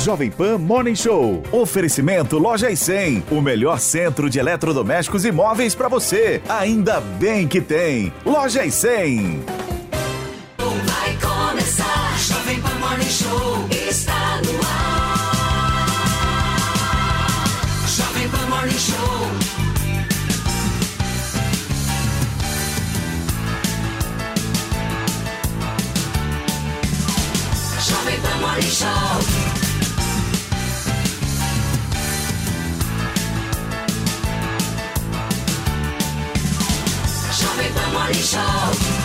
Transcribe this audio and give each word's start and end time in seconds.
Jovem 0.00 0.30
Pan 0.30 0.56
Morning 0.56 0.96
Show. 0.96 1.42
Oferecimento 1.52 2.38
Loja 2.38 2.70
e 2.70 2.76
100. 2.76 3.24
O 3.30 3.42
melhor 3.42 3.78
centro 3.78 4.30
de 4.30 4.38
eletrodomésticos 4.38 5.26
e 5.26 5.30
móveis 5.30 5.74
para 5.74 5.88
você. 5.88 6.40
Ainda 6.48 7.00
bem 7.00 7.46
que 7.46 7.60
tem. 7.60 8.10
Loja 8.24 8.64
e 8.64 8.70
100. 8.70 9.59
Show. 38.30 38.99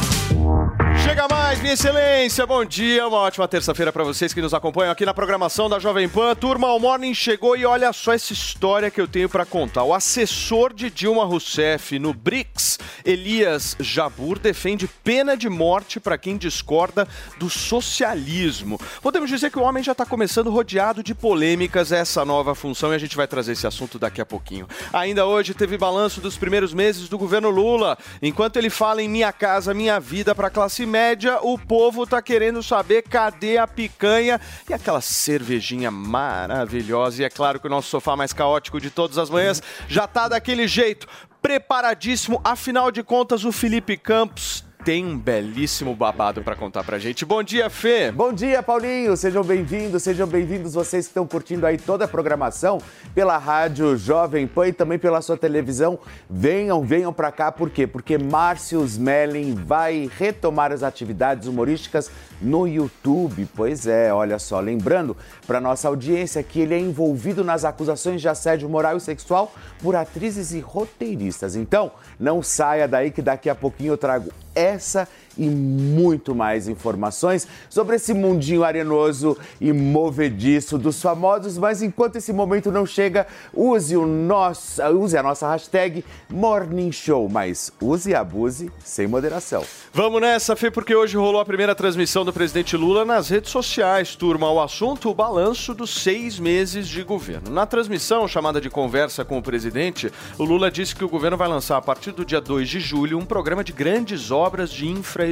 Chega 1.05 1.27
mais, 1.29 1.61
minha 1.61 1.75
excelência. 1.75 2.47
Bom 2.47 2.65
dia, 2.65 3.07
uma 3.07 3.19
ótima 3.19 3.47
terça-feira 3.47 3.93
para 3.93 4.03
vocês 4.03 4.33
que 4.33 4.41
nos 4.41 4.55
acompanham 4.55 4.91
aqui 4.91 5.05
na 5.05 5.13
programação 5.13 5.69
da 5.69 5.77
Jovem 5.77 6.09
Pan. 6.09 6.33
Turma, 6.33 6.73
o 6.73 6.79
Morning 6.79 7.13
chegou 7.13 7.55
e 7.55 7.63
olha 7.63 7.93
só 7.93 8.11
essa 8.11 8.33
história 8.33 8.89
que 8.89 8.99
eu 8.99 9.07
tenho 9.07 9.29
para 9.29 9.45
contar. 9.45 9.83
O 9.83 9.93
assessor 9.93 10.73
de 10.73 10.89
Dilma 10.89 11.23
Rousseff 11.23 11.99
no 11.99 12.11
BRICS, 12.11 12.79
Elias 13.05 13.77
Jabur, 13.79 14.39
defende 14.39 14.87
pena 14.87 15.37
de 15.37 15.47
morte 15.47 15.99
para 15.99 16.17
quem 16.17 16.37
discorda 16.37 17.07
do 17.37 17.51
socialismo. 17.51 18.79
Podemos 18.99 19.29
dizer 19.29 19.51
que 19.51 19.59
o 19.59 19.63
homem 19.63 19.83
já 19.83 19.91
está 19.91 20.07
começando 20.07 20.49
rodeado 20.49 21.03
de 21.03 21.13
polêmicas 21.13 21.91
essa 21.91 22.25
nova 22.25 22.55
função 22.55 22.91
e 22.91 22.95
a 22.95 22.99
gente 22.99 23.15
vai 23.15 23.27
trazer 23.27 23.51
esse 23.51 23.67
assunto 23.67 23.99
daqui 23.99 24.21
a 24.21 24.25
pouquinho. 24.25 24.67
Ainda 24.91 25.23
hoje 25.27 25.53
teve 25.53 25.77
balanço 25.77 26.19
dos 26.19 26.35
primeiros 26.35 26.73
meses 26.73 27.07
do 27.07 27.17
governo 27.17 27.51
Lula. 27.51 27.95
Enquanto 28.23 28.57
ele 28.57 28.71
fala 28.71 29.03
em 29.03 29.07
minha 29.07 29.31
casa, 29.31 29.71
minha 29.71 29.99
vida 29.99 30.33
para 30.33 30.49
classe 30.49 30.94
o 31.41 31.57
povo 31.57 32.05
tá 32.05 32.21
querendo 32.21 32.61
saber 32.63 33.03
cadê 33.03 33.57
a 33.57 33.67
picanha 33.67 34.39
e 34.69 34.73
aquela 34.73 35.01
cervejinha 35.01 35.91
maravilhosa. 35.91 37.21
E 37.21 37.25
é 37.25 37.29
claro 37.29 37.59
que 37.59 37.67
o 37.67 37.69
nosso 37.69 37.89
sofá 37.89 38.15
mais 38.15 38.33
caótico 38.33 38.81
de 38.81 38.89
todas 38.89 39.17
as 39.17 39.29
manhãs 39.29 39.61
já 39.87 40.07
tá 40.07 40.27
daquele 40.27 40.67
jeito, 40.67 41.07
preparadíssimo. 41.41 42.41
Afinal 42.43 42.91
de 42.91 43.03
contas, 43.03 43.45
o 43.45 43.51
Felipe 43.51 43.95
Campos 43.95 44.64
tem 44.85 45.03
um 45.03 45.17
belíssimo 45.17 45.95
babado 45.95 46.43
para 46.43 46.55
contar 46.55 46.83
pra 46.83 46.99
gente. 46.99 47.25
Bom 47.25 47.41
dia, 47.41 47.71
Fê. 47.71 48.11
Bom 48.11 48.31
dia, 48.31 48.61
Paulinho. 48.61 49.17
Sejam 49.17 49.43
bem-vindos, 49.43 50.03
sejam 50.03 50.27
bem-vindos 50.27 50.75
vocês 50.75 51.05
que 51.05 51.09
estão 51.09 51.25
curtindo 51.25 51.65
aí 51.65 51.75
toda 51.75 52.05
a 52.05 52.07
programação 52.07 52.77
pela 53.15 53.35
rádio 53.35 53.97
Jovem 53.97 54.45
Pan 54.45 54.67
e 54.67 54.73
também 54.73 54.99
pela 54.99 55.23
sua 55.23 55.35
televisão. 55.35 55.97
Venham, 56.29 56.83
venham 56.83 57.11
para 57.11 57.31
cá, 57.31 57.51
por 57.51 57.71
quê? 57.71 57.87
Porque 57.87 58.15
Márcio 58.19 58.85
Smelling 58.85 59.55
vai 59.55 60.07
retomar 60.19 60.71
as 60.71 60.83
atividades 60.83 61.47
humorísticas 61.47 62.11
no 62.41 62.67
YouTube. 62.67 63.47
Pois 63.55 63.87
é, 63.87 64.13
olha 64.13 64.39
só, 64.39 64.59
lembrando 64.59 65.15
para 65.45 65.61
nossa 65.61 65.87
audiência 65.87 66.43
que 66.43 66.59
ele 66.59 66.73
é 66.73 66.79
envolvido 66.79 67.43
nas 67.43 67.65
acusações 67.65 68.21
de 68.21 68.29
assédio 68.29 68.69
moral 68.69 68.97
e 68.97 69.01
sexual 69.01 69.53
por 69.81 69.95
atrizes 69.95 70.51
e 70.51 70.59
roteiristas. 70.59 71.55
Então, 71.55 71.91
não 72.19 72.41
saia 72.41 72.87
daí 72.87 73.11
que 73.11 73.21
daqui 73.21 73.49
a 73.49 73.55
pouquinho 73.55 73.93
eu 73.93 73.97
trago 73.97 74.31
essa 74.53 75.07
e 75.37 75.47
muito 75.47 76.33
mais 76.33 76.67
informações 76.67 77.47
sobre 77.69 77.95
esse 77.95 78.13
mundinho 78.13 78.63
arenoso 78.63 79.37
e 79.59 79.71
movediço 79.73 80.77
dos 80.77 81.01
famosos. 81.01 81.57
Mas 81.57 81.81
enquanto 81.81 82.17
esse 82.17 82.31
momento 82.31 82.71
não 82.71 82.85
chega, 82.85 83.27
use, 83.53 83.95
o 83.97 84.05
nosso, 84.05 84.81
use 84.83 85.17
a 85.17 85.23
nossa 85.23 85.47
hashtag 85.49 86.03
Morning 86.29 86.91
Show, 86.91 87.27
mas 87.29 87.71
use 87.81 88.11
e 88.11 88.15
abuse 88.15 88.71
sem 88.83 89.07
moderação. 89.07 89.63
Vamos 89.93 90.21
nessa, 90.21 90.55
Fê, 90.55 90.71
porque 90.71 90.95
hoje 90.95 91.17
rolou 91.17 91.41
a 91.41 91.45
primeira 91.45 91.75
transmissão 91.75 92.25
do 92.25 92.33
presidente 92.33 92.75
Lula 92.75 93.05
nas 93.05 93.29
redes 93.29 93.51
sociais. 93.51 94.15
Turma, 94.15 94.51
o 94.51 94.61
assunto, 94.61 95.09
o 95.09 95.13
balanço 95.13 95.73
dos 95.73 96.01
seis 96.01 96.39
meses 96.39 96.87
de 96.87 97.03
governo. 97.03 97.49
Na 97.51 97.65
transmissão, 97.65 98.27
chamada 98.27 98.59
de 98.59 98.69
conversa 98.69 99.23
com 99.23 99.37
o 99.37 99.43
presidente, 99.43 100.11
o 100.37 100.43
Lula 100.43 100.71
disse 100.71 100.95
que 100.95 101.03
o 101.03 101.09
governo 101.09 101.37
vai 101.37 101.47
lançar, 101.47 101.77
a 101.77 101.81
partir 101.81 102.11
do 102.11 102.25
dia 102.25 102.41
2 102.41 102.67
de 102.67 102.79
julho, 102.79 103.17
um 103.17 103.25
programa 103.25 103.63
de 103.63 103.73
grandes 103.73 104.31
obras 104.31 104.69
de 104.71 104.87
infraestrutura. 104.87 105.24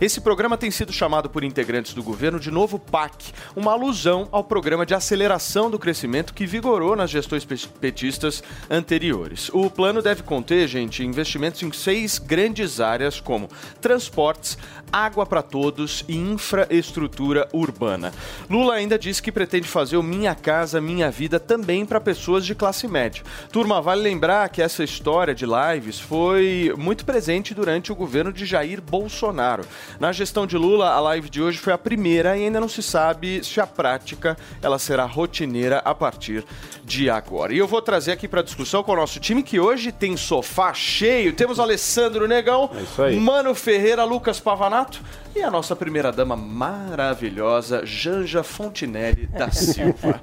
Esse 0.00 0.20
programa 0.20 0.56
tem 0.56 0.70
sido 0.70 0.92
chamado 0.92 1.28
por 1.30 1.44
integrantes 1.44 1.94
do 1.94 2.02
governo 2.02 2.38
de 2.38 2.50
novo 2.50 2.78
PAC, 2.78 3.32
uma 3.56 3.72
alusão 3.72 4.28
ao 4.30 4.44
programa 4.44 4.84
de 4.84 4.94
aceleração 4.94 5.70
do 5.70 5.78
crescimento 5.78 6.34
que 6.34 6.46
vigorou 6.46 6.94
nas 6.96 7.10
gestões 7.10 7.44
pe- 7.44 7.56
petistas 7.80 8.42
anteriores. 8.70 9.50
O 9.52 9.70
plano 9.70 10.02
deve 10.02 10.22
conter, 10.22 10.66
gente, 10.68 11.04
investimentos 11.04 11.62
em 11.62 11.72
seis 11.72 12.18
grandes 12.18 12.80
áreas 12.80 13.20
como 13.20 13.48
transportes, 13.80 14.58
água 14.92 15.24
para 15.24 15.42
todos 15.42 16.04
e 16.06 16.16
infraestrutura 16.16 17.48
urbana. 17.52 18.12
Lula 18.48 18.74
ainda 18.74 18.98
disse 18.98 19.22
que 19.22 19.32
pretende 19.32 19.66
fazer 19.66 19.96
o 19.96 20.02
Minha 20.02 20.34
Casa 20.34 20.80
Minha 20.80 21.10
Vida 21.10 21.40
também 21.40 21.86
para 21.86 22.00
pessoas 22.00 22.44
de 22.44 22.54
classe 22.54 22.86
média. 22.86 23.22
Turma, 23.50 23.80
vale 23.80 24.02
lembrar 24.02 24.48
que 24.48 24.60
essa 24.62 24.84
história 24.84 25.34
de 25.34 25.46
lives 25.46 25.98
foi 25.98 26.72
muito 26.76 27.04
presente 27.04 27.54
durante 27.54 27.90
o 27.90 27.94
governo 27.94 28.32
de 28.32 28.44
Jair 28.44 28.80
Bolsonaro. 28.82 29.64
Na 29.98 30.12
gestão 30.12 30.46
de 30.46 30.56
Lula, 30.56 30.90
a 30.90 31.00
live 31.00 31.28
de 31.30 31.42
hoje 31.42 31.58
foi 31.58 31.72
a 31.72 31.78
primeira 31.78 32.36
e 32.36 32.44
ainda 32.44 32.60
não 32.60 32.68
se 32.68 32.82
sabe 32.82 33.42
se 33.44 33.60
a 33.60 33.66
prática 33.66 34.36
ela 34.60 34.78
será 34.78 35.04
rotineira 35.04 35.78
a 35.78 35.94
partir 35.94 36.44
de 36.84 37.08
agora. 37.08 37.54
E 37.54 37.58
eu 37.58 37.66
vou 37.66 37.80
trazer 37.80 38.12
aqui 38.12 38.28
para 38.28 38.42
discussão 38.42 38.82
com 38.82 38.92
o 38.92 38.96
nosso 38.96 39.18
time 39.20 39.42
que 39.42 39.58
hoje 39.58 39.90
tem 39.92 40.16
sofá 40.16 40.74
cheio. 40.74 41.32
Temos 41.32 41.58
Alessandro 41.58 42.26
Negão, 42.28 42.70
É. 42.98 43.12
Mano 43.16 43.54
Ferreira, 43.54 44.04
Lucas 44.04 44.38
Pavanato 44.82 45.00
e 45.34 45.42
a 45.42 45.50
nossa 45.50 45.74
primeira 45.74 46.12
dama 46.12 46.36
maravilhosa, 46.36 47.86
Janja 47.86 48.42
Fontinelli 48.42 49.26
da 49.26 49.48
Silva. 49.52 50.20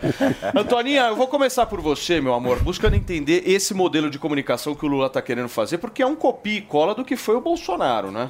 Antoninha, 0.55 1.07
eu 1.07 1.15
vou 1.15 1.27
começar 1.27 1.65
por 1.65 1.81
você, 1.81 2.21
meu 2.21 2.33
amor, 2.33 2.61
buscando 2.61 2.95
entender 2.95 3.43
esse 3.45 3.73
modelo 3.73 4.09
de 4.09 4.19
comunicação 4.19 4.75
que 4.75 4.85
o 4.85 4.89
Lula 4.89 5.07
está 5.07 5.21
querendo 5.21 5.49
fazer, 5.49 5.77
porque 5.79 6.01
é 6.03 6.05
um 6.05 6.15
copia 6.15 6.57
e 6.59 6.61
cola 6.61 6.93
do 6.93 7.03
que 7.03 7.15
foi 7.15 7.35
o 7.35 7.41
Bolsonaro, 7.41 8.11
né? 8.11 8.29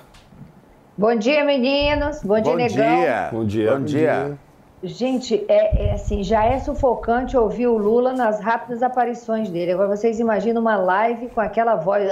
Bom 0.98 1.16
dia, 1.16 1.44
meninos. 1.44 2.22
Bom 2.24 2.42
dia, 2.42 2.52
Bom 2.52 2.56
Negão. 2.58 3.00
dia. 3.00 3.30
Bom 3.32 3.46
dia. 3.46 3.72
Bom 3.76 3.84
dia. 3.84 4.38
Gente, 4.82 5.46
é, 5.50 5.88
é 5.88 5.92
assim, 5.94 6.24
já 6.24 6.46
é 6.46 6.58
sufocante 6.58 7.36
ouvir 7.36 7.68
o 7.68 7.78
Lula 7.78 8.14
nas 8.14 8.40
rápidas 8.40 8.82
aparições 8.82 9.50
dele. 9.50 9.74
Agora 9.74 9.90
vocês 9.90 10.22
imaginam 10.22 10.62
uma 10.62 10.78
live 10.78 11.28
com 11.30 11.42
aquela 11.42 11.76
voz 11.76 12.10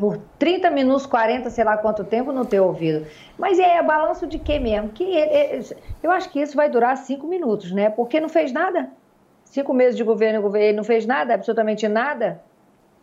por 0.00 0.18
30 0.38 0.70
minutos, 0.70 1.04
40, 1.04 1.50
sei 1.50 1.62
lá 1.62 1.76
quanto 1.76 2.04
tempo, 2.04 2.32
não 2.32 2.46
ter 2.46 2.60
ouvido. 2.60 3.06
Mas 3.38 3.58
é 3.58 3.82
balanço 3.82 4.26
de 4.26 4.38
quê 4.38 4.58
mesmo? 4.58 4.88
Que 4.88 5.04
ele- 5.04 5.34
ele- 5.56 5.76
eu 6.02 6.10
acho 6.10 6.30
que 6.30 6.40
isso 6.40 6.56
vai 6.56 6.70
durar 6.70 6.96
cinco 6.96 7.26
minutos, 7.26 7.70
né? 7.70 7.90
Porque 7.90 8.18
não 8.18 8.30
fez 8.30 8.50
nada. 8.50 8.88
Cinco 9.44 9.74
meses 9.74 9.94
de 9.96 10.02
governo, 10.04 10.56
ele 10.56 10.76
não 10.76 10.84
fez 10.84 11.04
nada, 11.06 11.34
absolutamente 11.34 11.86
nada. 11.86 12.40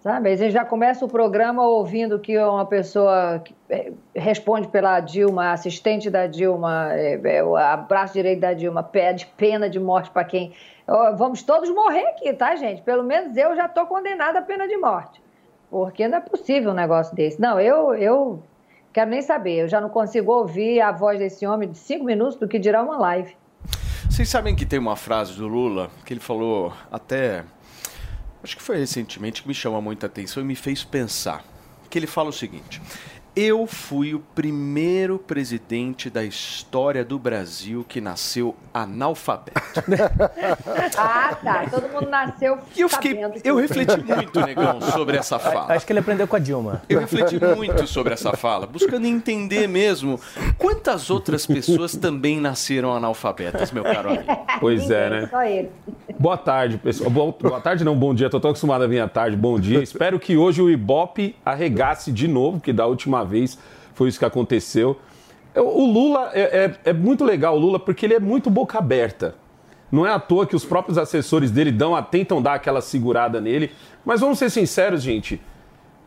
Sabe? 0.06 0.38
Gente 0.38 0.52
já 0.52 0.64
começa 0.64 1.04
o 1.04 1.08
programa 1.08 1.68
ouvindo 1.68 2.20
que 2.20 2.38
uma 2.38 2.64
pessoa 2.68 3.44
eh, 3.68 3.92
responde 4.16 4.68
pela 4.68 5.00
Dilma, 5.00 5.52
assistente 5.52 6.12
da 6.12 6.28
Dilma, 6.28 6.90
eh, 6.92 7.20
eh, 7.24 7.44
o 7.44 7.56
abraço 7.56 8.14
direito 8.14 8.40
da 8.40 8.54
Dilma, 8.54 8.84
pede 8.84 9.26
pena 9.36 9.68
de 9.68 9.80
morte 9.80 10.12
para 10.12 10.24
quem. 10.24 10.54
Vamos 11.18 11.42
todos 11.42 11.72
morrer 11.72 12.06
aqui, 12.10 12.32
tá, 12.34 12.56
gente? 12.56 12.84
Pelo 12.84 13.04
menos 13.04 13.36
eu 13.36 13.56
já 13.56 13.66
estou 13.66 13.88
condenada 13.88 14.38
à 14.38 14.42
pena 14.44 14.68
de 14.68 14.78
morte. 14.78 15.20
Porque 15.72 16.08
não 16.08 16.20
é 16.20 16.22
possível 16.22 16.70
um 16.70 16.76
negócio 16.76 17.16
desse. 17.16 17.42
Não, 17.42 17.60
eu, 17.60 17.96
eu 17.96 18.44
quero 18.94 19.10
nem 19.10 19.24
saber. 19.24 19.62
Eu 19.62 19.68
já 19.68 19.82
não 19.82 19.90
consigo 19.90 20.32
ouvir 20.32 20.82
a 20.82 20.92
voz 20.92 21.18
desse 21.18 21.48
homem 21.48 21.72
de 21.72 21.80
cinco 21.80 22.06
minutos 22.06 22.36
do 22.36 22.48
que 22.48 22.60
dirá 22.60 22.84
uma 22.84 23.00
live. 23.00 23.36
Vocês 24.08 24.30
sabem 24.30 24.56
que 24.56 24.68
tem 24.68 24.78
uma 24.78 24.96
frase 24.96 25.34
do 25.34 25.48
Lula 25.48 25.90
que 26.06 26.14
ele 26.14 26.20
falou 26.20 26.72
até. 26.92 27.44
Acho 28.46 28.58
que 28.58 28.62
foi 28.62 28.78
recentemente 28.78 29.42
que 29.42 29.48
me 29.48 29.56
chama 29.56 29.82
muita 29.82 30.06
atenção 30.06 30.44
e 30.44 30.46
me 30.46 30.54
fez 30.54 30.84
pensar. 30.84 31.44
Que 31.90 31.98
ele 31.98 32.06
fala 32.06 32.30
o 32.30 32.32
seguinte: 32.32 32.80
Eu 33.36 33.68
fui 33.68 34.14
o 34.14 34.22
primeiro 34.34 35.20
presidente 35.20 36.10
da 36.10 36.24
história 36.24 37.04
do 37.04 37.20
Brasil 37.20 37.86
que 37.88 38.00
nasceu 38.00 38.56
analfabeto. 38.74 39.60
Ah, 40.98 41.36
tá. 41.44 41.66
Todo 41.70 41.90
mundo 41.92 42.10
nasceu 42.10 42.58
E 42.76 42.82
eu 42.82 42.88
fiquei. 42.90 43.14
sabendo 43.16 43.34
que- 43.42 43.50
Eu 43.50 43.56
refleti 43.58 43.98
muito, 44.02 44.40
negão, 44.42 44.80
sobre 44.82 45.18
essa 45.18 45.38
fala. 45.38 45.74
Acho 45.74 45.86
que 45.86 45.92
ele 45.92 46.00
aprendeu 46.00 46.28
com 46.28 46.36
a 46.36 46.40
Dilma. 46.40 46.82
Eu 46.88 47.00
refleti 47.02 47.38
muito 47.56 47.86
sobre 47.88 48.14
essa 48.14 48.34
fala, 48.34 48.66
buscando 48.66 49.06
entender 49.06 49.68
mesmo 49.68 50.20
quantas 50.58 51.10
outras 51.10 51.46
pessoas 51.46 51.96
também 51.96 52.40
nasceram 52.40 52.94
analfabetas, 52.96 53.72
meu 53.72 53.84
caro 53.84 54.10
amigo. 54.10 54.24
Pois 54.60 54.90
é, 54.90 55.10
né? 55.10 55.28
Só 55.30 55.44
ele. 55.44 55.70
Boa 56.18 56.38
tarde, 56.38 56.78
pessoal. 56.78 57.10
Boa, 57.10 57.32
boa 57.38 57.60
tarde, 57.62 57.84
não, 57.84 57.96
bom 57.96 58.14
dia. 58.14 58.30
Tô 58.30 58.40
tão 58.40 58.52
acostumado 58.52 58.84
a 58.84 58.88
vir 58.88 59.00
à 59.02 59.08
tarde. 59.10 59.36
Bom 59.36 59.60
dia. 59.60 59.82
Espero 59.84 60.18
que 60.20 60.38
hoje 60.38 60.62
o 60.62 60.70
Ibope 60.70 61.36
arregasse 61.46 62.12
de 62.12 62.28
novo, 62.28 62.62
que 62.62 62.72
da 62.72 62.86
última 62.86 63.25
vez 63.26 63.58
foi 63.94 64.10
isso 64.10 64.20
que 64.20 64.26
aconteceu. 64.26 64.98
O 65.56 65.86
Lula 65.86 66.32
é, 66.34 66.66
é, 66.66 66.90
é 66.90 66.94
muito 66.94 67.24
legal, 67.24 67.56
o 67.56 67.60
Lula, 67.60 67.80
porque 67.80 68.06
ele 68.06 68.14
é 68.14 68.20
muito 68.20 68.50
boca 68.50 68.78
aberta. 68.78 69.36
Não 69.92 70.06
é 70.06 70.12
à 70.12 70.20
toa 70.20 70.46
que 70.46 70.56
os 70.56 70.66
próprios 70.66 70.98
assessores 70.98 71.50
dele 71.50 71.72
dão, 71.72 72.02
tentam 72.04 72.42
dar 72.42 72.56
aquela 72.56 72.82
segurada 72.82 73.40
nele. 73.40 73.72
Mas 74.04 74.20
vamos 74.20 74.38
ser 74.38 74.50
sinceros, 74.50 75.02
gente. 75.02 75.36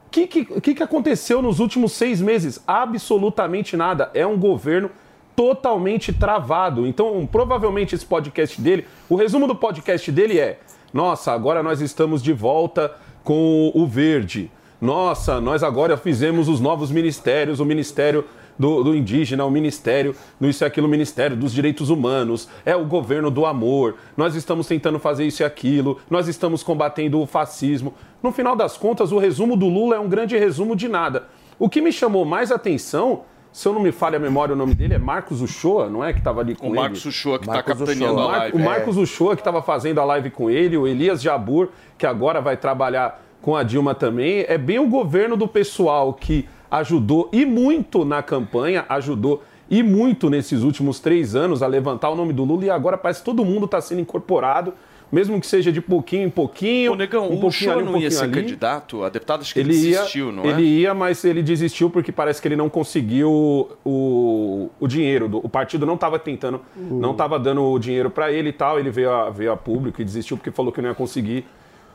O 0.06 0.10
que, 0.10 0.26
que, 0.26 0.74
que 0.74 0.82
aconteceu 0.82 1.40
nos 1.40 1.60
últimos 1.60 1.92
seis 1.92 2.20
meses? 2.20 2.62
Absolutamente 2.66 3.76
nada. 3.76 4.10
É 4.12 4.26
um 4.26 4.38
governo 4.38 4.90
totalmente 5.34 6.12
travado. 6.12 6.86
Então, 6.86 7.26
provavelmente 7.30 7.94
esse 7.94 8.04
podcast 8.04 8.60
dele, 8.60 8.86
o 9.08 9.16
resumo 9.16 9.46
do 9.46 9.54
podcast 9.54 10.10
dele 10.10 10.38
é: 10.38 10.58
nossa, 10.92 11.32
agora 11.32 11.62
nós 11.62 11.80
estamos 11.80 12.22
de 12.22 12.32
volta 12.32 12.94
com 13.22 13.70
o 13.74 13.86
verde. 13.86 14.50
Nossa, 14.80 15.40
nós 15.40 15.62
agora 15.62 15.96
fizemos 15.96 16.48
os 16.48 16.60
novos 16.60 16.90
ministérios, 16.90 17.58
o 17.58 17.64
Ministério 17.64 18.24
do, 18.56 18.82
do, 18.84 18.94
indígena, 18.94 19.44
o 19.44 19.50
Ministério 19.50 20.14
do 20.40 20.48
Isso 20.48 20.62
e 20.62 20.66
Aquilo, 20.66 20.86
o 20.86 20.90
Ministério 20.90 21.36
dos 21.36 21.52
Direitos 21.52 21.90
Humanos, 21.90 22.48
é 22.64 22.76
o 22.76 22.84
governo 22.84 23.30
do 23.30 23.44
amor, 23.44 23.96
nós 24.16 24.34
estamos 24.34 24.66
tentando 24.66 24.98
fazer 24.98 25.26
isso 25.26 25.42
e 25.42 25.44
aquilo, 25.44 25.98
nós 26.08 26.28
estamos 26.28 26.62
combatendo 26.62 27.20
o 27.20 27.26
fascismo. 27.26 27.94
No 28.22 28.32
final 28.32 28.54
das 28.54 28.76
contas, 28.76 29.10
o 29.10 29.18
resumo 29.18 29.56
do 29.56 29.66
Lula 29.66 29.96
é 29.96 29.98
um 29.98 30.08
grande 30.08 30.36
resumo 30.36 30.76
de 30.76 30.88
nada. 30.88 31.28
O 31.58 31.68
que 31.68 31.80
me 31.80 31.92
chamou 31.92 32.24
mais 32.24 32.52
atenção 32.52 33.22
se 33.52 33.66
eu 33.66 33.72
não 33.72 33.80
me 33.80 33.90
falha 33.90 34.18
a 34.18 34.20
memória, 34.20 34.54
o 34.54 34.56
nome 34.56 34.74
dele 34.74 34.94
é 34.94 34.98
Marcos 34.98 35.40
Uchoa, 35.40 35.88
não 35.88 36.04
é? 36.04 36.12
Que 36.12 36.20
estava 36.20 36.40
ali 36.40 36.54
com 36.54 36.66
o 36.66 36.70
ele. 36.70 36.78
O 36.78 36.80
Marcos 36.82 37.04
Uchoa, 37.04 37.38
que 37.38 37.48
está 37.48 37.62
capitaneando 37.62 38.14
Uchoa. 38.14 38.34
a 38.34 38.38
live. 38.38 38.56
O 38.56 38.60
Marcos 38.60 38.96
é. 38.96 39.00
Uchoa, 39.00 39.34
que 39.34 39.40
estava 39.40 39.62
fazendo 39.62 40.00
a 40.00 40.04
live 40.04 40.30
com 40.30 40.50
ele, 40.50 40.76
o 40.76 40.86
Elias 40.86 41.22
Jabur, 41.22 41.70
que 41.96 42.06
agora 42.06 42.40
vai 42.40 42.56
trabalhar 42.56 43.20
com 43.40 43.56
a 43.56 43.62
Dilma 43.62 43.94
também. 43.94 44.44
É 44.48 44.58
bem 44.58 44.78
o 44.78 44.88
governo 44.88 45.36
do 45.36 45.48
pessoal 45.48 46.12
que 46.12 46.48
ajudou 46.70 47.28
e 47.32 47.44
muito 47.44 48.04
na 48.04 48.22
campanha, 48.22 48.84
ajudou 48.88 49.42
e 49.70 49.82
muito 49.82 50.30
nesses 50.30 50.62
últimos 50.62 51.00
três 51.00 51.34
anos 51.34 51.62
a 51.62 51.66
levantar 51.66 52.10
o 52.10 52.14
nome 52.14 52.32
do 52.32 52.44
Lula 52.44 52.64
e 52.64 52.70
agora 52.70 52.96
parece 52.96 53.20
que 53.20 53.26
todo 53.26 53.44
mundo 53.44 53.66
está 53.66 53.80
sendo 53.80 54.00
incorporado 54.00 54.72
mesmo 55.10 55.40
que 55.40 55.46
seja 55.46 55.72
de 55.72 55.80
pouquinho 55.80 56.26
em 56.26 56.30
pouquinho. 56.30 56.92
O 56.92 56.94
Negão, 56.94 57.28
um 57.30 57.42
o 57.42 57.46
Uchoa 57.46 57.74
ali, 57.74 57.82
um 57.82 57.92
não 57.92 57.98
ia 57.98 58.10
ser 58.10 58.24
ali. 58.24 58.34
candidato 58.34 59.02
a 59.02 59.08
deputado? 59.08 59.40
Acho 59.40 59.54
que 59.54 59.60
ele, 59.60 59.74
ele 59.74 59.90
desistiu, 59.90 60.26
ia, 60.26 60.32
não 60.32 60.44
é? 60.44 60.48
Ele 60.48 60.62
ia, 60.62 60.94
mas 60.94 61.24
ele 61.24 61.42
desistiu 61.42 61.90
porque 61.90 62.12
parece 62.12 62.40
que 62.40 62.48
ele 62.48 62.56
não 62.56 62.68
conseguiu 62.68 63.70
o, 63.84 64.70
o 64.78 64.86
dinheiro. 64.86 65.28
Do, 65.28 65.38
o 65.38 65.48
partido 65.48 65.86
não 65.86 65.94
estava 65.94 66.18
tentando, 66.18 66.60
uh. 66.76 66.94
não 66.94 67.12
estava 67.12 67.38
dando 67.38 67.62
o 67.64 67.78
dinheiro 67.78 68.10
para 68.10 68.30
ele 68.30 68.50
e 68.50 68.52
tal. 68.52 68.78
Ele 68.78 68.90
veio 68.90 69.10
a, 69.10 69.30
veio 69.30 69.52
a 69.52 69.56
público 69.56 70.00
e 70.00 70.04
desistiu 70.04 70.36
porque 70.36 70.50
falou 70.50 70.70
que 70.70 70.82
não 70.82 70.90
ia 70.90 70.94
conseguir 70.94 71.46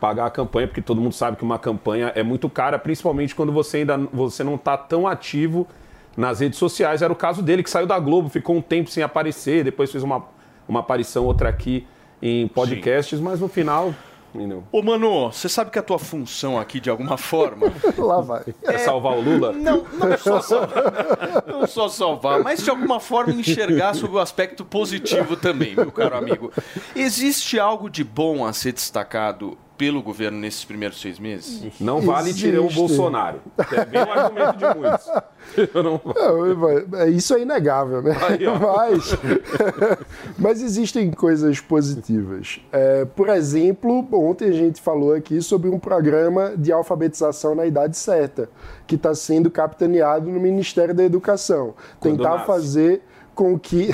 pagar 0.03 0.25
a 0.25 0.29
campanha, 0.29 0.67
porque 0.67 0.81
todo 0.81 0.99
mundo 0.99 1.13
sabe 1.13 1.37
que 1.37 1.45
uma 1.45 1.57
campanha 1.57 2.11
é 2.13 2.21
muito 2.21 2.49
cara, 2.49 2.77
principalmente 2.77 3.33
quando 3.33 3.53
você 3.53 3.77
ainda 3.77 3.97
você 4.11 4.43
não 4.43 4.55
está 4.55 4.75
tão 4.75 5.07
ativo 5.07 5.65
nas 6.17 6.41
redes 6.41 6.59
sociais. 6.59 7.01
Era 7.01 7.13
o 7.13 7.15
caso 7.15 7.41
dele, 7.41 7.63
que 7.63 7.69
saiu 7.69 7.87
da 7.87 7.97
Globo, 7.97 8.27
ficou 8.27 8.53
um 8.53 8.61
tempo 8.61 8.89
sem 8.89 9.01
aparecer, 9.01 9.63
depois 9.63 9.89
fez 9.89 10.03
uma, 10.03 10.25
uma 10.67 10.81
aparição, 10.81 11.23
outra 11.23 11.47
aqui 11.47 11.87
em 12.21 12.49
podcasts, 12.49 13.17
Sim. 13.17 13.23
mas 13.23 13.39
no 13.39 13.47
final? 13.47 13.93
Ô, 14.73 14.81
Manu, 14.81 15.31
você 15.31 15.47
sabe 15.47 15.71
que 15.71 15.79
a 15.79 15.83
tua 15.83 15.99
função 15.99 16.59
aqui, 16.59 16.81
de 16.81 16.89
alguma 16.89 17.17
forma. 17.17 17.71
Lá 17.97 18.19
vai. 18.19 18.43
É, 18.63 18.73
é 18.73 18.77
salvar 18.79 19.13
o 19.13 19.21
Lula? 19.21 19.53
Não, 19.53 19.85
não 19.93 20.17
só 20.17 20.41
salvar. 20.41 21.43
não 21.47 21.67
só 21.67 21.87
salvar, 21.87 22.43
mas 22.43 22.61
de 22.61 22.69
alguma 22.69 22.99
forma 22.99 23.31
enxergar 23.31 23.93
sobre 23.93 24.17
o 24.17 24.19
aspecto 24.19 24.65
positivo 24.65 25.37
também, 25.37 25.75
meu 25.75 25.91
caro 25.93 26.17
amigo. 26.17 26.51
Existe 26.93 27.57
algo 27.57 27.89
de 27.89 28.03
bom 28.03 28.43
a 28.43 28.51
ser 28.51 28.73
destacado 28.73 29.55
pelo 29.77 30.01
governo 30.01 30.39
nesses 30.39 30.63
primeiros 30.63 31.01
seis 31.01 31.19
meses? 31.19 31.79
Não 31.79 32.01
vale 32.01 32.33
tirar 32.33 32.61
o 32.61 32.69
Bolsonaro. 32.69 33.41
É 33.71 33.85
bem 33.85 34.01
um 34.01 34.11
argumento 34.11 34.57
de 34.57 34.79
muitos. 34.79 35.09
Não... 35.73 36.01
Não, 36.05 37.09
isso 37.09 37.33
é 37.35 37.41
inegável, 37.41 38.01
né? 38.01 38.15
Aí, 38.21 38.45
mas, 38.45 39.17
mas 40.37 40.61
existem 40.61 41.11
coisas 41.11 41.59
positivas. 41.59 42.61
É, 42.71 43.05
por 43.05 43.29
exemplo, 43.29 44.07
ontem 44.13 44.49
a 44.49 44.53
gente 44.53 44.81
falou 44.81 45.13
aqui 45.13 45.41
sobre 45.41 45.69
um 45.69 45.79
programa 45.79 46.53
de 46.57 46.71
alfabetização 46.71 47.55
na 47.55 47.65
idade 47.65 47.97
certa, 47.97 48.49
que 48.87 48.95
está 48.95 49.13
sendo 49.13 49.51
capitaneado 49.51 50.29
no 50.29 50.39
Ministério 50.39 50.93
da 50.93 51.03
Educação. 51.03 51.73
Quando 51.99 52.17
Tentar 52.17 52.35
nasce. 52.35 52.45
fazer 52.45 53.01
com 53.33 53.57
que 53.57 53.89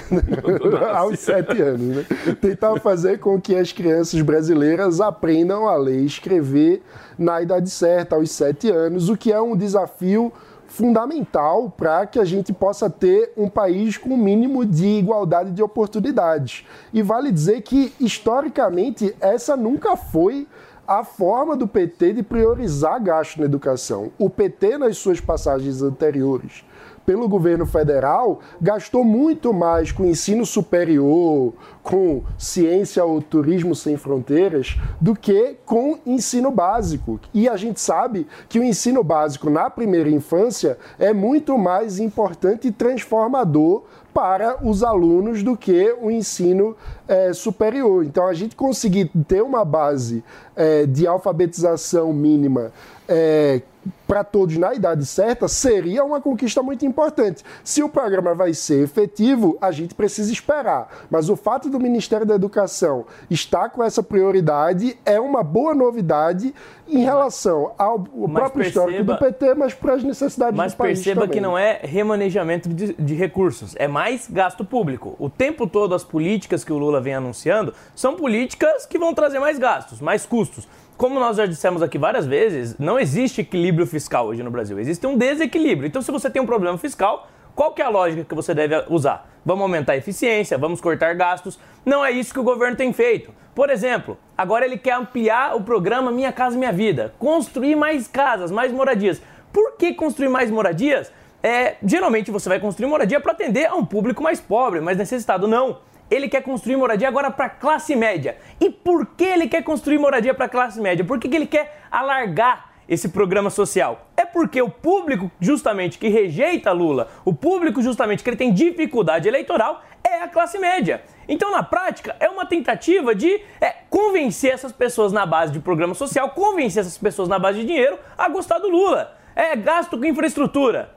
aos 0.94 1.20
sete 1.20 1.62
anos, 1.62 1.98
né? 1.98 2.06
tentar 2.42 2.80
fazer 2.80 3.20
com 3.20 3.40
que 3.40 3.56
as 3.56 3.72
crianças 3.72 4.22
brasileiras 4.22 5.00
aprendam 5.00 5.68
a 5.68 5.76
ler 5.76 6.02
e 6.02 6.06
escrever 6.06 6.82
na 7.18 7.42
idade 7.42 7.70
certa, 7.70 8.16
aos 8.16 8.32
sete 8.32 8.70
anos, 8.70 9.10
o 9.10 9.18
que 9.18 9.32
é 9.32 9.42
um 9.42 9.56
desafio 9.56 10.32
fundamental 10.70 11.74
para 11.76 12.06
que 12.06 12.20
a 12.20 12.26
gente 12.26 12.54
possa 12.54 12.90
ter 12.90 13.34
um 13.36 13.50
país 13.50 13.98
com 13.98 14.10
o 14.10 14.14
um 14.14 14.18
mínimo 14.18 14.66
de 14.66 14.86
igualdade 14.86 15.52
de 15.52 15.64
oportunidades. 15.64 16.66
E 16.94 17.02
vale 17.02 17.32
dizer 17.32 17.62
que, 17.62 17.94
historicamente, 18.00 19.16
essa 19.20 19.58
nunca 19.58 19.98
foi 19.98 20.48
a 20.88 21.04
forma 21.04 21.56
do 21.56 21.68
PT 21.68 22.14
de 22.14 22.24
priorizar 22.24 23.02
gasto 23.02 23.38
na 23.38 23.46
educação. 23.46 24.12
O 24.18 24.30
PT, 24.30 24.78
nas 24.78 24.98
suas 24.98 25.20
passagens 25.20 25.82
anteriores, 25.82 26.64
pelo 27.10 27.28
governo 27.28 27.66
federal 27.66 28.40
gastou 28.62 29.04
muito 29.04 29.52
mais 29.52 29.92
com 29.92 30.06
ensino 30.06 30.46
superior, 30.46 31.56
com 31.82 32.22
ciência 32.38 33.04
ou 33.04 33.20
turismo 33.20 33.74
sem 33.74 33.98
fronteiras, 33.98 34.78
do 35.02 35.16
que 35.16 35.56
com 35.66 35.98
ensino 36.06 36.52
básico. 36.52 37.20
E 37.34 37.50
a 37.50 37.58
gente 37.58 37.82
sabe 37.82 38.28
que 38.48 38.60
o 38.60 38.64
ensino 38.64 39.04
básico 39.04 39.50
na 39.50 39.72
primeira 39.72 40.08
infância 40.08 40.78
é 41.00 41.12
muito 41.12 41.58
mais 41.58 41.98
importante 41.98 42.68
e 42.68 42.72
transformador 42.72 43.86
para 44.14 44.64
os 44.64 44.84
alunos 44.84 45.42
do 45.42 45.58
que 45.58 45.92
o 46.00 46.12
ensino 46.12 46.78
é, 47.08 47.34
superior. 47.34 48.06
Então, 48.06 48.28
a 48.28 48.36
gente 48.36 48.56
conseguir 48.56 49.10
ter 49.28 49.42
uma 49.42 49.66
base 49.66 50.24
é, 50.56 50.86
de 50.86 51.08
alfabetização 51.08 52.14
mínima 52.14 52.72
é, 53.08 53.64
para 54.08 54.24
todos 54.24 54.58
na 54.58 54.74
idade 54.74 55.06
certa 55.06 55.48
seria 55.48 56.04
uma 56.04 56.20
conquista 56.20 56.64
muito 56.64 56.86
importante. 56.86 57.44
Se 57.64 57.84
o 57.84 57.90
programa 57.90 58.34
vai 58.34 58.54
ser 58.54 58.84
efetivo, 58.84 59.58
a 59.62 59.72
gente 59.72 59.94
precisa 59.94 60.32
esperar. 60.32 60.90
Mas 61.10 61.30
o 61.30 61.36
fato 61.36 61.70
do 61.70 61.80
Ministério 61.80 62.26
da 62.26 62.36
Educação 62.36 63.06
estar 63.30 63.70
com 63.70 63.84
essa 63.84 64.02
prioridade 64.02 64.98
é 65.06 65.20
uma 65.20 65.44
boa 65.44 65.76
novidade 65.76 66.54
em 66.88 67.04
relação 67.04 67.72
ao 67.78 68.00
próprio 68.00 68.64
perceba, 68.64 68.68
histórico 68.68 69.04
do 69.04 69.18
PT, 69.18 69.54
mas 69.54 69.74
para 69.74 69.94
as 69.94 70.04
necessidades 70.04 70.54
do 70.54 70.58
país 70.58 70.74
Mas 70.74 70.74
perceba 70.76 71.22
também. 71.22 71.36
que 71.36 71.42
não 71.42 71.58
é 71.58 71.80
remanejamento 71.84 72.68
de, 72.70 72.94
de 72.94 73.14
recursos, 73.14 73.76
é 73.78 73.88
mais 73.88 74.28
gasto 74.30 74.66
público. 74.66 75.16
O 75.20 75.30
tempo 75.30 75.68
todo 75.68 75.94
as 75.94 76.04
políticas 76.04 76.64
que 76.64 76.74
o 76.74 76.78
Lula 76.78 77.00
vem 77.00 77.14
anunciando 77.14 77.74
são 77.96 78.16
políticas 78.16 78.86
que 78.86 78.98
vão 78.98 79.14
trazer 79.14 79.40
mais 79.40 79.60
gastos, 79.60 80.02
mais 80.02 80.26
custos 80.26 80.68
como 81.00 81.18
nós 81.18 81.38
já 81.38 81.46
dissemos 81.46 81.82
aqui 81.82 81.98
várias 81.98 82.28
vezes, 82.28 82.78
não 82.78 83.00
existe 83.00 83.40
equilíbrio 83.40 83.88
fiscal 83.88 84.28
hoje 84.28 84.44
no 84.44 84.52
Brasil. 84.52 84.78
Existe 84.78 85.08
um 85.08 85.18
desequilíbrio. 85.18 85.88
Então, 85.88 86.02
se 86.02 86.12
você 86.12 86.30
tem 86.30 86.42
um 86.42 86.46
problema 86.46 86.78
fiscal, 86.78 87.30
qual 87.56 87.72
que 87.72 87.82
é 87.82 87.86
a 87.86 87.90
lógica 87.90 88.26
que 88.26 88.36
você 88.36 88.54
deve 88.54 88.84
usar? 88.90 89.32
Vamos 89.46 89.62
aumentar 89.62 89.94
a 89.94 89.96
eficiência, 89.96 90.58
vamos 90.58 90.82
cortar 90.82 91.16
gastos. 91.16 91.58
Não 91.86 92.04
é 92.04 92.12
isso 92.12 92.34
que 92.34 92.40
o 92.42 92.44
governo 92.44 92.76
tem 92.76 92.92
feito. 92.92 93.32
Por 93.56 93.70
exemplo, 93.70 94.18
agora 94.38 94.66
ele 94.66 94.78
quer 94.78 94.96
ampliar 94.96 95.56
o 95.56 95.62
programa 95.62 96.12
Minha 96.12 96.34
Casa 96.34 96.58
Minha 96.58 96.74
Vida, 96.74 97.14
construir 97.18 97.78
mais 97.78 98.06
casas, 98.06 98.52
mais 98.52 98.70
moradias. 98.74 99.22
Por 99.54 99.78
que 99.78 99.94
construir 99.94 100.28
mais 100.28 100.52
moradias? 100.52 101.14
É, 101.42 101.78
geralmente 101.82 102.30
você 102.30 102.50
vai 102.50 102.60
construir 102.60 102.90
moradia 102.90 103.22
para 103.22 103.32
atender 103.32 103.68
a 103.68 103.76
um 103.76 103.86
público 103.86 104.22
mais 104.22 104.42
pobre, 104.42 104.82
mais 104.82 104.98
necessitado. 104.98 105.48
Não 105.48 105.78
ele 106.10 106.28
quer 106.28 106.42
construir 106.42 106.76
moradia 106.76 107.08
agora 107.08 107.30
para 107.32 107.50
classe 107.50 107.96
média. 107.96 108.38
E 108.60 108.70
por 108.70 109.06
que 109.06 109.24
ele 109.24 109.48
quer 109.48 109.64
construir 109.64 109.98
moradia 109.98 110.34
para 110.34 110.50
classe 110.50 110.80
média? 110.80 111.06
Por 111.06 111.20
que, 111.20 111.30
que 111.30 111.36
ele 111.36 111.48
quer 111.48 111.82
alargar 111.92 112.72
esse 112.88 113.10
programa 113.10 113.50
social? 113.50 114.08
É 114.18 114.26
porque 114.26 114.62
o 114.62 114.70
público 114.70 115.32
justamente 115.40 115.98
que 115.98 116.10
rejeita 116.10 116.72
Lula, 116.72 117.10
o 117.24 117.34
público 117.34 117.82
justamente 117.82 118.24
que 118.24 118.30
ele 118.30 118.38
tem 118.38 118.52
dificuldade 118.52 119.28
eleitoral 119.28 119.84
é 120.04 120.22
a 120.22 120.28
classe 120.28 120.58
média. 120.58 121.04
Então, 121.28 121.52
na 121.52 121.62
prática, 121.62 122.16
é 122.20 122.28
uma 122.28 122.46
tentativa 122.46 123.14
de 123.14 123.42
é, 123.62 123.76
convencer 123.90 124.52
essas 124.52 124.72
pessoas 124.72 125.14
na 125.14 125.26
base 125.26 125.52
de 125.52 125.60
programa 125.60 125.94
social, 125.94 126.32
convencer 126.32 126.82
essas 126.82 126.98
pessoas 126.98 127.30
na 127.30 127.38
base 127.38 127.60
de 127.60 127.68
dinheiro 127.68 128.00
a 128.18 128.28
gostar 128.28 128.58
do 128.58 128.70
Lula. 128.70 129.16
É 129.36 129.56
gasto 129.56 129.98
com 129.98 130.06
infraestrutura. 130.06 130.96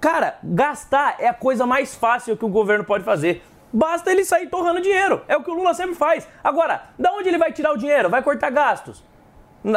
Cara, 0.00 0.38
gastar 0.42 1.16
é 1.18 1.28
a 1.28 1.34
coisa 1.34 1.66
mais 1.66 1.94
fácil 1.94 2.36
que 2.36 2.44
o 2.44 2.48
governo 2.48 2.84
pode 2.84 3.04
fazer. 3.04 3.42
Basta 3.76 4.10
ele 4.10 4.24
sair 4.24 4.48
torrando 4.48 4.80
dinheiro. 4.80 5.20
É 5.28 5.36
o 5.36 5.42
que 5.42 5.50
o 5.50 5.54
Lula 5.54 5.74
sempre 5.74 5.94
faz. 5.94 6.26
Agora, 6.42 6.84
da 6.98 7.12
onde 7.12 7.28
ele 7.28 7.36
vai 7.36 7.52
tirar 7.52 7.72
o 7.72 7.76
dinheiro? 7.76 8.08
Vai 8.08 8.22
cortar 8.22 8.48
gastos? 8.48 9.04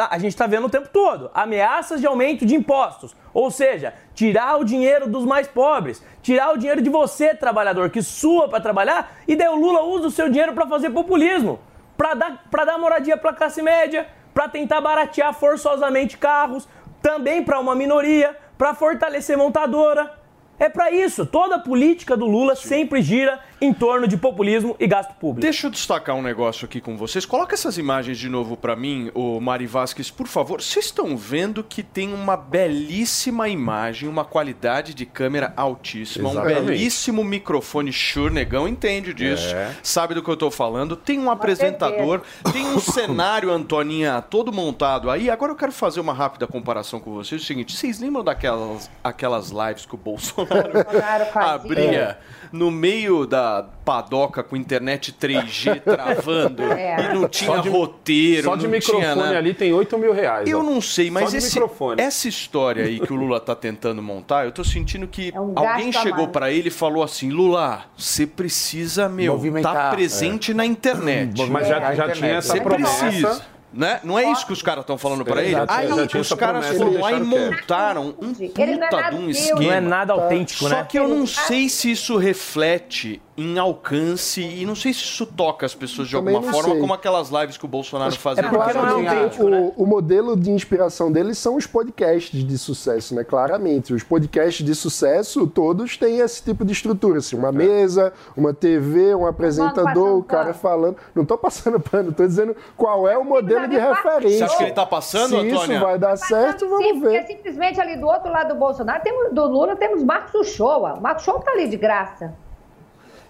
A 0.08 0.18
gente 0.18 0.32
está 0.32 0.46
vendo 0.46 0.68
o 0.68 0.70
tempo 0.70 0.88
todo 0.88 1.30
ameaças 1.34 2.00
de 2.00 2.06
aumento 2.06 2.46
de 2.46 2.54
impostos. 2.54 3.14
Ou 3.34 3.50
seja, 3.50 3.92
tirar 4.14 4.58
o 4.58 4.64
dinheiro 4.64 5.06
dos 5.06 5.26
mais 5.26 5.46
pobres, 5.46 6.02
tirar 6.22 6.54
o 6.54 6.56
dinheiro 6.56 6.80
de 6.80 6.88
você, 6.88 7.34
trabalhador, 7.34 7.90
que 7.90 8.00
sua 8.00 8.48
para 8.48 8.58
trabalhar, 8.58 9.12
e 9.28 9.36
daí 9.36 9.48
o 9.48 9.54
Lula 9.54 9.82
usa 9.82 10.06
o 10.06 10.10
seu 10.10 10.30
dinheiro 10.30 10.54
para 10.54 10.66
fazer 10.66 10.88
populismo, 10.88 11.60
para 11.94 12.14
dar, 12.14 12.42
dar 12.64 12.78
moradia 12.78 13.18
para 13.18 13.32
a 13.32 13.34
classe 13.34 13.60
média, 13.60 14.08
para 14.32 14.48
tentar 14.48 14.80
baratear 14.80 15.34
forçosamente 15.34 16.16
carros, 16.16 16.66
também 17.02 17.44
para 17.44 17.60
uma 17.60 17.74
minoria, 17.74 18.34
para 18.56 18.72
fortalecer 18.72 19.36
montadora. 19.36 20.18
É 20.58 20.68
pra 20.68 20.90
isso. 20.90 21.24
Toda 21.24 21.56
a 21.56 21.58
política 21.58 22.16
do 22.16 22.26
Lula 22.26 22.54
sempre 22.54 23.00
gira 23.00 23.40
em 23.60 23.72
torno 23.72 24.08
de 24.08 24.16
populismo 24.16 24.74
e 24.80 24.86
gasto 24.86 25.12
público. 25.14 25.40
Deixa 25.42 25.66
eu 25.66 25.70
destacar 25.70 26.16
um 26.16 26.22
negócio 26.22 26.64
aqui 26.64 26.80
com 26.80 26.96
vocês. 26.96 27.26
Coloca 27.26 27.54
essas 27.54 27.76
imagens 27.78 28.18
de 28.18 28.28
novo 28.28 28.56
pra 28.56 28.74
mim, 28.74 29.10
o 29.14 29.38
Mari 29.40 29.66
Vasquez, 29.66 30.10
por 30.10 30.26
favor. 30.26 30.62
Vocês 30.62 30.86
estão 30.86 31.16
vendo 31.16 31.62
que 31.62 31.82
tem 31.82 32.12
uma 32.14 32.36
belíssima 32.36 33.48
imagem, 33.48 34.08
uma 34.08 34.24
qualidade 34.24 34.94
de 34.94 35.04
câmera 35.04 35.52
altíssima, 35.56 36.28
um 36.28 36.32
Exatamente. 36.32 36.62
belíssimo 36.66 37.24
microfone 37.24 37.92
Shure, 37.92 38.32
negão 38.32 38.66
entende 38.66 39.12
disso, 39.12 39.54
É. 39.54 39.74
sabe 39.82 40.14
do 40.14 40.22
que 40.22 40.30
eu 40.30 40.36
tô 40.36 40.50
falando. 40.50 40.96
Tem 40.96 41.18
um 41.18 41.30
apresentador, 41.30 42.22
tem 42.52 42.66
um 42.66 42.78
cenário, 42.80 43.50
Antoninha, 43.50 44.22
todo 44.22 44.52
montado 44.52 45.10
aí. 45.10 45.28
Agora 45.28 45.52
eu 45.52 45.56
quero 45.56 45.72
fazer 45.72 46.00
uma 46.00 46.12
rápida 46.14 46.46
comparação 46.46 46.98
com 47.00 47.12
vocês. 47.12 47.40
É 47.40 47.44
o 47.44 47.46
seguinte, 47.46 47.76
vocês 47.76 48.00
lembram 48.00 48.24
daquelas 48.24 48.90
aquelas 49.04 49.50
lives 49.50 49.84
que 49.86 49.94
o 49.94 49.98
Bolsonaro 49.98 50.72
Bolsonaro 50.84 51.26
fazia. 51.26 51.50
abria 51.54 52.18
no 52.52 52.70
meio 52.70 53.26
da 53.26 53.64
padoca 53.84 54.42
com 54.42 54.56
internet 54.56 55.12
3G 55.12 55.80
travando 55.84 56.62
É. 56.64 57.10
e 57.10 57.14
não 57.14 57.28
tinha 57.28 57.50
Só 57.56 57.58
de- 57.58 57.68
roteiro, 57.68 58.44
Só 58.44 58.56
de 58.56 58.66
não 58.68 58.78
tinha 58.80 58.96
microfone 58.98 59.22
nada. 59.24 59.38
ali 59.38 59.54
tem 59.54 59.72
8 59.72 59.98
mil 59.98 60.12
reais. 60.12 60.48
Eu 60.48 60.60
ó. 60.60 60.62
não 60.62 60.80
sei, 60.80 61.10
mas 61.10 61.32
esse- 61.34 61.54
microfone. 61.54 62.00
essa 62.00 62.28
história 62.28 62.84
aí 62.84 63.00
que 63.00 63.12
o 63.12 63.16
Lula 63.16 63.40
tá 63.40 63.54
tentando 63.54 64.02
montar, 64.02 64.44
eu 64.44 64.52
tô 64.52 64.62
sentindo 64.64 65.06
que 65.06 65.32
É 65.34 65.40
um 65.40 65.52
alguém 65.56 65.92
chegou 65.92 66.28
pra 66.28 66.50
ele 66.50 66.68
e 66.68 66.70
falou 66.70 67.02
assim: 67.02 67.30
Lula, 67.30 67.84
você 67.96 68.26
precisa, 68.26 69.08
meu, 69.08 69.32
Movimentar, 69.34 69.74
tá 69.74 69.90
presente 69.90 70.52
na 70.54 70.64
internet. 70.66 71.40
Mas 71.48 71.68
já, 71.68 71.80
já 71.80 71.92
internet. 71.92 72.18
tinha 72.18 72.32
essa 72.36 72.60
promessa. 72.60 73.04
precisa. 73.06 73.59
Né? 73.72 74.00
Não 74.02 74.18
é 74.18 74.30
isso 74.32 74.46
que 74.46 74.52
os 74.52 74.62
caras 74.62 74.82
estão 74.82 74.98
falando 74.98 75.24
pra 75.24 75.42
ele? 75.42 75.50
Exato, 75.50 75.72
Aí 75.72 75.88
os 76.20 76.32
caras 76.34 76.66
foram 76.76 77.00
lá 77.00 77.12
e 77.12 77.20
montaram 77.20 78.14
um 78.20 78.32
é 78.32 78.48
puta 78.48 78.76
nada 78.76 79.10
de 79.10 79.16
um 79.16 79.30
esquema. 79.30 79.60
Não 79.60 79.72
é 79.72 79.80
nada 79.80 80.12
autêntico, 80.12 80.68
Só 80.68 80.76
né? 80.76 80.86
que 80.88 80.98
eu 80.98 81.06
não 81.06 81.26
sei 81.26 81.68
se 81.68 81.90
isso 81.92 82.16
reflete 82.16 83.22
em 83.40 83.58
alcance 83.58 84.42
e 84.42 84.66
não 84.66 84.74
sei 84.74 84.92
se 84.92 85.00
isso 85.00 85.24
toca 85.24 85.64
as 85.64 85.74
pessoas 85.74 86.08
de 86.08 86.14
Também 86.16 86.34
alguma 86.34 86.52
forma, 86.52 86.72
sei. 86.72 86.80
como 86.80 86.92
aquelas 86.92 87.30
lives 87.30 87.56
que 87.56 87.64
o 87.64 87.68
Bolsonaro 87.68 88.14
fazia. 88.16 88.42
porque 88.48 88.72
no 88.74 88.82
não 88.84 89.00
é 89.00 89.08
autêntico, 89.08 89.48
né? 89.48 89.72
o, 89.76 89.82
o 89.82 89.86
modelo 89.86 90.36
de 90.36 90.50
inspiração 90.50 91.10
deles 91.10 91.38
são 91.38 91.56
os 91.56 91.66
podcasts 91.66 92.44
de 92.44 92.58
sucesso, 92.58 93.14
né? 93.14 93.24
Claramente. 93.24 93.94
Os 93.94 94.02
podcasts 94.02 94.64
de 94.64 94.74
sucesso, 94.74 95.46
todos 95.46 95.96
têm 95.96 96.18
esse 96.18 96.42
tipo 96.42 96.64
de 96.64 96.72
estrutura. 96.72 97.18
Assim, 97.18 97.36
uma 97.36 97.50
mesa, 97.50 98.12
uma 98.36 98.52
TV, 98.52 99.14
um 99.14 99.26
apresentador, 99.26 100.18
o 100.18 100.22
cara 100.22 100.44
pano. 100.46 100.54
falando. 100.54 100.96
Não 101.14 101.24
tô 101.24 101.38
passando 101.38 101.80
pano, 101.80 102.12
tô 102.12 102.26
dizendo 102.26 102.54
qual 102.76 103.08
é 103.08 103.16
o 103.16 103.24
modelo 103.24 103.66
de 103.68 103.78
referência. 103.78 104.38
Você 104.38 104.44
acha 104.44 104.56
que 104.58 104.62
ele 104.64 104.72
tá 104.72 104.84
passando, 104.86 105.40
Se 105.40 105.46
isso 105.46 105.56
Antônia? 105.56 105.80
vai 105.80 105.98
dar 105.98 106.16
certo, 106.16 106.60
Sim, 106.60 106.68
vamos 106.68 106.86
porque 106.92 107.08
ver. 107.08 107.26
simplesmente 107.26 107.80
ali 107.80 107.96
do 107.96 108.06
outro 108.06 108.30
lado 108.30 108.52
do 108.52 108.58
Bolsonaro, 108.60 109.02
temos, 109.02 109.32
do 109.32 109.46
Lula, 109.46 109.76
temos 109.76 110.02
Marcos 110.02 110.34
Uchoa. 110.34 110.94
O 110.94 111.00
Marcos 111.00 111.26
Uchoa 111.26 111.40
tá 111.40 111.52
ali 111.52 111.68
de 111.68 111.76
graça. 111.76 112.34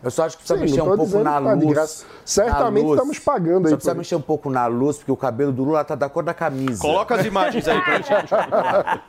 Eu 0.02 0.10
só 0.10 0.24
acho 0.24 0.36
que 0.38 0.44
precisa 0.44 0.58
Sim, 0.58 0.64
mexer 0.64 0.82
um 0.82 0.96
pouco 0.96 1.18
na 1.18 1.32
tá 1.40 1.52
luz. 1.52 2.06
Certamente 2.24 2.82
Na 2.82 2.88
luz. 2.88 2.98
estamos 2.98 3.18
pagando 3.18 3.66
aí 3.66 3.70
Só 3.70 3.76
precisa 3.76 3.94
mexer 3.94 4.14
um 4.14 4.20
pouco 4.20 4.48
na 4.48 4.66
luz, 4.66 4.96
porque 4.98 5.12
o 5.12 5.16
cabelo 5.16 5.52
do 5.52 5.62
Lula 5.64 5.84
tá 5.84 5.94
da 5.94 6.08
cor 6.08 6.22
da 6.22 6.32
camisa. 6.32 6.80
Coloca 6.80 7.16
as 7.16 7.26
imagens 7.26 7.66
aí 7.68 7.80
pra 7.82 7.94
gente. 7.96 8.30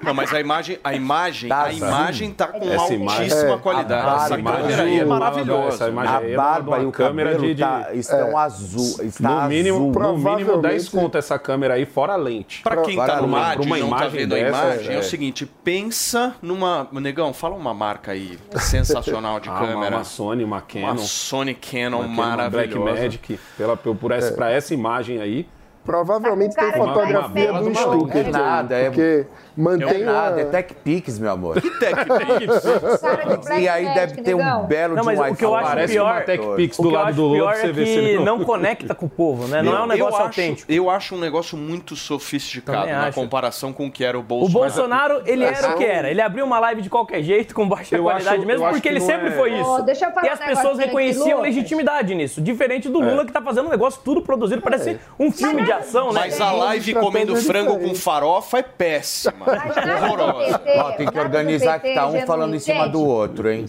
Não, 0.03 0.13
mas 0.13 0.33
a 0.33 0.39
imagem, 0.39 0.79
a 0.83 0.93
imagem, 0.93 1.49
Tá 1.49 1.63
a 1.63 1.73
imagem 1.73 2.31
tá 2.33 2.47
com 2.47 2.57
Essa 2.69 2.93
imagem- 2.93 3.23
altíssima 3.23 3.53
é, 3.53 3.57
qualidade. 3.57 4.07
a 4.07 4.25
Essa 4.25 4.37
barba 4.37 4.51
câmera 4.61 4.83
aí 4.83 4.99
é 4.99 5.05
maravilhosa. 5.05 5.67
essa 5.75 5.87
imagem 5.89 6.15
A 6.15 6.23
é 6.29 6.35
barba 6.35 6.79
e 6.79 6.85
o 6.85 6.91
câmera 6.91 7.31
cabelo 7.31 7.47
de- 7.47 7.55
de- 7.55 7.61
tá- 7.61 7.89
estão 7.93 8.37
azul. 8.37 8.95
Está 9.05 9.29
No 9.43 9.49
mínimo, 9.49 9.77
azul. 9.77 10.01
no 10.01 10.17
mínimo 10.17 10.35
10 10.35 10.43
Provavelmente- 10.51 10.91
conto 10.91 11.17
essa 11.17 11.39
câmera 11.39 11.75
aí, 11.75 11.85
fora 11.85 12.13
a 12.13 12.17
lente. 12.17 12.61
Pra 12.63 12.77
quem 12.77 12.95
tá 12.97 13.21
uma- 13.21 13.53
e 13.53 13.57
tá 13.69 13.77
imagem 13.79 14.09
vendo 14.09 14.33
a 14.33 14.37
dessa, 14.37 14.47
imagem, 14.49 14.89
é, 14.89 14.95
é. 14.95 14.99
o 14.99 15.03
seguinte, 15.03 15.45
pensa 15.45 16.35
numa... 16.41 16.87
Negão, 16.91 17.33
fala 17.33 17.55
uma 17.55 17.73
marca 17.73 18.11
aí 18.11 18.37
sensacional 18.59 19.39
de 19.39 19.49
Ah, 19.49 19.53
uma, 19.53 19.59
câmera. 19.67 19.95
uma 19.97 20.03
Sony, 20.03 20.43
uma 20.43 20.61
Canon. 20.61 20.80
Uma 20.83 20.97
Sony 20.97 21.53
Canon 21.53 21.99
uma 22.01 22.15
Canon, 22.15 22.33
uma 22.33 22.49
Black 22.49 22.75
maravilhosa. 22.75 23.01
Magic, 23.03 23.39
pela, 23.57 23.77
por, 23.77 24.11
essa, 24.11 24.33
pra 24.33 24.51
essa 24.51 24.73
imagem 24.73 25.19
aí. 25.21 25.47
Provavelmente 25.83 26.55
Tá 26.55 26.71
tem 26.71 26.73
fotografia 26.73 27.53
do. 27.53 27.73
Stucker. 27.73 28.27
É 28.27 28.29
nada, 28.31 28.75
é- 28.75 28.85
Porque 28.85 29.25
mantém 29.55 30.01
É 30.01 30.05
nada, 30.05 30.41
é 30.41 30.45
Tech 30.45 30.73
Pix, 30.83 31.19
meu 31.19 31.31
amor. 31.31 31.61
Cara 31.79 33.25
de 33.25 33.37
Black 33.37 33.61
E 33.61 33.67
aí 33.69 33.93
deve 33.93 34.21
ter 34.21 34.35
um 34.35 34.63
belo 34.65 34.95
Não, 34.95 35.01
de 35.01 35.05
mas 35.07 35.19
um 35.19 35.23
o 35.31 35.35
que 35.35 35.45
eu 35.45 35.55
acho 35.55 35.67
Parece 35.69 35.93
pior- 35.93 36.11
uma 36.11 36.21
Tech 36.21 36.43
Pix 36.55 36.77
do 36.77 36.83
que 36.83 36.87
eu 36.89 36.91
lado 36.91 37.15
do 37.15 37.23
Lula 37.27 37.55
você 37.55 37.67
é 37.67 37.71
ver 37.71 37.85
se 37.85 37.93
que 37.93 37.99
ele 37.99 38.23
não 38.23 38.43
conecta 38.43 38.95
com 38.95 39.05
o 39.05 39.09
povo, 39.09 39.47
né? 39.47 39.61
Não 39.61 39.73
é 39.75 39.79
um 39.79 39.81
Eu 39.83 39.87
negócio 39.87 40.15
acho- 40.15 40.23
autêntico. 40.27 40.71
Eu 40.71 40.89
acho 40.89 41.15
um 41.15 41.19
negócio 41.19 41.57
muito 41.57 41.95
sofisticado 41.95 42.79
Também 42.79 42.93
na 42.93 43.07
acho. 43.07 43.19
comparação 43.19 43.73
com 43.73 43.87
o 43.87 43.91
que 43.91 44.03
era 44.03 44.17
o 44.17 44.21
O 44.21 44.23
Bolsonaro. 44.23 44.59
Bolsonaro, 44.73 45.21
ele 45.25 45.43
era 45.43 45.71
o 45.71 45.77
que 45.77 45.85
era. 45.85 46.09
Ele 46.09 46.21
abriu 46.21 46.45
uma 46.45 46.59
live 46.59 46.81
de 46.81 46.89
qualquer 46.89 47.21
jeito, 47.23 47.53
com 47.53 47.67
baixa 47.67 47.95
Eu 47.95 48.03
qualidade 48.03 48.37
acho- 48.37 48.45
mesmo, 48.47 48.65
eu 48.65 48.69
porque 48.69 48.81
que 48.81 48.87
ele 48.89 48.99
sempre 49.01 49.27
é- 49.29 49.31
foi 49.31 49.53
isso. 49.59 49.69
Ô, 49.69 49.81
deixa 49.81 50.05
eu 50.05 50.11
falar 50.11 50.27
e 50.27 50.29
as 50.29 50.39
um 50.39 50.45
pessoas 50.45 50.77
reconheciam 50.79 51.41
legitimidade 51.41 52.13
nisso. 52.15 52.41
Diferente 52.41 52.89
do 52.89 52.99
Lula, 52.99 53.25
que 53.25 53.31
tá 53.31 53.41
fazendo 53.41 53.67
um 53.67 53.69
negócio 53.69 54.01
tudo 54.03 54.21
produzido, 54.21 54.61
parece 54.61 54.99
um 55.19 55.31
filme 55.31 55.63
de 55.63 55.71
ação, 55.71 56.11
né? 56.11 56.21
Mas 56.21 56.39
a 56.41 56.51
live 56.51 56.91
Estratégia 56.91 57.01
comendo 57.01 57.35
frango 57.35 57.79
com 57.79 57.93
farofa 57.95 58.59
é 58.59 58.63
péssima. 58.63 59.40
Horrorosa. 59.45 60.61
Ó, 60.77 60.91
tem 60.91 61.07
que 61.07 61.19
organizar 61.19 61.79
que 61.79 61.87
PT 61.89 61.95
tá 61.95 62.03
um 62.07 62.11
genuíno. 62.11 62.27
falando 62.27 62.55
em 62.55 62.59
cima 62.59 62.83
Gente, 62.83 62.91
do 62.91 63.05
outro, 63.05 63.49
hein? 63.49 63.65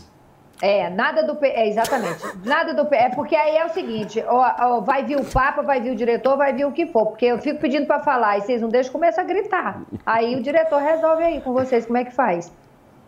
É, 0.60 0.88
nada 0.90 1.24
do 1.24 1.34
P. 1.34 1.48
É, 1.48 1.66
exatamente. 1.66 2.22
Nada 2.44 2.72
do 2.72 2.86
P. 2.86 2.94
É 2.94 3.08
porque 3.08 3.34
aí 3.34 3.56
é 3.56 3.64
o 3.66 3.70
seguinte: 3.70 4.22
ó, 4.28 4.48
ó, 4.60 4.80
vai 4.80 5.04
vir 5.04 5.16
o 5.18 5.24
Papa, 5.24 5.60
vai 5.60 5.80
vir 5.80 5.90
o 5.90 5.96
diretor, 5.96 6.36
vai 6.36 6.52
vir 6.52 6.64
o 6.64 6.70
que 6.70 6.86
for. 6.86 7.06
Porque 7.06 7.26
eu 7.26 7.38
fico 7.38 7.58
pedindo 7.58 7.84
pra 7.86 7.98
falar 7.98 8.38
e 8.38 8.42
vocês 8.42 8.62
não 8.62 8.68
deixam, 8.68 8.92
começa 8.92 9.20
a 9.20 9.24
gritar. 9.24 9.82
Aí 10.06 10.36
o 10.36 10.42
diretor 10.42 10.80
resolve 10.80 11.24
aí 11.24 11.40
com 11.40 11.52
vocês 11.52 11.84
como 11.84 11.98
é 11.98 12.04
que 12.04 12.12
faz. 12.12 12.52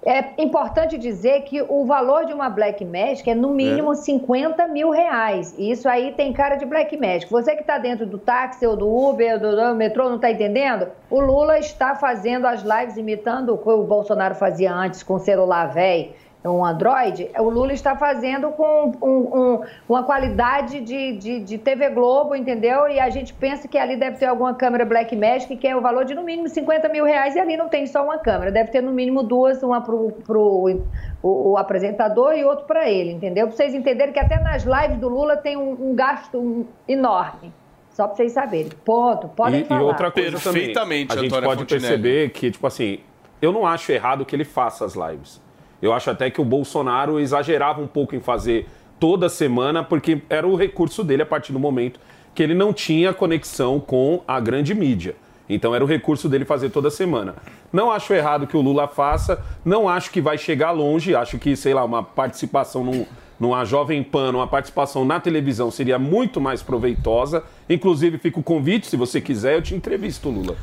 É 0.07 0.43
importante 0.43 0.99
dizer 0.99 1.43
que 1.43 1.63
o 1.63 1.87
valor 1.87 2.27
de 2.27 2.35
uma 2.35 2.51
Black 2.51 2.85
Magic 2.85 3.29
é 3.29 3.35
no 3.35 3.49
mínimo 3.49 3.95
50 3.95 4.69
mil 4.69 4.91
reais. 4.91 5.55
E 5.57 5.71
isso 5.71 5.89
aí 5.89 6.13
tem 6.13 6.31
cara 6.31 6.57
de 6.57 6.67
Black 6.67 6.95
Magic. 6.95 7.31
Você 7.31 7.55
que 7.55 7.63
está 7.63 7.79
dentro 7.79 8.05
do 8.05 8.19
táxi 8.19 8.67
ou 8.67 8.77
do 8.77 8.87
Uber, 8.87 9.41
do, 9.41 9.57
do 9.57 9.75
metrô, 9.75 10.11
não 10.11 10.17
está 10.17 10.31
entendendo? 10.31 10.89
O 11.09 11.21
Lula 11.21 11.59
está 11.59 11.95
fazendo 11.95 12.47
as 12.47 12.63
lives 12.63 12.99
imitando 12.99 13.55
o 13.55 13.59
que 13.59 13.69
o 13.71 13.83
Bolsonaro 13.85 14.35
fazia 14.35 14.75
antes 14.75 15.03
com 15.03 15.15
o 15.15 15.19
celular 15.19 15.73
velho 15.73 16.13
um 16.51 16.63
Android, 16.65 17.31
o 17.39 17.49
Lula 17.49 17.73
está 17.73 17.97
fazendo 17.97 18.51
com 18.51 18.93
um- 19.01 19.09
um- 19.09 19.61
uma 19.89 20.03
qualidade 20.03 20.81
de, 20.83 21.17
de, 21.17 21.41
de 21.41 21.57
TV 21.59 21.89
Globo, 21.91 22.35
entendeu? 22.37 22.87
E 22.89 23.01
a 23.01 23.09
gente 23.09 23.33
pensa 23.33 23.67
que 23.67 23.79
ali 23.79 23.97
deve 23.97 24.19
ter 24.19 24.27
alguma 24.27 24.53
câmera 24.55 24.85
Black 24.85 25.17
Magic, 25.17 25.57
que 25.57 25.67
é 25.67 25.75
o 25.75 25.81
valor 25.81 26.05
de 26.05 26.15
no 26.15 26.23
mínimo 26.23 26.47
50 26.49 26.89
mil 26.91 27.05
reais, 27.05 27.35
e 27.35 27.41
ali 27.41 27.57
não 27.57 27.69
tem 27.69 27.87
só 27.87 28.05
uma 28.05 28.19
câmera, 28.19 28.53
deve 28.53 28.71
ter 28.71 28.83
no 28.83 28.93
mínimo 28.93 29.23
duas, 29.23 29.63
uma 29.63 29.81
para 29.81 29.95
o, 29.95 30.83
o 31.23 31.57
apresentador 31.57 32.35
e 32.35 32.45
outro 32.45 32.67
para 32.67 32.91
ele, 32.91 33.13
entendeu? 33.13 33.47
Para 33.47 33.57
vocês 33.57 33.73
entenderem 33.75 34.13
que 34.13 34.21
até 34.21 34.39
nas 34.39 34.65
lives 34.65 34.99
do 34.99 35.09
Lula 35.09 35.37
tem 35.39 35.57
um, 35.57 35.91
um 35.91 35.95
gasto 35.95 36.67
enorme. 36.87 37.53
Só 37.91 38.07
para 38.09 38.17
vocês 38.17 38.33
saberem. 38.33 38.71
Ponto. 38.85 39.29
Podem 39.29 39.61
E, 39.61 39.63
e 39.63 39.67
falar. 39.67 39.83
outra 39.83 40.11
coisa 40.11 40.33
Perfeitamente, 40.33 40.73
também, 40.75 41.07
a 41.09 41.15
gente 41.15 41.27
Antônia 41.27 41.49
pode 41.49 41.61
Fontinelli. 41.61 41.87
perceber 41.87 42.31
que, 42.31 42.51
tipo 42.51 42.67
assim, 42.67 42.99
eu 43.41 43.53
não 43.53 43.65
acho 43.65 43.93
errado 43.93 44.25
que 44.27 44.35
ele 44.35 44.45
faça 44.45 44.85
as 44.85 44.95
lives. 44.95 45.41
Eu 45.85 45.93
acho 45.93 46.09
até 46.09 46.31
que 46.31 46.41
o 46.41 46.45
Bolsonaro 46.47 47.21
exagerava 47.21 47.79
um 47.79 47.87
pouco 47.87 48.17
em 48.17 48.21
fazer 48.21 48.67
toda 48.99 49.29
semana, 49.29 49.85
porque 49.85 50.23
era 50.31 50.49
o 50.49 50.57
recurso 50.57 51.05
dele 51.05 51.21
a 51.21 51.27
partir 51.27 51.53
do 51.53 51.59
momento 51.59 52.01
que 52.35 52.43
ele 52.43 52.55
não 52.55 52.73
tinha 52.73 53.13
conexão 53.13 53.79
com 53.79 54.23
a 54.27 54.41
grande 54.41 54.75
mídia. 54.75 55.15
Então 55.47 55.75
era 55.75 55.85
o 55.85 55.87
recurso 55.87 56.27
dele 56.27 56.47
fazer 56.47 56.71
toda 56.71 56.89
semana. 56.89 57.35
Não 57.71 57.91
acho 57.91 58.15
errado 58.15 58.47
que 58.47 58.57
o 58.57 58.63
Lula 58.63 58.89
faça, 58.89 59.45
não 59.63 59.87
acho 59.87 60.11
que 60.11 60.23
vai 60.23 60.39
chegar 60.39 60.71
longe, 60.71 61.15
acho 61.15 61.39
que, 61.39 61.55
sei 61.55 61.75
lá, 61.75 61.85
uma 61.85 62.03
participação 62.03 62.83
num, 62.83 63.05
numa 63.39 63.63
Jovem 63.67 64.03
Pan, 64.03 64.31
uma 64.31 64.47
participação 64.47 65.05
na 65.05 65.21
televisão 65.21 65.71
seria 65.71 65.99
muito 65.99 66.41
mais 66.41 66.63
proveitosa. 66.63 67.45
Inclusive, 67.69 68.17
fica 68.17 68.41
o 68.41 68.43
convite, 68.43 68.87
se 68.87 68.97
você 68.97 69.21
quiser, 69.21 69.57
eu 69.57 69.61
te 69.61 69.75
entrevisto, 69.75 70.31
Lula. 70.31 70.57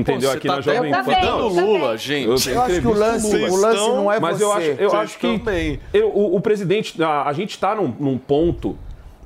Entendeu? 0.00 0.30
Pô, 0.30 0.36
Aqui 0.36 0.48
você 0.48 0.48
na 0.48 0.54
tá 0.56 0.60
Jovem 0.60 0.90
Pan. 0.92 1.02
também. 1.04 1.22
Não, 1.24 1.48
Lula, 1.48 1.96
gente. 1.98 2.26
Eu 2.50 2.62
acho 2.62 2.80
que 2.80 2.86
o 2.86 2.92
lance, 2.92 3.36
o 3.36 3.56
lance 3.56 3.76
estão- 3.78 3.96
não 3.96 4.12
é 4.12 4.20
Mas 4.20 4.38
você. 4.38 4.44
eu 4.44 4.52
acho, 4.52 4.66
eu 4.80 4.92
acho 4.96 5.18
que 5.18 5.80
eu- 5.92 6.08
o, 6.08 6.36
o 6.36 6.40
presidente, 6.40 7.02
a, 7.02 7.24
a 7.24 7.32
gente 7.32 7.50
está 7.50 7.74
num, 7.74 7.94
num 7.98 8.18
ponto 8.18 8.76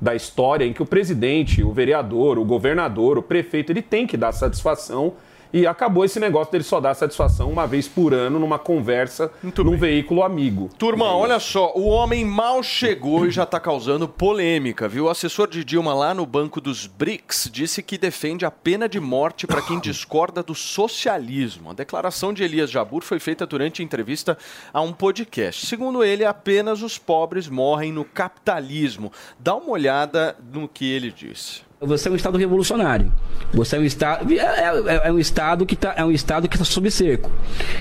da 0.01 0.13
história 0.15 0.65
em 0.65 0.73
que 0.73 0.81
o 0.81 0.85
presidente, 0.85 1.63
o 1.63 1.71
vereador, 1.71 2.37
o 2.37 2.43
governador, 2.43 3.17
o 3.17 3.23
prefeito, 3.23 3.71
ele 3.71 3.81
tem 3.81 4.05
que 4.05 4.17
dar 4.17 4.31
satisfação. 4.31 5.13
E 5.53 5.67
acabou 5.67 6.03
esse 6.03 6.19
negócio 6.19 6.51
dele 6.51 6.63
só 6.63 6.81
dar 6.81 6.95
satisfação 6.95 7.51
uma 7.51 7.67
vez 7.67 7.87
por 7.87 8.11
ano 8.11 8.39
numa 8.39 8.57
conversa 8.57 9.31
num 9.43 9.77
veículo 9.77 10.23
amigo. 10.23 10.67
Turma, 10.79 11.15
olha 11.15 11.39
só, 11.39 11.71
o 11.75 11.85
homem 11.85 12.25
mal 12.25 12.63
chegou 12.63 13.27
e 13.27 13.31
já 13.31 13.45
tá 13.45 13.59
causando 13.59 14.09
polêmica, 14.09 14.87
viu? 14.87 15.05
O 15.05 15.09
assessor 15.09 15.47
de 15.47 15.63
Dilma 15.63 15.93
lá 15.93 16.11
no 16.11 16.25
Banco 16.25 16.59
dos 16.59 16.87
BRICS 16.87 17.49
disse 17.53 17.83
que 17.83 17.99
defende 17.99 18.45
a 18.45 18.51
pena 18.51 18.89
de 18.89 18.99
morte 18.99 19.45
para 19.45 19.61
quem 19.61 19.79
discorda 19.79 20.41
do 20.41 20.55
socialismo. 20.55 21.69
A 21.69 21.73
declaração 21.73 22.33
de 22.33 22.43
Elias 22.43 22.71
Jabur 22.71 23.03
foi 23.03 23.19
feita 23.19 23.45
durante 23.45 23.83
entrevista 23.83 24.35
a 24.73 24.81
um 24.81 24.91
podcast. 24.91 25.67
Segundo 25.67 26.03
ele, 26.03 26.25
apenas 26.25 26.81
os 26.81 26.97
pobres 26.97 27.47
morrem 27.47 27.91
no 27.91 28.03
capitalismo. 28.03 29.11
Dá 29.37 29.53
uma 29.53 29.69
olhada 29.69 30.35
no 30.51 30.67
que 30.67 30.91
ele 30.91 31.11
disse. 31.11 31.61
Você 31.85 32.09
é 32.09 32.11
um 32.11 32.15
Estado 32.15 32.37
revolucionário. 32.37 33.11
Você 33.53 33.75
é 33.75 33.79
um 33.79 33.83
Estado. 33.83 34.31
É, 34.33 34.37
é- 34.37 35.01
é 35.07 35.11
um 35.11 35.19
Estado 35.19 35.65
que 35.65 35.73
está 35.75 35.93
é 35.97 36.03
um 36.03 36.11
Estado 36.11 36.47
que 36.47 36.55
está 36.55 36.65
sob 36.65 36.89
cerco. 36.91 37.31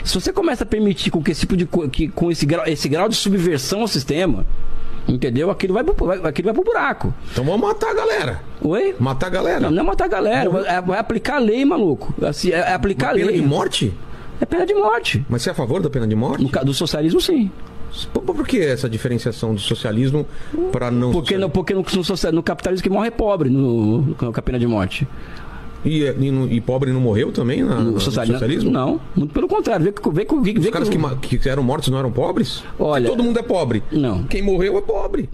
Se 0.04 0.14
você 0.14 0.32
começa 0.32 0.64
a 0.64 0.66
permitir 0.66 1.10
com 1.10 1.22
que 1.22 1.30
esse 1.30 1.40
tipo 1.40 1.56
de 1.56 1.66
que, 1.90 2.08
com 2.08 2.30
esse 2.30 2.44
grau, 2.46 2.66
esse 2.66 2.88
grau 2.88 3.08
de 3.08 3.16
subversão 3.16 3.80
ao 3.82 3.88
sistema, 3.88 4.44
entendeu? 5.08 5.50
Aquilo 5.50 5.74
vai, 5.74 5.84
pro- 5.84 6.06
vai, 6.06 6.18
aquilo 6.24 6.46
vai 6.46 6.54
pro 6.54 6.64
buraco. 6.64 7.14
Então 7.32 7.44
vamos 7.44 7.60
matar 7.60 7.90
a 7.90 7.94
galera. 7.94 8.40
Oi? 8.62 8.94
Matar 8.98 9.26
a 9.26 9.30
galera. 9.30 9.60
Não, 9.60 9.70
não 9.70 9.82
é 9.82 9.86
matar 9.86 10.04
a 10.04 10.08
galera, 10.08 10.50
é, 10.66 10.80
vai 10.80 10.98
aplicar 10.98 11.36
a 11.36 11.38
lei, 11.38 11.64
maluco. 11.64 12.14
Assim, 12.24 12.50
é, 12.50 12.56
é 12.58 12.72
aplicar 12.72 13.10
a 13.10 13.14
Pena 13.14 13.26
lei. 13.26 13.40
de 13.40 13.46
morte? 13.46 13.92
É 14.40 14.44
pena 14.44 14.66
de 14.66 14.74
morte. 14.74 15.24
Mas 15.28 15.42
você 15.42 15.50
é 15.50 15.52
a 15.52 15.54
favor 15.54 15.80
da 15.80 15.88
pena 15.88 16.06
de 16.06 16.16
morte? 16.16 16.42
No 16.42 16.64
do 16.64 16.74
socialismo, 16.74 17.20
sim. 17.20 17.48
Por, 18.12 18.46
que 18.46 18.58
essa 18.58 18.88
diferenciação 18.88 19.54
do 19.54 19.60
socialismo 19.60 20.26
para 20.72 20.90
não 20.90 21.12
Porque, 21.12 21.36
no, 21.36 21.48
porque 21.50 21.74
no, 21.74 21.80
no, 21.82 22.32
no 22.32 22.42
capitalismo 22.42 22.82
que 22.82 22.90
morre 22.90 23.08
é 23.08 23.10
pobre 23.10 23.50
no, 23.50 24.14
com 24.16 24.26
a 24.34 24.42
pena 24.42 24.58
de 24.58 24.66
morte. 24.66 25.06
E, 25.84 26.04
e, 26.04 26.30
no- 26.30 26.50
e 26.50 26.60
pobre 26.60 26.92
não 26.92 27.00
morreu 27.00 27.32
também 27.32 27.62
na- 27.64 27.80
no, 27.80 27.92
No 27.92 28.00
socialismo? 28.00 28.34
socialismo? 28.38 28.70
Não, 28.70 29.00
muito 29.16 29.34
pelo 29.34 29.48
contrário. 29.48 29.84
Vê, 29.84 29.92
que- 29.92 30.10
vê, 30.10 30.24
que- 30.24 30.34
vê, 30.40 30.52
Os 30.58 30.64
vê 30.64 30.70
caras 30.70 30.88
que- 30.88 31.38
que 31.38 31.48
eram 31.48 31.62
mortos 31.62 31.88
não 31.88 31.98
eram 31.98 32.12
pobres? 32.12 32.62
Olha- 32.78 33.08
Todo 33.10 33.22
mundo 33.22 33.38
é 33.38 33.42
pobre. 33.42 33.82
Não. 33.90 34.22
Quem 34.24 34.42
morreu 34.42 34.78
é 34.78 34.80
pobre. 34.80 35.28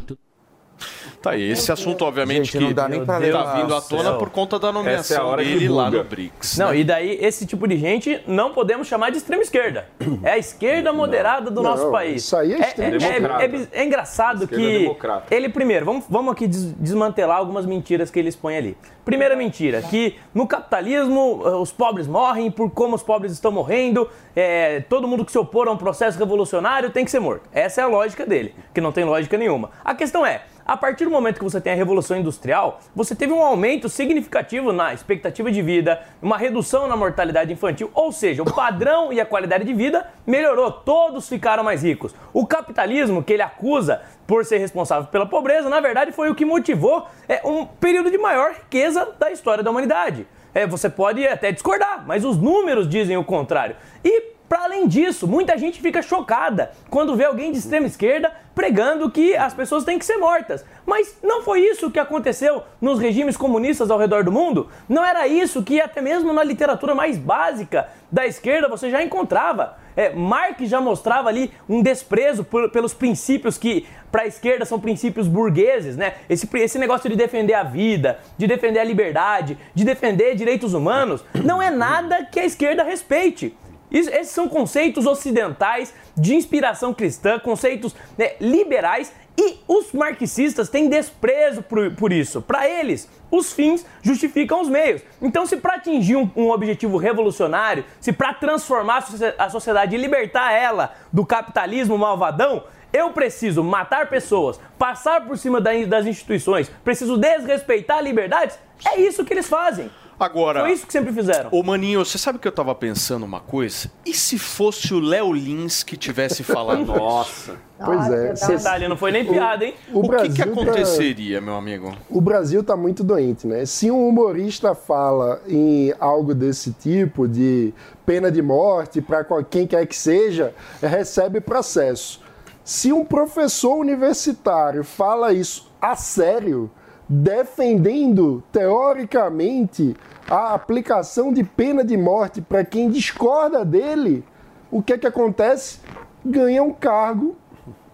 Tá 1.20 1.30
aí, 1.32 1.50
esse 1.50 1.72
assunto, 1.72 2.04
obviamente, 2.04 2.52
Gente, 2.52 2.60
não 2.60 2.68
que 2.68 2.75
dá 2.75 2.88
nem 2.88 3.04
pra 3.04 3.14
tá 3.18 3.54
vindo 3.54 3.75
à 3.75 3.80
tona 3.80 4.12
por 4.14 4.30
conta 4.30 4.56
da 4.58 4.68
é 4.68 4.72
nomeação 4.72 5.26
hora 5.26 5.42
que 5.42 5.50
dele 5.52 5.68
lá 5.68 5.90
no 5.90 6.04
BRICS. 6.04 6.58
Não, 6.58 6.70
né? 6.70 6.78
e 6.78 6.84
daí 6.84 7.18
esse 7.20 7.44
tipo 7.44 7.66
de 7.66 7.76
gente 7.76 8.20
não 8.26 8.52
podemos 8.52 8.87
chamar 8.87 9.10
de 9.10 9.18
extrema 9.18 9.42
esquerda. 9.42 9.88
É 10.22 10.32
a 10.32 10.38
esquerda 10.38 10.92
moderada 10.92 11.50
do 11.50 11.60
Não, 11.60 11.70
nosso 11.70 11.90
país. 11.90 12.22
isso 12.22 12.37
aí 12.37 12.52
é 12.52 12.58
extrema 12.60 12.94
é, 12.96 12.98
democrata. 12.98 13.42
é, 13.42 13.46
é- 13.46 13.68
é 13.72 13.84
engraçado 13.84 14.44
Esquerda 14.44 14.64
que 14.64 14.78
democrata. 14.78 15.34
ele 15.34 15.48
primeiro, 15.48 15.84
vamos, 15.84 16.04
vamos 16.08 16.32
aqui 16.32 16.46
des- 16.46 16.72
desmantelar 16.75 17.38
algumas 17.38 17.66
mentiras 17.66 18.10
que 18.12 18.18
ele 18.20 18.28
expõe 18.28 18.56
ali. 18.56 18.76
Primeira 19.04 19.34
mentira, 19.34 19.82
que 19.82 20.16
no 20.34 20.46
capitalismo 20.46 21.42
eh, 21.44 21.48
os 21.56 21.72
pobres 21.72 22.06
morrem 22.06 22.50
por 22.50 22.70
como 22.70 22.94
os 22.94 23.02
pobres 23.02 23.32
estão 23.32 23.50
morrendo, 23.50 24.08
eh, 24.37 24.84
todo 24.88 25.08
mundo 25.08 25.25
que 25.25 25.32
se 25.32 25.38
opor 25.38 25.66
a 25.66 25.72
um 25.72 25.76
processo 25.76 26.18
revolucionário 26.18 26.90
tem 26.90 27.04
que 27.04 27.10
ser 27.10 27.18
morto. 27.18 27.48
Essa 27.52 27.80
é 27.80 27.84
a 27.84 27.87
lógica 27.88 28.25
dele, 28.26 28.54
que 28.72 28.80
não 28.80 28.92
tem 28.92 29.04
lógica 29.04 29.37
nenhuma. 29.38 29.70
A 29.84 29.94
questão 29.94 30.25
é, 30.26 30.42
a 30.68 30.76
partir 30.76 31.06
do 31.06 31.10
momento 31.10 31.38
que 31.38 31.44
você 31.44 31.62
tem 31.62 31.72
a 31.72 31.76
Revolução 31.76 32.14
Industrial, 32.18 32.78
você 32.94 33.14
teve 33.14 33.32
um 33.32 33.42
aumento 33.42 33.88
significativo 33.88 34.70
na 34.70 34.92
expectativa 34.92 35.50
de 35.50 35.62
vida, 35.62 36.02
uma 36.20 36.37
redução 36.37 36.87
na 36.87 36.94
mortalidade 36.94 37.50
infantil, 37.50 37.90
ou 37.94 38.12
seja, 38.12 38.42
o 38.42 38.54
padrão 38.54 39.10
e 39.10 39.18
a 39.18 39.25
qualidade 39.25 39.64
de 39.64 39.72
vida 39.72 40.06
melhorou, 40.26 40.70
todos 40.70 41.26
ficaram 41.26 41.64
mais 41.64 41.82
ricos. 41.82 42.14
O 42.34 42.46
capitalismo 42.46 43.25
que 43.25 43.32
ele 43.32 43.40
acusa 43.40 44.02
por 44.26 44.44
ser 44.44 44.58
responsável 44.58 45.08
pela 45.08 45.25
pobreza, 45.25 45.70
na 45.70 45.80
verdade 45.80 46.12
foi 46.12 46.28
o 46.28 46.34
que 46.34 46.44
motivou 46.44 47.06
é, 47.26 47.40
um 47.46 47.64
período 47.64 48.10
de 48.10 48.18
maior 48.18 48.52
riqueza 48.52 49.08
da 49.18 49.30
história 49.30 49.64
da 49.64 49.70
humanidade. 49.70 50.26
É, 50.52 50.66
você 50.66 50.90
pode 50.90 51.26
até 51.26 51.50
discordar, 51.50 52.04
mas 52.06 52.26
os 52.26 52.37
números 52.37 52.87
dizem 52.87 53.16
o 53.16 53.25
contrário. 53.25 53.75
E 54.04 54.37
para 54.49 54.64
além 54.64 54.87
disso, 54.88 55.26
muita 55.28 55.59
gente 55.59 55.81
fica 55.81 56.00
chocada 56.00 56.71
quando 56.88 57.14
vê 57.14 57.25
alguém 57.26 57.52
de 57.52 57.59
extrema 57.59 57.87
esquerda 57.87 58.33
pregando 58.55 59.11
que 59.11 59.37
as 59.37 59.52
pessoas 59.55 59.85
têm 59.85 59.99
que 59.99 60.05
ser 60.05 60.17
mortas. 60.17 60.64
Mas 60.87 61.17
não 61.23 61.43
foi 61.43 61.61
isso 61.61 61.90
que 61.90 61.99
aconteceu 61.99 62.62
nos 62.81 62.99
regimes 62.99 63.37
comunistas 63.37 63.90
ao 63.90 63.99
redor 63.99 64.25
do 64.25 64.33
mundo? 64.33 64.69
Não 64.88 65.05
era 65.05 65.28
isso 65.28 65.62
que 65.62 65.81
até 65.81 66.00
mesmo 66.00 66.33
na 66.33 66.43
literatura 66.43 66.95
mais 66.95 67.19
básica 67.19 67.88
da 68.11 68.26
esquerda 68.26 68.69
você 68.69 68.90
já 68.90 69.02
encontrava? 69.02 69.76
É, 69.95 70.11
Marx 70.11 70.69
já 70.69 70.81
mostrava 70.81 71.28
ali 71.28 71.52
um 71.69 71.83
desprezo 71.83 72.43
por- 72.43 72.71
pelos 72.71 72.95
princípios 72.95 73.59
que 73.59 73.87
para 74.11 74.23
a 74.23 74.26
esquerda 74.26 74.64
são 74.64 74.81
princípios 74.81 75.28
burgueses, 75.28 75.97
né? 75.97 76.14
Esse, 76.28 76.49
esse 76.57 76.78
negócio 76.78 77.11
de 77.11 77.17
defender 77.17 77.55
a 77.55 77.62
vida, 77.64 78.19
de 78.38 78.47
defender 78.47 78.78
a 78.78 78.85
liberdade, 78.85 79.59
de 79.75 79.85
defender 79.85 80.35
direitos 80.35 80.73
humanos, 80.73 81.25
não 81.45 81.61
é 81.61 81.69
nada 81.71 82.25
que 82.25 82.40
a 82.40 82.45
esquerda 82.47 82.83
respeite. 82.83 83.55
Esses 83.90 84.28
são 84.28 84.48
conceitos 84.48 85.07
ocidentais 85.07 85.94
de 86.16 86.35
inspiração 86.35 86.92
cristã, 86.92 87.38
conceitos 87.38 87.94
né, 88.16 88.33
liberais 88.40 89.12
e 89.37 89.61
os 89.68 89.92
marxistas 89.92 90.68
têm 90.68 90.88
desprezo 90.88 91.62
por, 91.62 91.92
por 91.94 92.12
isso. 92.12 92.42
Para 92.42 92.68
eles, 92.68 93.09
os 93.31 93.53
fins 93.53 93.87
justificam 94.03 94.61
os 94.61 94.68
meios. 94.68 95.01
Então, 95.22 95.46
se 95.46 95.57
para 95.57 95.74
atingir 95.77 96.16
um, 96.16 96.29
um 96.37 96.51
objetivo 96.51 96.96
revolucionário, 96.96 97.85
se 98.01 98.12
para 98.12 98.35
transformar 98.35 98.96
a 98.98 99.01
socie- 99.03 99.35
a 99.38 99.48
sociedade 99.48 99.94
e 99.94 99.98
libertar 99.98 100.53
ela 100.53 100.92
do 101.12 101.24
capitalismo 101.24 101.96
malvadão, 101.96 102.64
eu 102.92 103.11
preciso 103.11 103.62
matar 103.62 104.09
pessoas, 104.09 104.59
passar 104.79 105.24
por 105.27 105.37
cima 105.38 105.61
da- 105.61 105.85
das 105.87 106.07
instituições, 106.07 106.70
preciso 106.83 107.16
desrespeitar 107.16 108.03
liberdades, 108.03 108.59
é 108.87 109.01
isso 109.01 109.24
que 109.24 109.35
eles 109.35 109.46
fazem. 109.48 109.90
Agora, 110.20 110.61
Foi 110.62 110.72
isso 110.72 110.87
que 110.87 110.92
sempre 110.92 111.12
fizeram. 111.12 111.48
Ô 111.52 111.62
Maninho, 111.62 112.04
você 112.04 112.18
sabe 112.18 112.38
que 112.40 112.48
eu 112.48 112.52
tava 112.52 112.74
pensando 112.74 113.24
uma 113.24 113.38
coisa? 113.40 113.90
E 114.04 114.12
se 114.12 114.37
fosse 114.38 114.92
o 114.92 114.98
Léo 114.98 115.33
Lins 115.33 115.83
que 115.85 115.96
tivesse 115.96 116.42
falando 116.42 116.83
isso? 116.83 116.92
Nossa. 116.96 117.68
Pois 117.78 118.11
é. 118.11 118.33
Detalhe, 118.33 118.88
não 118.88 118.96
foi 118.96 119.12
nem 119.12 119.24
piada, 119.24 119.64
hein? 119.64 119.72
o, 119.92 120.00
O, 120.00 120.02
que, 120.02 120.09
Brasil 120.09 120.33
que 120.35 120.42
tá- 120.42 120.50
aconteceria, 120.50 121.40
meu 121.40 121.54
amigo? 121.54 121.94
o 122.11 122.20
Brasil 122.20 122.61
está 122.61 122.76
muito 122.76 123.04
doente, 123.04 123.46
né? 123.46 123.64
Se 123.66 123.88
um 123.88 124.09
humorista 124.09 124.74
fala 124.74 125.40
em 125.46 125.94
algo 126.00 126.35
desse 126.35 126.72
tipo, 126.72 127.28
de 127.28 127.72
pena 128.04 128.33
de 128.33 128.42
morte 128.42 129.00
para 129.00 129.24
quem 129.48 129.64
quer 129.64 129.87
que 129.87 129.94
seja, 129.94 130.52
recebe 130.83 131.40
processo. 131.40 132.20
Se 132.64 132.92
um 132.92 133.04
professor 133.04 133.76
universitário 133.76 134.83
fala 134.83 135.33
isso 135.33 135.70
a 135.81 135.94
sério, 135.94 136.68
defendendo 137.09 138.42
teoricamente 138.50 139.94
a 140.29 140.55
aplicação 140.55 141.33
de 141.33 141.43
pena 141.43 141.85
de 141.85 141.97
morte 141.97 142.41
para 142.41 142.64
quem 142.64 142.91
discorda 142.91 143.64
dele, 143.64 144.25
o 144.71 144.83
que 144.83 144.93
é 144.93 144.99
que 144.99 145.07
acontece? 145.07 145.79
Ganha 146.25 146.62
um 146.62 146.73
cargo 146.73 147.37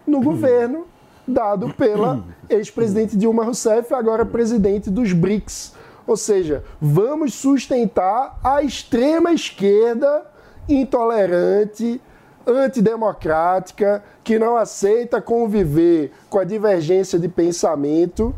no 0.05 0.21
governo 0.21 0.85
dado 1.27 1.73
pela 1.73 2.23
ex-presidente 2.49 3.17
Dilma 3.17 3.43
Rousseff, 3.43 3.93
agora 3.93 4.25
presidente 4.25 4.89
dos 4.89 5.13
BRICS. 5.13 5.73
Ou 6.05 6.15
seja, 6.15 6.63
vamos 6.79 7.33
sustentar 7.33 8.37
a 8.43 8.61
extrema 8.61 9.31
esquerda 9.31 10.23
intolerante, 10.69 11.99
antidemocrática, 12.45 14.03
que 14.23 14.37
não 14.37 14.55
aceita 14.55 15.21
conviver 15.21 16.11
com 16.29 16.37
a 16.37 16.43
divergência 16.43 17.17
de 17.17 17.27
pensamento. 17.27 18.35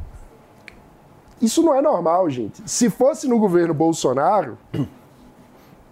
Isso 1.42 1.62
não 1.62 1.74
é 1.74 1.82
normal, 1.82 2.30
gente. 2.30 2.62
Se 2.66 2.90
fosse 2.90 3.28
no 3.28 3.38
governo 3.38 3.74
Bolsonaro, 3.74 4.58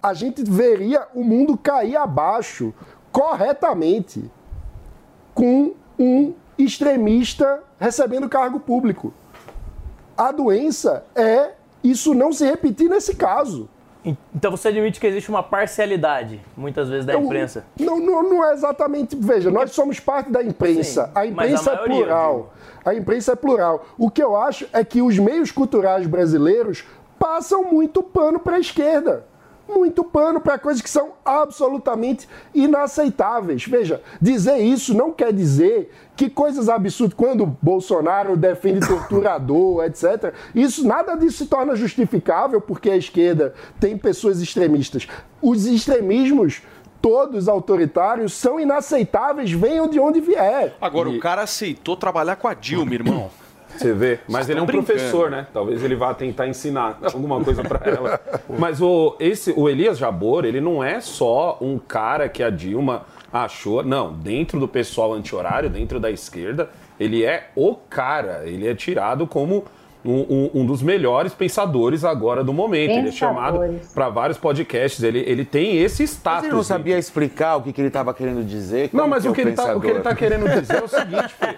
a 0.02 0.12
gente 0.12 0.42
veria 0.42 1.06
o 1.14 1.22
mundo 1.22 1.56
cair 1.56 1.96
abaixo 1.96 2.74
corretamente 3.12 4.30
com 5.34 5.72
um 5.98 6.34
extremista 6.58 7.62
recebendo 7.78 8.28
cargo 8.28 8.58
público. 8.58 9.12
A 10.16 10.32
doença 10.32 11.04
é 11.14 11.52
isso 11.82 12.14
não 12.14 12.32
se 12.32 12.44
repetir 12.44 12.88
nesse 12.88 13.14
caso. 13.14 13.68
Então 14.34 14.50
você 14.52 14.68
admite 14.68 15.00
que 15.00 15.06
existe 15.06 15.28
uma 15.28 15.42
parcialidade, 15.42 16.40
muitas 16.56 16.88
vezes, 16.88 17.04
da 17.04 17.14
Eu- 17.14 17.22
imprensa. 17.22 17.64
Não, 17.80 17.98
não, 17.98 18.22
não 18.22 18.44
é 18.44 18.52
exatamente. 18.52 19.16
Veja, 19.16 19.50
nós 19.50 19.72
somos 19.72 19.98
parte 19.98 20.30
da 20.30 20.42
imprensa. 20.42 21.06
Sim, 21.06 21.10
a 21.14 21.26
imprensa 21.26 21.70
a 21.70 21.74
é 21.74 21.76
maioria, 21.76 21.96
plural. 22.06 22.52
A 22.84 22.94
imprensa 22.94 23.32
é 23.32 23.36
plural. 23.36 23.84
O 23.98 24.08
que 24.10 24.22
eu 24.22 24.36
acho 24.36 24.66
é 24.72 24.84
que 24.84 25.02
os 25.02 25.18
meios 25.18 25.50
culturais 25.50 26.06
brasileiros 26.06 26.84
passam 27.18 27.64
muito 27.64 28.02
pano 28.02 28.38
para 28.38 28.56
a 28.56 28.60
esquerda. 28.60 29.24
Muito 29.68 30.04
pano 30.04 30.40
para 30.40 30.58
coisas 30.58 30.80
que 30.80 30.88
são 30.88 31.12
absolutamente 31.24 32.28
inaceitáveis. 32.54 33.64
Veja, 33.64 34.00
dizer 34.20 34.58
isso 34.58 34.94
não 34.94 35.12
quer 35.12 35.32
dizer 35.32 35.92
que 36.14 36.30
coisas 36.30 36.68
absurdas, 36.68 37.14
quando 37.14 37.46
Bolsonaro 37.60 38.36
defende 38.36 38.86
torturador, 38.86 39.84
etc., 39.86 40.32
isso 40.54 40.86
nada 40.86 41.16
disso 41.16 41.38
se 41.38 41.46
torna 41.46 41.74
justificável 41.74 42.60
porque 42.60 42.90
a 42.90 42.96
esquerda 42.96 43.54
tem 43.80 43.98
pessoas 43.98 44.40
extremistas. 44.40 45.08
Os 45.42 45.66
extremismos, 45.66 46.62
todos 47.02 47.48
autoritários, 47.48 48.32
são 48.32 48.58
inaceitáveis, 48.58 49.50
venham 49.50 49.88
de 49.88 49.98
onde 49.98 50.20
vier. 50.20 50.76
Agora, 50.80 51.08
o 51.08 51.18
cara 51.18 51.42
aceitou 51.42 51.96
trabalhar 51.96 52.36
com 52.36 52.48
a 52.48 52.54
Dilma, 52.54 52.94
irmão. 52.94 53.30
Você 53.78 53.92
vê, 53.92 54.18
mas 54.28 54.48
ele 54.48 54.58
é 54.58 54.62
um 54.62 54.66
brincando. 54.66 54.86
professor, 54.86 55.30
né? 55.30 55.46
Talvez 55.52 55.82
ele 55.82 55.94
vá 55.94 56.14
tentar 56.14 56.46
ensinar 56.46 56.98
alguma 57.12 57.42
coisa 57.42 57.62
pra 57.62 57.80
ela. 57.90 58.20
Mas 58.58 58.80
o, 58.80 59.16
esse, 59.20 59.52
o 59.56 59.68
Elias 59.68 59.98
Jabor, 59.98 60.44
ele 60.44 60.60
não 60.60 60.82
é 60.82 61.00
só 61.00 61.58
um 61.60 61.78
cara 61.78 62.28
que 62.28 62.42
a 62.42 62.50
Dilma 62.50 63.04
achou. 63.32 63.82
Não, 63.82 64.12
dentro 64.12 64.58
do 64.58 64.68
pessoal 64.68 65.12
anti-horário, 65.12 65.68
dentro 65.68 66.00
da 66.00 66.10
esquerda, 66.10 66.70
ele 66.98 67.24
é 67.24 67.50
o 67.54 67.74
cara. 67.74 68.42
Ele 68.44 68.66
é 68.66 68.74
tirado 68.74 69.26
como 69.26 69.64
um, 70.06 70.26
um- 70.54 70.60
um 70.62 70.66
dos 70.66 70.82
melhores 70.82 71.34
pensadores 71.34 72.04
agora 72.04 72.44
do 72.44 72.52
momento. 72.52 72.92
Ele 72.92 73.08
é 73.08 73.12
chamado 73.12 73.58
Pensadores. 73.58 73.92
para 73.92 74.08
vários 74.08 74.38
podcasts. 74.38 75.02
Ele, 75.02 75.18
ele 75.26 75.44
tem 75.44 75.78
esse 75.78 76.02
Mas 76.02 76.10
status. 76.12 76.44
ele 76.44 76.54
não 76.54 76.62
sabia 76.62 76.98
explicar 76.98 77.56
o 77.56 77.62
que, 77.62 77.72
que 77.72 77.80
ele 77.80 77.88
estava 77.88 78.14
querendo 78.14 78.44
dizer? 78.44 78.90
Não, 78.92 79.08
mas 79.08 79.24
é 79.24 79.30
o 79.30 79.32
que, 79.32 79.40
ele 79.40 79.52
tá, 79.52 79.76
o 79.76 79.80
que 79.80 79.86
ele 79.88 80.00
tá 80.00 80.14
pensador? 80.14 80.16
querendo 80.18 80.60
dizer 80.60 80.76
é 80.76 80.84
o 80.84 80.88
seguinte, 80.88 81.34
Fê. 81.38 81.56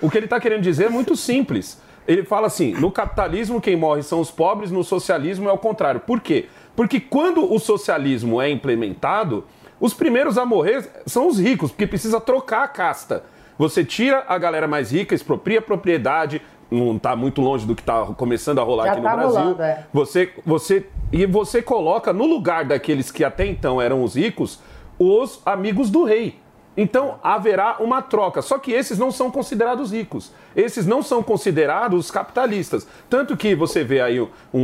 O 0.00 0.10
que 0.10 0.16
ele 0.18 0.26
tá 0.28 0.38
querendo 0.40 0.62
dizer 0.62 0.84
é 0.84 0.88
muito 0.90 1.16
simples. 1.16 1.80
Ele 2.06 2.22
fala 2.24 2.46
assim: 2.46 2.72
no 2.72 2.90
capitalismo 2.90 3.60
quem 3.60 3.76
morre 3.76 4.02
são 4.02 4.20
os 4.20 4.30
pobres, 4.30 4.70
no 4.70 4.82
socialismo 4.84 5.48
é 5.48 5.52
o 5.52 5.58
contrário. 5.58 6.00
Por 6.00 6.20
quê? 6.20 6.46
Porque 6.76 7.00
quando 7.00 7.52
o 7.52 7.58
socialismo 7.58 8.40
é 8.40 8.48
implementado, 8.50 9.44
os 9.80 9.92
primeiros 9.92 10.38
a 10.38 10.46
morrer 10.46 10.88
são 11.06 11.26
os 11.28 11.38
ricos, 11.38 11.70
porque 11.70 11.86
precisa 11.86 12.20
trocar 12.20 12.62
a 12.64 12.68
casta. 12.68 13.24
Você 13.58 13.84
tira 13.84 14.24
a 14.28 14.38
galera 14.38 14.68
mais 14.68 14.92
rica, 14.92 15.14
expropria 15.14 15.58
a 15.58 15.62
propriedade, 15.62 16.40
não 16.70 16.96
está 16.96 17.16
muito 17.16 17.40
longe 17.40 17.66
do 17.66 17.74
que 17.74 17.82
está 17.82 18.06
começando 18.06 18.58
a 18.58 18.62
rolar 18.62 18.84
Já 18.84 18.92
aqui 18.92 19.02
tá 19.02 19.10
no 19.10 19.16
Brasil. 19.16 19.40
rolando, 19.40 19.62
é. 19.62 19.86
Você, 19.92 20.32
você 20.44 20.86
e 21.12 21.24
você 21.26 21.62
coloca 21.62 22.12
no 22.12 22.26
lugar 22.26 22.64
daqueles 22.64 23.10
que 23.10 23.24
até 23.24 23.46
então 23.46 23.80
eram 23.80 24.02
os 24.02 24.14
ricos, 24.14 24.60
os 24.98 25.40
amigos 25.46 25.90
do 25.90 26.04
rei. 26.04 26.38
Então 26.80 27.16
haverá 27.24 27.76
uma 27.80 28.00
troca. 28.00 28.40
Só 28.40 28.56
que 28.56 28.70
esses 28.72 28.98
não 28.98 29.10
são 29.10 29.30
considerados 29.32 29.90
ricos. 29.92 30.32
Esses 30.54 30.86
não 30.86 31.02
são 31.02 31.22
considerados 31.22 32.08
capitalistas. 32.10 32.86
Tanto 33.10 33.36
que 33.36 33.52
você 33.54 33.82
vê 33.82 34.00
aí 34.00 34.20
o, 34.20 34.30
o- 34.52 34.58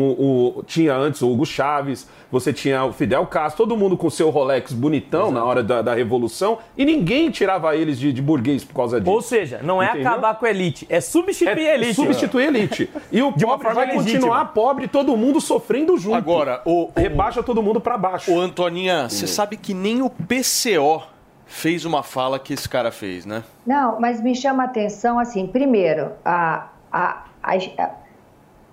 o- 0.59 0.62
tinha 0.64 0.94
antes 0.94 1.22
o 1.22 1.31
Hugo 1.31 1.44
Chaves, 1.44 2.09
você 2.31 2.53
tinha 2.53 2.85
o 2.85 2.92
Fidel 2.92 3.27
Castro, 3.27 3.64
todo 3.66 3.77
mundo 3.77 3.96
com 3.96 4.09
seu 4.09 4.31
Rolex 4.31 4.72
bonitão 4.72 5.31
na 5.33 5.44
hora 5.44 5.62
da, 5.62 5.83
da 5.83 5.92
Revolução, 5.94 6.59
e 6.77 6.85
ninguém 6.85 7.31
tirava 7.31 7.74
eles 7.77 7.98
de, 7.98 8.12
de 8.12 8.22
burguês 8.22 8.62
por 8.64 8.74
causa 8.74 9.00
disso. 9.00 9.12
Ou 9.12 9.20
seja, 9.20 9.61
não 9.62 9.83
é 9.83 9.88
Entendeu? 9.90 10.09
acabar 10.09 10.35
com 10.38 10.46
a 10.46 10.50
elite, 10.50 10.87
é 10.88 11.00
substituir 11.00 11.66
a 11.66 11.70
É 11.70 11.74
elite. 11.74 11.94
substituir 11.94 12.44
a 12.44 12.46
elite. 12.48 12.90
E 13.11 13.22
o 13.22 13.33
De 13.37 13.44
pobre 13.44 13.72
vai 13.72 13.87
legítima. 13.87 14.05
continuar 14.12 14.44
pobre, 14.53 14.87
todo 14.88 15.16
mundo 15.16 15.40
sofrendo 15.40 15.96
junto. 15.98 16.14
Agora, 16.16 16.62
o, 16.64 16.85
o, 16.85 16.92
Rebaixa 16.96 17.42
todo 17.42 17.61
mundo 17.62 17.81
pra 17.81 17.98
baixo. 17.98 18.33
o 18.33 18.40
Antoninha, 18.40 19.09
você 19.09 19.27
sabe 19.27 19.57
que 19.57 19.74
nem 19.74 20.00
o 20.03 20.09
PCO 20.11 21.03
fez 21.46 21.85
uma 21.85 22.02
fala 22.02 22.38
que 22.38 22.52
esse 22.54 22.68
cara 22.68 22.90
fez, 22.90 23.24
né? 23.26 23.42
Não, 23.66 24.00
mas 24.00 24.20
me 24.20 24.35
chama 24.35 24.62
a 24.64 24.66
atenção, 24.66 25.18
assim, 25.18 25.46
primeiro, 25.46 26.12
a, 26.24 26.68
a, 26.92 27.24
a- 27.42 27.57
a- 27.78 27.90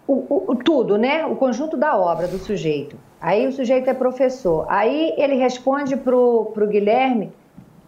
o, 0.07 0.51
o- 0.51 0.55
tudo, 0.55 0.97
né? 0.97 1.25
O 1.25 1.35
conjunto 1.35 1.77
da 1.77 1.97
obra 1.97 2.27
do 2.27 2.37
sujeito. 2.37 2.97
Aí 3.21 3.45
o 3.47 3.51
sujeito 3.51 3.89
é 3.89 3.93
professor. 3.93 4.65
Aí 4.67 5.13
ele 5.17 5.35
responde 5.35 5.95
pro, 5.95 6.51
pro 6.53 6.67
Guilherme: 6.67 7.31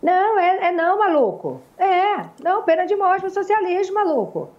Não, 0.02 0.40
é, 0.40 0.68
é 0.68 0.72
não, 0.72 1.00
maluco. 1.00 1.60
É, 1.78 2.26
não, 2.44 2.64
pena 2.64 2.86
de 2.86 2.96
morte 2.96 3.22
pro 3.22 3.30
socialismo, 3.32 3.96
maluco. 3.96 4.50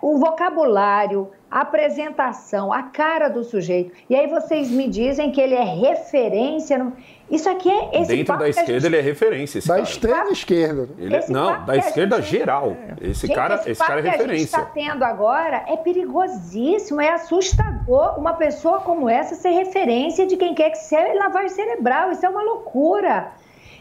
O 0.00 0.16
vocabulário, 0.18 1.28
a 1.50 1.62
apresentação, 1.62 2.72
a 2.72 2.84
cara 2.84 3.28
do 3.28 3.42
sujeito. 3.42 3.92
E 4.08 4.14
aí 4.14 4.28
vocês 4.28 4.70
me 4.70 4.86
dizem 4.88 5.32
que 5.32 5.40
ele 5.40 5.54
é 5.56 5.64
referência. 5.64 6.78
no- 6.78 6.92
Isso 7.32 7.48
aqui 7.48 7.70
é. 7.70 8.02
Esse 8.02 8.14
Dentro 8.14 8.36
da 8.36 8.44
que 8.44 8.50
esquerda 8.50 8.72
gente- 8.74 8.86
ele 8.86 8.96
é 8.98 9.00
referência. 9.00 9.58
Esse 9.58 9.66
Da 9.68 9.74
cara. 9.76 9.86
extrema 9.88 10.30
esquerda. 10.30 10.82
né? 10.82 10.88
Ele 10.98 11.16
é- 11.16 11.18
esse 11.18 11.32
não, 11.32 11.64
da 11.64 11.72
que 11.72 11.78
esquerda 11.78 12.16
gente- 12.20 12.30
geral. 12.30 12.76
Esse 13.00 13.26
Gente, 13.26 13.34
cara, 13.36 13.54
esse 13.54 13.70
esse 13.70 13.80
cara 13.84 14.00
é 14.00 14.02
papo 14.02 14.02
que 14.02 14.08
a 14.08 14.12
gente 14.12 14.28
referência. 14.28 14.56
está 14.58 14.62
tendo 14.66 15.02
agora 15.02 15.64
é 15.66 15.76
perigosíssimo, 15.76 17.00
é 17.00 17.08
assustador 17.08 18.18
uma 18.18 18.34
pessoa 18.34 18.80
como 18.80 19.08
essa 19.08 19.34
ser 19.34 19.50
referência 19.50 20.26
de 20.26 20.36
quem 20.36 20.54
quer 20.54 20.70
que 20.70 20.78
seja 20.78 21.12
lavagem 21.14 21.48
cerebral. 21.48 22.12
Isso 22.12 22.24
é 22.24 22.28
uma 22.28 22.42
loucura. 22.42 23.28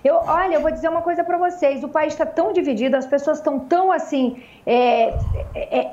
Eu, 0.04 0.16
olha, 0.16 0.56
eu 0.56 0.62
vou 0.62 0.72
dizer 0.72 0.90
uma 0.90 1.02
coisa 1.02 1.24
para 1.24 1.38
vocês: 1.38 1.84
o 1.84 1.90
país 1.90 2.14
está 2.14 2.26
tão 2.26 2.52
dividido, 2.54 2.96
as 2.98 3.06
pessoas 3.06 3.38
estão 3.38 3.60
tão 3.60 3.92
assim. 3.92 4.42
é, 4.66 5.10
é, 5.56 5.80
é, 5.80 5.92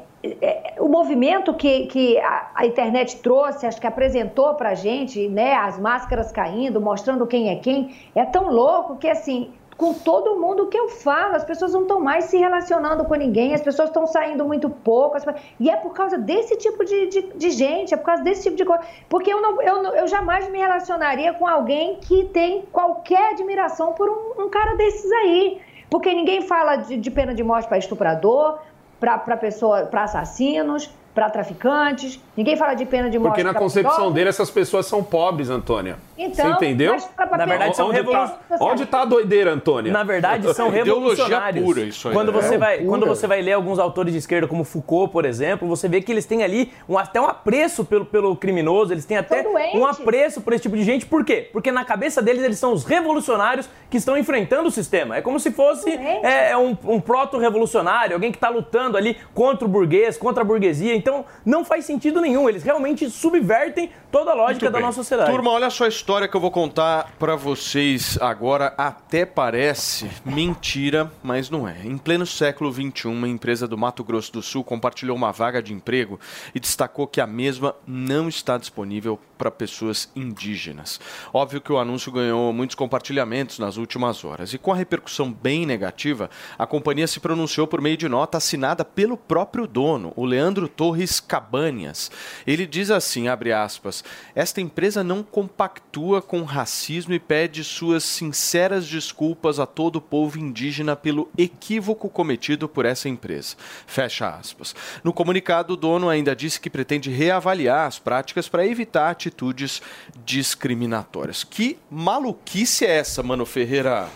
o 0.81 0.89
movimento 0.89 1.55
que, 1.55 1.87
que 1.87 2.19
a, 2.19 2.67
internet 2.67 3.19
trouxe, 3.19 3.67
acho 3.67 3.81
que 3.81 3.87
apresentou 3.87 4.55
para 4.55 4.75
gente, 4.75 5.29
né, 5.29 5.55
as 5.55 5.79
máscaras 5.79 6.33
caindo, 6.33 6.81
mostrando 6.81 7.27
quem 7.27 7.51
é 7.51 7.57
quem, 7.57 7.95
é 8.15 8.25
tão 8.25 8.51
louco 8.51 8.97
que 8.97 9.09
assim 9.09 9.53
com 9.79 9.95
todo 9.95 10.41
mundo 10.41 10.67
que 10.67 10.77
eu 10.77 10.89
falo. 10.89 11.37
As 11.37 11.45
pessoas 11.45 11.73
não 11.73 11.83
estão 11.83 12.01
mais 12.01 12.25
se 12.25 12.37
relacionando 12.37 13.05
com 13.05 13.15
ninguém, 13.15 13.55
as 13.55 13.63
pessoas 13.63 13.89
estão 13.89 14.07
saindo 14.09 14.45
muito 14.45 14.69
pouco. 14.69 15.17
as 15.17 15.25
E 15.59 15.71
é 15.71 15.77
por 15.77 15.95
causa 15.95 16.19
desse 16.19 16.57
tipo 16.57 16.85
de, 16.85 17.07
de, 17.07 17.23
de 17.35 17.51
gente, 17.51 17.95
é 17.95 17.97
por 17.97 18.05
causa 18.07 18.25
desse 18.25 18.43
tipo 18.43 18.57
de 18.57 18.65
coisa. 18.65 18.83
Porque 19.09 19.33
eu, 19.33 19.41
não, 19.41 19.63
eu, 19.63 19.77
eu 19.95 20.09
jamais 20.09 20.51
me 20.51 20.59
relacionaria 20.59 21.33
com 21.33 21.47
alguém 21.47 21.97
que 22.01 22.25
tem 22.25 22.63
qualquer 22.73 23.31
admiração 23.31 23.93
por 23.93 24.11
um, 24.11 24.47
um 24.47 24.49
cara 24.51 24.75
desses 24.75 25.11
aí. 25.13 25.61
Porque 25.89 26.13
ninguém 26.13 26.43
fala 26.43 26.77
de, 26.77 26.97
de 26.97 27.11
pena 27.11 27.33
de 27.33 27.45
morte 27.45 27.69
para 27.69 27.79
estuprador, 27.79 28.59
para 29.01 29.37
pessoa, 29.37 29.87
para 29.87 30.05
assassinos, 30.05 30.91
para 31.19 31.31
traficantes. 31.31 32.21
Ninguém 32.37 32.57
fala 32.57 32.75
de 32.75 32.87
pena 32.87 33.11
de 33.11 33.19
morte 33.19 33.31
Porque 33.33 33.43
na 33.43 33.53
concepção 33.53 34.13
dele, 34.13 34.29
essas 34.29 34.49
pessoas 34.49 34.87
são 34.87 35.03
pobres, 35.03 35.51
Antônia. 35.51 35.97
Então, 36.17 36.47
Você 36.47 36.53
entendeu? 36.53 36.97
Na 37.37 37.45
verdade, 37.45 37.77
são 37.77 37.89
onde, 37.89 38.05
tá, 38.05 38.39
onde 38.61 38.87
tá 38.87 39.03
a 39.03 39.05
doideira, 39.05 39.53
Antônia? 39.53 39.93
Na 39.93 40.05
verdade, 40.05 40.53
são 40.55 40.69
Ideologia 40.69 40.85
revolucionários. 40.85 41.65
pura 41.65 41.81
isso 41.81 42.09
aí, 42.09 42.15
quando, 42.15 42.33
né? 42.33 42.41
você 42.41 42.55
É, 42.55 42.59
vai, 42.59 42.77
pura. 42.77 42.89
quando 42.89 43.07
você 43.07 43.27
vai 43.27 43.43
ler 43.43 43.53
alguns 43.53 43.81
autores 43.81 44.13
de 44.13 44.19
esquerda, 44.19 44.47
como 44.47 44.63
Foucault, 44.63 45.13
por 45.13 45.25
exemplo, 45.25 45.67
você 45.67 45.89
vê 45.89 46.01
que 46.01 46.13
eles 46.13 46.25
têm 46.25 46.45
ali 46.45 46.73
um, 46.89 46.97
até 46.97 47.21
um 47.21 47.27
apreço 47.27 47.85
pelo, 47.85 48.05
pelo 48.05 48.37
criminoso, 48.37 48.93
eles 48.93 49.05
têm 49.05 49.17
até 49.17 49.45
um 49.75 49.85
apreço 49.85 50.41
por 50.41 50.53
esse 50.53 50.63
tipo 50.63 50.77
de 50.77 50.85
gente. 50.85 51.05
Por 51.05 51.25
quê? 51.25 51.49
Porque 51.53 51.73
na 51.73 51.85
cabeça 51.85 52.23
deles, 52.23 52.45
eles 52.45 52.59
são 52.61 52.73
os 52.73 52.85
revolucionários 52.85 53.69
que 53.91 53.97
estão 53.97 54.17
enfrentando 54.17 54.69
o 54.69 54.71
sistema. 54.71 55.17
É 55.17 55.21
como 55.23 55.41
se 55.41 55.51
fosse 55.51 55.91
é, 55.91 56.51
é 56.51 56.57
um, 56.57 56.77
um 56.85 57.01
proto-revolucionário, 57.01 58.15
alguém 58.15 58.31
que 58.31 58.37
está 58.37 58.49
lutando 58.49 58.97
ali 58.97 59.17
contra 59.35 59.65
o 59.65 59.69
burguês, 59.69 60.17
contra 60.17 60.43
a 60.43 60.47
burguesia. 60.47 60.95
Então, 60.95 61.08
não 61.45 61.65
faz 61.65 61.85
sentido 61.85 62.21
nenhum. 62.21 62.49
Eles 62.49 62.63
realmente 62.63 63.09
subvertem 63.11 63.91
toda 64.11 64.31
a 64.31 64.35
lógica 64.35 64.71
da 64.71 64.81
nossa 64.81 64.97
sociedade. 64.97 65.31
Turma, 65.31 65.51
olha 65.51 65.71
só 65.71 65.85
a 65.85 65.89
história 65.89 66.29
que 66.29 66.37
eu 66.37 66.41
vou 66.41 66.51
contar 66.51 67.13
pra 67.19 67.37
vocês 67.37 68.19
agora. 68.21 68.75
Até 68.77 69.25
parece 69.27 70.11
mentira, 70.25 71.11
mas 71.23 71.51
não 71.51 71.69
é. 71.69 71.77
Em 71.85 71.99
pleno 71.99 72.27
século 72.27 72.73
XXI, 72.73 73.09
uma 73.09 73.29
empresa 73.29 73.67
do 73.67 73.77
Mato 73.77 74.03
Grosso 74.03 74.33
do 74.33 74.43
Sul 74.43 74.65
compartilhou 74.65 75.17
uma 75.17 75.33
vaga 75.33 75.63
de 75.63 75.73
emprego 75.73 76.19
e 76.55 76.61
destacou 76.61 77.07
que 77.07 77.21
a 77.21 77.27
mesma 77.27 77.75
não 77.87 78.29
está 78.29 78.59
disponível 78.59 79.19
para 79.39 79.51
pessoas 79.51 80.11
indígenas. 80.15 81.01
Óbvio 81.33 81.61
que 81.61 81.73
o 81.73 81.79
anúncio 81.79 82.11
ganhou 82.11 82.53
muitos 82.53 82.75
compartilhamentos 82.75 83.59
nas 83.59 83.77
últimas 83.77 84.25
horas. 84.25 84.53
E 84.53 84.59
com 84.59 84.73
a 84.73 84.77
repercussão 84.77 85.33
bem 85.33 85.65
negativa, 85.65 86.29
a 86.59 86.67
companhia 86.67 87.07
se 87.07 87.21
pronunciou 87.21 87.67
por 87.67 87.81
meio 87.81 87.97
de 87.97 88.09
nota 88.09 88.39
assinada 88.39 88.85
pelo 88.85 89.17
próprio 89.17 89.67
dono, 89.67 90.13
o 90.17 90.25
Leandro 90.25 90.69
Torres 90.69 91.21
Cabanhas. 91.21 92.11
Ele 92.47 92.67
diz 92.67 92.91
assim, 92.91 93.29
abre 93.29 93.53
aspas, 93.53 94.03
esta 94.35 94.61
empresa 94.61 95.05
não 95.05 95.23
compactua 95.23 96.21
com 96.21 96.43
racismo 96.43 97.15
e 97.15 97.19
pede 97.19 97.63
suas 97.63 98.03
sinceras 98.03 98.87
desculpas 98.87 99.61
a 99.61 99.67
todo 99.67 99.97
o 99.97 100.01
povo 100.01 100.39
indígena 100.39 100.97
pelo 100.97 101.31
equívoco 101.39 102.09
cometido 102.09 102.69
por 102.69 102.85
essa 102.85 103.09
empresa. 103.09 103.57
Fecha 103.87 104.29
aspas. 104.29 104.75
No 105.05 105.13
comunicado, 105.13 105.75
o 105.75 105.77
dono 105.77 106.09
ainda 106.09 106.35
disse 106.35 106.61
que 106.61 106.69
pretende 106.69 107.11
reavaliar 107.11 107.87
as 107.87 107.99
práticas 107.99 108.49
para 108.49 108.67
evitar 108.67 109.15
atitudes 109.29 109.81
discriminatórias. 110.25 111.45
Que 111.45 111.79
maluquice 111.91 112.85
é 112.85 112.99
essa, 112.99 113.23
Mano 113.23 113.45
Ferreira? 113.45 114.09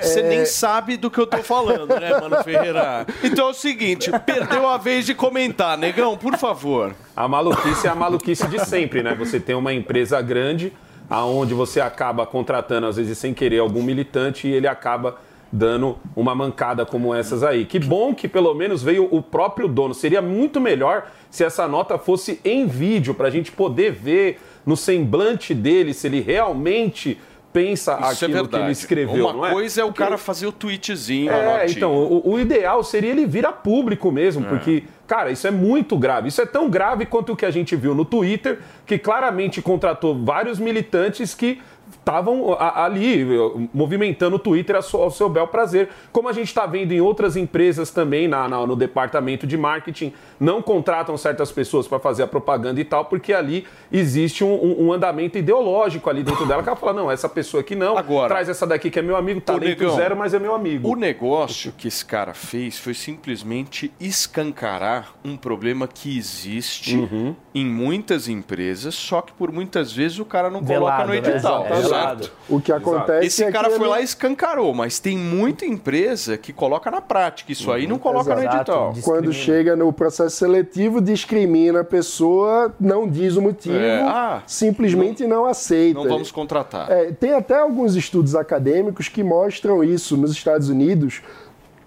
Você 0.00 0.22
nem 0.22 0.44
sabe 0.44 0.96
do 0.96 1.10
que 1.10 1.18
eu 1.18 1.26
tô 1.26 1.38
falando, 1.38 1.88
né, 1.88 2.18
Mano 2.18 2.42
Ferreira? 2.42 3.06
Então 3.22 3.48
é 3.48 3.50
o 3.50 3.54
seguinte, 3.54 4.10
perdeu 4.24 4.68
a 4.68 4.78
vez 4.78 5.04
de 5.06 5.14
comentar, 5.14 5.76
negão, 5.76 6.16
por 6.16 6.36
favor. 6.36 6.94
A 7.14 7.28
maluquice 7.28 7.86
é 7.86 7.90
a 7.90 7.94
maluquice 7.94 8.46
de 8.48 8.64
sempre, 8.64 9.02
né? 9.02 9.14
Você 9.14 9.38
tem 9.38 9.54
uma 9.54 9.72
empresa 9.72 10.20
grande, 10.20 10.72
aonde 11.08 11.54
você 11.54 11.80
acaba 11.80 12.26
contratando, 12.26 12.86
às 12.86 12.96
vezes 12.96 13.18
sem 13.18 13.34
querer, 13.34 13.58
algum 13.58 13.82
militante 13.82 14.48
e 14.48 14.52
ele 14.52 14.66
acaba 14.66 15.18
dando 15.56 15.96
uma 16.16 16.34
mancada 16.34 16.84
como 16.84 17.14
essas 17.14 17.44
aí. 17.44 17.64
Que 17.64 17.78
bom 17.78 18.12
que 18.12 18.26
pelo 18.26 18.52
menos 18.54 18.82
veio 18.82 19.06
o 19.08 19.22
próprio 19.22 19.68
dono. 19.68 19.94
Seria 19.94 20.20
muito 20.20 20.60
melhor 20.60 21.06
se 21.30 21.44
essa 21.44 21.68
nota 21.68 21.96
fosse 21.96 22.40
em 22.44 22.66
vídeo, 22.66 23.14
para 23.14 23.28
a 23.28 23.30
gente 23.30 23.52
poder 23.52 23.92
ver 23.92 24.40
no 24.66 24.76
semblante 24.76 25.54
dele 25.54 25.94
se 25.94 26.08
ele 26.08 26.20
realmente 26.20 27.20
pensa 27.52 27.92
Isso 28.10 28.24
é 28.24 28.28
aquilo 28.28 28.48
que 28.48 28.56
ele 28.56 28.72
escreveu, 28.72 29.26
Uma 29.26 29.32
não 29.32 29.46
é? 29.46 29.52
coisa 29.52 29.80
é 29.80 29.84
o 29.84 29.86
Porque- 29.88 30.02
cara 30.02 30.18
fazer 30.18 30.44
o 30.48 30.50
tweetzinho, 30.50 31.30
é, 31.30 31.66
então, 31.70 31.94
o, 31.94 32.32
o 32.32 32.40
ideal 32.40 32.82
seria 32.82 33.10
ele 33.10 33.24
vir 33.26 33.46
a 33.46 33.52
público 33.52 34.10
mesmo, 34.10 34.44
É. 34.44 34.48
porque, 34.48 34.82
cara, 35.06 35.30
isso 35.30 35.46
é 35.46 35.52
muito 35.52 35.96
grave. 35.96 36.26
Isso 36.26 36.42
é 36.42 36.46
tão 36.46 36.68
grave 36.68 37.06
quanto 37.06 37.32
o 37.32 37.36
que 37.36 37.46
a 37.46 37.52
gente 37.52 37.76
viu 37.76 37.94
no 37.94 38.04
Twitter, 38.04 38.58
que 38.84 38.98
claramente 38.98 39.62
contratou 39.62 40.16
vários 40.24 40.58
militantes 40.58 41.32
que 41.32 41.60
estavam 42.04 42.54
ali 42.60 43.24
movimentando 43.72 44.36
o 44.36 44.38
Twitter 44.38 44.76
ao 44.76 45.10
seu, 45.10 45.28
bel 45.28 45.46
prazer, 45.48 45.88
como 46.12 46.28
a 46.28 46.32
gente 46.32 46.48
está 46.48 46.66
vendo 46.66 46.92
em 46.92 47.00
outras 47.00 47.34
empresas 47.34 47.90
também 47.90 48.28
na- 48.28 48.46
na- 48.46 48.66
no 48.66 48.76
departamento 48.76 49.46
de 49.46 49.56
marketing, 49.56 50.12
não 50.38 50.60
contratam 50.60 51.16
certas 51.16 51.50
pessoas 51.50 51.88
para 51.88 51.98
fazer 51.98 52.22
a 52.22 52.26
propaganda 52.26 52.78
e 52.78 52.84
tal, 52.84 53.06
porque 53.06 53.32
ali 53.32 53.66
existe 53.90 54.44
um, 54.44 54.52
um- 54.52 54.86
um 54.88 54.92
andamento 54.92 55.38
ideológico 55.38 56.10
ali 56.10 56.22
dentro 56.22 56.44
dela, 56.46 56.62
que 56.62 56.68
ela 56.68 56.76
fala, 56.76 56.92
não, 56.92 57.10
essa 57.10 57.28
pessoa 57.28 57.62
aqui 57.62 57.74
não, 57.74 57.96
Agora, 57.96 58.28
traz 58.28 58.48
essa 58.50 58.66
daqui 58.66 58.90
que 58.90 58.98
é 58.98 59.02
meu 59.02 59.16
amigo, 59.16 59.38
Ô, 59.38 59.42
talento 59.42 59.80
negão, 59.80 59.96
zero, 59.96 60.14
mas 60.16 60.34
é 60.34 60.38
meu 60.38 60.54
amigo. 60.54 60.86
O 60.90 60.94
negócio 60.96 61.72
que 61.76 61.88
esse 61.88 62.04
cara 62.04 62.34
fez 62.34 62.78
foi 62.78 62.92
simplesmente 62.92 63.90
escancarar 63.98 65.14
um 65.24 65.36
problema 65.36 65.86
que 65.88 66.18
existe 66.18 66.96
Uhum. 66.96 67.34
em 67.54 67.64
muitas 67.64 68.28
empresas, 68.28 68.94
só 68.94 69.22
que 69.22 69.32
por 69.32 69.50
muitas 69.50 69.92
vezes 69.92 70.18
o 70.18 70.24
cara 70.24 70.50
não 70.50 70.60
Velado, 70.62 70.84
coloca 70.84 71.04
no 71.06 71.12
né? 71.12 71.30
edital. 71.32 71.64
Exato. 71.96 72.32
O 72.48 72.60
que 72.60 72.72
acontece 72.72 73.26
Esse 73.26 73.44
é 73.44 73.52
cara 73.52 73.68
que 73.68 73.74
foi 73.76 73.84
ele- 73.86 73.90
lá 73.90 74.00
e 74.00 74.04
escancarou, 74.04 74.74
mas 74.74 74.98
tem 74.98 75.16
muita 75.16 75.64
empresa 75.64 76.36
que 76.36 76.52
coloca 76.52 76.90
na 76.90 77.00
prática. 77.00 77.52
Isso 77.52 77.70
aí 77.72 77.86
não 77.86 77.98
coloca 77.98 78.34
no 78.34 78.40
Exato. 78.40 78.56
edital. 78.56 78.94
Quando 79.02 79.32
chega 79.32 79.74
no 79.76 79.92
processo 79.92 80.36
seletivo, 80.36 81.00
discrimina 81.00 81.80
a 81.80 81.84
pessoa, 81.84 82.74
não 82.78 83.08
diz 83.08 83.36
o 83.36 83.42
motivo, 83.42 83.76
É, 83.76 84.00
ah, 84.02 84.42
simplesmente 84.46 85.26
não, 85.26 85.44
aceita. 85.46 86.00
Não 86.00 86.08
vamos 86.08 86.30
contratar. 86.30 86.90
É, 86.90 87.12
tem 87.12 87.32
até 87.34 87.58
alguns 87.58 87.94
estudos 87.96 88.34
acadêmicos 88.34 89.08
que 89.08 89.22
mostram 89.22 89.82
isso 89.82 90.16
nos 90.16 90.32
Estados 90.32 90.68
Unidos. 90.68 91.22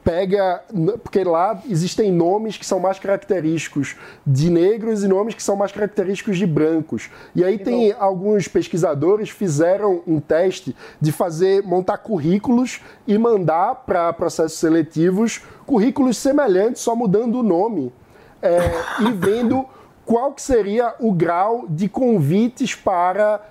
Pega. 0.08 0.64
Porque 1.04 1.22
lá 1.22 1.62
existem 1.70 2.14
nomes 2.14 2.56
que 2.56 2.66
são 2.66 2.80
mais 2.80 2.98
característicos 2.98 3.98
de 4.26 4.50
negros 4.50 5.04
e 5.04 5.08
nomes 5.08 5.36
que 5.36 5.44
são 5.44 5.58
mais 5.58 5.74
característicos 5.74 6.38
de 6.38 6.48
brancos. 6.48 7.10
E 7.36 7.44
aí 7.44 7.60
tem 7.60 7.94
alguns 8.00 8.48
pesquisadores 8.48 9.30
fizeram 9.30 10.02
um 10.08 10.22
teste 10.22 10.74
de 11.02 11.12
fazer, 11.12 11.62
montar 11.62 11.98
currículos 11.98 12.80
e 13.06 13.18
mandar 13.18 13.84
para 13.86 14.14
processos 14.14 14.58
seletivos 14.58 15.42
currículos 15.66 16.16
semelhantes, 16.16 16.82
só 16.82 16.96
mudando 16.96 17.40
o 17.40 17.44
nome. 17.44 17.92
É, 18.42 18.60
e 19.02 19.12
vendo 19.12 19.66
qual 20.06 20.32
que 20.32 20.42
seria 20.42 20.96
o 21.02 21.12
grau 21.12 21.66
de 21.68 21.90
convites 21.90 22.74
para 22.74 23.42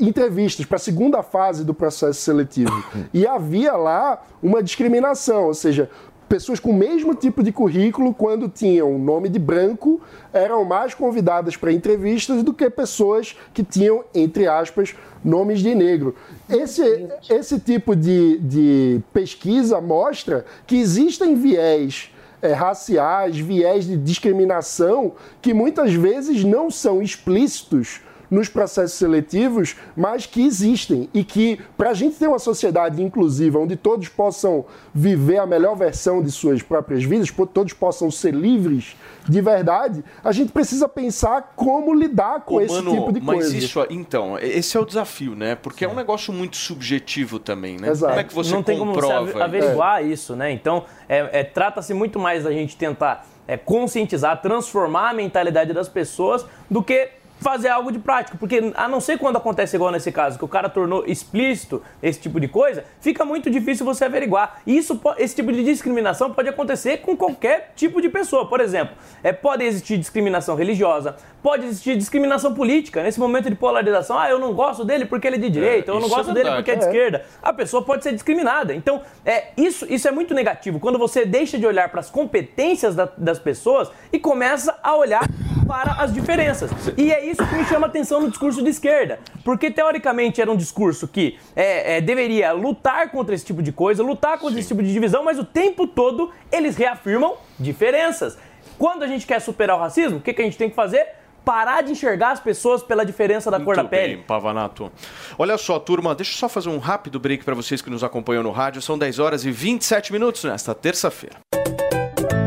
entrevistas 0.00 0.66
para 0.66 0.76
a 0.76 0.80
segunda 0.80 1.22
fase 1.22 1.64
do 1.64 1.74
processo 1.74 2.20
seletivo. 2.20 2.72
E 3.12 3.26
havia 3.26 3.74
lá 3.74 4.22
uma 4.42 4.62
discriminação, 4.62 5.46
ou 5.46 5.54
seja, 5.54 5.88
pessoas 6.32 6.58
com 6.58 6.70
o 6.70 6.74
mesmo 6.74 7.14
tipo 7.14 7.42
de 7.42 7.52
currículo, 7.52 8.14
quando 8.14 8.48
tinham 8.48 8.98
nome 8.98 9.28
de 9.28 9.38
branco, 9.38 10.00
eram 10.32 10.64
mais 10.64 10.94
convidadas 10.94 11.58
para 11.58 11.70
entrevistas 11.70 12.42
do 12.42 12.54
que 12.54 12.70
pessoas 12.70 13.36
que 13.52 13.62
tinham, 13.62 14.02
entre 14.14 14.46
aspas, 14.46 14.94
nomes 15.22 15.60
de 15.60 15.74
negro. 15.74 16.16
Esse, 16.48 17.06
esse 17.28 17.60
tipo 17.60 17.94
de, 17.94 18.38
de 18.38 19.00
pesquisa 19.12 19.78
mostra 19.78 20.46
que 20.66 20.76
existem 20.76 21.34
viés 21.34 22.10
eh, 22.40 22.54
raciais, 22.54 23.38
viés 23.38 23.84
de 23.84 23.98
discriminação, 23.98 25.12
que 25.42 25.52
muitas 25.52 25.92
vezes 25.92 26.42
não 26.44 26.70
são 26.70 27.02
explícitos 27.02 28.00
nos 28.32 28.48
processos 28.48 28.96
seletivos, 28.96 29.76
mas 29.94 30.24
que 30.24 30.42
existem 30.42 31.06
e 31.12 31.22
que, 31.22 31.60
para 31.76 31.90
a 31.90 31.94
gente 31.94 32.16
ter 32.16 32.26
uma 32.28 32.38
sociedade 32.38 33.02
inclusiva, 33.02 33.58
onde 33.58 33.76
todos 33.76 34.08
possam 34.08 34.64
viver 34.94 35.36
a 35.36 35.46
melhor 35.46 35.76
versão 35.76 36.22
de 36.22 36.30
suas 36.30 36.62
próprias 36.62 37.04
vidas, 37.04 37.30
todos 37.52 37.74
possam 37.74 38.10
ser 38.10 38.32
livres 38.34 38.96
de 39.28 39.40
verdade, 39.40 40.02
a 40.24 40.32
gente 40.32 40.50
precisa 40.50 40.88
pensar 40.88 41.52
como 41.54 41.94
lidar 41.94 42.40
com 42.40 42.54
Ô, 42.56 42.60
esse 42.62 42.74
mano, 42.74 42.90
tipo 42.92 43.12
de 43.12 43.20
mas 43.20 43.36
coisa. 43.36 43.56
isso, 43.56 43.86
então, 43.90 44.38
esse 44.38 44.76
é 44.76 44.80
o 44.80 44.84
desafio, 44.84 45.36
né? 45.36 45.54
Porque 45.54 45.84
é 45.84 45.88
um 45.88 45.94
negócio 45.94 46.32
muito 46.32 46.56
subjetivo 46.56 47.38
também, 47.38 47.76
né? 47.76 47.90
Exato. 47.90 48.12
Como 48.12 48.20
é 48.20 48.24
que 48.24 48.34
você 48.34 48.52
não 48.52 48.62
tem 48.62 48.78
como 48.78 48.94
você 48.94 49.00
comprova? 49.02 49.30
ave- 49.30 49.42
averiguar 49.58 50.04
isso, 50.04 50.34
né? 50.34 50.50
Então, 50.50 50.84
é, 51.08 51.40
é, 51.40 51.44
trata-se 51.44 51.92
muito 51.94 52.18
mais 52.18 52.44
da 52.44 52.50
gente 52.50 52.76
tentar 52.76 53.26
é, 53.46 53.56
conscientizar, 53.58 54.40
transformar 54.40 55.10
a 55.10 55.12
mentalidade 55.12 55.72
das 55.72 55.88
pessoas 55.88 56.44
do 56.70 56.82
que 56.82 57.10
fazer 57.42 57.68
algo 57.68 57.90
de 57.92 57.98
prático. 57.98 58.36
Porque, 58.38 58.72
a 58.74 58.88
não 58.88 59.00
ser 59.00 59.18
quando 59.18 59.36
acontece 59.36 59.76
igual 59.76 59.90
nesse 59.90 60.10
caso, 60.12 60.38
que 60.38 60.44
o 60.44 60.48
cara 60.48 60.68
tornou 60.68 61.04
explícito 61.06 61.82
esse 62.02 62.20
tipo 62.20 62.38
de 62.40 62.48
coisa, 62.48 62.84
fica 63.00 63.24
muito 63.24 63.50
difícil 63.50 63.84
você 63.84 64.04
averiguar. 64.04 64.60
E 64.66 64.76
isso, 64.76 65.00
esse 65.18 65.34
tipo 65.34 65.52
de 65.52 65.62
discriminação 65.64 66.30
pode 66.32 66.48
acontecer 66.48 66.98
com 66.98 67.16
qualquer 67.16 67.72
tipo 67.76 68.00
de 68.00 68.08
pessoa. 68.08 68.46
Por 68.48 68.60
exemplo, 68.60 68.94
é, 69.22 69.32
pode 69.32 69.64
existir 69.64 69.98
discriminação 69.98 70.54
religiosa, 70.56 71.16
pode 71.42 71.66
existir 71.66 71.96
discriminação 71.96 72.54
política. 72.54 73.02
Nesse 73.02 73.18
momento 73.18 73.48
de 73.50 73.56
polarização, 73.56 74.18
ah, 74.18 74.30
eu 74.30 74.38
não 74.38 74.52
gosto 74.54 74.84
dele 74.84 75.04
porque 75.06 75.26
ele 75.26 75.36
é 75.36 75.38
de 75.40 75.50
direita, 75.50 75.90
eu 75.90 75.98
não 76.00 76.06
é 76.06 76.10
gosto 76.10 76.32
dele 76.32 76.44
verdade. 76.50 76.56
porque 76.56 76.70
é 76.70 76.76
de 76.76 76.84
É. 76.84 76.86
esquerda. 76.86 77.24
A 77.42 77.52
pessoa 77.52 77.82
pode 77.82 78.02
ser 78.04 78.12
discriminada. 78.12 78.74
Então, 78.74 79.02
é, 79.24 79.48
isso, 79.56 79.86
isso 79.88 80.06
é 80.06 80.10
muito 80.10 80.34
negativo. 80.34 80.78
Quando 80.78 80.98
você 80.98 81.24
deixa 81.24 81.58
de 81.58 81.66
olhar 81.66 81.88
para 81.88 82.00
as 82.00 82.10
competências 82.10 82.94
da- 82.94 83.08
das 83.16 83.38
pessoas 83.38 83.90
e 84.12 84.18
começa 84.18 84.76
a 84.82 84.94
olhar 84.96 85.22
para 85.66 85.92
as 86.02 86.12
diferenças. 86.12 86.70
E 86.96 87.12
é 87.12 87.24
isso 87.24 87.31
que 87.38 87.54
me 87.54 87.64
chama 87.64 87.86
atenção 87.86 88.20
no 88.20 88.28
discurso 88.28 88.62
de 88.62 88.70
esquerda. 88.70 89.18
Porque, 89.44 89.70
teoricamente, 89.70 90.40
era 90.40 90.50
um 90.50 90.56
discurso 90.56 91.06
que 91.06 91.38
é, 91.54 91.96
é, 91.96 92.00
deveria 92.00 92.52
lutar 92.52 93.10
contra 93.10 93.34
esse 93.34 93.44
tipo 93.44 93.62
de 93.62 93.72
coisa, 93.72 94.02
lutar 94.02 94.38
contra 94.38 94.58
esse 94.58 94.68
tipo 94.68 94.82
de 94.82 94.92
divisão, 94.92 95.24
mas 95.24 95.38
o 95.38 95.44
tempo 95.44 95.86
todo 95.86 96.30
eles 96.50 96.76
reafirmam 96.76 97.36
diferenças. 97.58 98.36
Quando 98.78 99.02
a 99.02 99.06
gente 99.06 99.26
quer 99.26 99.40
superar 99.40 99.76
o 99.76 99.80
racismo, 99.80 100.18
o 100.18 100.20
que, 100.20 100.32
que 100.32 100.42
a 100.42 100.44
gente 100.44 100.58
tem 100.58 100.68
que 100.68 100.74
fazer? 100.74 101.06
Parar 101.44 101.82
de 101.82 101.92
enxergar 101.92 102.30
as 102.32 102.40
pessoas 102.40 102.82
pela 102.82 103.04
diferença 103.04 103.50
da 103.50 103.58
cor 103.58 103.74
da 103.74 103.82
Muito 103.82 103.90
pele. 103.90 104.16
bem, 104.16 104.24
Pavanato. 104.24 104.92
Olha 105.38 105.58
só, 105.58 105.78
turma, 105.78 106.14
deixa 106.14 106.32
eu 106.32 106.36
só 106.36 106.48
fazer 106.48 106.68
um 106.68 106.78
rápido 106.78 107.18
break 107.18 107.44
para 107.44 107.54
vocês 107.54 107.82
que 107.82 107.90
nos 107.90 108.04
acompanham 108.04 108.42
no 108.42 108.50
rádio. 108.52 108.80
São 108.80 108.96
10 108.98 109.18
horas 109.18 109.44
e 109.44 109.50
27 109.50 110.12
minutos 110.12 110.44
nesta 110.44 110.74
terça-feira. 110.74 111.36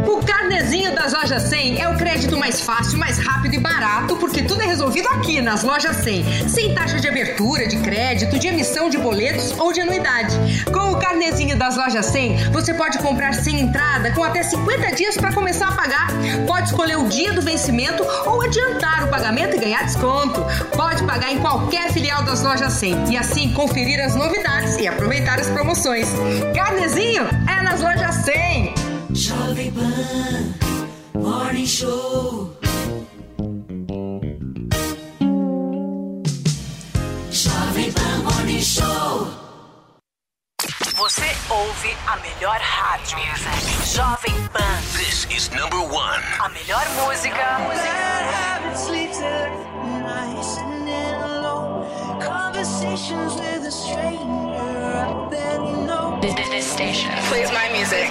O 0.07 0.25
carnezinho 0.25 0.93
das 0.95 1.11
lojas 1.13 1.41
100 1.43 1.81
é 1.81 1.89
o 1.89 1.97
crédito 1.97 2.37
mais 2.37 2.61
fácil, 2.61 2.97
mais 2.97 3.17
rápido 3.17 3.55
e 3.55 3.59
barato, 3.59 4.15
porque 4.17 4.43
tudo 4.43 4.61
é 4.61 4.65
resolvido 4.65 5.07
aqui 5.09 5.41
nas 5.41 5.63
lojas 5.63 5.95
100. 5.97 6.47
Sem 6.49 6.73
taxa 6.73 6.99
de 6.99 7.07
abertura, 7.07 7.67
de 7.67 7.77
crédito, 7.81 8.37
de 8.39 8.47
emissão 8.47 8.89
de 8.89 8.97
boletos 8.97 9.51
ou 9.59 9.73
de 9.73 9.81
anuidade. 9.81 10.35
Com 10.71 10.91
o 10.93 10.99
carnezinho 10.99 11.57
das 11.57 11.75
lojas 11.75 12.05
100, 12.07 12.51
você 12.51 12.73
pode 12.73 12.97
comprar 12.99 13.33
sem 13.33 13.59
entrada 13.59 14.11
com 14.13 14.23
até 14.23 14.41
50 14.43 14.91
dias 14.95 15.17
para 15.17 15.33
começar 15.33 15.67
a 15.69 15.71
pagar. 15.75 16.07
Pode 16.47 16.69
escolher 16.69 16.97
o 16.97 17.07
dia 17.07 17.33
do 17.33 17.41
vencimento 17.41 18.03
ou 18.25 18.41
adiantar 18.41 18.84
o 19.03 19.07
pagamento 19.09 19.55
e 19.55 19.59
ganhar 19.59 19.83
desconto. 19.83 20.45
Pode 20.75 21.03
pagar 21.03 21.31
em 21.31 21.39
qualquer 21.39 21.91
filial 21.91 22.23
das 22.23 22.41
lojas 22.43 22.73
100 22.73 23.11
e 23.11 23.17
assim 23.17 23.51
conferir 23.53 23.99
as 23.99 24.15
novidades 24.15 24.77
e 24.77 24.87
aproveitar 24.87 25.39
as 25.39 25.49
promoções. 25.49 26.07
Carnezinho 26.55 27.23
é 27.23 27.61
nas 27.61 27.81
lojas 27.81 28.15
100. 28.15 28.73
Jovem 29.13 29.71
Pan 29.71 31.19
Morning 31.19 31.65
Show. 31.65 32.57
Jovem 37.31 37.91
Pan 37.91 38.23
Morning 38.23 38.61
Show. 38.61 39.44
Você 40.95 41.25
ouve 41.49 41.97
a 42.07 42.15
melhor 42.17 42.57
rádio. 42.57 43.17
Jovem 43.85 44.47
Pan. 44.47 44.81
This 44.97 45.27
is 45.29 45.49
number 45.49 45.79
one. 45.79 46.23
A 46.39 46.47
melhor 46.47 46.85
música. 46.95 47.59
This, 56.21 56.49
this 56.49 56.71
station 56.71 57.11
plays 57.27 57.51
my 57.51 57.69
music. 57.73 58.09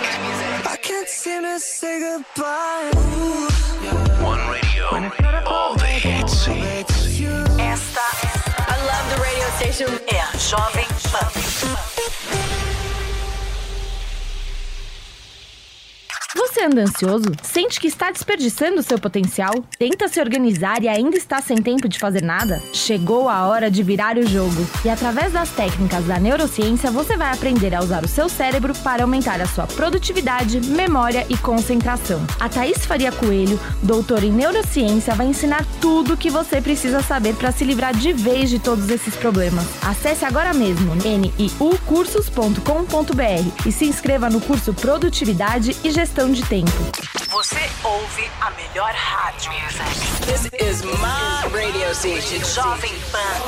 I 0.66 0.77
can't 0.77 1.09
seem 1.09 1.42
to 1.42 1.59
say 1.59 2.01
goodbye. 2.01 2.90
One 4.20 4.47
radio. 4.51 4.85
All 5.47 5.75
the 5.75 5.87
hits. 5.87 6.49
Esta 7.59 8.23
station. 9.57 9.87
É 10.07 10.21
a 10.21 10.37
Jovem 10.37 10.87
Pan. 11.11 12.84
Você 16.37 16.64
anda 16.64 16.83
ansioso? 16.83 17.31
Sente 17.44 17.81
que 17.81 17.87
está 17.87 18.11
desperdiçando 18.11 18.83
seu 18.83 18.99
potencial? 18.99 19.53
Tenta 19.79 20.09
se 20.09 20.20
organizar 20.20 20.83
e 20.83 20.88
ainda 20.88 21.16
está 21.16 21.40
sem 21.40 21.59
tempo 21.59 21.88
de 21.88 21.97
fazer 21.97 22.25
nada? 22.25 22.61
Chegou 22.73 23.29
a 23.29 23.47
hora 23.47 23.70
de 23.70 23.85
virar 23.85 24.18
o 24.18 24.27
jogo. 24.27 24.66
E 24.85 24.88
através 24.88 25.33
das 25.33 25.51
técnicas 25.51 26.05
da 26.07 26.18
neurociência, 26.18 26.90
você 26.90 27.16
vai 27.16 27.33
aprender 27.33 27.73
a 27.73 27.81
usar 27.81 28.05
o 28.05 28.09
seu 28.09 28.29
cérebro 28.29 28.75
para 28.83 29.05
aumentar 29.05 29.40
a 29.40 29.47
sua 29.47 29.68
produtividade, 29.68 30.61
memória 30.61 31.25
e 31.31 31.37
concentração. 31.37 32.20
A 32.40 32.49
Thaís 32.49 32.85
Faria 32.85 33.12
Coelho, 33.12 33.61
doutora 33.81 34.27
em 34.27 34.33
neurociência, 34.33 35.14
vai 35.14 35.29
ensinar 35.29 35.64
tudo 35.81 36.14
o 36.14 36.16
que 36.16 36.31
você 36.31 36.61
precisa 36.61 37.01
saber 37.01 37.37
para 37.37 37.53
se 37.53 37.64
livrar 37.64 37.94
de 37.94 38.12
vez 38.12 38.51
de 38.51 38.59
todos 38.59 38.90
esses 38.90 39.14
problemas. 39.14 39.64
Acesse 39.83 40.25
agora 40.25 40.53
mesmo 40.53 40.97
niucursos.com.br 40.97 43.64
e 43.64 43.70
se 43.70 43.85
inscreva 43.85 44.29
no 44.29 44.40
curso 44.40 44.75
Produtividade 44.75 45.77
e 45.85 45.92
Gestão 45.92 46.23
de 46.32 46.42
Tempo. 46.44 46.70
Você 47.30 47.70
ouve 47.82 48.30
a 48.40 48.50
melhor 48.52 48.92
rádio. 48.92 49.50
This 50.24 50.46
is 50.60 50.82
my 50.84 51.48
radio 51.52 51.94
station. 51.94 52.40
Jovem 52.40 52.94
Pan. 53.12 53.40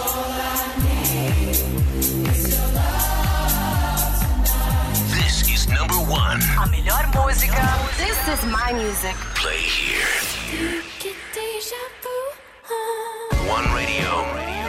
This 5.15 5.49
is 5.49 5.67
number 5.69 5.97
one. 6.11 6.41
A 6.61 6.67
melhor 6.67 7.07
música. 7.15 7.63
This 7.97 8.19
is 8.29 8.45
my 8.45 8.73
music. 8.75 9.17
Play 9.37 9.59
here. 9.59 10.83
One 13.49 13.73
radio. 13.75 14.11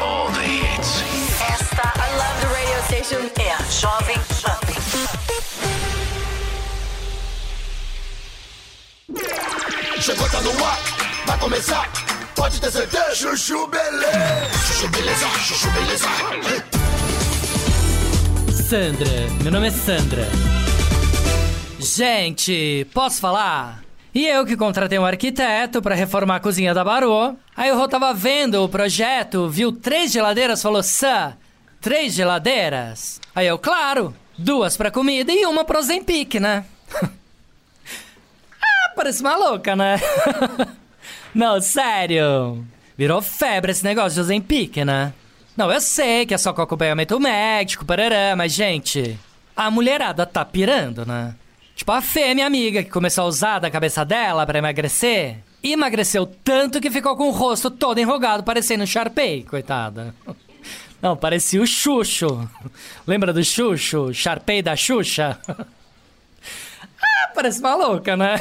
All 0.02 0.30
the 0.30 0.42
hits. 0.42 1.02
Esta 1.42 1.92
I 1.96 2.10
love 2.18 2.40
the 2.42 2.48
radio 2.54 2.82
station. 2.86 3.30
É 3.42 3.52
a 3.54 3.64
Jovem 3.70 4.20
Pan. 4.42 4.57
Chegou, 10.02 10.30
tá 10.30 10.42
no 10.42 10.66
ar, 10.66 10.80
vai 11.26 11.40
começar. 11.40 11.90
Pode 12.36 12.60
ter 12.60 12.70
certeza. 12.70 13.16
Chuchu 13.16 13.66
beleza. 13.68 14.50
Chuchu 14.68 14.88
beleza, 14.90 15.28
chuchu 15.40 15.72
beleza. 15.72 16.08
Sandra, 18.52 19.10
meu 19.42 19.52
nome 19.54 19.68
é 19.68 19.72
Sandra. 19.72 20.28
Gente, 21.80 22.86
posso 22.94 23.22
falar? 23.22 23.82
E 24.14 24.28
eu 24.28 24.46
que 24.46 24.58
contratei 24.58 25.00
um 25.00 25.06
arquiteto 25.06 25.82
pra 25.82 25.96
reformar 25.96 26.36
a 26.36 26.42
cozinha 26.42 26.74
da 26.74 26.84
Barô. 26.84 27.34
Aí 27.56 27.72
o 27.72 27.78
Rô 27.78 27.88
tava 27.88 28.14
vendo 28.14 28.62
o 28.62 28.68
projeto, 28.68 29.48
viu 29.48 29.72
três 29.72 30.12
geladeiras, 30.12 30.62
falou: 30.62 30.84
Sam, 30.84 31.34
três 31.80 32.14
geladeiras? 32.14 33.22
Aí 33.34 33.48
eu, 33.48 33.58
claro, 33.58 34.14
duas 34.38 34.76
pra 34.76 34.92
comida 34.92 35.32
e 35.32 35.46
uma 35.46 35.64
pro 35.64 35.82
Zempic, 35.82 36.42
né? 36.42 36.66
Parece 38.98 39.22
uma 39.22 39.38
louca, 39.38 39.76
né? 39.76 39.98
Não, 41.34 41.62
sério. 41.62 42.66
Virou 42.98 43.22
febre 43.22 43.72
esse 43.72 43.84
negócio 43.84 44.22
de 44.22 44.28
Zempic, 44.28 44.78
né? 44.78 45.14
Não, 45.56 45.72
eu 45.72 45.80
sei 45.80 46.26
que 46.26 46.34
é 46.34 46.38
só 46.38 46.52
com 46.52 46.62
acompanhamento 46.62 47.20
médico, 47.20 47.86
parará, 47.86 48.36
mas, 48.36 48.52
gente, 48.52 49.18
a 49.56 49.72
mulherada 49.72 50.26
tá 50.26 50.44
pirando, 50.44 51.06
né? 51.06 51.36
Tipo, 51.76 51.92
a 51.92 52.02
Fê, 52.02 52.34
minha 52.34 52.48
amiga, 52.48 52.84
que 52.84 52.90
começou 52.90 53.26
a 53.26 53.28
usar 53.28 53.60
da 53.60 53.70
cabeça 53.70 54.04
dela 54.04 54.46
pra 54.46 54.58
emagrecer, 54.58 55.38
emagreceu 55.64 56.26
tanto 56.26 56.82
que 56.82 56.90
ficou 56.90 57.16
com 57.16 57.28
o 57.28 57.32
rosto 57.32 57.70
todo 57.70 58.00
enrugado, 58.00 58.44
parecendo 58.44 58.84
um 58.84 58.88
Sharpei, 58.88 59.44
coitada. 59.44 60.14
Não, 61.02 61.16
parecia 61.16 61.62
o 61.62 61.68
Xuxo. 61.68 62.50
Lembra 63.06 63.32
do 63.32 63.44
Xuxo? 63.44 64.12
Sharpei 64.12 64.64
da 64.64 64.76
Xuxa? 64.76 65.40
parece 67.34 67.62
maluca, 67.62 68.16
né? 68.16 68.36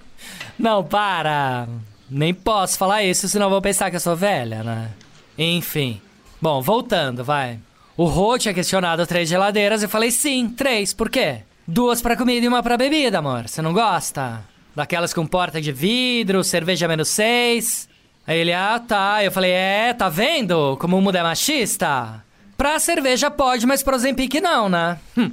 Não, 0.58 0.84
para. 0.84 1.66
Nem 2.10 2.34
posso 2.34 2.76
falar 2.76 3.02
isso, 3.02 3.28
senão 3.28 3.50
vou 3.50 3.62
pensar 3.62 3.90
que 3.90 3.96
eu 3.96 4.00
sou 4.00 4.14
velha, 4.14 4.62
né? 4.62 4.90
Enfim. 5.36 6.00
Bom, 6.40 6.60
voltando, 6.60 7.24
vai. 7.24 7.58
O 7.96 8.04
Rô 8.04 8.38
tinha 8.38 8.54
questionado 8.54 9.06
três 9.06 9.28
geladeiras, 9.28 9.82
eu 9.82 9.88
falei 9.88 10.10
sim, 10.10 10.48
três, 10.48 10.92
por 10.92 11.08
quê? 11.08 11.40
Duas 11.66 12.02
pra 12.02 12.16
comida 12.16 12.44
e 12.44 12.48
uma 12.48 12.62
pra 12.62 12.76
bebida, 12.76 13.18
amor. 13.18 13.48
Você 13.48 13.62
não 13.62 13.72
gosta? 13.72 14.44
Daquelas 14.74 15.14
com 15.14 15.26
porta 15.26 15.60
de 15.60 15.70
vidro, 15.70 16.42
cerveja 16.42 16.88
menos 16.88 17.08
seis. 17.08 17.88
Aí 18.26 18.38
ele, 18.38 18.52
ah, 18.52 18.80
tá. 18.80 19.22
Eu 19.22 19.30
falei, 19.30 19.52
é, 19.52 19.92
tá 19.92 20.08
vendo 20.08 20.76
como 20.78 20.96
o 20.96 21.02
mundo 21.02 21.16
é 21.16 21.22
machista? 21.22 22.24
Pra 22.56 22.78
cerveja 22.78 23.30
pode, 23.30 23.66
mas 23.66 23.82
pro 23.82 23.98
Zempic 23.98 24.34
não, 24.40 24.68
né? 24.68 24.98
Hum. 25.16 25.30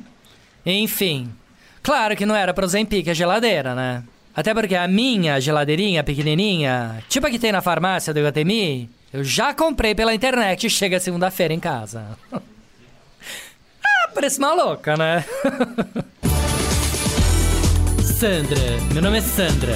Enfim. 0.65 1.31
Claro 1.89 2.15
que 2.15 2.23
não 2.23 2.36
era 2.36 2.54
pro 2.54 2.67
Zempic 2.67 3.08
a 3.08 3.15
geladeira, 3.15 3.73
né? 3.73 4.04
Até 4.36 4.54
porque 4.54 4.75
a 4.75 4.88
minha 4.88 5.41
geladeirinha 5.41 6.04
pequenininha, 6.04 7.04
tipo 7.10 7.25
a 7.25 7.32
que 7.32 7.39
tem 7.39 7.52
na 7.52 7.63
farmácia 7.63 8.13
do 8.13 8.19
Iguatemi, 8.19 8.88
eu 9.12 9.23
já 9.23 9.56
comprei 9.56 9.95
pela 9.95 10.13
internet 10.13 10.67
e 10.67 10.69
chega 10.69 10.99
segunda-feira 10.99 11.52
em 11.52 11.60
casa. 11.60 12.06
ah, 12.32 14.10
parece 14.13 14.39
maluca, 14.39 14.95
né? 14.95 15.25
Sandra, 18.06 18.60
meu 18.93 19.02
nome 19.02 19.17
é 19.17 19.21
Sandra. 19.21 19.75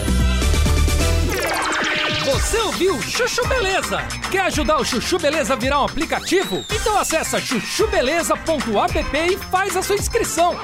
Você 2.25 2.59
ouviu 2.59 3.01
Chuchu 3.01 3.47
Beleza? 3.47 3.97
Quer 4.29 4.41
ajudar 4.41 4.77
o 4.77 4.85
Chuchu 4.85 5.17
Beleza 5.17 5.53
a 5.53 5.57
virar 5.57 5.81
um 5.81 5.85
aplicativo? 5.85 6.63
Então 6.71 6.95
acessa 6.95 7.41
chuchubeleza.app 7.41 9.17
e 9.17 9.37
faz 9.49 9.75
a 9.75 9.81
sua 9.81 9.95
inscrição. 9.95 10.55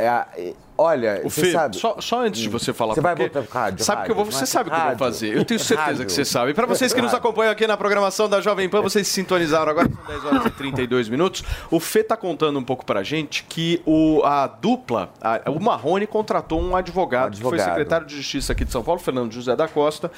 É, 0.00 0.06
é, 0.06 0.56
olha, 0.82 1.20
O 1.24 1.30
Fê, 1.30 1.52
sabe... 1.52 1.76
só, 1.76 1.96
só 2.00 2.24
antes 2.24 2.40
de 2.40 2.48
você 2.48 2.72
falar, 2.72 2.94
Você 2.94 3.00
vai 3.00 3.14
voltar 3.14 3.42
pro 3.42 3.52
rádio, 3.52 3.84
sabe 3.84 4.04
que 4.06 4.10
eu 4.10 4.14
vou, 4.14 4.24
rádio, 4.24 4.38
você 4.38 4.46
sabe 4.46 4.68
o 4.68 4.72
que 4.72 4.76
eu 4.76 4.80
vou 4.80 4.88
rádio. 4.90 4.98
fazer. 5.04 5.36
Eu 5.36 5.44
tenho 5.44 5.60
certeza 5.60 5.88
Rádio. 5.90 6.06
que 6.06 6.12
você 6.12 6.24
sabe. 6.24 6.54
Para 6.54 6.66
vocês 6.66 6.92
que 6.92 7.00
nos 7.00 7.12
Rádio. 7.12 7.26
acompanham 7.26 7.52
aqui 7.52 7.66
na 7.66 7.76
programação 7.76 8.28
da 8.28 8.40
Jovem 8.40 8.68
Pan, 8.68 8.80
vocês 8.80 9.06
se 9.06 9.12
sintonizaram 9.14 9.70
agora, 9.70 9.88
são 9.88 10.04
10 10.06 10.24
horas 10.24 10.46
e 10.46 10.50
32 10.50 11.08
minutos. 11.08 11.44
O 11.70 11.78
Fê 11.80 12.02
tá 12.02 12.16
contando 12.16 12.58
um 12.58 12.62
pouco 12.64 12.84
pra 12.84 13.02
gente 13.02 13.44
que 13.48 13.82
o, 13.84 14.22
a 14.24 14.46
dupla, 14.46 15.10
a- 15.20 15.42
o 15.50 15.60
Marrone 15.60 16.06
contratou 16.06 16.60
um 16.60 16.74
advogado, 16.76 17.32
que 17.36 17.42
foi 17.42 17.50
advogado. 17.52 17.68
secretário 17.68 18.06
de 18.06 18.16
Justiça 18.16 18.52
aqui 18.52 18.64
de 18.64 18.72
São 18.72 18.82
Paulo, 18.82 19.00
Fernando 19.00 19.32
José 19.32 19.54
da 19.54 19.68
Costa, 19.68 20.10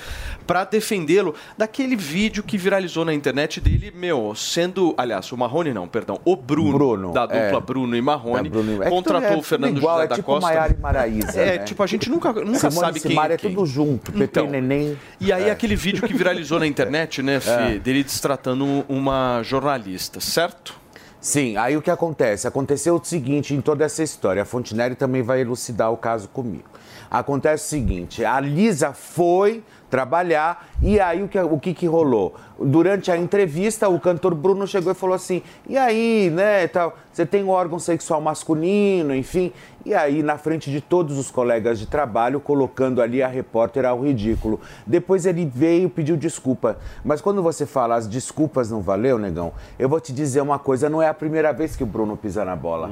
para 0.47 0.65
defendê-lo 0.65 1.35
daquele 1.57 1.97
vídeo 1.97 2.43
que 2.43 2.57
viralizou 2.57 3.05
na 3.05 3.13
internet 3.15 3.61
dele, 3.61 3.93
meu, 3.95 4.35
sendo, 4.35 4.95
aliás, 4.97 5.31
o 5.33 5.37
Marrone 5.37 5.73
não, 5.73 5.89
perdão, 5.89 6.21
o 6.25 6.37
Bruno, 6.37 6.73
Bruno, 6.73 7.13
da 7.13 7.27
dupla 7.27 7.39
é. 7.39 7.61
Bruno 7.61 7.97
e 7.97 8.03
Marrone, 8.03 8.49
Bruno 8.49 8.83
é 8.83 8.85
que 8.85 8.91
contratou 8.91 9.31
é 9.31 9.37
o 9.37 9.43
Fernando 9.43 9.77
igual, 9.77 9.95
José 9.97 10.05
é 10.05 10.09
da 10.09 10.15
tipo 10.17 10.27
Costa. 10.27 10.52
Maiara 10.55 10.75
e 10.77 10.81
Maraísa, 10.81 11.41
É, 11.41 11.59
né? 11.59 11.65
tipo, 11.65 11.83
a 11.83 11.87
gente 11.87 12.09
nunca, 12.11 12.33
nunca 12.33 12.59
Simone 12.71 12.75
sabe 12.87 12.99
e 12.99 13.03
quem 13.03 13.19
é 13.19 13.33
é 13.33 13.37
quem. 13.37 13.51
tudo 13.55 13.67
junto, 13.67 14.13
Pepe 14.13 14.25
Então, 14.25 14.47
e 14.47 14.51
Neném. 14.51 14.99
E 15.21 15.33
aí 15.33 15.45
É. 15.49 15.51
aquele 15.51 15.77
vídeo 15.77 16.07
que 16.07 16.15
viralizou 16.15 16.59
na 16.59 16.67
internet, 16.69 17.23
né, 17.23 17.41
Fê, 17.41 17.51
É. 17.51 17.79
dele 17.79 18.03
destratando 18.05 18.85
uma 18.89 19.41
jornalista, 19.43 20.21
certo? 20.21 20.81
Sim, 21.21 21.57
aí 21.57 21.77
o 21.77 21.83
que 21.83 21.91
acontece? 21.91 22.49
Aconteceu 22.49 22.97
o 22.97 23.05
seguinte 23.05 23.55
em 23.55 23.61
toda 23.61 23.85
essa 23.85 24.03
história. 24.03 24.43
A 24.43 24.45
Fontinelli 24.45 24.97
também 24.97 25.23
vai 25.23 25.41
elucidar 25.41 25.93
o 25.93 25.97
caso 25.97 26.29
comigo. 26.29 26.65
Acontece 27.09 27.65
o 27.67 27.69
seguinte: 27.69 28.25
a 28.25 28.41
Lisa 28.41 28.93
foi 28.93 29.63
trabalhar 29.89 30.72
e 30.83 30.99
aí 30.99 31.23
o 31.23 31.29
que, 31.29 31.39
o 31.39 31.59
que, 31.61 31.73
que 31.73 31.87
rolou? 31.87 32.35
Durante 32.59 33.11
a 33.11 33.17
entrevista, 33.17 33.89
o 33.89 34.01
cantor 34.01 34.35
Bruno 34.35 34.67
chegou 34.67 34.93
e 34.93 34.95
falou 34.95 35.15
assim: 35.15 35.43
e 35.69 35.79
aí, 35.79 36.31
né, 36.31 36.67
tal, 36.67 36.97
você 37.13 37.25
tem 37.25 37.45
um 37.45 37.51
órgão 37.51 37.79
sexual 37.79 38.21
masculino, 38.21 39.15
enfim. 39.15 39.53
E 39.85 39.95
aí, 39.95 40.23
na 40.23 40.39
frente 40.39 40.71
de 40.71 40.81
todos 40.81 41.19
os 41.19 41.31
colegas 41.31 41.79
de 41.79 41.87
trabalho, 41.87 42.39
colocando 42.39 43.03
ali 43.03 43.21
a 43.21 43.27
repórter 43.27 43.85
ao 43.85 44.01
ridículo. 44.01 44.61
Depois 44.87 45.27
ele 45.27 45.45
veio 45.45 45.87
e 45.87 45.89
pediu 45.89 46.17
desculpa. 46.17 46.79
Mas 47.05 47.21
quando 47.21 47.43
você 47.43 47.67
fala 47.67 47.97
as 47.97 48.07
desculpas 48.07 48.71
não 48.71 48.81
valeu, 48.81 49.19
negão, 49.19 49.53
eu 49.79 49.89
vou 49.89 50.01
te 50.01 50.13
dizer 50.13 50.41
uma 50.41 50.59
coisa: 50.59 50.89
não 50.89 51.03
é 51.03 51.09
a 51.09 51.15
primeira 51.15 51.53
vez 51.53 51.77
que 51.77 51.83
o 51.83 51.87
Bruno 51.87 52.17
pisa 52.17 52.45
na 52.45 52.55
bola. 52.55 52.91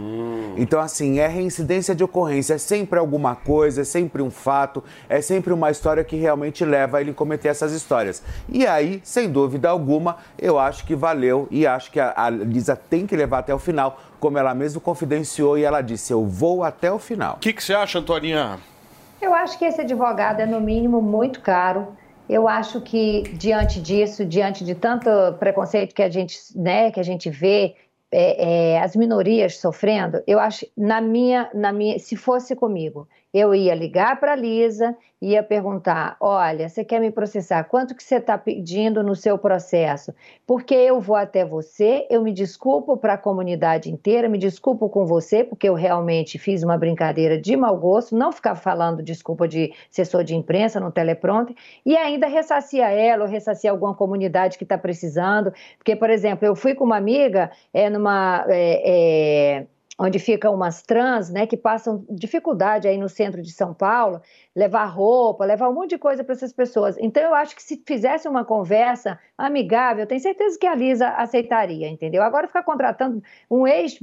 Então, 0.57 0.81
assim, 0.81 1.19
é 1.19 1.27
reincidência 1.27 1.95
de 1.95 2.03
ocorrência. 2.03 2.55
É 2.55 2.59
sempre 2.59 2.99
alguma 2.99 3.35
coisa, 3.35 3.83
é 3.83 3.85
sempre 3.85 4.21
um 4.21 4.31
fato, 4.31 4.83
é 5.09 5.21
sempre 5.21 5.53
uma 5.53 5.71
história 5.71 6.03
que 6.03 6.17
realmente 6.17 6.65
leva 6.65 7.01
ele 7.01 7.13
a 7.13 7.15
cometer 7.15 7.49
essas 7.49 7.73
histórias. 7.81 8.23
E 8.49 8.67
aí, 8.67 9.01
sem 9.03 9.31
dúvida 9.31 9.69
alguma, 9.69 10.17
eu 10.39 10.59
acho 10.59 10.85
que 10.85 10.95
valeu 10.95 11.49
e 11.51 11.67
acho 11.67 11.91
que 11.91 11.99
a, 11.99 12.13
a 12.17 12.31
Lisa 12.31 12.77
tem 12.77 13.07
que 13.07 13.17
levar 13.17 13.39
até 13.39 13.55
o 13.55 13.59
final, 13.59 13.99
como 14.19 14.39
ela 14.39 14.55
mesmo 14.55 14.81
confidenciou 14.81 15.59
e 15.59 15.65
ela 15.65 15.81
disse: 15.81 16.13
eu 16.13 16.25
vou 16.25 16.63
até 16.63 16.91
o 16.93 16.99
final. 16.99 17.35
O 17.35 17.39
que, 17.39 17.53
que 17.53 17.63
você 17.63 17.75
acha, 17.75 17.99
Antoninha? 17.99 18.59
Eu 19.21 19.35
acho 19.35 19.59
que 19.59 19.65
esse 19.65 19.81
advogado 19.81 20.41
é, 20.41 20.47
no 20.47 20.61
mínimo, 20.61 21.03
muito 21.03 21.41
caro. 21.41 21.89
Eu 22.29 22.49
acho 22.49 22.81
que, 22.81 23.23
diante 23.33 23.81
disso, 23.81 24.25
diante 24.25 24.65
de 24.65 24.75
tanto 24.75 25.11
preconceito 25.39 25.95
que 25.95 26.03
a 26.03 26.09
gente, 26.09 26.39
né, 26.55 26.91
que 26.91 27.01
a 27.01 27.03
gente 27.03 27.29
vê, 27.29 27.75
é, 28.11 28.75
é, 28.75 28.81
as 28.81 28.97
minorias 28.97 29.59
sofrendo, 29.59 30.23
eu 30.27 30.39
acho, 30.39 30.67
na 30.77 31.01
minha, 31.01 31.51
na 31.53 31.73
minha, 31.73 31.99
se 31.99 32.17
fosse 32.17 32.57
comigo, 32.57 33.07
eu 33.33 33.55
ia 33.55 33.75
ligar 33.75 34.19
para 34.19 34.33
a 34.33 34.37
Lisa, 34.37 34.97
ia 35.23 35.43
perguntar, 35.43 36.17
olha, 36.19 36.69
você 36.69 36.85
quer 36.85 36.99
me 36.99 37.11
processar, 37.11 37.63
quanto 37.65 37.95
que 37.95 38.03
você 38.03 38.17
está 38.17 38.39
pedindo 38.39 39.03
no 39.03 39.15
seu 39.15 39.37
processo? 39.37 40.15
Porque 40.47 40.75
eu 40.75 41.01
vou 41.01 41.15
até 41.15 41.45
você, 41.45 42.07
eu 42.11 42.23
me 42.23 42.33
desculpo 42.33 42.97
para 42.97 43.15
a 43.15 43.19
comunidade 43.19 43.91
inteira, 43.91 44.29
me 44.29 44.39
desculpo 44.39 44.89
com 44.89 45.05
você, 45.07 45.45
porque 45.45 45.69
eu 45.69 45.75
realmente 45.75 46.39
fiz 46.39 46.63
uma 46.63 46.79
brincadeira 46.79 47.39
de 47.39 47.55
mau 47.55 47.77
gosto, 47.77 48.17
não 48.17 48.33
ficar 48.33 48.55
falando 48.55 49.03
desculpa 49.03 49.47
de 49.47 49.73
assessor 49.91 50.25
de 50.25 50.35
imprensa 50.35 50.81
no 50.81 50.91
teleprompter, 50.91 51.55
e 51.85 51.97
ainda 51.97 52.27
ressarcia 52.27 52.89
ela 52.89 53.25
ou 53.25 53.31
ressarcia 53.31 53.71
alguma 53.71 53.95
comunidade 53.95 54.57
que 54.57 54.65
está 54.65 54.79
precisando, 54.79 55.53
porque, 55.77 55.95
por 55.95 56.11
exemplo, 56.11 56.47
eu 56.47 56.57
fui 56.57 56.75
com 56.75 56.85
uma 56.85 56.97
amiga 56.97 57.51
é, 57.73 57.91
numa... 57.91 58.45
é, 58.49 59.59
é, 59.61 59.67
onde 60.01 60.19
ficam 60.19 60.55
umas 60.55 60.81
trans, 60.81 61.29
né, 61.31 61.47
que 61.47 61.59
passam 61.59 62.07
dificuldade 62.09 62.89
aí 62.89 62.97
no 62.97 63.09
centro 63.09 63.43
de 63.43 63.53
São 63.53 63.75
Paulo, 63.75 64.23
levar 64.57 64.87
roupa, 64.87 65.45
levar 65.45 65.69
um 65.69 65.75
monte 65.75 65.91
de 65.91 65.99
coisa 65.99 66.25
para 66.25 66.35
essas 66.35 66.55
pessoas. 66.55 66.97
Então 66.99 67.23
eu 67.23 67.35
acho 67.35 67.55
que 67.55 67.63
se 67.63 67.83
fizesse 67.87 68.27
uma 68.27 68.43
conversa 68.43 69.19
amigável, 69.37 70.07
tenho 70.07 70.21
certeza 70.21 70.59
que 70.59 70.67
a 70.67 70.75
Lisa 70.75 71.09
aceitaria, 71.09 71.87
entendeu? 71.87 72.23
Agora 72.23 72.47
ficar 72.47 72.63
contratando 72.63 73.23
um 73.51 73.67
ex, 73.67 73.99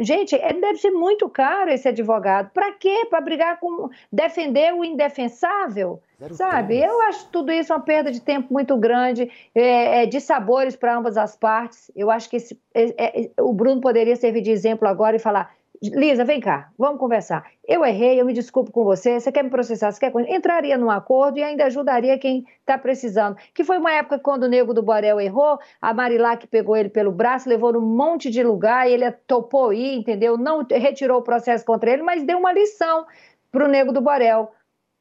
gente, 0.00 0.34
é- 0.34 0.52
deve 0.52 0.78
ser 0.78 0.90
muito 0.90 1.28
caro 1.28 1.70
esse 1.70 1.86
advogado. 1.88 2.50
Para 2.52 2.72
quê? 2.72 3.06
Para 3.08 3.20
brigar 3.20 3.60
com 3.60 3.88
defender 4.12 4.74
o 4.74 4.84
indefensável? 4.84 6.02
Sabe? 6.36 6.78
Eu 6.78 7.00
acho 7.02 7.28
tudo 7.30 7.50
isso 7.52 7.72
uma 7.72 7.80
perda 7.80 8.10
de 8.10 8.20
tempo 8.20 8.52
muito 8.52 8.76
grande, 8.76 9.30
é, 9.54 10.02
é, 10.02 10.06
de 10.06 10.20
sabores 10.20 10.76
para 10.76 10.96
ambas 10.96 11.16
as 11.16 11.36
partes. 11.36 11.90
Eu 11.96 12.10
acho 12.10 12.28
que 12.30 12.36
esse- 12.36 12.58
é- 12.74 13.22
é- 13.24 13.30
o 13.40 13.52
Bruno 13.52 13.80
poderia 13.80 14.16
servir 14.16 14.40
de 14.42 14.50
exemplo 14.50 14.86
agora 14.88 15.16
e 15.16 15.18
falar: 15.18 15.50
Lisa, 15.82 16.24
vem 16.24 16.38
cá, 16.38 16.68
vamos 16.78 17.00
conversar. 17.00 17.44
Eu 17.66 17.84
errei, 17.84 18.20
eu 18.20 18.24
me 18.24 18.32
desculpo 18.32 18.70
com 18.70 18.84
você. 18.84 19.18
Você 19.18 19.32
quer 19.32 19.42
me 19.42 19.50
processar? 19.50 19.90
Você 19.90 19.98
quer. 19.98 20.12
coisa?" 20.12 20.30
Entraria 20.30 20.78
num 20.78 20.90
acordo 20.90 21.38
e 21.38 21.42
ainda 21.42 21.64
ajudaria 21.64 22.16
quem 22.18 22.44
está 22.60 22.78
precisando. 22.78 23.36
Que 23.52 23.64
foi 23.64 23.78
uma 23.78 23.92
época 23.92 24.16
quando 24.18 24.44
o 24.44 24.48
Nego 24.48 24.72
do 24.72 24.80
Borel 24.82 25.18
errou, 25.20 25.58
a 25.80 25.92
Marilac 25.92 26.46
pegou 26.46 26.76
ele 26.76 26.88
pelo 26.88 27.10
braço, 27.10 27.48
levou 27.48 27.72
num 27.72 27.80
monte 27.80 28.30
de 28.30 28.44
lugar 28.44 28.88
e 28.88 28.92
ele 28.92 29.10
topou 29.26 29.72
ir, 29.72 29.96
entendeu? 29.96 30.38
Não 30.38 30.64
retirou 30.70 31.18
o 31.18 31.22
processo 31.22 31.64
contra 31.64 31.90
ele, 31.90 32.02
mas 32.02 32.22
deu 32.22 32.38
uma 32.38 32.52
lição 32.52 33.04
para 33.50 33.64
o 33.64 33.68
Nego 33.68 33.92
do 33.92 34.00
Borel. 34.00 34.52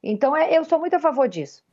Então, 0.03 0.35
é- 0.35 0.55
eu 0.57 0.63
sou 0.65 0.79
muito 0.79 0.95
a 0.95 0.99
favor 0.99 1.27
disso. 1.27 1.63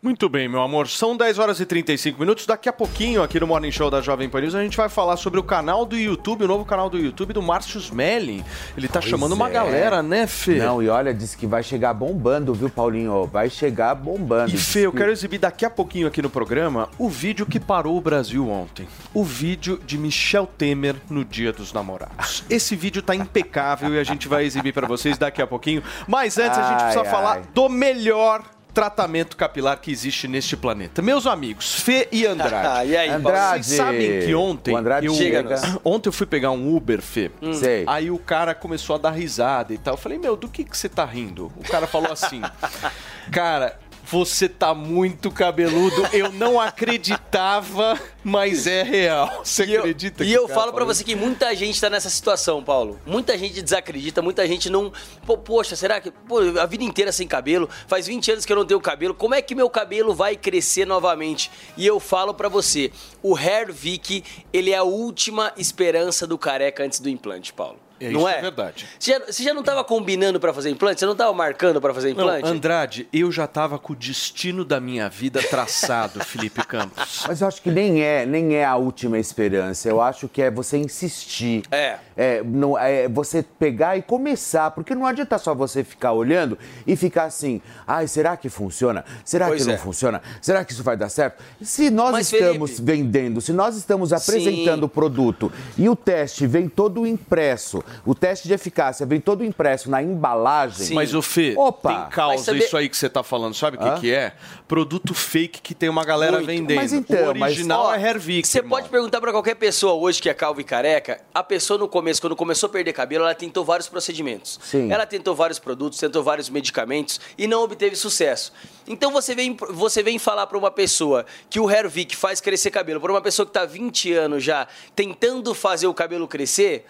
Muito 0.00 0.28
bem, 0.28 0.48
meu 0.48 0.62
amor. 0.62 0.86
São 0.86 1.16
10 1.16 1.40
horas 1.40 1.58
e 1.58 1.66
35 1.66 2.20
minutos. 2.20 2.46
Daqui 2.46 2.68
a 2.68 2.72
pouquinho, 2.72 3.20
aqui 3.20 3.40
no 3.40 3.48
Morning 3.48 3.72
Show 3.72 3.90
da 3.90 4.00
Jovem 4.00 4.28
Pan 4.28 4.42
News, 4.42 4.54
a 4.54 4.62
gente 4.62 4.76
vai 4.76 4.88
falar 4.88 5.16
sobre 5.16 5.40
o 5.40 5.42
canal 5.42 5.84
do 5.84 5.96
YouTube, 5.96 6.44
o 6.44 6.46
novo 6.46 6.64
canal 6.64 6.88
do 6.88 6.96
YouTube 6.96 7.32
do 7.32 7.42
Márcio 7.42 7.80
Smelling. 7.80 8.44
Ele 8.76 8.86
tá 8.86 9.00
Pois 9.00 9.10
chamando 9.10 9.32
uma 9.32 9.48
é. 9.48 9.52
galera, 9.52 10.00
né, 10.00 10.28
Fê? 10.28 10.54
Não, 10.54 10.80
e 10.80 10.88
olha, 10.88 11.12
disse 11.12 11.36
que 11.36 11.48
vai 11.48 11.64
chegar 11.64 11.92
bombando, 11.94 12.54
viu, 12.54 12.70
Paulinho? 12.70 13.26
Vai 13.26 13.50
chegar 13.50 13.92
bombando. 13.96 14.54
E 14.54 14.56
Fê, 14.56 14.86
eu 14.86 14.92
quero 14.92 15.10
exibir 15.10 15.38
daqui 15.38 15.64
a 15.64 15.70
pouquinho 15.70 16.06
aqui 16.06 16.22
no 16.22 16.30
programa 16.30 16.88
o 16.96 17.08
vídeo 17.08 17.44
que 17.44 17.58
parou 17.58 17.96
o 17.96 18.00
Brasil 18.00 18.48
ontem. 18.48 18.86
O 19.12 19.24
vídeo 19.24 19.80
de 19.84 19.98
Michel 19.98 20.46
Temer 20.46 20.94
no 21.10 21.24
Dia 21.24 21.52
dos 21.52 21.72
Namorados. 21.72 22.44
Esse 22.48 22.76
vídeo 22.76 23.02
tá 23.02 23.16
impecável 23.16 23.92
e 23.92 23.98
a 23.98 24.04
gente 24.04 24.28
vai 24.28 24.44
exibir 24.44 24.72
pra 24.72 24.86
vocês 24.86 25.18
daqui 25.18 25.42
a 25.42 25.46
pouquinho. 25.46 25.82
Mas 26.06 26.38
antes 26.38 26.56
a 26.56 26.62
gente 26.62 26.82
Ai, 26.82 26.92
precisa 26.92 27.04
ai. 27.04 27.10
falar 27.10 27.40
do 27.52 27.68
melhor 27.68 28.44
tratamento 28.78 29.36
capilar 29.36 29.80
que 29.80 29.90
existe 29.90 30.28
neste 30.28 30.56
planeta. 30.56 31.02
Meus 31.02 31.26
amigos, 31.26 31.74
Fê 31.80 32.06
e 32.12 32.24
Andrade. 32.24 32.90
E 32.94 32.96
aí? 32.96 33.08
Andrade. 33.10 33.66
Vocês 33.66 33.76
sabem 33.76 34.20
que 34.24 34.32
ontem 34.36 34.72
O 34.72 34.76
Andrade 34.76 35.06
eu, 35.06 35.14
chega. 35.14 35.60
ontem 35.84 36.08
eu 36.08 36.12
fui 36.12 36.26
pegar 36.26 36.52
um 36.52 36.76
Uber, 36.76 37.02
Fê. 37.02 37.28
Hum. 37.42 37.52
Sei. 37.52 37.82
Aí 37.88 38.08
o 38.08 38.18
cara 38.18 38.54
começou 38.54 38.94
a 38.94 38.98
dar 39.00 39.10
risada 39.10 39.74
e 39.74 39.78
tal. 39.78 39.94
Eu 39.94 39.98
falei, 39.98 40.16
meu, 40.16 40.36
do 40.36 40.48
que, 40.48 40.62
que 40.62 40.78
você 40.78 40.88
tá 40.88 41.04
rindo? 41.04 41.50
O 41.56 41.64
cara 41.64 41.88
falou 41.88 42.12
assim, 42.12 42.40
cara, 43.32 43.76
você 44.10 44.48
tá 44.48 44.74
muito 44.74 45.30
cabeludo. 45.30 46.08
Eu 46.12 46.32
não 46.32 46.58
acreditava, 46.60 47.98
mas 48.24 48.66
é 48.66 48.82
real. 48.82 49.40
Você 49.44 49.64
E 49.66 49.74
eu, 49.74 49.80
acredita? 49.80 50.24
e 50.24 50.28
que 50.28 50.32
eu 50.32 50.44
o 50.44 50.48
cara 50.48 50.60
falo 50.60 50.72
pra 50.72 50.80
falou 50.80 50.94
você 50.94 51.04
que 51.04 51.14
muita 51.14 51.54
gente 51.54 51.80
tá 51.80 51.90
nessa 51.90 52.08
situação, 52.08 52.62
Paulo. 52.62 52.98
Muita 53.06 53.36
gente 53.36 53.60
desacredita, 53.62 54.22
muita 54.22 54.46
gente 54.46 54.70
não. 54.70 54.92
Pô, 55.26 55.36
poxa, 55.36 55.76
será 55.76 56.00
que. 56.00 56.10
Pô, 56.10 56.38
a 56.60 56.66
vida 56.66 56.84
inteira 56.84 57.12
sem 57.12 57.26
cabelo, 57.28 57.68
faz 57.86 58.06
20 58.06 58.32
anos 58.32 58.44
que 58.46 58.52
eu 58.52 58.56
não 58.56 58.64
tenho 58.64 58.80
cabelo, 58.80 59.14
como 59.14 59.34
é 59.34 59.42
que 59.42 59.54
meu 59.54 59.68
cabelo 59.68 60.14
vai 60.14 60.36
crescer 60.36 60.86
novamente? 60.86 61.50
E 61.76 61.86
eu 61.86 62.00
falo 62.00 62.32
pra 62.32 62.48
você, 62.48 62.90
o 63.22 63.36
Hair 63.36 63.72
Vic, 63.72 64.24
ele 64.52 64.70
é 64.70 64.76
a 64.76 64.82
última 64.82 65.52
esperança 65.56 66.26
do 66.26 66.38
careca 66.38 66.82
antes 66.84 67.00
do 67.00 67.08
implante, 67.08 67.52
Paulo. 67.52 67.78
É, 68.00 68.10
não 68.10 68.20
isso 68.20 68.28
é? 68.28 68.38
é 68.38 68.42
verdade. 68.42 68.86
Você 68.98 69.12
já, 69.12 69.18
você 69.26 69.42
já 69.42 69.54
não 69.54 69.62
tava 69.62 69.82
combinando 69.84 70.38
pra 70.38 70.52
fazer 70.52 70.70
implante? 70.70 71.00
Você 71.00 71.06
não 71.06 71.16
tava 71.16 71.32
marcando 71.32 71.80
pra 71.80 71.92
fazer 71.94 72.14
Não, 72.14 72.22
implante? 72.24 72.46
Andrade, 72.48 73.08
eu 73.12 73.30
já 73.32 73.46
tava 73.46 73.78
com 73.78 73.92
o 73.92 73.96
destino 73.96 74.64
da 74.64 74.80
minha 74.80 75.08
vida 75.08 75.40
traçado, 75.42 76.20
Felipe 76.24 76.64
Campos. 76.66 77.24
Mas 77.26 77.40
eu 77.40 77.48
acho 77.48 77.60
que 77.62 77.70
nem 77.70 78.02
é, 78.02 78.24
nem 78.26 78.54
é 78.56 78.64
a 78.64 78.76
última 78.76 79.18
esperança. 79.18 79.88
Eu 79.88 80.00
acho 80.00 80.28
que 80.28 80.40
é 80.42 80.50
você 80.50 80.76
insistir. 80.76 81.62
É. 81.70 81.96
É, 82.16 82.42
não, 82.42 82.76
é 82.76 83.08
você 83.08 83.42
pegar 83.42 83.96
e 83.96 84.02
começar, 84.02 84.72
porque 84.72 84.94
não 84.94 85.06
adianta 85.06 85.38
só 85.38 85.54
você 85.54 85.84
ficar 85.84 86.12
olhando 86.12 86.58
e 86.86 86.96
ficar 86.96 87.24
assim, 87.24 87.62
ai, 87.86 88.08
será 88.08 88.36
que 88.36 88.48
funciona? 88.48 89.04
Será 89.24 89.46
Pois 89.46 89.62
que 89.62 89.68
não 89.68 89.74
é. 89.74 89.78
funciona? 89.78 90.20
Será 90.42 90.64
que 90.64 90.72
isso 90.72 90.82
vai 90.82 90.96
dar 90.96 91.08
certo? 91.08 91.42
Se 91.62 91.90
nós 91.90 92.10
Mas, 92.10 92.32
estamos 92.32 92.70
Felipe- 92.72 92.84
vendendo, 92.92 93.40
se 93.40 93.52
nós 93.52 93.76
estamos 93.76 94.12
apresentando 94.12 94.84
o 94.84 94.88
produto 94.88 95.52
e 95.76 95.88
o 95.88 95.94
teste 95.94 96.44
vem 96.46 96.68
todo 96.68 97.06
impresso, 97.06 97.84
o 98.04 98.14
teste 98.14 98.46
de 98.48 98.54
eficácia 98.54 99.04
vem 99.06 99.20
todo 99.20 99.44
impresso 99.44 99.90
na 99.90 100.02
embalagem. 100.02 100.94
Mas 100.94 101.14
o 101.14 101.22
Fê, 101.22 101.54
Opa! 101.56 101.88
tem 101.88 102.10
causa 102.10 102.34
Mas 102.36 102.40
saber- 102.44 102.58
isso 102.64 102.76
aí 102.76 102.88
que 102.88 102.96
você 102.96 103.08
tá 103.08 103.22
falando. 103.22 103.54
Sabe 103.54 103.76
o 103.76 103.80
que, 103.80 104.00
que 104.00 104.12
é? 104.14 104.32
Produto 104.66 105.14
fake 105.14 105.60
que 105.60 105.74
tem 105.74 105.88
uma 105.88 106.04
galera 106.04 106.32
Muito. 106.38 106.46
vendendo. 106.46 106.76
Mas 106.76 106.92
então, 106.92 107.32
o 107.32 107.38
mas- 107.38 107.52
original 107.54 107.84
Ó, 107.86 107.94
é 107.94 108.00
Hervik. 108.00 108.46
Você 108.46 108.62
pode 108.62 108.88
perguntar 108.88 109.20
pra 109.20 109.32
qualquer 109.32 109.54
pessoa 109.54 109.94
hoje 109.94 110.20
que 110.20 110.28
é 110.28 110.34
calvo 110.34 110.60
e 110.60 110.64
careca. 110.64 111.20
A 111.34 111.42
pessoa 111.42 111.78
no 111.78 111.88
começo, 111.88 112.20
quando 112.20 112.36
começou 112.36 112.68
a 112.68 112.70
perder 112.70 112.92
cabelo, 112.92 113.24
ela 113.24 113.34
tentou 113.34 113.64
vários 113.64 113.88
procedimentos. 113.88 114.58
Sim. 114.62 114.90
Ela 114.92 115.06
tentou 115.06 115.34
vários 115.34 115.58
produtos, 115.58 115.98
tentou 115.98 116.22
vários 116.22 116.48
medicamentos 116.50 117.20
e 117.36 117.46
não 117.46 117.62
obteve 117.62 117.96
sucesso. 117.96 118.52
Então 118.86 119.10
você 119.12 119.34
vem, 119.34 119.56
você 119.70 120.02
vem 120.02 120.18
falar 120.18 120.46
pra 120.46 120.56
uma 120.58 120.70
pessoa 120.70 121.24
que 121.50 121.60
o 121.60 121.70
Hervik 121.70 122.16
faz 122.16 122.40
crescer 122.40 122.70
cabelo, 122.70 123.00
pra 123.00 123.12
uma 123.12 123.20
pessoa 123.20 123.44
que 123.46 123.52
tá 123.52 123.64
20 123.64 124.12
anos 124.12 124.42
já 124.42 124.66
tentando 124.94 125.54
fazer 125.54 125.86
o 125.86 125.94
cabelo 125.94 126.26
crescer. 126.28 126.86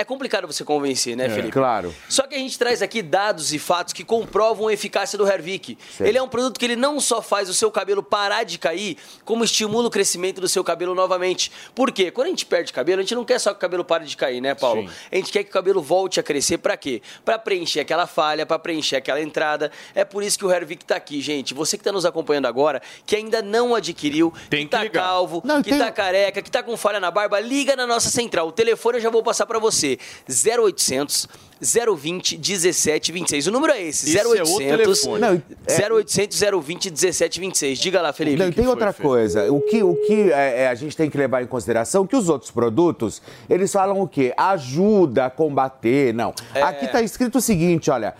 É 0.00 0.04
complicado 0.04 0.46
você 0.46 0.64
convencer, 0.64 1.14
né, 1.14 1.28
Felipe? 1.28 1.52
Claro. 1.52 1.94
Só 2.08 2.26
que 2.26 2.34
a 2.34 2.38
gente 2.38 2.58
traz 2.58 2.80
aqui 2.80 3.02
dados 3.02 3.52
e 3.52 3.58
fatos 3.58 3.92
que 3.92 4.02
comprovam 4.02 4.68
a 4.68 4.72
eficácia 4.72 5.18
do 5.18 5.28
Hervik. 5.28 5.76
Ele 6.00 6.16
é 6.16 6.22
um 6.22 6.28
produto 6.28 6.58
que 6.58 6.64
ele 6.64 6.74
não 6.74 6.98
só 7.00 7.20
faz 7.20 7.50
o 7.50 7.54
seu 7.54 7.70
cabelo 7.70 8.02
parar 8.02 8.44
de 8.44 8.58
cair, 8.58 8.96
como 9.26 9.44
estimula 9.44 9.88
o 9.88 9.90
crescimento 9.90 10.40
do 10.40 10.48
seu 10.48 10.64
cabelo 10.64 10.94
novamente. 10.94 11.52
Por 11.74 11.92
quê? 11.92 12.10
Quando 12.10 12.28
a 12.28 12.30
gente 12.30 12.46
perde 12.46 12.72
cabelo, 12.72 13.00
a 13.00 13.02
gente 13.02 13.14
não 13.14 13.26
quer 13.26 13.38
só 13.38 13.50
que 13.50 13.58
o 13.58 13.60
cabelo 13.60 13.84
pare 13.84 14.06
de 14.06 14.16
cair, 14.16 14.40
né, 14.40 14.54
Paulo? 14.54 14.88
Sim. 14.88 14.94
A 15.12 15.16
gente 15.16 15.30
quer 15.30 15.44
que 15.44 15.50
o 15.50 15.52
cabelo 15.52 15.82
volte 15.82 16.18
a 16.18 16.22
crescer 16.22 16.56
pra 16.56 16.78
quê? 16.78 17.02
Pra 17.22 17.38
preencher 17.38 17.80
aquela 17.80 18.06
falha, 18.06 18.46
pra 18.46 18.58
preencher 18.58 18.96
aquela 18.96 19.20
entrada. 19.20 19.70
É 19.94 20.02
por 20.02 20.22
isso 20.22 20.38
que 20.38 20.46
o 20.46 20.50
Hervik 20.50 20.82
tá 20.82 20.96
aqui, 20.96 21.20
gente. 21.20 21.52
Você 21.52 21.76
que 21.76 21.84
tá 21.84 21.92
nos 21.92 22.06
acompanhando 22.06 22.46
agora, 22.46 22.80
que 23.04 23.14
ainda 23.16 23.42
não 23.42 23.74
adquiriu, 23.74 24.32
Tem 24.48 24.60
que 24.60 24.64
que 24.66 24.70
tá 24.70 24.82
ligar. 24.82 25.02
calvo, 25.04 25.42
Não, 25.44 25.62
que 25.62 25.68
tem- 25.68 25.78
tá 25.78 25.92
careca, 25.92 26.40
que 26.40 26.50
tá 26.50 26.62
com 26.62 26.74
falha 26.74 26.98
na 26.98 27.10
barba, 27.10 27.38
liga 27.38 27.76
na 27.76 27.86
nossa 27.86 28.08
central. 28.08 28.48
O 28.48 28.52
telefone 28.52 28.96
eu 28.96 29.02
já 29.02 29.10
vou 29.10 29.22
passar 29.22 29.44
pra 29.44 29.58
você. 29.58 29.89
0800 30.28 31.28
020 31.60 32.38
1726. 32.38 33.46
O 33.46 33.50
número 33.50 33.72
é 33.74 33.82
esse, 33.82 34.08
Esse 34.08 34.18
é 34.18 34.24
o 34.24 34.30
0800 34.30 35.00
telefone. 35.02 35.20
Não, 35.20 35.42
é- 35.66 35.92
0800 35.92 36.40
020 36.40 36.90
1726. 36.90 37.78
Diga 37.78 38.00
lá, 38.00 38.12
Felipe. 38.12 38.38
Não, 38.38 38.48
e 38.48 38.52
tem 38.52 38.66
outra 38.66 38.92
Fê? 38.92 39.02
coisa. 39.02 39.52
O 39.52 39.60
que, 39.60 39.82
o 39.82 39.94
que 39.94 40.32
é, 40.32 40.62
é, 40.62 40.68
a 40.68 40.74
gente 40.74 40.96
tem 40.96 41.10
que 41.10 41.18
levar 41.18 41.42
em 41.42 41.46
consideração 41.46 42.06
que 42.06 42.16
os 42.16 42.28
outros 42.28 42.50
produtos, 42.50 43.20
eles 43.48 43.70
falam 43.70 44.00
o 44.00 44.08
quê? 44.08 44.32
Ajuda 44.36 45.26
a 45.26 45.30
combater. 45.30 46.14
Não. 46.14 46.32
É. 46.54 46.62
Aqui 46.62 46.88
tá 46.88 47.02
escrito 47.02 47.38
o 47.38 47.40
seguinte, 47.40 47.90
olha. 47.90 48.14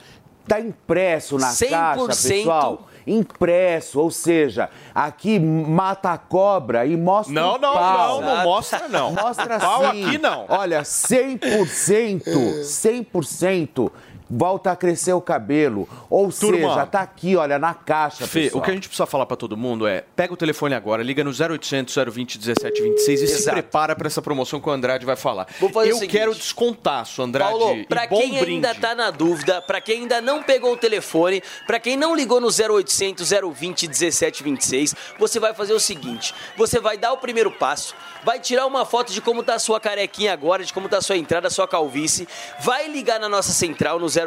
Tá 0.46 0.58
impresso 0.58 1.38
na 1.38 1.50
100% 1.50 1.68
caixa, 1.70 2.06
pessoal. 2.28 2.89
Impresso, 3.06 4.00
ou 4.00 4.10
seja, 4.10 4.68
aqui 4.94 5.38
mata 5.38 6.12
a 6.12 6.18
cobra 6.18 6.86
e 6.86 6.96
mostra 6.96 7.34
Não, 7.34 7.54
o 7.54 7.58
não, 7.58 7.72
pau. 7.74 8.20
não, 8.20 8.36
não 8.36 8.44
mostra 8.44 8.88
não. 8.88 9.12
Mostra 9.12 9.58
Pau 9.58 9.90
sim. 9.92 10.06
aqui 10.06 10.18
não. 10.18 10.44
Olha, 10.48 10.82
100%, 10.82 12.22
100% 12.62 13.90
volta 14.30 14.70
a 14.70 14.76
crescer 14.76 15.12
o 15.12 15.20
cabelo. 15.20 15.88
Ou 16.08 16.30
Turma. 16.32 16.56
seja, 16.74 16.86
tá 16.86 17.00
aqui, 17.00 17.36
olha, 17.36 17.58
na 17.58 17.74
caixa, 17.74 18.26
Fê, 18.26 18.42
pessoal. 18.44 18.60
o 18.60 18.64
que 18.64 18.70
a 18.70 18.74
gente 18.74 18.88
precisa 18.88 19.06
falar 19.06 19.26
pra 19.26 19.36
todo 19.36 19.56
mundo 19.56 19.86
é: 19.86 20.04
pega 20.14 20.32
o 20.32 20.36
telefone 20.36 20.74
agora, 20.74 21.02
liga 21.02 21.24
no 21.24 21.30
0800 21.30 21.94
020 22.10 22.38
1726 22.38 23.22
e 23.22 23.26
se 23.26 23.34
Exato. 23.34 23.54
prepara 23.56 23.96
pra 23.96 24.06
essa 24.06 24.22
promoção 24.22 24.60
que 24.60 24.68
o 24.68 24.72
Andrade 24.72 25.04
vai 25.04 25.16
falar. 25.16 25.46
Vou 25.58 25.70
fazer 25.70 25.90
Eu 25.90 25.96
o 25.96 25.98
seguinte. 25.98 26.16
quero 26.16 26.34
descontaço, 26.34 27.22
Andrade. 27.22 27.50
Paulo, 27.58 27.76
e 27.76 27.84
pra 27.86 28.06
bom 28.06 28.18
quem 28.20 28.30
brinde. 28.38 28.66
ainda 28.66 28.74
tá 28.74 28.94
na 28.94 29.10
dúvida, 29.10 29.60
pra 29.62 29.80
quem 29.80 30.02
ainda 30.02 30.20
não 30.20 30.42
pegou 30.42 30.72
o 30.72 30.76
telefone, 30.76 31.42
pra 31.66 31.80
quem 31.80 31.96
não 31.96 32.14
ligou 32.14 32.40
no 32.40 32.48
0800 32.48 33.30
020 33.54 33.88
1726, 33.88 34.94
você 35.18 35.40
vai 35.40 35.54
fazer 35.54 35.72
o 35.72 35.80
seguinte: 35.80 36.34
você 36.56 36.78
vai 36.80 36.96
dar 36.96 37.12
o 37.12 37.18
primeiro 37.18 37.50
passo, 37.50 37.94
vai 38.24 38.38
tirar 38.38 38.66
uma 38.66 38.84
foto 38.84 39.12
de 39.12 39.20
como 39.20 39.42
tá 39.42 39.54
a 39.54 39.58
sua 39.58 39.80
carequinha 39.80 40.32
agora, 40.32 40.64
de 40.64 40.72
como 40.72 40.88
tá 40.88 40.98
a 40.98 41.02
sua 41.02 41.16
entrada, 41.16 41.48
a 41.48 41.50
sua 41.50 41.66
calvície, 41.66 42.28
vai 42.60 42.88
ligar 42.88 43.18
na 43.18 43.28
nossa 43.28 43.52
central 43.52 43.98
no 43.98 44.06
0800 44.06 44.19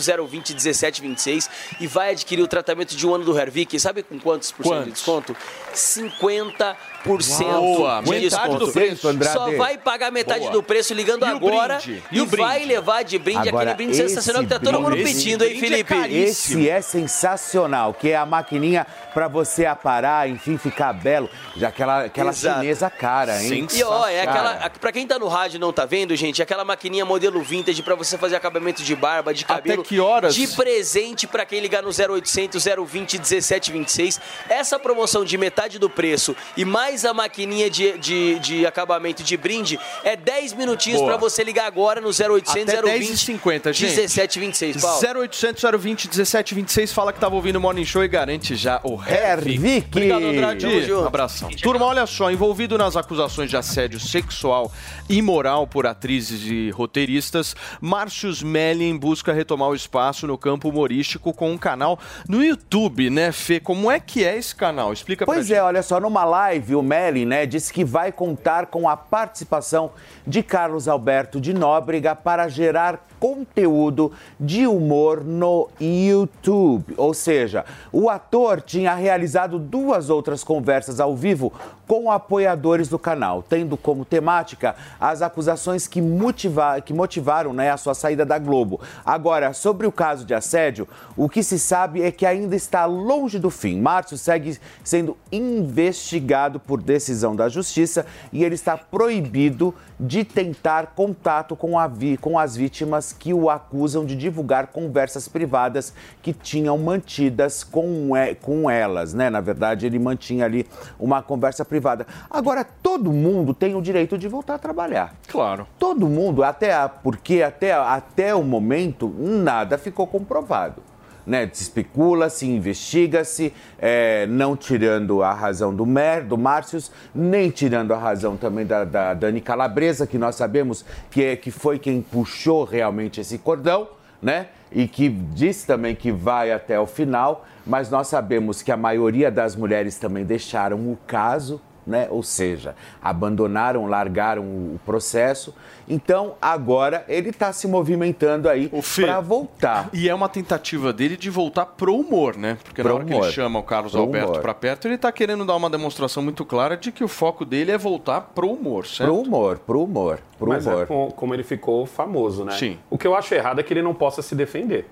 020 0.00 0.54
1726 0.54 1.50
e 1.80 1.86
vai 1.86 2.10
adquirir 2.12 2.42
o 2.42 2.48
tratamento 2.48 2.96
de 2.96 3.06
um 3.06 3.14
ano 3.14 3.24
do 3.24 3.38
Hervik. 3.38 3.78
Sabe 3.78 4.02
com 4.02 4.18
quantos 4.18 4.50
por 4.52 4.64
cento 4.64 4.84
de 4.84 4.92
desconto? 4.92 5.36
50% 5.74 6.76
Boa, 7.06 8.02
de 8.02 8.10
metade 8.10 8.28
desconto. 8.28 8.66
do 8.66 8.72
preço, 8.72 9.08
Andrade. 9.08 9.34
Só 9.38 9.50
vai 9.56 9.78
pagar 9.78 10.10
metade 10.10 10.40
Boa. 10.40 10.52
do 10.52 10.62
preço 10.62 10.92
ligando 10.94 11.24
E 11.24 11.28
agora 11.28 11.76
brinde? 11.78 12.02
e, 12.10 12.18
E 12.18 12.24
vai 12.26 12.64
levar 12.64 13.02
de 13.04 13.18
brinde 13.18 13.48
Agora, 13.48 13.70
aquele 13.72 13.88
brinde 13.88 13.96
sensacional 14.08 14.42
que 14.42 14.48
tá 14.48 14.58
todo 14.58 14.80
mundo 14.80 14.96
pedindo, 14.96 15.44
hein, 15.44 15.56
é 15.56 15.60
Felipe? 15.60 15.84
caríssimo. 15.94 16.60
Esse 16.62 16.68
é 16.68 16.80
sensacional, 16.80 17.94
que 17.94 18.10
é 18.10 18.16
a 18.16 18.26
maquininha 18.26 18.86
para 19.14 19.28
você 19.28 19.64
aparar, 19.66 20.28
enfim, 20.28 20.56
ficar 20.58 20.92
belo. 20.92 21.28
Já 21.56 21.68
aquela, 21.68 22.04
aquela 22.04 22.30
Exato. 22.30 22.60
chinesa 22.60 22.90
cara, 22.90 23.42
hein? 23.42 23.66
E 23.72 23.82
ó, 23.82 24.06
é 24.08 24.22
aquela. 24.22 24.70
Pra 24.80 24.92
quem 24.92 25.06
tá 25.06 25.18
no 25.18 25.28
rádio 25.28 25.56
e 25.56 25.60
não 25.60 25.72
tá 25.72 25.84
vendo, 25.84 26.14
gente, 26.16 26.40
é 26.40 26.44
aquela 26.44 26.64
maquininha 26.64 27.04
modelo 27.04 27.40
vintage 27.42 27.82
pra 27.82 27.94
você 27.94 28.18
fazer 28.18 28.36
acabamento 28.36 28.82
de 28.82 28.94
barba, 28.96 29.32
de 29.32 29.44
cabelo. 29.44 29.82
que 29.82 29.98
horas? 30.00 30.34
De 30.34 30.46
presente 30.48 31.26
pra 31.26 31.44
quem 31.46 31.60
ligar 31.60 31.82
no 31.82 31.90
0800 31.90 32.64
020 32.64 33.18
1726. 33.18 34.20
Essa 34.48 34.78
promoção 34.78 35.24
de 35.24 35.36
metade 35.38 35.78
do 35.78 35.88
preço 35.88 36.36
e 36.56 36.64
mais 36.64 36.95
a 37.04 37.12
maquininha 37.14 37.68
de, 37.70 37.98
de, 37.98 38.38
de 38.38 38.66
acabamento 38.66 39.22
de 39.22 39.36
brinde 39.36 39.78
é 40.04 40.16
10 40.16 40.54
minutinhos 40.54 41.00
Boa. 41.00 41.12
pra 41.12 41.20
você 41.20 41.42
ligar 41.44 41.66
agora 41.66 42.00
no 42.00 42.08
0800 42.08 42.74
Até 42.74 42.82
020 42.98 43.12
10h50, 43.12 43.72
gente. 43.72 43.86
1726, 43.86 44.80
Paulo. 44.80 45.00
0800 45.22 45.62
020 45.80 46.04
1726 46.06 46.92
fala 46.92 47.12
que 47.12 47.20
tava 47.20 47.34
ouvindo 47.34 47.56
o 47.56 47.60
Morning 47.60 47.84
Show 47.84 48.04
e 48.04 48.08
garante 48.08 48.54
já 48.56 48.80
o 48.82 49.00
Hervik. 49.02 49.86
Obrigado, 49.90 50.24
Andrade. 50.24 50.66
Tamo 50.66 50.82
junto. 50.82 51.06
Abração. 51.06 51.50
Turma, 51.62 51.86
olha 51.86 52.06
só, 52.06 52.30
envolvido 52.30 52.76
nas 52.78 52.96
acusações 52.96 53.50
de 53.50 53.56
assédio 53.56 53.98
sexual 54.00 54.70
e 55.08 55.20
moral 55.22 55.66
por 55.66 55.86
atrizes 55.86 56.42
e 56.44 56.70
roteiristas, 56.70 57.54
Márcio 57.80 58.30
Smelling 58.30 58.96
busca 58.96 59.32
retomar 59.32 59.68
o 59.68 59.74
espaço 59.74 60.26
no 60.26 60.36
campo 60.38 60.68
humorístico 60.68 61.32
com 61.32 61.50
um 61.52 61.58
canal 61.58 61.98
no 62.28 62.44
YouTube, 62.44 63.10
né, 63.10 63.32
Fê? 63.32 63.60
Como 63.60 63.90
é 63.90 63.98
que 64.00 64.24
é 64.24 64.36
esse 64.36 64.54
canal? 64.54 64.92
Explica 64.92 65.24
pra 65.24 65.34
Pois 65.34 65.46
gente. 65.46 65.56
é, 65.56 65.62
olha 65.62 65.82
só, 65.82 66.00
numa 66.00 66.24
live, 66.24 66.74
o 66.74 66.82
Melin, 66.86 67.26
né, 67.26 67.44
disse 67.44 67.72
que 67.72 67.84
vai 67.84 68.12
contar 68.12 68.66
com 68.66 68.88
a 68.88 68.96
participação 68.96 69.90
de 70.26 70.42
Carlos 70.42 70.88
Alberto 70.88 71.40
de 71.40 71.52
Nóbrega 71.52 72.14
para 72.14 72.48
gerar 72.48 73.04
conteúdo 73.30 74.12
de 74.38 74.66
humor 74.68 75.24
no 75.24 75.68
YouTube. 75.80 76.94
Ou 76.96 77.12
seja, 77.12 77.64
o 77.92 78.08
ator 78.08 78.60
tinha 78.60 78.94
realizado 78.94 79.58
duas 79.58 80.08
outras 80.10 80.44
conversas 80.44 81.00
ao 81.00 81.16
vivo 81.16 81.52
com 81.88 82.10
apoiadores 82.10 82.88
do 82.88 82.98
canal, 82.98 83.42
tendo 83.42 83.76
como 83.76 84.04
temática 84.04 84.74
as 85.00 85.22
acusações 85.22 85.86
que, 85.86 86.00
motiva- 86.02 86.80
que 86.80 86.92
motivaram 86.92 87.52
né, 87.52 87.70
a 87.70 87.76
sua 87.76 87.94
saída 87.94 88.24
da 88.24 88.38
Globo. 88.38 88.80
Agora, 89.04 89.52
sobre 89.52 89.86
o 89.86 89.92
caso 89.92 90.24
de 90.24 90.34
assédio, 90.34 90.88
o 91.16 91.28
que 91.28 91.42
se 91.44 91.58
sabe 91.58 92.02
é 92.02 92.10
que 92.10 92.26
ainda 92.26 92.56
está 92.56 92.84
longe 92.86 93.38
do 93.38 93.50
fim. 93.50 93.80
Márcio 93.80 94.18
segue 94.18 94.58
sendo 94.82 95.16
investigado 95.30 96.58
por 96.58 96.82
decisão 96.82 97.36
da 97.36 97.48
Justiça 97.48 98.04
e 98.32 98.42
ele 98.44 98.56
está 98.56 98.76
proibido 98.76 99.72
de 99.98 100.24
tentar 100.24 100.88
contato 100.96 101.54
com, 101.54 101.78
a 101.78 101.86
vi- 101.86 102.16
com 102.16 102.36
as 102.36 102.56
vítimas 102.56 103.12
que 103.18 103.32
o 103.34 103.48
acusam 103.50 104.04
de 104.04 104.14
divulgar 104.14 104.68
conversas 104.68 105.26
privadas 105.26 105.92
que 106.22 106.32
tinham 106.32 106.76
mantidas 106.78 107.64
com, 107.64 108.16
e- 108.16 108.34
com 108.34 108.68
elas, 108.70 109.14
né? 109.14 109.30
Na 109.30 109.40
verdade, 109.40 109.86
ele 109.86 109.98
mantinha 109.98 110.44
ali 110.44 110.66
uma 110.98 111.22
conversa 111.22 111.64
privada. 111.64 112.06
Agora, 112.30 112.64
todo 112.64 113.12
mundo 113.12 113.52
tem 113.54 113.74
o 113.74 113.80
direito 113.82 114.16
de 114.18 114.28
voltar 114.28 114.54
a 114.54 114.58
trabalhar. 114.58 115.14
Claro. 115.28 115.66
Todo 115.78 116.06
mundo, 116.08 116.44
até 116.44 116.74
a- 116.74 116.88
porque 116.88 117.42
até, 117.42 117.72
até 117.72 118.34
o 118.34 118.42
momento 118.42 119.12
nada 119.18 119.78
ficou 119.78 120.06
comprovado. 120.06 120.82
Né? 121.26 121.48
Se 121.52 121.64
especula-se, 121.64 122.46
investiga-se, 122.46 123.52
é, 123.78 124.26
não 124.26 124.56
tirando 124.56 125.22
a 125.22 125.32
razão 125.32 125.74
do 125.74 125.84
Mer, 125.84 126.22
do 126.22 126.38
Márcios, 126.38 126.92
nem 127.14 127.50
tirando 127.50 127.92
a 127.92 127.98
razão 127.98 128.36
também 128.36 128.64
da, 128.64 128.84
da 128.84 129.12
Dani 129.12 129.40
Calabresa, 129.40 130.06
que 130.06 130.18
nós 130.18 130.36
sabemos 130.36 130.84
que, 131.10 131.24
é, 131.24 131.36
que 131.36 131.50
foi 131.50 131.78
quem 131.78 132.00
puxou 132.00 132.64
realmente 132.64 133.20
esse 133.20 133.38
cordão, 133.38 133.88
né? 134.22 134.48
E 134.70 134.86
que 134.88 135.08
disse 135.08 135.66
também 135.66 135.94
que 135.94 136.10
vai 136.10 136.52
até 136.52 136.78
o 136.78 136.86
final, 136.86 137.44
mas 137.66 137.90
nós 137.90 138.08
sabemos 138.08 138.62
que 138.62 138.70
a 138.70 138.76
maioria 138.76 139.30
das 139.30 139.56
mulheres 139.56 139.96
também 139.98 140.24
deixaram 140.24 140.78
o 140.78 140.98
caso, 141.06 141.60
né? 141.86 142.08
Ou 142.10 142.22
seja, 142.22 142.74
abandonaram, 143.02 143.86
largaram 143.86 144.42
o 144.42 144.80
processo. 144.84 145.54
Então, 145.88 146.34
agora 146.42 147.04
ele 147.08 147.30
está 147.30 147.52
se 147.52 147.68
movimentando 147.68 148.48
aí 148.48 148.68
para 148.96 149.20
voltar. 149.20 149.88
E 149.92 150.08
é 150.08 150.14
uma 150.14 150.28
tentativa 150.28 150.92
dele 150.92 151.16
de 151.16 151.30
voltar 151.30 151.64
pro 151.66 151.94
humor, 151.94 152.36
né? 152.36 152.58
Porque 152.64 152.82
Pro 152.82 152.90
na 152.90 152.94
hora 152.96 153.04
que 153.04 153.12
humor. 153.14 153.24
ele 153.24 153.32
chama 153.32 153.58
o 153.58 153.62
Carlos 153.62 153.92
Pro 153.92 154.00
Alberto 154.00 154.40
pra 154.40 154.52
perto, 154.52 154.88
ele 154.88 154.98
tá 154.98 155.12
querendo 155.12 155.44
dar 155.44 155.54
uma 155.54 155.70
demonstração 155.70 156.22
muito 156.22 156.44
clara 156.44 156.76
de 156.76 156.90
que 156.90 157.04
o 157.04 157.08
foco 157.08 157.44
dele 157.44 157.70
é 157.70 157.78
voltar 157.78 158.20
pro 158.34 158.50
humor, 158.50 158.86
certo? 158.86 159.10
Pro 159.12 159.20
humor, 159.22 159.58
pro 159.58 159.82
humor, 159.82 160.18
pro 160.38 160.48
Mas 160.48 160.66
humor. 160.66 160.82
é 160.82 160.86
com- 160.86 161.10
como 161.12 161.34
ele 161.34 161.44
ficou 161.44 161.86
famoso, 161.86 162.44
né? 162.44 162.52
Sim. 162.52 162.78
O 162.90 162.98
que 162.98 163.06
eu 163.06 163.14
acho 163.14 163.32
errado 163.34 163.60
é 163.60 163.62
que 163.62 163.72
ele 163.72 163.82
não 163.82 163.94
possa 163.94 164.22
se 164.22 164.34
defender. 164.34 164.88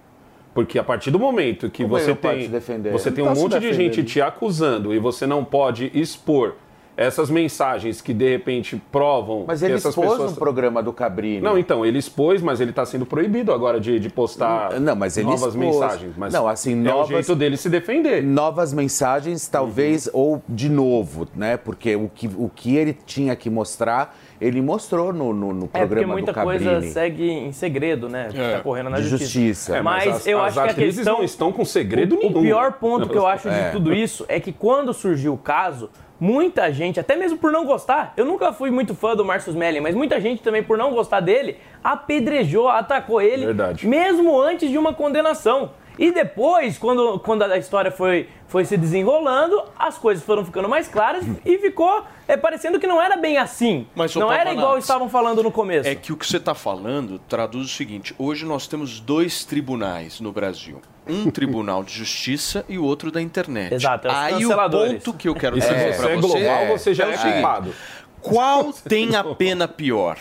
Porque 0.55 0.78
a 0.78 0.84
partir 0.84 1.11
do 1.11 1.18
momento 1.18 1.68
que 1.68 1.82
Como 1.82 1.99
você 1.99 2.14
tem, 2.14 2.49
você 2.92 3.11
tem 3.11 3.24
tá 3.24 3.32
um 3.32 3.34
se 3.34 3.42
monte 3.42 3.59
de 3.59 3.72
gente 3.72 4.05
te 4.05 4.20
acusando 4.22 4.95
e 4.95 5.01
você 5.01 5.26
não 5.26 5.45
pode 5.45 5.90
expor 5.92 6.55
essas 6.97 7.28
mensagens 7.30 8.01
que 8.01 8.14
de 8.14 8.28
repente 8.30 8.80
provam 8.92 9.45
Mas 9.47 9.61
que 9.61 9.66
ele 9.66 9.74
essas 9.74 9.90
expôs 9.90 10.11
pessoas 10.11 10.30
no 10.32 10.36
programa 10.38 10.82
do 10.82 10.92
Cabrini. 10.92 11.40
Não, 11.40 11.59
então, 11.59 11.84
ele 11.84 11.99
expôs, 11.99 12.40
mas 12.40 12.61
ele 12.61 12.70
está 12.70 12.84
sendo 12.86 13.05
proibido 13.05 13.53
agora 13.53 13.80
de, 13.80 13.99
de 13.99 14.09
postar 14.09 14.78
Não, 14.80 14.95
mas 14.95 15.16
ele 15.16 15.26
novas 15.26 15.55
expôs. 15.55 15.57
mensagens. 15.57 16.12
Mas 16.16 16.32
não, 16.32 16.47
assim, 16.47 16.72
é 16.72 16.76
novas, 16.76 17.09
o 17.09 17.12
jeito 17.12 17.34
dele 17.34 17.57
se 17.57 17.68
defender. 17.68 18.22
Novas 18.22 18.72
mensagens, 18.72 19.47
talvez, 19.49 20.09
ou 20.12 20.42
de 20.49 20.68
novo, 20.68 21.26
né? 21.34 21.57
Porque 21.57 21.97
o 21.97 22.09
que, 22.14 22.26
o 22.28 22.49
que 22.55 22.76
ele 22.76 22.92
tinha 23.07 23.34
que 23.34 23.51
mostrar, 23.51 24.16
ele 24.40 24.61
mostrou 24.62 25.12
no, 25.12 25.32
no, 25.32 25.53
no 25.53 25.64
É 25.64 25.66
porque 25.66 25.78
programa 25.78 26.12
muita 26.12 26.32
do 26.32 26.34
Cabrini. 26.34 26.64
coisa 26.64 26.88
segue 26.92 27.28
em 27.28 27.53
segredo, 27.53 28.09
né? 28.09 28.28
Que 28.30 28.36
tá 28.38 28.61
correndo 28.61 28.90
na 28.90 28.99
De 28.99 29.09
justiça. 29.09 29.32
justiça. 29.32 29.76
É, 29.78 29.82
mas 29.82 30.05
mas 30.05 30.16
as- 30.16 30.26
eu 30.26 30.40
as 30.42 30.57
acho 30.59 30.74
que 30.74 30.80
a 30.80 30.84
questão 30.86 31.16
não 31.18 31.24
estão 31.24 31.51
com 31.53 31.64
segredo 31.64 32.14
o, 32.16 32.18
nenhum. 32.18 32.38
O 32.38 32.42
pior 32.42 32.72
ponto 32.74 33.09
que 33.09 33.16
eu 33.16 33.26
acho 33.26 33.49
de 33.49 33.55
É. 33.55 33.70
tudo 33.70 33.92
isso 33.92 34.24
é 34.28 34.38
que 34.38 34.53
quando 34.53 34.92
surgiu 34.92 35.32
o 35.34 35.38
caso, 35.38 35.88
muita 36.25 36.72
gente, 36.72 36.99
até 36.99 37.16
mesmo 37.16 37.37
por 37.37 37.53
não 37.53 37.66
gostar, 37.66 38.14
eu 38.16 38.25
nunca 38.25 38.51
fui 38.51 38.70
muito 38.70 38.95
fã 38.95 39.14
do 39.14 39.22
Marcus 39.22 39.55
Melling, 39.55 39.81
mas 39.81 39.95
muita 39.95 40.18
gente 40.18 40.43
também 40.43 40.62
por 40.62 40.79
não 40.79 40.91
gostar 40.91 41.20
dele, 41.20 41.59
apedrejou, 41.83 42.66
atacou 42.66 43.20
ele, 43.20 43.45
Verdade. 43.45 43.87
mesmo 43.87 44.41
antes 44.41 44.70
de 44.70 44.79
uma 44.79 44.95
condenação. 44.95 45.72
E 45.99 46.11
depois, 46.11 46.79
quando, 46.79 47.20
quando 47.20 47.43
a 47.43 47.59
história 47.59 47.91
foi, 47.91 48.29
foi 48.49 48.64
se 48.64 48.77
desenrolando, 48.77 49.62
as 49.79 49.99
coisas 49.99 50.25
foram 50.25 50.45
ficando 50.45 50.68
mais 50.68 50.89
claras 50.89 51.25
e 51.45 51.59
ficou 51.59 52.05
é, 52.27 52.37
parecendo 52.37 52.81
que 52.81 52.87
não 52.87 53.01
era 53.01 53.16
bem 53.16 53.37
assim. 53.37 53.87
Mas, 53.95 54.16
não 54.16 54.33
era 54.33 54.51
igual 54.53 54.79
estavam 54.79 55.09
falando 55.09 55.43
no 55.43 55.53
começo. 55.53 55.89
É 55.89 55.95
que 55.95 56.12
o 56.12 56.16
que 56.16 56.27
você 56.27 56.39
está 56.39 56.55
falando 56.55 57.20
traduz 57.29 57.66
o 57.66 57.68
seguinte: 57.68 58.14
hoje 58.18 58.45
nós 58.45 58.66
temos 58.66 58.99
dois 58.99 59.45
tribunais 59.45 60.20
no 60.20 60.33
Brasil. 60.33 60.81
Um 61.07 61.30
tribunal 61.30 61.84
de 61.84 61.92
justiça 61.92 62.64
e 62.68 62.78
o 62.78 62.84
outro 62.84 63.11
da 63.11 63.20
internet. 63.20 63.74
Exato, 63.74 64.09
é 64.09 64.11
os 64.11 64.16
Aí 64.16 64.46
o 64.46 64.70
ponto 64.70 65.14
que 65.14 65.28
eu 65.28 65.34
quero 65.34 65.59
dizer 65.59 65.92
você 65.92 65.98
para 65.98 66.11
é 66.11 66.16
você 66.16 66.20
global, 66.20 66.66
você 66.78 66.94
já 66.94 67.07
o 67.07 67.11
é 67.11 67.16
seguinte, 67.16 67.32
culpado. 67.34 67.74
Qual 68.20 68.72
tem 68.72 69.14
a 69.14 69.22
pena 69.36 69.68
pior? 69.68 70.18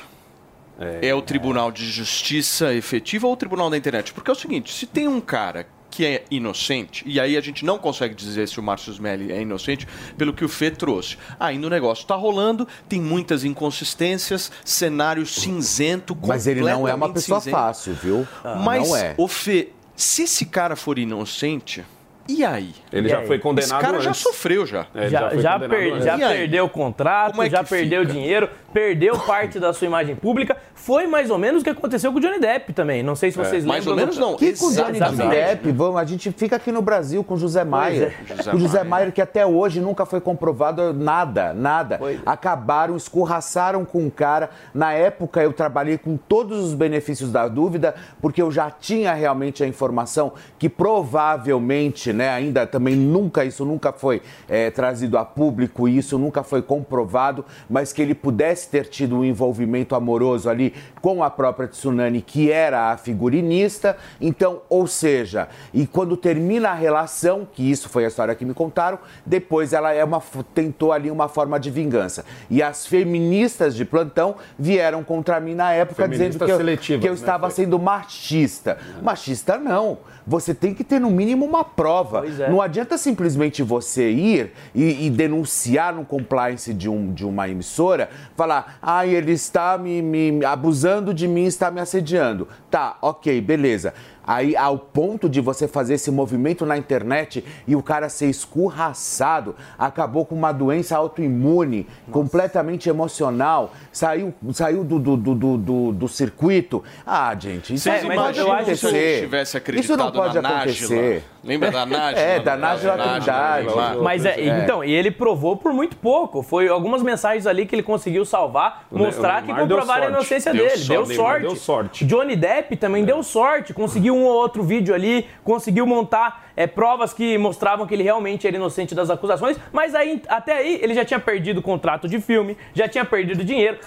É, 1.02 1.14
o 1.14 1.22
Tribunal 1.22 1.72
de 1.72 1.90
Justiça 1.90 2.74
efetiva 2.74 3.28
ou 3.28 3.34
o 3.34 3.38
Tribunal 3.38 3.70
da 3.70 3.78
Internet? 3.78 4.12
Porque 4.12 4.30
é 4.30 4.34
o 4.34 4.36
seguinte, 4.36 4.74
se 4.74 4.86
tem 4.86 5.08
um 5.08 5.22
cara 5.22 5.68
que 5.94 6.04
é 6.04 6.24
inocente, 6.32 7.04
e 7.06 7.20
aí 7.20 7.38
a 7.38 7.42
gente 7.42 7.64
não 7.64 7.78
consegue 7.78 8.16
dizer 8.16 8.48
se 8.48 8.60
o 8.60 8.64
Márcio 8.64 8.92
Smelly 8.92 9.32
é 9.32 9.40
inocente 9.40 9.88
pelo 10.18 10.34
que 10.34 10.44
o 10.44 10.50
Fê 10.50 10.72
trouxe. 10.72 11.20
Ainda 11.40 11.68
o 11.68 11.70
negócio 11.70 12.02
está 12.02 12.16
rolando, 12.16 12.68
tem 12.90 13.00
muitas 13.00 13.44
inconsistências, 13.44 14.52
cenário 14.66 15.24
cinzento, 15.24 16.18
Mas 16.26 16.48
ele 16.48 16.62
não 16.62 16.88
é 16.88 16.96
uma 16.96 17.14
pessoa 17.14 17.40
cinzento. 17.40 17.56
fácil, 17.56 17.94
viu? 17.94 18.28
Mas, 18.64 18.90
não 18.90 18.98
é. 18.98 19.14
o 19.20 19.28
Fê, 19.28 19.70
se 19.96 20.24
esse 20.24 20.46
cara 20.46 20.76
for 20.76 20.98
inocente, 20.98 21.86
e 22.28 22.44
aí? 22.46 22.74
Ele 22.92 23.08
E 23.08 23.10
já 23.12 23.20
aí? 23.20 23.28
foi 23.28 23.40
condenado 23.40 23.72
Esse 23.80 23.86
cara 23.86 24.00
já 24.02 24.10
antes. 24.12 24.22
sofreu 24.22 24.66
já. 24.66 24.86
É, 24.96 25.10
já, 25.10 25.20
já, 25.20 25.30
condenado 25.60 25.70
per- 25.70 25.94
antes. 25.94 26.06
já 26.06 26.18
perdeu 26.18 26.66
o 26.66 26.70
contrato, 26.70 27.42
é 27.42 27.50
já 27.50 27.64
perdeu 27.64 28.02
fica? 28.02 28.14
dinheiro, 28.14 28.50
perdeu 28.74 29.18
parte 29.26 29.60
da 29.60 29.74
sua 29.74 29.88
imagem 29.88 30.16
pública. 30.16 30.56
Foi 30.76 31.08
mais 31.08 31.30
ou 31.30 31.38
menos 31.38 31.62
o 31.62 31.64
que 31.64 31.70
aconteceu 31.70 32.12
com 32.12 32.18
o 32.18 32.22
Johnny 32.22 32.40
Depp 32.40 32.74
também. 32.74 33.02
Não 33.04 33.16
sei 33.16 33.32
se 33.32 33.38
vocês 33.38 33.64
É, 33.64 33.68
mais 33.68 33.86
lembram. 33.86 33.94
ou 33.94 34.00
menos 34.00 34.18
não. 34.18 34.36
Que 34.36 34.52
com 34.58 34.66
o 34.68 34.74
Johnny. 34.74 35.00
Depp, 35.30 35.72
vamos, 35.72 35.96
a 36.02 36.04
gente 36.06 36.32
fica 36.32 36.56
aqui 36.58 36.72
no 36.72 36.82
Brasil 36.82 37.24
com 37.24 37.36
o 37.36 37.38
José 37.38 37.64
Maier. 37.64 38.14
José 38.28 38.54
o 38.54 38.60
José 38.60 38.84
Maier. 38.84 39.12
Que 39.14 39.22
até 39.22 39.46
hoje 39.46 39.80
nunca 39.80 40.06
foi 40.06 40.20
comprovado 40.20 40.94
nada, 40.94 41.54
nada. 41.54 41.98
Pois 41.98 42.18
é. 42.18 42.22
Acabaram, 42.26 42.96
escorraçaram 42.98 43.86
com 43.86 44.06
o 44.06 44.12
cara. 44.12 44.50
Na 44.74 44.92
época 44.94 45.42
eu 45.42 45.54
trabalhei 45.54 45.98
com 45.98 46.18
todos 46.18 46.60
os 46.60 46.74
benefícios 46.74 47.32
da 47.32 47.48
dúvida, 47.48 47.96
porque 48.22 48.42
eu 48.42 48.52
já 48.52 48.70
tinha 48.70 49.14
realmente 49.14 49.64
a 49.64 49.68
informação 49.68 50.34
que 50.60 50.68
provavelmente, 50.70 52.13
né, 52.14 52.30
ainda 52.30 52.66
também 52.66 52.96
nunca, 52.96 53.44
isso 53.44 53.66
nunca 53.66 53.92
foi 53.92 54.22
é, 54.48 54.70
trazido 54.72 55.18
a 55.18 55.26
público, 55.26 55.88
isso 55.88 56.18
nunca 56.18 56.44
foi 56.44 56.62
comprovado, 56.62 57.46
mas 57.70 57.92
que 57.92 58.02
ele 58.02 58.16
pudesse 58.16 58.70
ter 58.70 58.88
tido 58.88 59.18
um 59.18 59.26
envolvimento 59.26 59.96
amoroso 59.96 60.50
ali 60.50 60.74
com 61.04 61.22
a 61.22 61.30
própria 61.30 61.68
Tsunami, 61.68 62.22
que 62.22 62.50
era 62.50 62.94
a 62.94 62.96
figurinista. 62.96 63.98
Então, 64.22 64.62
ou 64.70 64.88
seja, 64.88 65.50
e 65.74 65.86
quando 65.86 66.16
termina 66.16 66.70
a 66.70 66.74
relação, 66.74 67.46
que 67.52 67.70
isso 67.70 67.90
foi 67.90 68.06
a 68.06 68.08
história 68.08 68.34
que 68.34 68.46
me 68.46 68.54
contaram, 68.54 68.98
depois 69.26 69.74
ela 69.74 69.92
é 69.92 70.02
uma, 70.02 70.24
tentou 70.56 70.94
ali 70.94 71.12
uma 71.12 71.28
forma 71.28 71.60
de 71.60 71.70
vingança. 71.70 72.24
E 72.50 72.64
as 72.64 72.88
feministas 72.88 73.76
de 73.76 73.84
plantão 73.84 74.38
vieram 74.58 75.04
contra 75.04 75.42
mim 75.42 75.54
na 75.54 75.74
época 75.74 76.08
dizendo 76.08 76.40
Feministas 76.40 76.80
que 76.82 76.94
eu, 76.94 77.00
que 77.00 77.08
eu 77.08 77.12
né, 77.12 77.20
estava 77.20 77.50
Fê? 77.50 77.56
sendo 77.64 77.78
machista. 77.78 78.78
Machista 79.02 79.58
não. 79.58 79.98
Você 80.26 80.54
tem 80.54 80.74
que 80.74 80.86
ter 80.86 81.02
no 81.02 81.12
mínimo 81.12 81.44
uma 81.46 81.66
prova. 81.66 82.22
Pois 82.22 82.40
é. 82.40 82.50
Não 82.50 82.62
adianta 82.62 82.98
simplesmente 82.98 83.62
você 83.62 84.10
ir 84.10 84.54
e, 84.74 85.08
e 85.08 85.10
denunciar 85.10 85.94
no 85.94 86.06
compliance 86.06 86.74
de, 86.74 86.88
um, 86.88 87.12
de 87.14 87.26
uma 87.26 87.50
emissora, 87.50 88.10
falar, 88.38 88.78
ah, 88.82 89.06
ele 89.06 89.34
está 89.34 89.78
me, 89.78 90.02
me 90.02 90.46
abusando 90.46 90.93
de 91.02 91.28
mim, 91.28 91.46
está 91.46 91.72
me 91.72 91.80
assediando. 91.80 92.48
Tá, 92.70 92.98
ok, 93.02 93.42
beleza. 93.42 93.94
Aí, 94.26 94.56
ao 94.56 94.78
ponto 94.78 95.28
de 95.30 95.42
você 95.42 95.68
fazer 95.68 95.96
esse 95.96 96.10
movimento 96.12 96.66
na 96.66 96.78
internet 96.78 97.44
e 97.68 97.76
o 97.76 97.84
cara 97.84 98.08
ser 98.10 98.28
escorraçado, 98.30 99.56
acabou 99.78 100.26
com 100.26 100.36
uma 100.36 100.52
doença 100.52 100.96
autoimune, 100.98 101.88
completamente 102.12 102.90
emocional, 102.90 103.72
saiu, 103.92 104.34
saiu 104.54 104.84
do, 104.84 105.00
do, 105.00 105.18
do, 105.18 105.36
do, 105.36 105.58
do- 105.58 105.92
do 105.94 106.08
circuito. 106.08 106.84
Ah, 107.06 107.36
gente, 107.38 107.74
isso 107.74 107.84
Vocês 107.90 108.04
não 108.04 108.16
pode 108.16 108.40
acontecer. 108.40 109.22
tivesse 109.22 109.58
acreditado 109.58 109.84
Isso 109.84 109.98
não 109.98 110.12
pode 110.12 110.40
na 110.42 110.50
acontecer. 110.62 110.96
Nájila? 110.96 111.22
Lembra 111.44 111.72
da 111.72 111.86
Nájila? 111.86 112.20
É, 112.22 112.40
da 112.40 112.56
Nájila 112.56 112.94
Trindade. 112.98 113.68
Mas 114.02 114.26
é, 114.26 114.40
É. 114.40 114.60
então, 114.64 114.84
e 114.84 114.92
ele 114.92 115.12
provou 115.12 115.58
por 115.58 115.74
muito 115.74 115.98
pouco. 115.98 116.42
Foi 116.42 116.68
algumas 116.70 117.04
mensagens 117.04 117.46
ali 117.46 117.66
que 117.66 117.76
ele 117.76 117.84
conseguiu 117.84 118.24
salvar, 118.26 118.86
mostrar 118.92 119.44
o 119.44 119.46
que 119.46 119.54
comprovaram 119.54 120.06
a 120.08 120.10
inocência 120.10 120.54
Deu 120.54 120.66
dele. 120.68 120.78
sorte, 120.78 120.88
Deu 120.88 121.06
sorte. 121.16 121.42
deu 121.42 121.56
sorte. 121.56 122.06
Johnny 122.06 122.36
Depp 122.36 122.78
também 122.78 123.04
deu 123.04 123.22
sorte, 123.24 123.74
conseguiu 123.74 124.13
um 124.14 124.24
ou 124.24 124.34
outro 124.34 124.64
vídeo 124.64 124.94
ali, 124.94 125.28
conseguiu 125.44 125.86
montar 125.86 126.43
é, 126.56 126.68
provas 126.68 127.14
que 127.14 127.38
mostravam 127.38 127.86
que 127.88 127.94
ele 127.94 128.04
realmente 128.04 128.46
era 128.48 128.56
inocente 128.56 128.94
das 128.94 129.10
acusações, 129.10 129.58
mas 129.72 129.96
aí, 129.96 130.22
até 130.28 130.54
aí 130.58 130.80
ele 130.82 130.94
já 130.94 131.04
tinha 131.06 131.20
perdido 131.20 131.60
o 131.60 131.62
contrato 131.62 132.08
de 132.08 132.20
filme, 132.20 132.58
já 132.74 132.88
tinha 132.88 133.04
perdido 133.06 133.44
dinheiro, 133.44 133.78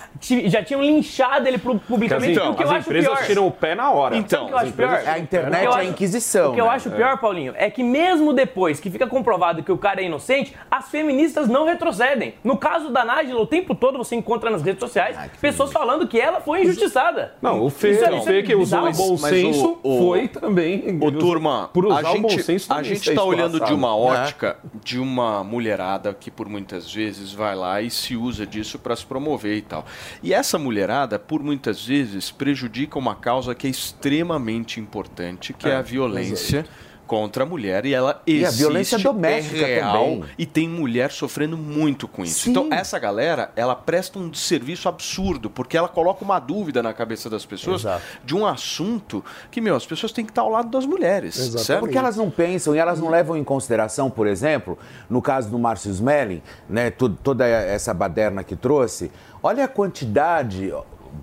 já 0.46 0.62
tinham 0.62 0.82
linchado 0.82 1.46
ele 1.46 1.58
pu- 1.58 1.78
publicamente. 1.80 2.32
Então, 2.32 2.52
o 2.52 2.54
que 2.54 2.62
eu 2.62 2.66
as 2.68 2.72
acho 2.74 2.88
empresas 2.88 3.10
pior, 3.12 3.26
tiram 3.26 3.46
o 3.46 3.50
pé 3.50 3.74
na 3.74 3.90
hora. 3.90 4.16
Então, 4.16 4.44
o 4.44 4.46
que 4.48 4.52
eu 4.54 4.58
acho 4.58 4.72
pior? 4.72 5.02
A 5.06 5.18
internet 5.18 5.64
é 5.64 5.74
a 5.74 5.84
inquisição, 5.84 6.50
O 6.50 6.54
que 6.54 6.60
eu 6.60 6.64
né? 6.66 6.70
acho 6.72 6.90
pior, 6.90 7.18
Paulinho, 7.18 7.54
é 7.56 7.70
que 7.70 7.82
mesmo 7.82 8.32
depois 8.32 8.80
que 8.80 8.90
fica 8.90 9.06
comprovado 9.06 9.62
que 9.62 9.70
o 9.72 9.78
cara 9.78 10.00
é 10.00 10.04
inocente, 10.04 10.54
as 10.70 10.88
feministas 10.90 11.48
não 11.48 11.64
retrocedem. 11.66 12.34
No 12.42 12.56
caso 12.56 12.90
da 12.90 13.04
Nájila, 13.04 13.40
o 13.40 13.46
tempo 13.46 13.74
todo 13.74 13.98
você 13.98 14.16
encontra 14.16 14.50
nas 14.50 14.62
redes 14.62 14.80
sociais 14.80 15.16
pessoas 15.40 15.72
falando 15.72 16.06
que 16.06 16.20
ela 16.20 16.40
foi 16.40 16.62
injustiçada. 16.62 17.34
Não, 17.40 17.62
o 17.64 17.70
Fê, 17.70 17.90
Isso 17.90 18.04
é- 18.04 18.10
o 18.10 18.16
isso 18.18 18.28
é 18.28 18.32
Fê 18.32 18.42
que 18.42 18.54
usou 18.54 18.80
o 18.88 18.92
bom 18.92 19.16
senso 19.16 19.78
o- 19.82 19.94
o- 19.94 19.98
foi 20.10 20.28
também. 20.28 20.98
Ô, 21.00 21.12
turma, 21.12 21.70
por 21.72 21.86
usar 21.86 22.06
a 22.08 22.12
o 22.12 22.18
bom 22.20 22.28
gente, 22.28 22.42
senso 22.42 22.55
a 22.56 22.76
também 22.76 22.84
gente 22.84 23.04
ser 23.04 23.10
está 23.10 23.22
olhando 23.22 23.60
de 23.64 23.72
uma 23.72 23.88
É. 23.88 23.90
ótica 23.90 24.56
de 24.82 24.98
uma 24.98 25.44
mulherada 25.44 26.12
que 26.14 26.30
por 26.30 26.48
muitas 26.48 26.92
vezes 26.92 27.32
vai 27.32 27.54
lá 27.54 27.80
e 27.82 27.90
se 27.90 28.16
usa 28.16 28.46
disso 28.46 28.78
para 28.78 28.94
se 28.96 29.04
promover 29.06 29.56
e 29.56 29.62
tal. 29.62 29.84
E 30.22 30.32
essa 30.32 30.58
mulherada, 30.58 31.18
por 31.18 31.42
muitas 31.42 31.84
vezes, 31.84 32.30
prejudica 32.30 32.98
uma 32.98 33.14
causa 33.14 33.54
que 33.54 33.66
é 33.66 33.70
extremamente 33.70 34.80
importante, 34.80 35.52
que 35.52 35.68
é, 35.68 35.72
É, 35.72 35.76
a 35.76 35.82
violência. 35.82 36.64
Contra 37.06 37.44
a 37.44 37.46
mulher 37.46 37.86
e 37.86 37.94
ela 37.94 38.20
E 38.26 38.42
existe, 38.42 38.46
a 38.46 38.50
violência 38.56 38.98
doméstica 38.98 39.56
é 39.66 39.74
real 39.76 39.92
também. 40.04 40.24
e 40.36 40.44
tem 40.44 40.68
mulher 40.68 41.12
sofrendo 41.12 41.56
muito 41.56 42.08
com 42.08 42.24
isso. 42.24 42.40
Sim. 42.44 42.50
Então 42.50 42.68
essa 42.72 42.98
galera, 42.98 43.52
ela 43.54 43.76
presta 43.76 44.18
um 44.18 44.34
serviço 44.34 44.88
absurdo 44.88 45.48
porque 45.48 45.76
ela 45.76 45.88
coloca 45.88 46.24
uma 46.24 46.38
dúvida 46.40 46.82
na 46.82 46.92
cabeça 46.92 47.30
das 47.30 47.44
pessoas 47.46 47.84
de 48.24 48.34
um 48.34 48.44
assunto 48.44 49.24
que 49.50 49.60
meu, 49.60 49.76
as 49.76 49.86
pessoas 49.86 50.10
têm 50.10 50.24
que 50.24 50.32
estar 50.32 50.42
ao 50.42 50.50
lado 50.50 50.68
das 50.68 50.84
mulheres, 50.84 51.34
certo? 51.36 51.80
Porque 51.80 51.96
elas 51.96 52.16
não 52.16 52.30
pensam 52.30 52.74
e 52.74 52.78
elas 52.78 52.98
não 53.00 53.08
levam 53.08 53.36
em 53.36 53.44
consideração, 53.44 54.10
por 54.10 54.26
exemplo, 54.26 54.76
no 55.08 55.22
caso 55.22 55.48
do 55.48 55.58
Márcio 55.58 55.90
Smelling, 55.92 56.42
né, 56.68 56.90
to- 56.90 57.10
toda 57.10 57.46
essa 57.46 57.94
baderna 57.94 58.42
que 58.42 58.56
trouxe, 58.56 59.12
olha 59.42 59.64
a 59.64 59.68
quantidade. 59.68 60.72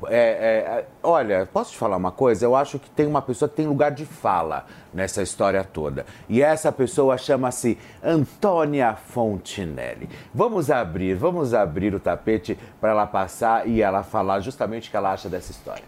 É, 0.07 0.17
é, 0.17 0.85
olha, 1.01 1.47
posso 1.51 1.71
te 1.71 1.77
falar 1.77 1.97
uma 1.97 2.11
coisa? 2.11 2.45
Eu 2.45 2.55
acho 2.55 2.79
que 2.79 2.89
tem 2.89 3.05
uma 3.05 3.21
pessoa 3.21 3.47
que 3.47 3.55
tem 3.55 3.67
lugar 3.67 3.91
de 3.91 4.05
fala 4.05 4.65
nessa 4.93 5.21
história 5.21 5.63
toda. 5.63 6.05
E 6.27 6.41
essa 6.41 6.71
pessoa 6.71 7.17
chama-se 7.17 7.77
Antônia 8.03 8.95
Fontinelli. 8.95 10.09
Vamos 10.33 10.69
abrir, 10.69 11.15
vamos 11.15 11.53
abrir 11.53 11.93
o 11.93 11.99
tapete 11.99 12.57
para 12.79 12.91
ela 12.91 13.07
passar 13.07 13.67
e 13.67 13.81
ela 13.81 14.03
falar 14.03 14.39
justamente 14.39 14.87
o 14.87 14.91
que 14.91 14.97
ela 14.97 15.11
acha 15.11 15.29
dessa 15.29 15.51
história. 15.51 15.83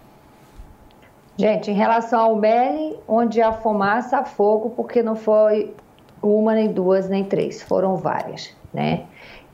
Gente, 1.37 1.69
em 1.69 1.73
relação 1.73 2.19
ao 2.19 2.35
Meli, 2.37 2.97
onde 3.07 3.41
há 3.41 3.51
fumaça, 3.51 4.19
há 4.19 4.23
fogo, 4.23 4.69
porque 4.69 5.03
não 5.03 5.15
foi 5.15 5.75
uma, 6.21 6.53
nem 6.53 6.71
duas, 6.71 7.09
nem 7.09 7.25
três, 7.25 7.61
foram 7.61 7.97
várias, 7.97 8.55
né? 8.73 9.05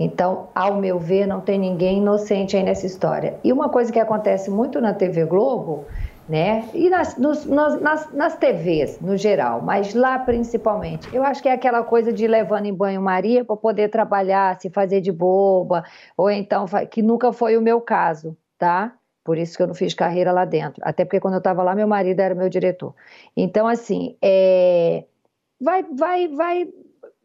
Então, 0.04 0.50
ao 0.56 0.76
meu 0.78 1.00
ver, 1.00 1.28
não 1.28 1.42
tem 1.42 1.60
ninguém 1.60 2.00
inocente 2.00 2.56
aí 2.58 2.64
nessa 2.64 2.86
história. 2.86 3.40
E 3.44 3.54
uma 3.54 3.70
coisa 3.70 3.92
que 3.92 4.00
acontece 4.00 4.50
muito 4.50 4.82
na 4.82 4.94
TV 4.94 5.26
Globo, 5.26 5.88
né? 6.28 6.70
E 6.74 6.90
nas, 6.90 7.18
nos- 7.18 7.46
nas, 7.46 8.12
nas, 8.14 8.36
TVs, 8.38 9.00
no 9.00 9.18
geral, 9.18 9.62
mas 9.62 9.94
lá 9.94 10.18
principalmente, 10.20 11.10
eu 11.14 11.24
acho 11.24 11.42
que 11.42 11.50
é 11.50 11.54
aquela 11.54 11.84
coisa 11.84 12.12
de 12.14 12.26
levando 12.28 12.66
em 12.66 12.74
banho-maria 12.74 13.44
para 13.44 13.56
poder 13.58 13.90
trabalhar, 13.90 14.60
se 14.60 14.70
fazer 14.70 15.02
de 15.02 15.12
boba, 15.12 15.84
ou 16.18 16.30
então, 16.30 16.66
que 16.90 17.02
nunca 17.02 17.32
foi 17.34 17.58
o 17.58 17.62
meu 17.62 17.82
caso, 17.82 18.36
tá? 18.58 18.96
Por 19.24 19.38
isso 19.38 19.56
que 19.58 19.62
eu 19.64 19.68
não 19.68 19.76
fiz 19.76 19.94
carreira 19.94 20.32
lá 20.32 20.46
dentro. 20.46 20.82
Até 20.86 21.06
porque 21.06 21.20
quando 21.20 21.36
eu 21.36 21.40
estava 21.40 21.62
lá, 21.64 21.76
meu 21.76 21.88
marido 21.88 22.20
era 22.22 22.34
meu 22.34 22.50
diretor. 22.50 22.96
Então, 23.38 23.68
assim, 23.68 24.18
é, 24.22 25.06
vai, 25.60 25.84
vai, 25.84 26.28
vai, 26.30 26.68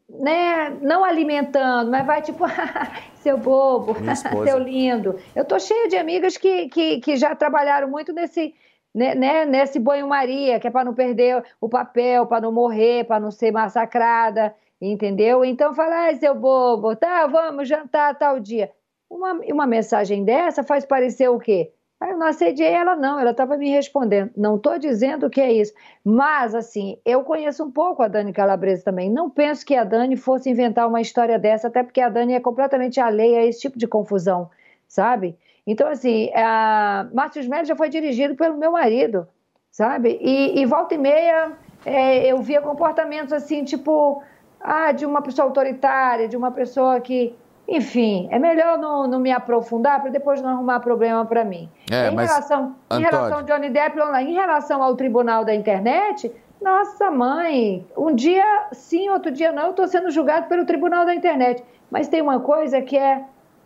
né? 0.08 0.70
Não 0.80 1.04
alimentando, 1.04 1.90
mas 1.90 2.06
vai 2.06 2.22
tipo, 2.22 2.44
seu 3.16 3.36
bobo, 3.36 3.94
seu 4.44 4.58
lindo. 4.58 5.18
Eu 5.34 5.44
tô 5.44 5.58
cheia 5.58 5.88
de 5.88 5.96
amigas 5.96 6.36
que, 6.36 6.68
que, 6.68 7.00
que 7.00 7.16
já 7.16 7.34
trabalharam 7.34 7.88
muito 7.88 8.12
nesse, 8.12 8.54
né, 8.94 9.14
né, 9.14 9.44
nesse 9.44 9.78
banho-maria, 9.78 10.60
que 10.60 10.66
é 10.66 10.70
para 10.70 10.84
não 10.84 10.94
perder 10.94 11.44
o 11.60 11.68
papel, 11.68 12.26
para 12.26 12.40
não 12.40 12.52
morrer, 12.52 13.04
para 13.04 13.20
não 13.20 13.30
ser 13.30 13.50
massacrada, 13.52 14.54
entendeu? 14.80 15.44
Então 15.44 15.74
fala, 15.74 16.04
ai, 16.04 16.16
seu 16.16 16.34
bobo, 16.34 16.94
tá, 16.96 17.26
vamos 17.26 17.68
jantar 17.68 18.16
tal 18.16 18.38
dia. 18.38 18.70
Uma, 19.08 19.32
uma 19.32 19.66
mensagem 19.66 20.24
dessa 20.24 20.64
faz 20.64 20.84
parecer 20.84 21.28
o 21.28 21.38
quê? 21.38 21.72
Ah, 22.00 22.08
Eu 22.10 22.18
não 22.18 22.26
assediei 22.26 22.68
ela, 22.72 22.94
não, 22.94 23.18
ela 23.18 23.30
estava 23.30 23.56
me 23.56 23.70
respondendo. 23.70 24.30
Não 24.36 24.56
estou 24.56 24.78
dizendo 24.78 25.30
que 25.30 25.40
é 25.40 25.52
isso. 25.52 25.72
Mas, 26.04 26.54
assim, 26.54 26.98
eu 27.04 27.22
conheço 27.24 27.64
um 27.64 27.70
pouco 27.70 28.02
a 28.02 28.08
Dani 28.08 28.32
Calabresa 28.32 28.84
também. 28.84 29.10
Não 29.10 29.30
penso 29.30 29.64
que 29.64 29.74
a 29.74 29.84
Dani 29.84 30.16
fosse 30.16 30.50
inventar 30.50 30.86
uma 30.88 31.00
história 31.00 31.38
dessa, 31.38 31.68
até 31.68 31.82
porque 31.82 32.00
a 32.00 32.08
Dani 32.08 32.34
é 32.34 32.40
completamente 32.40 33.00
alheia 33.00 33.40
a 33.40 33.46
esse 33.46 33.60
tipo 33.60 33.78
de 33.78 33.86
confusão, 33.86 34.50
sabe? 34.86 35.36
Então, 35.66 35.88
assim, 35.88 36.30
a 36.34 37.08
Márcio 37.12 37.48
Melo 37.48 37.64
já 37.64 37.74
foi 37.74 37.88
dirigido 37.88 38.36
pelo 38.36 38.56
meu 38.56 38.72
marido, 38.72 39.26
sabe? 39.70 40.18
E, 40.20 40.60
e 40.60 40.66
volta 40.66 40.94
e 40.94 40.98
meia 40.98 41.52
é, 41.84 42.26
eu 42.30 42.38
via 42.42 42.60
comportamentos 42.60 43.32
assim, 43.32 43.64
tipo, 43.64 44.22
ah, 44.60 44.92
de 44.92 45.06
uma 45.06 45.22
pessoa 45.22 45.46
autoritária, 45.46 46.28
de 46.28 46.36
uma 46.36 46.50
pessoa 46.50 47.00
que. 47.00 47.34
Enfim, 47.68 48.28
é 48.30 48.38
melhor 48.38 48.78
não, 48.78 49.06
não 49.08 49.18
me 49.18 49.32
aprofundar 49.32 50.00
para 50.00 50.10
depois 50.10 50.40
não 50.40 50.50
arrumar 50.50 50.80
problema 50.80 51.24
para 51.24 51.44
mim. 51.44 51.68
É, 51.90 52.08
em, 52.08 52.14
mas, 52.14 52.30
relação, 52.30 52.76
em 52.92 53.00
relação 53.00 53.38
ao 53.38 53.42
Johnny 53.42 53.70
Depp, 53.70 53.98
em 54.20 54.34
relação 54.34 54.82
ao 54.82 54.94
tribunal 54.94 55.44
da 55.44 55.54
internet, 55.54 56.32
nossa 56.60 57.10
mãe, 57.10 57.84
um 57.96 58.14
dia 58.14 58.68
sim, 58.72 59.08
outro 59.10 59.32
dia 59.32 59.50
não, 59.52 59.64
eu 59.64 59.70
estou 59.70 59.88
sendo 59.88 60.10
julgado 60.10 60.46
pelo 60.46 60.64
tribunal 60.64 61.04
da 61.04 61.14
internet. 61.14 61.62
Mas 61.90 62.08
tem 62.08 62.22
uma 62.22 62.40
coisa 62.40 62.80
que 62.80 62.96
é 62.96 63.24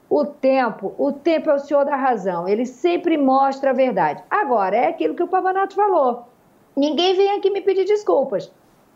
o 0.09 0.25
tempo. 0.25 0.95
O 0.99 1.13
tempo 1.13 1.51
é 1.51 1.55
o 1.55 1.59
senhor 1.59 1.85
da 1.85 1.97
razão. 1.97 2.49
Ele 2.49 2.67
sempre 2.67 3.17
mostra 3.17 3.71
a 3.71 3.73
verdade. 3.73 4.23
Agora, 4.29 4.77
é 4.77 4.89
aquilo 4.89 5.15
que 5.15 5.23
o 5.23 5.29
Pavanato 5.29 5.75
falou. 5.75 6.27
Ninguém 6.77 7.15
vem 7.15 7.37
aqui 7.37 7.51
me 7.51 7.61
pedir 7.61 7.85
desculpas. 7.85 8.53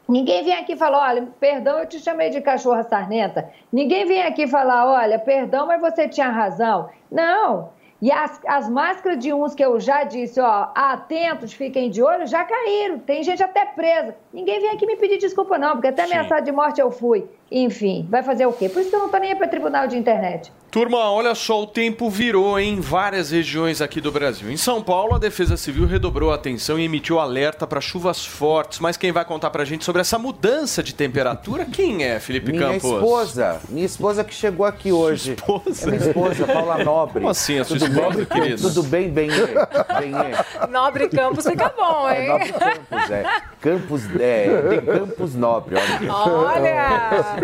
Ninguém 0.08 0.44
vem 0.44 0.54
aqui 0.54 0.76
falar, 0.76 1.10
olha, 1.10 1.28
perdão, 1.40 1.78
eu 1.78 1.86
te 1.86 1.98
chamei 1.98 2.28
de 2.28 2.40
cachorra 2.40 2.82
sarnenta. 2.82 3.50
Ninguém 3.72 4.04
vem 4.04 4.22
aqui 4.22 4.46
falar, 4.46 4.86
olha, 4.86 5.18
perdão, 5.18 5.66
mas 5.66 5.80
você 5.80 6.06
tinha 6.06 6.28
razão. 6.28 6.90
Não. 7.10 7.70
E 8.02 8.12
as, 8.12 8.38
as 8.46 8.68
máscaras 8.68 9.18
de 9.18 9.32
uns 9.32 9.54
que 9.54 9.64
eu 9.64 9.80
já 9.80 10.04
disse, 10.04 10.38
ó, 10.38 10.68
atentos, 10.74 11.54
fiquem 11.54 11.88
de 11.88 12.02
olho, 12.02 12.26
já 12.26 12.44
caíram. 12.44 12.98
Tem 12.98 13.22
gente 13.22 13.42
até 13.42 13.64
presa. 13.64 14.14
Ninguém 14.30 14.60
vem 14.60 14.70
aqui 14.70 14.84
me 14.84 14.96
pedir 14.96 15.16
desculpa, 15.16 15.56
não, 15.56 15.72
porque 15.72 15.88
até 15.88 16.06
Sim. 16.06 16.12
ameaçada 16.12 16.42
de 16.42 16.52
morte 16.52 16.82
eu 16.82 16.90
fui. 16.90 17.26
Enfim, 17.56 18.04
vai 18.10 18.20
fazer 18.24 18.46
o 18.46 18.52
quê? 18.52 18.68
Por 18.68 18.80
isso 18.80 18.90
que 18.90 18.96
eu 18.96 19.00
não 19.00 19.08
tô 19.08 19.16
nem 19.16 19.30
aí 19.30 19.36
para 19.38 19.46
tribunal 19.46 19.86
de 19.86 19.96
internet. 19.96 20.50
Turma, 20.72 21.08
olha 21.12 21.36
só, 21.36 21.62
o 21.62 21.68
tempo 21.68 22.10
virou 22.10 22.58
em 22.58 22.80
várias 22.80 23.30
regiões 23.30 23.80
aqui 23.80 24.00
do 24.00 24.10
Brasil. 24.10 24.50
Em 24.50 24.56
São 24.56 24.82
Paulo, 24.82 25.14
a 25.14 25.18
Defesa 25.18 25.56
Civil 25.56 25.86
redobrou 25.86 26.32
a 26.32 26.34
atenção 26.34 26.76
e 26.80 26.84
emitiu 26.84 27.20
alerta 27.20 27.64
para 27.64 27.80
chuvas 27.80 28.26
fortes. 28.26 28.80
Mas 28.80 28.96
quem 28.96 29.12
vai 29.12 29.24
contar 29.24 29.50
pra 29.50 29.64
gente 29.64 29.84
sobre 29.84 30.00
essa 30.00 30.18
mudança 30.18 30.82
de 30.82 30.92
temperatura, 30.92 31.64
quem 31.64 32.02
é, 32.02 32.18
Felipe 32.18 32.50
Minha 32.50 32.72
Campos? 32.72 32.90
esposa, 32.90 33.60
minha 33.68 33.86
esposa 33.86 34.24
que 34.24 34.34
chegou 34.34 34.66
aqui 34.66 34.90
hoje. 34.90 35.34
esposa? 35.34 35.84
É 35.84 35.90
minha 35.92 36.08
esposa, 36.08 36.44
Paula 36.44 36.82
Nobre. 36.82 37.20
Como 37.20 37.28
assim, 37.30 37.60
a 37.60 37.64
sua 37.64 37.78
Tudo 37.78 37.92
esposa, 37.92 38.16
bem? 38.16 38.26
querida? 38.26 38.62
Tudo 38.62 38.82
bem, 38.82 39.08
bem, 39.10 39.28
bem. 39.30 40.68
Nobre 40.72 41.08
Campos 41.08 41.46
fica 41.46 41.68
bom, 41.76 42.08
É 42.08 42.20
hein? 42.20 42.28
Nobre 42.30 42.52
Campos, 42.52 43.10
é. 43.12 43.42
Campos, 43.60 44.02
é, 44.20 44.62
tem 44.70 44.80
Campos 44.80 45.34
Nobre, 45.36 45.76
olha. 45.76 46.12
Olha! 46.12 47.43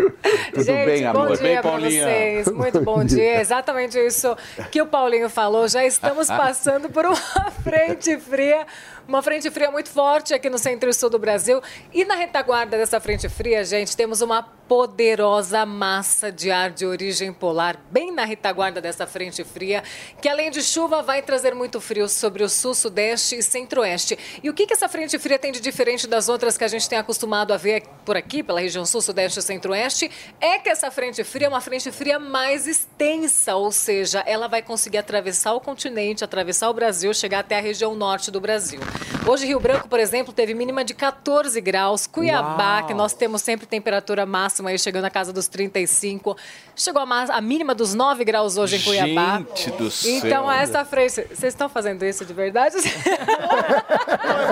Tudo 0.53 0.63
Gente, 0.63 0.85
bem, 0.85 1.05
amor? 1.05 1.27
bom 1.29 1.35
bem, 1.35 1.51
dia 1.51 1.61
pra 1.61 1.71
Paulinha? 1.71 2.03
vocês. 2.05 2.47
Muito 2.47 2.81
bom 2.81 3.03
dia. 3.03 3.41
Exatamente 3.41 3.97
isso 3.99 4.35
que 4.71 4.81
o 4.81 4.85
Paulinho 4.85 5.29
falou. 5.29 5.67
Já 5.67 5.85
estamos 5.85 6.27
passando 6.29 6.89
por 6.89 7.05
uma 7.05 7.15
frente 7.63 8.17
fria. 8.17 8.65
Uma 9.07 9.21
frente 9.21 9.49
fria 9.49 9.69
muito 9.71 9.89
forte 9.89 10.33
aqui 10.33 10.49
no 10.49 10.57
centro 10.57 10.89
e 10.89 10.93
sul 10.93 11.09
do 11.09 11.19
Brasil. 11.19 11.61
E 11.93 12.05
na 12.05 12.15
retaguarda 12.15 12.77
dessa 12.77 12.99
frente 12.99 13.27
fria, 13.27 13.63
gente, 13.65 13.95
temos 13.97 14.21
uma 14.21 14.47
poderosa 14.71 15.65
massa 15.65 16.31
de 16.31 16.49
ar 16.49 16.71
de 16.71 16.85
origem 16.85 17.33
polar, 17.33 17.77
bem 17.91 18.09
na 18.09 18.23
retaguarda 18.23 18.79
dessa 18.79 19.05
frente 19.05 19.43
fria, 19.43 19.83
que 20.21 20.29
além 20.29 20.49
de 20.49 20.63
chuva 20.63 21.01
vai 21.01 21.21
trazer 21.21 21.53
muito 21.53 21.81
frio 21.81 22.07
sobre 22.07 22.41
o 22.41 22.47
sul, 22.47 22.73
sudeste 22.73 23.35
e 23.35 23.43
centro-oeste. 23.43 24.17
E 24.41 24.49
o 24.49 24.53
que, 24.53 24.65
que 24.65 24.71
essa 24.71 24.87
frente 24.87 25.19
fria 25.19 25.37
tem 25.37 25.51
de 25.51 25.59
diferente 25.59 26.07
das 26.07 26.29
outras 26.29 26.57
que 26.57 26.63
a 26.63 26.69
gente 26.69 26.87
tem 26.87 26.97
acostumado 26.97 27.53
a 27.53 27.57
ver 27.57 27.83
por 28.05 28.15
aqui, 28.15 28.41
pela 28.41 28.61
região 28.61 28.85
sul, 28.85 29.01
sudeste 29.01 29.39
e 29.39 29.41
centro-oeste? 29.41 30.09
É 30.39 30.57
que 30.57 30.69
essa 30.69 30.89
frente 30.89 31.21
fria 31.25 31.47
é 31.47 31.49
uma 31.49 31.59
frente 31.59 31.91
fria 31.91 32.17
mais 32.17 32.65
extensa, 32.65 33.55
ou 33.55 33.73
seja, 33.73 34.23
ela 34.25 34.47
vai 34.47 34.61
conseguir 34.61 34.99
atravessar 34.99 35.53
o 35.53 35.59
continente, 35.59 36.23
atravessar 36.23 36.69
o 36.69 36.73
Brasil, 36.73 37.13
chegar 37.13 37.39
até 37.39 37.57
a 37.57 37.61
região 37.61 37.93
norte 37.93 38.31
do 38.31 38.39
Brasil. 38.39 38.79
Hoje, 39.27 39.45
Rio 39.45 39.59
Branco, 39.59 39.87
por 39.87 39.99
exemplo, 39.99 40.33
teve 40.33 40.53
mínima 40.53 40.83
de 40.83 40.93
14 40.93 41.59
graus. 41.61 42.07
Cuiabá, 42.07 42.77
Uau. 42.79 42.87
que 42.87 42.93
nós 42.93 43.13
temos 43.13 43.41
sempre 43.41 43.67
temperatura 43.67 44.25
máxima 44.25 44.60
máxima 44.61 44.69
aí 44.69 44.79
chegando 44.79 45.03
na 45.03 45.09
casa 45.09 45.33
dos 45.33 45.47
35. 45.47 46.37
Chegou 46.75 47.01
a, 47.01 47.05
a 47.35 47.41
mínima 47.41 47.73
dos 47.75 47.93
9 47.93 48.23
graus 48.23 48.57
hoje 48.57 48.77
em 48.77 48.81
Cuiabá. 48.81 49.37
Gente 49.55 49.71
do 49.71 49.89
céu. 49.91 50.11
Então, 50.11 50.51
essa 50.51 50.85
frente. 50.85 51.11
Vocês 51.11 51.43
estão 51.53 51.67
fazendo 51.67 52.03
isso 52.05 52.23
de 52.25 52.33
verdade? 52.33 52.77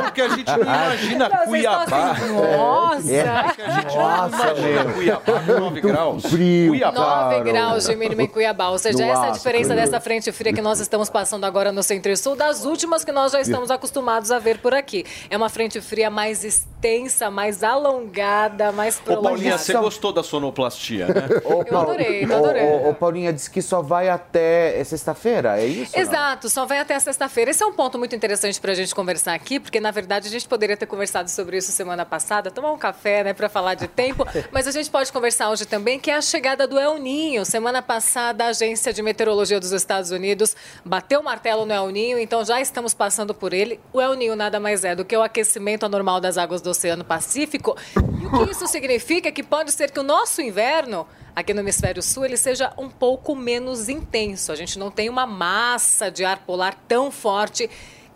Porque 0.03 0.21
a 0.21 0.29
gente 0.29 0.47
não 0.47 0.59
imagina 0.61 1.29
Não, 1.29 1.37
vocês 1.37 1.49
Cuiabá. 1.49 2.11
assim, 2.11 2.33
Nossa! 2.33 3.11
É 3.13 3.23
que 3.55 3.61
a 3.61 3.69
gente 3.71 3.95
não 3.95 4.01
Nossa, 4.01 4.35
imagina 4.35 4.83
meu. 4.83 4.93
Cuiabá 4.93 5.39
com 5.45 5.53
9 5.59 5.81
graus. 5.81 6.25
Frio, 6.25 6.71
Cuiabá. 6.71 6.99
9 6.99 7.09
Claro. 7.29 7.43
graus 7.43 7.85
de 7.85 7.95
mínima 7.95 8.23
em 8.23 8.27
Cuiabá. 8.27 8.69
Ou 8.69 8.77
seja, 8.79 8.97
No 8.97 9.03
essa 9.11 9.25
é 9.25 9.29
a 9.29 9.31
diferença 9.31 9.69
frio. 9.73 9.79
dessa 9.85 9.99
frente 9.99 10.31
fria 10.31 10.53
que 10.53 10.61
nós 10.61 10.79
estamos 10.79 11.09
passando 11.09 11.45
agora 11.45 11.71
no 11.71 11.83
Centro-Sul, 11.83 12.35
das 12.35 12.65
últimas 12.65 13.03
que 13.03 13.11
nós 13.11 13.31
já 13.31 13.41
estamos 13.41 13.71
acostumados 13.71 14.31
a 14.31 14.39
ver 14.39 14.59
por 14.59 14.73
aqui. 14.73 15.05
É 15.29 15.37
uma 15.37 15.49
frente 15.49 15.79
fria 15.81 16.09
mais 16.09 16.43
extensa, 16.43 17.29
mais 17.31 17.63
alongada, 17.63 18.71
mais 18.71 18.97
Ô, 18.99 19.01
prolongada. 19.03 19.29
Paulinha, 19.35 19.57
você 19.57 19.73
gostou 19.73 19.98
da 20.13 20.23
sonoplastia, 20.23 21.07
né? 21.07 21.27
Ô, 21.45 21.63
Eu 21.65 21.77
adorei, 21.77 22.23
eu 22.23 22.35
adorei. 22.35 22.63
Ô, 22.63 22.87
ô, 22.87 22.89
ô, 22.89 22.93
Paulinha 22.93 23.31
disse 23.33 23.49
que 23.49 23.61
só 23.61 23.81
vai 23.81 24.09
até 24.09 24.81
sexta-feira, 24.83 25.59
é 25.59 25.65
isso? 25.65 25.91
ou 25.93 26.03
não? 26.03 26.11
Exato, 26.11 26.49
só 26.49 26.65
vai 26.65 26.79
até 26.79 26.97
sexta-feira. 26.99 27.51
Esse 27.51 27.61
é 27.63 27.65
um 27.65 27.73
ponto 27.73 27.99
muito 27.99 28.15
interessante 28.15 28.59
para 28.59 28.71
a 28.71 28.75
gente 28.75 28.95
conversar 28.95 29.33
aqui, 29.33 29.59
porque 29.59 29.79
na 29.79 29.91
verdade 29.91 30.27
a 30.27 30.31
gente 30.31 30.47
poderia 30.47 30.77
ter 30.77 30.85
conversado 30.85 31.29
sobre 31.29 31.57
isso 31.57 31.71
semana 31.71 32.05
passada, 32.05 32.49
tomar 32.49 32.71
um 32.71 32.77
café, 32.77 33.23
né, 33.23 33.33
para 33.33 33.49
falar 33.49 33.75
de 33.75 33.87
tempo, 33.87 34.25
mas 34.51 34.67
a 34.67 34.71
gente 34.71 34.89
pode 34.89 35.11
conversar 35.11 35.49
hoje 35.49 35.65
também, 35.65 35.99
que 35.99 36.09
é 36.09 36.15
a 36.15 36.21
chegada 36.21 36.65
do 36.65 36.79
El 36.79 36.97
Ninho. 36.97 37.45
Semana 37.45 37.81
passada 37.81 38.45
a 38.45 38.47
Agência 38.47 38.93
de 38.93 39.01
Meteorologia 39.01 39.59
dos 39.59 39.71
Estados 39.71 40.11
Unidos 40.11 40.55
bateu 40.85 41.19
o 41.19 41.23
martelo 41.23 41.65
no 41.65 41.73
El 41.73 41.89
Ninho, 41.89 42.19
então 42.19 42.43
já 42.45 42.61
estamos 42.61 42.93
passando 42.93 43.33
por 43.33 43.53
ele. 43.53 43.79
O 43.91 43.99
El 43.99 44.13
Ninho 44.15 44.35
nada 44.35 44.59
mais 44.59 44.83
é 44.83 44.95
do 44.95 45.03
que 45.03 45.15
o 45.15 45.21
aquecimento 45.21 45.85
anormal 45.85 46.19
das 46.21 46.37
águas 46.37 46.61
do 46.61 46.69
Oceano 46.69 47.03
Pacífico. 47.03 47.75
E 48.21 48.25
o 48.25 48.45
que 48.45 48.51
isso 48.51 48.67
significa 48.67 49.29
é 49.29 49.31
que 49.31 49.43
pode 49.43 49.71
ser 49.79 49.91
que 49.91 49.99
o 49.99 50.03
nosso 50.03 50.41
inverno 50.41 51.07
aqui 51.33 51.53
no 51.53 51.61
hemisfério 51.61 52.03
sul 52.03 52.25
ele 52.25 52.35
seja 52.35 52.73
um 52.77 52.89
pouco 52.89 53.33
menos 53.33 53.87
intenso. 53.87 54.51
A 54.51 54.55
gente 54.55 54.77
não 54.77 54.91
tem 54.91 55.07
uma 55.07 55.25
massa 55.25 56.11
de 56.11 56.25
ar 56.25 56.39
polar 56.39 56.75
tão 56.85 57.09
forte 57.09 57.69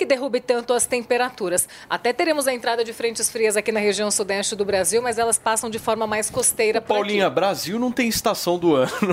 que 0.04 0.06
derrube 0.06 0.42
tanto 0.42 0.74
as 0.74 0.86
temperaturas. 0.86 1.68
Até 1.90 2.12
teremos 2.12 2.46
a 2.46 2.54
entrada 2.54 2.84
de 2.84 2.92
frentes 2.92 3.30
frias 3.30 3.56
aqui 3.56 3.72
na 3.72 3.80
região 3.80 4.12
sudeste 4.12 4.54
do 4.54 4.66
Brasil, 4.66 5.02
mas 5.02 5.18
elas 5.18 5.40
passam 5.40 5.70
de 5.70 5.80
forma 5.80 6.06
mais 6.06 6.30
costeira 6.30 6.82
por 6.82 6.94
aqui. 6.94 7.04
Paulinha, 7.04 7.30
Brasil 7.30 7.80
não 7.80 7.90
tem 7.90 8.10
estação 8.10 8.60
do 8.60 8.76
ano. 8.76 8.92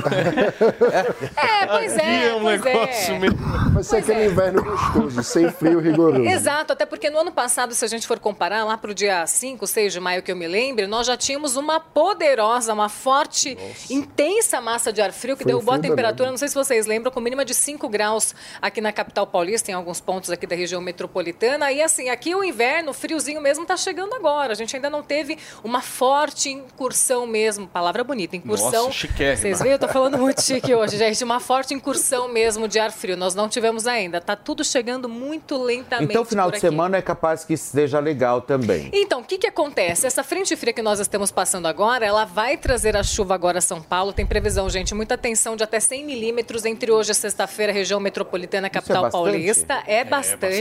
É, 1.37 1.67
pois 1.67 1.95
Aqui 1.95 2.07
é, 2.07 2.29
é 2.29 2.35
um 2.35 2.41
pois 2.43 2.63
negócio 2.63 3.15
é. 3.15 3.19
meio... 3.19 3.37
Vai 3.73 3.83
ser 3.83 3.97
aquele 3.97 4.27
inverno 4.27 4.63
gostoso, 4.63 5.23
sem 5.23 5.51
frio 5.51 5.79
rigoroso. 5.79 6.25
Exato, 6.25 6.73
até 6.73 6.85
porque 6.85 7.09
no 7.09 7.19
ano 7.19 7.33
passado, 7.33 7.73
se 7.75 7.85
a 7.85 7.89
gente 7.89 8.07
for 8.07 8.19
comparar, 8.19 8.65
lá 8.65 8.77
para 8.77 8.91
o 8.91 8.95
dia 8.95 9.27
5, 9.27 9.67
6 9.67 9.93
de 9.93 10.01
maio, 10.01 10.23
que 10.23 10.33
eu 10.33 10.37
me 10.37 10.47
lembre, 10.47 10.87
nós 10.87 11.07
já 11.07 11.17
tínhamos 11.17 11.57
uma 11.57 11.79
poderosa, 11.79 12.73
uma 12.73 12.89
forte, 12.89 13.57
intensa 13.89 14.61
massa 14.61 14.93
de 14.93 15.01
ar 15.01 15.13
frio 15.13 15.37
que 15.37 15.45
Foi 15.45 15.53
derrubou 15.53 15.75
a 15.75 15.79
temperatura, 15.79 16.17
danado. 16.17 16.33
não 16.33 16.39
sei 16.39 16.49
se 16.49 16.55
vocês 16.55 16.87
lembram, 16.87 17.13
com 17.13 17.21
mínima 17.21 17.45
de 17.45 17.55
5 17.55 17.89
graus 17.89 18.35
aqui 18.61 18.81
na 18.81 18.93
capital 18.93 19.27
paulista, 19.27 19.71
em 19.71 19.75
alguns 19.75 20.01
pontos 20.01 20.31
aqui 20.31 20.47
da 20.47 20.57
região 20.57 20.80
metropolitana. 20.81 21.71
E 21.73 21.83
assim, 21.83 22.09
aqui 22.09 22.35
o 22.35 22.43
inverno, 22.45 22.91
o 22.91 22.95
friozinho 22.95 23.41
mesmo, 23.41 23.63
está 23.63 23.77
chegando 23.77 24.15
agora. 24.15 24.53
A 24.53 24.57
gente 24.57 24.75
ainda 24.75 24.89
não 24.91 25.03
teve 25.03 25.39
uma 25.63 25.81
forte 25.81 26.51
incursão 26.51 27.27
mesmo, 27.27 27.67
palavra 27.67 28.03
bonita, 28.05 28.37
incursão. 28.37 28.87
Nossa. 28.87 29.09
Vocês 29.37 29.61
veem, 29.61 29.73
eu 29.73 29.79
tô 29.79 29.89
falando 29.89 30.19
muito 30.19 30.43
chique 30.43 30.75
hoje, 30.75 30.97
gente, 30.97 31.23
uma 31.25 31.41
forte 31.41 31.75
incursão 31.75 32.29
mesmo 32.29 32.67
de 32.69 32.79
ar 32.79 32.93
frio. 32.93 33.17
Nós 33.17 33.35
não 33.35 33.49
tivemos 33.49 33.87
ainda, 33.87 34.21
tá 34.21 34.37
tudo 34.37 34.65
chegando 34.65 35.09
muito 35.09 35.57
lentamente 35.63 36.11
Então, 36.11 36.25
final 36.25 36.47
por 36.47 36.53
de 36.53 36.59
aqui. 36.59 36.67
semana 36.67 36.97
é 36.97 37.03
capaz 37.03 37.45
que 37.45 37.55
esteja 37.55 37.99
legal 37.99 38.41
também. 38.41 38.91
Então, 38.93 39.21
o 39.21 39.25
que, 39.25 39.39
que 39.39 39.47
acontece? 39.47 40.07
Essa 40.07 40.23
frente 40.23 40.55
fria 40.57 40.73
que 40.73 40.83
nós 40.83 41.01
estamos 41.01 41.31
passando 41.31 41.67
agora, 41.67 42.05
ela 42.05 42.25
vai 42.25 42.57
trazer 42.57 42.97
a 42.97 43.03
chuva 43.03 43.35
agora 43.35 43.59
a 43.59 43.63
São 43.63 43.81
Paulo. 43.83 44.13
Tem 44.13 44.27
previsão, 44.27 44.69
gente, 44.69 44.95
muita 44.95 45.15
atenção 45.15 45.57
de 45.57 45.65
até 45.65 45.79
100 45.81 46.05
milímetros 46.05 46.65
entre 46.65 46.91
hoje 46.91 47.13
e 47.13 47.15
sexta-feira, 47.15 47.73
região 47.73 48.01
metropolitana, 48.01 48.69
capital 48.71 49.03
bastante? 49.03 49.23
paulista. 49.23 49.83
É, 49.87 50.05
bastante. 50.05 50.60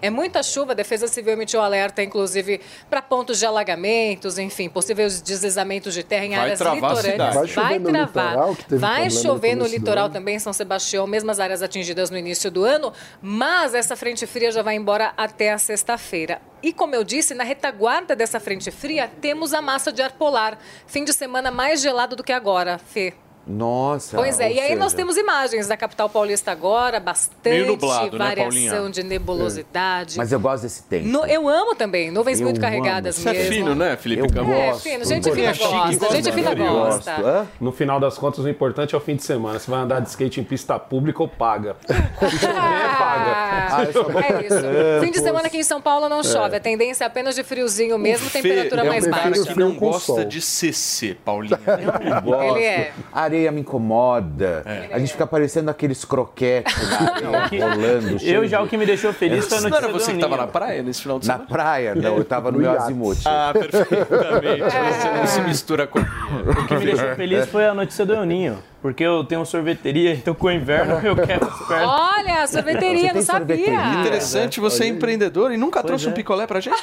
É 0.00 0.10
muita 0.10 0.42
chuva. 0.42 0.72
A 0.72 0.74
Defesa 0.74 1.06
Civil 1.06 1.32
emitiu 1.32 1.60
alerta, 1.60 2.02
inclusive, 2.02 2.60
para 2.88 3.02
pontos 3.02 3.38
de 3.38 3.46
alagamentos, 3.46 4.38
enfim, 4.38 4.68
possíveis 4.68 5.20
deslizamentos 5.20 5.94
de 5.94 6.02
terra 6.02 6.24
em 6.24 6.30
Vai 6.30 6.38
áreas 6.38 6.60
litorâneas. 6.60 7.34
Vai 7.34 7.48
chover 7.48 7.80
no 7.80 7.90
travar. 7.90 8.26
litoral, 8.28 8.56
que 8.56 8.64
teve 8.64 8.80
vai 8.80 9.10
chover 9.10 9.54
no 9.54 9.66
litoral 9.66 10.04
ano. 10.06 10.14
também, 10.14 10.38
São 10.38 10.52
Sebastião, 10.52 11.06
mesmas 11.06 11.40
áreas 11.40 11.62
atingidas 11.62 12.10
no 12.10 12.18
início 12.18 12.50
do 12.50 12.64
ano, 12.64 12.92
mas 13.20 13.74
essa 13.74 13.96
frente 13.96 14.26
fria 14.26 14.50
já 14.50 14.62
vai 14.62 14.76
embora 14.76 15.12
até 15.16 15.52
a 15.52 15.58
sexta-feira. 15.58 16.40
E 16.62 16.72
como 16.72 16.94
eu 16.94 17.02
disse, 17.02 17.34
na 17.34 17.42
retaguarda 17.44 18.14
dessa 18.14 18.38
frente 18.38 18.70
fria, 18.70 19.10
temos 19.20 19.52
a 19.52 19.60
massa 19.60 19.90
de 19.90 20.00
ar 20.00 20.12
polar. 20.12 20.58
Fim 20.86 21.04
de 21.04 21.12
semana 21.12 21.50
mais 21.50 21.80
gelado 21.80 22.14
do 22.14 22.22
que 22.22 22.32
agora, 22.32 22.78
Fê. 22.78 23.14
Nossa. 23.46 24.16
Pois 24.16 24.38
é, 24.38 24.52
e 24.52 24.60
aí 24.60 24.74
nós 24.76 24.92
seja, 24.92 24.96
temos 24.98 25.16
imagens 25.16 25.66
da 25.66 25.76
capital 25.76 26.08
paulista 26.08 26.52
agora, 26.52 27.00
bastante 27.00 27.64
nublado, 27.64 28.16
né, 28.18 28.24
variação 28.26 28.50
Paulinha? 28.78 28.90
de 28.90 29.02
nebulosidade. 29.02 30.16
Mas 30.16 30.30
eu 30.32 30.38
gosto 30.40 30.62
desse 30.62 30.82
tempo. 30.84 31.06
No- 31.08 31.26
eu 31.26 31.48
amo 31.48 31.74
também, 31.74 32.10
nuvens 32.10 32.38
Eu 32.38 32.44
muito 32.44 32.58
amo. 32.58 32.64
carregadas 32.64 33.24
é 33.26 33.32
mesmo. 33.32 33.52
fino, 33.52 33.74
né, 33.74 33.96
Felipe 33.96 34.28
Campos? 34.32 34.52
É, 34.54 34.74
fino, 34.74 35.04
gente 35.04 35.28
Eu 35.28 35.34
fina 35.34 35.48
gosto. 35.48 35.70
gosta, 35.98 36.16
gente 36.16 36.32
fina 36.32 36.54
gosta. 36.54 37.10
Hã? 37.20 37.46
No 37.60 37.72
final 37.72 37.98
das 37.98 38.16
contas, 38.16 38.44
o 38.44 38.48
importante 38.48 38.94
é 38.94 38.98
o 38.98 39.00
fim 39.00 39.16
de 39.16 39.22
semana. 39.24 39.58
Você 39.58 39.70
vai 39.70 39.80
andar 39.80 40.00
de 40.00 40.08
skate 40.08 40.40
em 40.40 40.44
pista 40.44 40.78
pública 40.78 41.22
ou 41.22 41.28
paga. 41.28 41.76
Se 41.86 41.92
chover, 42.38 42.52
paga. 42.98 43.32
Ah, 43.74 43.86
só 43.92 44.02
vou 44.04 44.20
É 44.20 44.42
isso. 44.46 44.52
Fim 45.04 45.10
de 45.10 45.18
semana 45.20 45.46
aqui 45.46 45.58
em 45.58 45.62
São 45.62 45.80
Paulo 45.80 46.08
não 46.08 46.22
chove. 46.22 46.56
A 46.56 46.60
tendência 46.60 47.04
é 47.04 47.06
apenas 47.06 47.34
de 47.34 47.42
friozinho 47.42 47.98
mesmo, 47.98 48.28
Fê 48.30 48.40
temperatura 48.42 48.82
é 48.82 48.84
um 48.84 48.88
mais 48.88 49.06
cara 49.06 49.22
baixa. 49.30 49.42
que 49.46 49.52
Frio 49.54 49.68
não 49.68 49.74
gosta 49.76 50.24
de 50.24 50.40
CC, 50.40 51.16
Paulinha. 51.24 51.58
Eu 51.66 52.10
não 52.10 52.22
gosto. 52.22 52.56
Ele 52.56 52.64
é. 52.64 52.92
A 53.32 53.34
areia 53.34 53.50
me 53.50 53.62
incomoda. 53.62 54.62
A 54.92 54.98
gente 54.98 55.12
fica 55.12 55.26
parecendo 55.26 55.70
aqueles 55.70 56.04
croquetes 56.04 56.74
na 57.22 57.44
areia, 57.44 57.66
rolando. 57.70 58.18
cheio 58.18 58.42
Eu 58.42 58.46
já 58.48 58.58
de- 58.58 58.64
o 58.64 58.68
que 58.68 58.76
me 58.76 58.84
deixou 58.84 59.10
feliz 59.10 59.46
foi 59.48 59.56
a 59.56 59.60
Não 59.62 59.70
notícia 59.70 59.86
era 59.86 59.92
você 59.98 60.10
do 60.12 60.14
que 60.16 60.20
tava 60.20 60.34
Ninho. 60.36 60.46
na 60.46 60.52
praia 60.52 60.82
nesse 60.82 61.00
final 61.00 61.18
de 61.18 61.26
Na 61.26 61.34
semana? 61.34 61.48
praia? 61.50 61.94
Não, 61.94 62.16
eu 62.18 62.24
tava 62.24 62.52
no 62.52 62.58
meu 62.58 62.70
azimuth. 62.72 63.20
Ah, 63.24 63.52
perfeitamente. 63.54 64.62
Você 64.92 65.10
não 65.10 65.26
se 65.26 65.40
mistura 65.40 65.86
com... 65.86 65.98
O 66.00 66.66
que 66.66 66.74
me 66.76 66.84
deixou 66.84 67.14
feliz 67.14 67.46
foi 67.48 67.64
a 67.64 67.72
notícia 67.72 68.04
do 68.04 68.12
El 68.14 68.24
Ninho. 68.26 68.58
Porque 68.82 69.04
eu 69.04 69.22
tenho 69.22 69.46
sorveteria, 69.46 70.12
então 70.12 70.34
com 70.34 70.48
o 70.48 70.50
inverno 70.50 70.94
eu 71.06 71.14
quero 71.14 71.46
as 71.46 71.66
pernas. 71.66 71.88
Olha, 71.88 72.46
sorveteria, 72.48 73.12
não 73.14 73.22
sabia. 73.22 73.56
sorveteria? 73.56 74.00
Interessante, 74.00 74.58
você 74.58 74.84
é 74.84 74.86
empreendedor 74.88 75.52
e 75.52 75.56
nunca 75.56 75.82
trouxe 75.84 76.08
é. 76.08 76.10
um 76.10 76.12
picolé 76.12 76.46
pra 76.46 76.60
gente? 76.60 76.76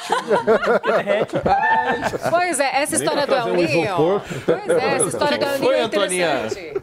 Pois 2.30 2.58
é, 2.58 2.82
essa 2.82 2.96
história 2.96 3.26
do 3.26 3.34
El 3.34 3.46
um 3.46 3.54
Ninho. 3.54 4.22
Pois 4.46 4.68
é, 4.68 4.94
essa 4.94 5.08
história 5.08 5.38
do 5.38 5.44
El 5.44 5.58
Ninho 5.58 5.72
é 5.72 5.84
interessante. 5.84 6.82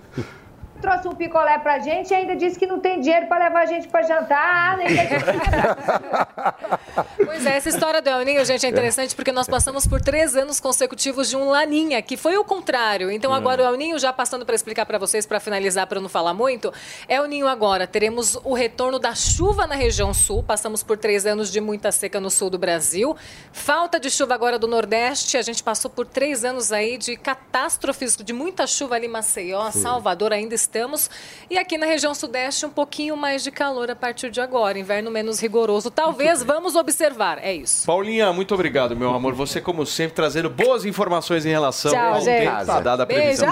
Trouxe 0.82 1.08
um 1.08 1.16
picolé 1.16 1.58
pra 1.58 1.80
gente 1.80 2.12
e 2.12 2.14
ainda 2.14 2.36
disse 2.36 2.58
que 2.58 2.68
não 2.68 2.80
tem 2.80 3.00
dinheiro 3.00 3.28
pra 3.28 3.38
levar 3.38 3.62
a 3.62 3.66
gente 3.66 3.88
pra 3.88 4.04
jantar. 4.04 4.78
Nem 4.78 4.88
que 4.88 5.00
a 5.00 5.06
gente... 5.06 5.26
Pois 7.26 7.46
é, 7.46 7.58
essa 7.58 7.70
história 7.70 8.02
do 8.02 8.10
El 8.10 8.24
Ninho, 8.24 8.46
gente, 8.46 8.66
é 8.66 8.70
interessante 8.70 9.16
porque 9.16 9.32
nós 9.32 9.48
passamos 9.48 9.88
por 9.88 10.02
três 10.02 10.36
anos 10.36 10.60
consecutivos 10.60 11.30
de 11.30 11.36
um 11.36 11.50
Laninha, 11.50 12.02
que 12.02 12.16
foi 12.16 12.38
o 12.38 12.44
contrário. 12.44 13.12
Então 13.12 13.34
agora 13.34 13.64
o 13.64 13.66
El 13.66 13.76
Ninho, 13.76 14.00
já 14.00 14.14
passando 14.14 14.46
para 14.46 14.56
explicar 14.56 14.86
para 14.86 14.98
vocês, 14.98 15.26
para 15.26 15.40
finalizar, 15.40 15.88
para 15.88 16.00
não 16.00 16.10
falar 16.10 16.34
muito, 16.34 16.74
El 17.08 17.26
Ninho 17.26 17.48
agora, 17.48 17.86
teremos 17.88 18.40
o 18.44 18.54
retorno 18.54 19.00
da 19.00 19.14
chuva 19.16 19.68
na 19.68 19.76
região 19.76 20.14
sul, 20.14 20.44
passamos 20.44 20.84
por 20.84 20.98
três 20.98 21.26
anos 21.26 21.52
de 21.52 21.60
muita 21.60 21.92
seca 21.92 22.20
no 22.20 22.30
sul 22.30 22.50
do 22.50 22.58
Brasil, 22.58 23.16
falta 23.52 24.00
de 24.00 24.10
chuva 24.10 24.34
agora 24.34 24.58
do 24.58 24.68
Nordeste, 24.68 25.38
a 25.38 25.42
gente 25.42 25.64
passou 25.64 25.90
por 25.90 26.06
três 26.06 26.46
anos 26.46 26.72
aí 26.72 26.98
de 26.98 27.18
catástrofes, 27.18 28.16
de 28.16 28.34
muita 28.34 28.66
chuva 28.68 28.96
ali 28.96 29.08
em 29.08 29.10
Maceió, 29.10 29.72
Salvador, 29.72 30.34
ainda 30.34 30.56
estamos, 30.68 31.10
e 31.50 31.58
aqui 31.58 31.78
na 31.78 31.86
região 31.86 32.14
sudeste 32.14 32.66
um 32.66 32.70
pouquinho 32.70 33.16
mais 33.16 33.44
de 33.44 33.50
calor 33.50 33.90
a 33.90 33.96
partir 33.96 34.30
de 34.30 34.42
agora, 34.42 34.78
inverno 34.78 35.10
menos 35.10 35.40
rigoroso, 35.40 35.90
talvez, 35.90 36.44
vamos 36.44 36.76
observar, 36.76 37.40
é 37.42 37.54
isso. 37.54 37.86
Paulinha, 37.86 38.32
muito 38.34 38.54
obrigado, 38.54 38.96
meu 38.96 39.14
amor. 39.14 39.34
Você, 39.34 39.62
como 39.62 39.86
sempre, 39.86 40.16
trazendo 40.16 40.50
boas 40.50 40.86
informações 40.86 41.46
em 41.46 41.50
relação 41.50 41.92
Tchau, 41.92 42.14
ao 42.16 42.22
gente. 42.22 42.44
tempo. 42.44 42.66
Tá 42.66 42.80
dada 42.82 43.04
a 43.04 43.06
previsão. 43.06 43.48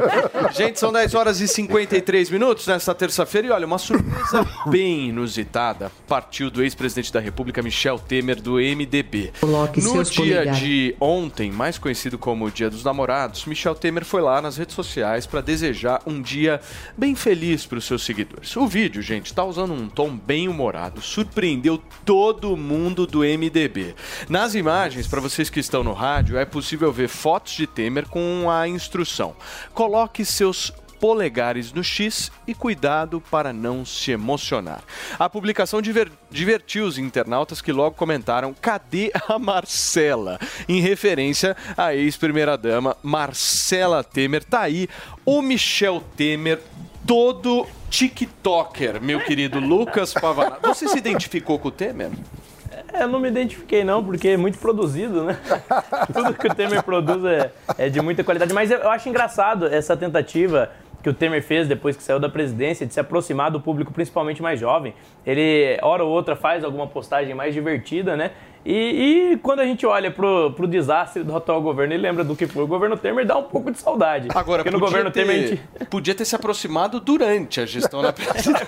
Gente, 0.52 0.78
são 0.78 0.92
10 0.92 1.14
horas 1.14 1.40
e 1.40 1.48
53 1.48 2.30
minutos 2.30 2.66
nesta 2.66 2.94
terça-feira 2.94 3.46
e 3.48 3.50
olha, 3.50 3.66
uma 3.66 3.78
surpresa 3.78 4.46
bem 4.66 5.08
inusitada 5.08 5.90
partiu 6.06 6.50
do 6.50 6.62
ex-presidente 6.62 7.12
da 7.12 7.20
República, 7.20 7.62
Michel 7.62 7.98
Temer, 7.98 8.40
do 8.40 8.54
MDB. 8.54 9.32
Coloque 9.40 9.80
no 9.80 10.02
dia 10.02 10.46
de 10.46 10.94
ontem, 11.00 11.50
mais 11.50 11.78
conhecido 11.78 12.18
como 12.18 12.46
o 12.46 12.50
Dia 12.50 12.68
dos 12.68 12.84
Namorados, 12.84 13.44
Michel 13.46 13.74
Temer 13.74 14.04
foi 14.04 14.20
lá 14.20 14.42
nas 14.42 14.56
redes 14.56 14.74
sociais 14.74 15.26
para 15.26 15.40
desejar 15.40 16.02
um 16.06 16.20
dia 16.20 16.49
bem 16.96 17.14
feliz 17.14 17.66
para 17.66 17.78
os 17.78 17.84
seus 17.84 18.02
seguidores. 18.02 18.56
O 18.56 18.66
vídeo, 18.66 19.02
gente, 19.02 19.34
tá 19.34 19.44
usando 19.44 19.72
um 19.72 19.88
tom 19.88 20.16
bem 20.16 20.48
humorado, 20.48 21.02
surpreendeu 21.02 21.80
todo 22.04 22.56
mundo 22.56 23.06
do 23.06 23.20
MDB. 23.20 23.94
Nas 24.28 24.54
imagens, 24.54 25.06
para 25.06 25.20
vocês 25.20 25.50
que 25.50 25.60
estão 25.60 25.84
no 25.84 25.92
rádio, 25.92 26.38
é 26.38 26.44
possível 26.44 26.92
ver 26.92 27.08
fotos 27.08 27.52
de 27.52 27.66
Temer 27.66 28.08
com 28.08 28.50
a 28.50 28.66
instrução: 28.66 29.36
coloque 29.74 30.24
seus 30.24 30.72
polegares 31.00 31.72
no 31.72 31.82
X 31.82 32.30
e 32.46 32.54
cuidado 32.54 33.20
para 33.30 33.52
não 33.52 33.84
se 33.84 34.12
emocionar. 34.12 34.82
A 35.18 35.28
publicação 35.28 35.80
diver- 35.80 36.12
divertiu 36.30 36.84
os 36.84 36.98
internautas 36.98 37.60
que 37.62 37.72
logo 37.72 37.96
comentaram: 37.96 38.54
cadê 38.60 39.10
a 39.28 39.38
Marcela? 39.38 40.38
Em 40.68 40.80
referência 40.80 41.56
à 41.76 41.94
ex-primeira-dama 41.94 42.96
Marcela 43.02 44.04
Temer. 44.04 44.44
Tá 44.44 44.60
aí 44.60 44.86
o 45.24 45.40
Michel 45.40 46.02
Temer, 46.16 46.60
todo 47.06 47.66
TikToker, 47.88 49.00
meu 49.02 49.20
querido 49.20 49.58
Lucas 49.60 50.12
Pavanato. 50.12 50.66
Você 50.68 50.86
se 50.86 50.98
identificou 50.98 51.58
com 51.58 51.68
o 51.68 51.70
Temer? 51.70 52.10
É, 52.92 53.02
eu 53.02 53.08
não 53.08 53.18
me 53.20 53.28
identifiquei 53.28 53.82
não, 53.84 54.02
porque 54.04 54.28
é 54.28 54.36
muito 54.36 54.58
produzido, 54.58 55.24
né? 55.24 55.38
Tudo 56.12 56.34
que 56.34 56.46
o 56.46 56.54
Temer 56.54 56.82
produz 56.82 57.24
é, 57.24 57.50
é 57.78 57.88
de 57.88 58.00
muita 58.00 58.22
qualidade. 58.22 58.52
Mas 58.52 58.70
eu 58.70 58.88
acho 58.90 59.08
engraçado 59.08 59.66
essa 59.66 59.96
tentativa 59.96 60.70
que 61.02 61.08
o 61.08 61.14
Temer 61.14 61.42
fez 61.42 61.66
depois 61.66 61.96
que 61.96 62.02
saiu 62.02 62.18
da 62.18 62.28
presidência 62.28 62.86
de 62.86 62.92
se 62.92 63.00
aproximar 63.00 63.50
do 63.50 63.60
público, 63.60 63.92
principalmente 63.92 64.42
mais 64.42 64.60
jovem. 64.60 64.94
Ele, 65.26 65.78
hora 65.82 66.04
ou 66.04 66.10
outra, 66.10 66.36
faz 66.36 66.62
alguma 66.64 66.86
postagem 66.86 67.34
mais 67.34 67.54
divertida, 67.54 68.16
né? 68.16 68.32
E, 68.64 69.32
e 69.32 69.36
quando 69.38 69.60
a 69.60 69.64
gente 69.64 69.86
olha 69.86 70.10
pro, 70.10 70.52
pro 70.52 70.66
desastre 70.66 71.22
do 71.22 71.34
atual 71.34 71.62
governo 71.62 71.94
e 71.94 71.96
lembra 71.96 72.22
do 72.22 72.36
que 72.36 72.46
foi 72.46 72.62
o 72.62 72.66
governo 72.66 72.96
Temer, 72.96 73.26
dá 73.26 73.38
um 73.38 73.44
pouco 73.44 73.70
de 73.70 73.78
saudade. 73.78 74.28
Agora, 74.34 74.62
porque 74.62 74.76
no 74.76 74.78
governo 74.78 75.10
ter, 75.10 75.24
Temer 75.24 75.44
a 75.44 75.46
gente... 75.46 75.86
podia 75.86 76.14
ter 76.14 76.26
se 76.26 76.36
aproximado 76.36 77.00
durante 77.00 77.60
a 77.60 77.66
gestão 77.66 78.02
da 78.02 78.12
presidência. 78.12 78.66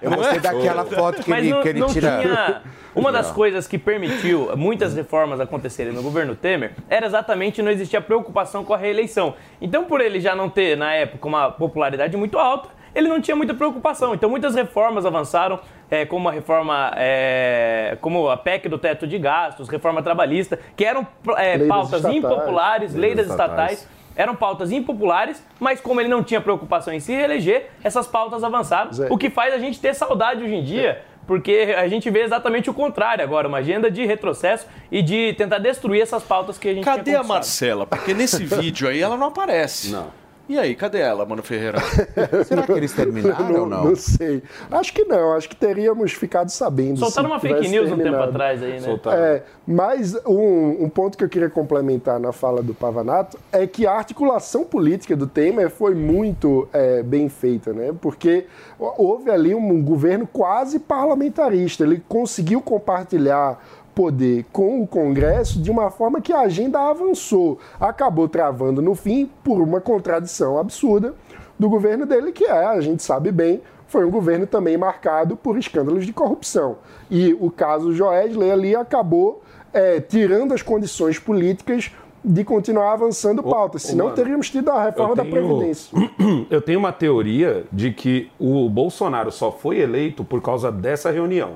Eu 0.00 0.10
gostei 0.10 0.40
daquela 0.40 0.84
foto 0.84 1.22
que 1.22 1.30
Mas 1.30 1.44
ele, 1.44 1.50
não, 1.54 1.62
que 1.62 1.68
ele 1.68 1.78
não 1.78 1.88
tira. 1.88 2.18
tinha... 2.20 2.62
Uma 2.94 3.10
das 3.10 3.30
coisas 3.30 3.66
que 3.66 3.78
permitiu 3.78 4.54
muitas 4.56 4.94
reformas 4.94 5.40
acontecerem 5.40 5.92
no 5.92 6.02
governo 6.02 6.36
Temer 6.36 6.72
era 6.90 7.06
exatamente 7.06 7.62
não 7.62 7.70
existir 7.70 7.96
a 7.96 8.00
preocupação 8.00 8.64
com 8.64 8.74
a 8.74 8.76
reeleição. 8.76 9.34
Então, 9.60 9.84
por 9.84 10.00
ele 10.00 10.20
já 10.20 10.34
não 10.34 10.48
ter, 10.48 10.76
na 10.76 10.92
época, 10.92 11.26
uma 11.26 11.50
popularidade 11.50 12.16
muito 12.16 12.38
alta, 12.38 12.68
ele 12.94 13.08
não 13.08 13.20
tinha 13.20 13.34
muita 13.34 13.54
preocupação. 13.54 14.14
Então, 14.14 14.28
muitas 14.28 14.54
reformas 14.54 15.06
avançaram, 15.06 15.58
é, 15.90 16.04
como 16.04 16.28
a 16.28 16.32
reforma, 16.32 16.92
é, 16.96 17.96
como 18.00 18.28
a 18.28 18.36
PEC 18.36 18.68
do 18.68 18.76
teto 18.76 19.06
de 19.06 19.18
gastos, 19.18 19.68
reforma 19.68 20.02
trabalhista, 20.02 20.58
que 20.76 20.84
eram 20.84 21.06
é, 21.36 21.58
pautas 21.66 21.94
estatais. 21.94 22.16
impopulares, 22.16 22.92
Lei 22.92 23.00
lei 23.00 23.14
das 23.14 23.26
das 23.26 23.34
estatais. 23.34 23.88
Eram 24.14 24.34
pautas 24.34 24.70
impopulares, 24.70 25.42
mas 25.58 25.80
como 25.80 25.98
ele 25.98 26.08
não 26.08 26.22
tinha 26.22 26.38
preocupação 26.38 26.92
em 26.92 27.00
se 27.00 27.12
reeleger, 27.12 27.70
essas 27.82 28.06
pautas 28.06 28.44
avançaram. 28.44 28.92
Zé. 28.92 29.06
O 29.10 29.16
que 29.16 29.30
faz 29.30 29.54
a 29.54 29.58
gente 29.58 29.80
ter 29.80 29.94
saudade 29.94 30.44
hoje 30.44 30.54
em 30.54 30.62
dia, 30.62 31.02
porque 31.26 31.74
a 31.76 31.86
gente 31.88 32.10
vê 32.10 32.22
exatamente 32.22 32.68
o 32.68 32.74
contrário 32.74 33.24
agora, 33.24 33.48
uma 33.48 33.58
agenda 33.58 33.90
de 33.90 34.04
retrocesso 34.04 34.66
e 34.90 35.02
de 35.02 35.32
tentar 35.34 35.58
destruir 35.58 36.02
essas 36.02 36.22
pautas 36.22 36.58
que 36.58 36.68
a 36.68 36.74
gente 36.74 36.84
Cadê 36.84 37.04
tinha 37.04 37.20
a. 37.20 37.24
Marcela? 37.24 37.86
Porque 37.86 38.12
nesse 38.14 38.44
vídeo 38.44 38.88
aí 38.88 39.00
ela 39.00 39.16
não 39.16 39.28
aparece. 39.28 39.90
Não. 39.90 40.21
E 40.52 40.58
aí, 40.58 40.74
cadê 40.74 40.98
ela, 40.98 41.24
Mano 41.24 41.42
Ferreira? 41.42 41.78
Será 42.44 42.64
que 42.64 42.72
eles 42.72 42.92
terminaram 42.92 43.62
ou 43.62 43.66
não? 43.66 43.84
Não 43.86 43.96
sei. 43.96 44.42
Acho 44.70 44.92
que 44.92 45.02
não. 45.02 45.32
Acho 45.32 45.48
que 45.48 45.56
teríamos 45.56 46.12
ficado 46.12 46.50
sabendo. 46.50 46.98
Soltaram 46.98 47.30
uma 47.30 47.40
fake 47.40 47.68
news 47.68 47.86
um 47.86 47.92
tempo 47.92 48.02
terminado. 48.02 48.28
atrás 48.28 48.62
aí, 48.62 48.72
né? 48.72 48.80
Soltaram. 48.80 49.18
É, 49.18 49.42
mas 49.66 50.14
um, 50.26 50.84
um 50.84 50.90
ponto 50.90 51.16
que 51.16 51.24
eu 51.24 51.28
queria 51.30 51.48
complementar 51.48 52.20
na 52.20 52.32
fala 52.32 52.62
do 52.62 52.74
Pavanato 52.74 53.38
é 53.50 53.66
que 53.66 53.86
a 53.86 53.92
articulação 53.92 54.62
política 54.62 55.16
do 55.16 55.26
Temer 55.26 55.70
foi 55.70 55.94
muito 55.94 56.68
é, 56.70 57.02
bem 57.02 57.30
feita, 57.30 57.72
né? 57.72 57.94
Porque 57.98 58.44
houve 58.78 59.30
ali 59.30 59.54
um 59.54 59.82
governo 59.82 60.28
quase 60.30 60.78
parlamentarista. 60.78 61.82
Ele 61.82 62.02
conseguiu 62.06 62.60
compartilhar 62.60 63.58
poder 63.94 64.44
com 64.52 64.82
o 64.82 64.86
Congresso 64.86 65.60
de 65.60 65.70
uma 65.70 65.90
forma 65.90 66.20
que 66.20 66.32
a 66.32 66.40
agenda 66.40 66.80
avançou. 66.80 67.58
Acabou 67.80 68.28
travando 68.28 68.80
no 68.80 68.94
fim 68.94 69.30
por 69.44 69.60
uma 69.60 69.80
contradição 69.80 70.58
absurda 70.58 71.14
do 71.58 71.68
governo 71.68 72.06
dele, 72.06 72.32
que 72.32 72.44
é, 72.44 72.50
a 72.66 72.80
gente 72.80 73.02
sabe 73.02 73.30
bem, 73.30 73.60
foi 73.86 74.04
um 74.06 74.10
governo 74.10 74.46
também 74.46 74.76
marcado 74.76 75.36
por 75.36 75.58
escândalos 75.58 76.06
de 76.06 76.12
corrupção. 76.12 76.78
E 77.10 77.36
o 77.38 77.50
caso 77.50 77.92
Joesley 77.92 78.50
ali 78.50 78.74
acabou 78.74 79.42
é, 79.72 80.00
tirando 80.00 80.52
as 80.54 80.62
condições 80.62 81.18
políticas 81.18 81.90
de 82.24 82.44
continuar 82.44 82.92
avançando 82.92 83.42
pautas. 83.42 83.84
ô, 83.84 83.88
Senão 83.88 84.04
mano, 84.06 84.16
teríamos 84.16 84.48
tido 84.48 84.70
a 84.70 84.84
reforma 84.84 85.12
eu 85.12 85.16
da 85.16 85.22
tenho- 85.24 85.34
Previdência. 85.34 85.96
Eu 86.48 86.62
tenho 86.62 86.78
uma 86.78 86.92
teoria 86.92 87.64
de 87.72 87.90
que 87.92 88.30
o 88.38 88.68
Bolsonaro 88.70 89.30
só 89.32 89.50
foi 89.50 89.78
eleito 89.80 90.22
por 90.24 90.40
causa 90.40 90.70
dessa 90.70 91.10
reunião. 91.10 91.54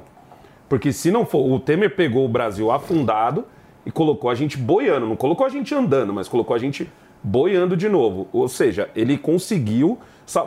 Porque 0.68 0.92
se 0.92 1.10
não 1.10 1.24
for, 1.24 1.48
o 1.50 1.58
Temer 1.60 1.94
pegou 1.94 2.24
o 2.24 2.28
Brasil 2.28 2.70
afundado 2.70 3.44
e 3.84 3.90
colocou 3.90 4.28
a 4.30 4.34
gente 4.34 4.56
boiando, 4.58 5.06
não 5.06 5.16
colocou 5.16 5.46
a 5.46 5.48
gente 5.48 5.74
andando, 5.74 6.12
mas 6.12 6.26
colocou 6.28 6.56
a 6.56 6.58
gente 6.58 6.90
boiando 7.22 7.76
de 7.76 7.88
novo. 7.88 8.28
Ou 8.32 8.48
seja, 8.48 8.88
ele 8.94 9.16
conseguiu, 9.16 9.98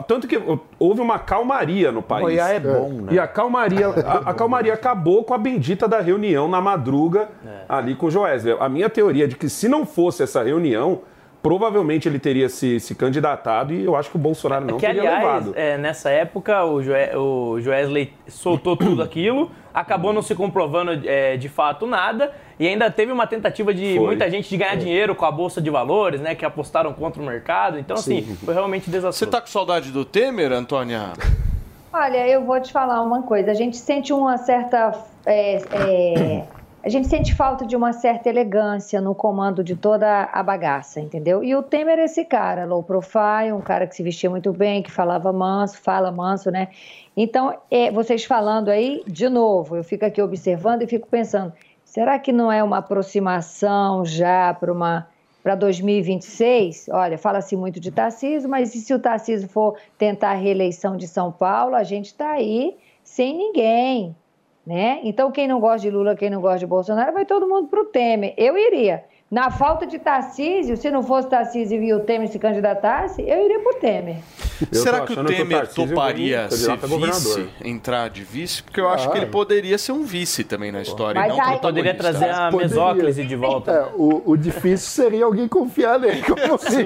tanto 0.06 0.26
que 0.28 0.38
houve 0.78 1.00
uma 1.00 1.18
calmaria 1.18 1.90
no 1.90 2.02
país. 2.02 2.22
Boiar 2.22 2.50
é 2.50 2.60
bom, 2.60 2.88
né? 3.02 3.12
E 3.14 3.18
a 3.18 3.26
calmaria, 3.26 3.88
a, 3.88 4.30
a 4.30 4.34
calmaria 4.34 4.74
acabou 4.74 5.24
com 5.24 5.32
a 5.32 5.38
bendita 5.38 5.88
da 5.88 6.00
reunião 6.00 6.48
na 6.48 6.60
madruga 6.60 7.28
É. 7.46 7.64
ali 7.68 7.94
com 7.94 8.06
o 8.06 8.10
Joesley. 8.10 8.56
A 8.60 8.68
minha 8.68 8.90
teoria 8.90 9.24
é 9.24 9.26
de 9.26 9.36
que 9.36 9.48
se 9.48 9.68
não 9.68 9.86
fosse 9.86 10.22
essa 10.22 10.42
reunião, 10.42 11.00
provavelmente 11.42 12.08
ele 12.08 12.18
teria 12.18 12.48
se, 12.48 12.78
se 12.80 12.94
candidatado 12.94 13.72
e 13.72 13.84
eu 13.84 13.96
acho 13.96 14.10
que 14.10 14.16
o 14.16 14.18
Bolsonaro 14.20 14.64
não 14.66 14.76
que, 14.76 14.86
teria 14.86 15.02
aliás, 15.02 15.46
levado. 15.46 15.52
é, 15.56 15.78
nessa 15.78 16.10
época, 16.10 16.64
o, 16.64 16.82
Joe, 16.82 17.16
o 17.16 17.60
Joesley 17.60 18.12
soltou 18.28 18.76
tudo 18.76 19.02
aquilo, 19.02 19.50
acabou 19.72 20.12
não 20.12 20.22
se 20.22 20.34
comprovando 20.34 21.00
é, 21.08 21.36
de 21.36 21.48
fato 21.48 21.86
nada, 21.86 22.32
e 22.58 22.68
ainda 22.68 22.90
teve 22.90 23.10
uma 23.10 23.26
tentativa 23.26 23.72
de 23.72 23.96
Foi. 23.96 24.06
muita 24.06 24.28
gente 24.30 24.48
de 24.50 24.56
ganhar 24.56 24.74
dinheiro 24.76 25.14
com 25.14 25.24
a 25.24 25.30
Bolsa 25.30 25.62
de 25.62 25.70
Valores, 25.70 26.20
né? 26.20 26.34
Que 26.34 26.44
apostaram 26.44 26.92
contra 26.92 27.22
o 27.22 27.24
mercado. 27.24 27.78
Então, 27.78 27.96
assim, 27.96 28.36
foi 28.44 28.52
realmente 28.52 28.84
Você 28.84 28.90
desastroso. 28.90 29.30
tá 29.30 29.40
com 29.40 29.46
saudade 29.46 29.90
do 29.90 30.04
Temer, 30.04 30.52
Antônia? 30.52 31.12
Olha, 31.90 32.28
eu 32.28 32.44
vou 32.44 32.60
te 32.60 32.70
falar 32.70 33.00
uma 33.00 33.22
coisa. 33.22 33.50
A 33.50 33.54
gente 33.54 33.78
sente 33.78 34.12
uma 34.12 34.36
certa. 34.36 34.92
é, 35.24 35.56
é, 35.56 36.44
a 36.82 36.88
gente 36.88 37.08
sente 37.08 37.34
falta 37.34 37.66
de 37.66 37.76
uma 37.76 37.92
certa 37.92 38.28
elegância 38.28 39.00
no 39.00 39.14
comando 39.14 39.62
de 39.62 39.76
toda 39.76 40.24
a 40.32 40.42
bagaça, 40.42 40.98
entendeu? 40.98 41.44
E 41.44 41.54
o 41.54 41.62
Temer 41.62 41.98
é 41.98 42.04
esse 42.04 42.24
cara, 42.24 42.64
low 42.64 42.82
profile, 42.82 43.52
um 43.52 43.60
cara 43.60 43.86
que 43.86 43.94
se 43.94 44.02
vestia 44.02 44.30
muito 44.30 44.52
bem, 44.52 44.82
que 44.82 44.90
falava 44.90 45.32
manso, 45.32 45.78
fala 45.78 46.10
manso, 46.10 46.50
né? 46.50 46.68
Então, 47.16 47.54
é, 47.70 47.90
vocês 47.90 48.24
falando 48.24 48.70
aí, 48.70 49.02
de 49.06 49.28
novo, 49.28 49.76
eu 49.76 49.84
fico 49.84 50.06
aqui 50.06 50.22
observando 50.22 50.82
e 50.82 50.86
fico 50.86 51.06
pensando: 51.06 51.52
será 51.84 52.18
que 52.18 52.32
não 52.32 52.50
é 52.50 52.62
uma 52.62 52.78
aproximação 52.78 54.04
já 54.04 54.54
para 54.54 54.72
uma 54.72 55.06
para 55.42 55.54
2026, 55.54 56.90
olha, 56.90 57.16
fala-se 57.16 57.56
muito 57.56 57.80
de 57.80 57.90
Tarcísio, 57.90 58.48
mas 58.48 58.74
e 58.74 58.80
se 58.80 58.92
o 58.92 58.98
Tarcísio 58.98 59.48
for 59.48 59.74
tentar 59.96 60.32
a 60.32 60.34
reeleição 60.34 60.98
de 60.98 61.08
São 61.08 61.32
Paulo, 61.32 61.74
a 61.74 61.82
gente 61.82 62.06
está 62.06 62.32
aí 62.32 62.76
sem 63.02 63.36
ninguém, 63.36 64.14
né? 64.66 65.00
Então, 65.02 65.30
quem 65.32 65.48
não 65.48 65.60
gosta 65.60 65.80
de 65.80 65.90
Lula, 65.90 66.14
quem 66.14 66.30
não 66.30 66.40
gosta 66.40 66.60
de 66.60 66.66
Bolsonaro, 66.66 67.12
vai 67.12 67.24
todo 67.24 67.48
mundo 67.48 67.68
para 67.68 67.80
o 67.80 67.86
Temer. 67.86 68.34
Eu 68.36 68.56
iria. 68.56 69.04
Na 69.30 69.48
falta 69.48 69.86
de 69.86 69.96
Tarcísio, 69.96 70.76
se 70.76 70.90
não 70.90 71.04
fosse 71.04 71.28
Tarcísio 71.28 71.80
e 71.80 71.94
o 71.94 72.00
Temer 72.00 72.26
se 72.26 72.36
candidatasse, 72.36 73.22
eu 73.22 73.44
iria 73.44 73.60
para 73.60 73.70
o 73.70 73.74
Temer. 73.80 74.16
Eu 74.72 74.82
Será 74.82 75.02
que 75.02 75.12
o 75.12 75.12
achando 75.12 75.26
que 75.28 75.34
o 75.34 75.36
Temer 75.36 75.68
toparia 75.68 76.50
ser 76.50 76.72
a 76.72 76.76
vice, 76.76 77.48
entrar 77.64 78.10
de 78.10 78.24
vice? 78.24 78.60
Porque 78.60 78.80
eu 78.80 78.88
acho 78.88 79.08
Ah, 79.08 79.12
que 79.12 79.18
ele 79.18 79.26
é. 79.26 79.28
poderia 79.28 79.78
ser 79.78 79.92
um 79.92 80.02
vice 80.02 80.42
também 80.42 80.72
na 80.72 80.82
história. 80.82 81.20
Mas 81.20 81.32
e 81.32 81.36
não 81.38 81.44
aí- 81.46 81.58
Poderia 81.60 81.94
trazer 81.94 82.28
a 82.28 82.50
Poderia. 82.50 82.68
mesóclise 82.74 83.24
de 83.24 83.36
volta. 83.36 83.70
É, 83.70 83.82
o, 83.94 84.22
o 84.32 84.36
difícil 84.36 84.78
seria 85.04 85.24
alguém 85.24 85.46
confiar 85.46 86.00
nele 86.00 86.22
como 86.22 86.36
vice. 86.58 86.80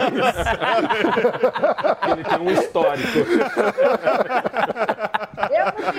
Ele 2.12 2.24
tem 2.24 2.38
um 2.47 2.51
histórico. 2.51 3.09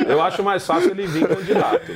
Eu 0.07 0.21
acho 0.21 0.43
mais 0.43 0.63
fácil 0.65 0.91
ele 0.91 1.07
vir 1.07 1.27
candidato. 1.27 1.91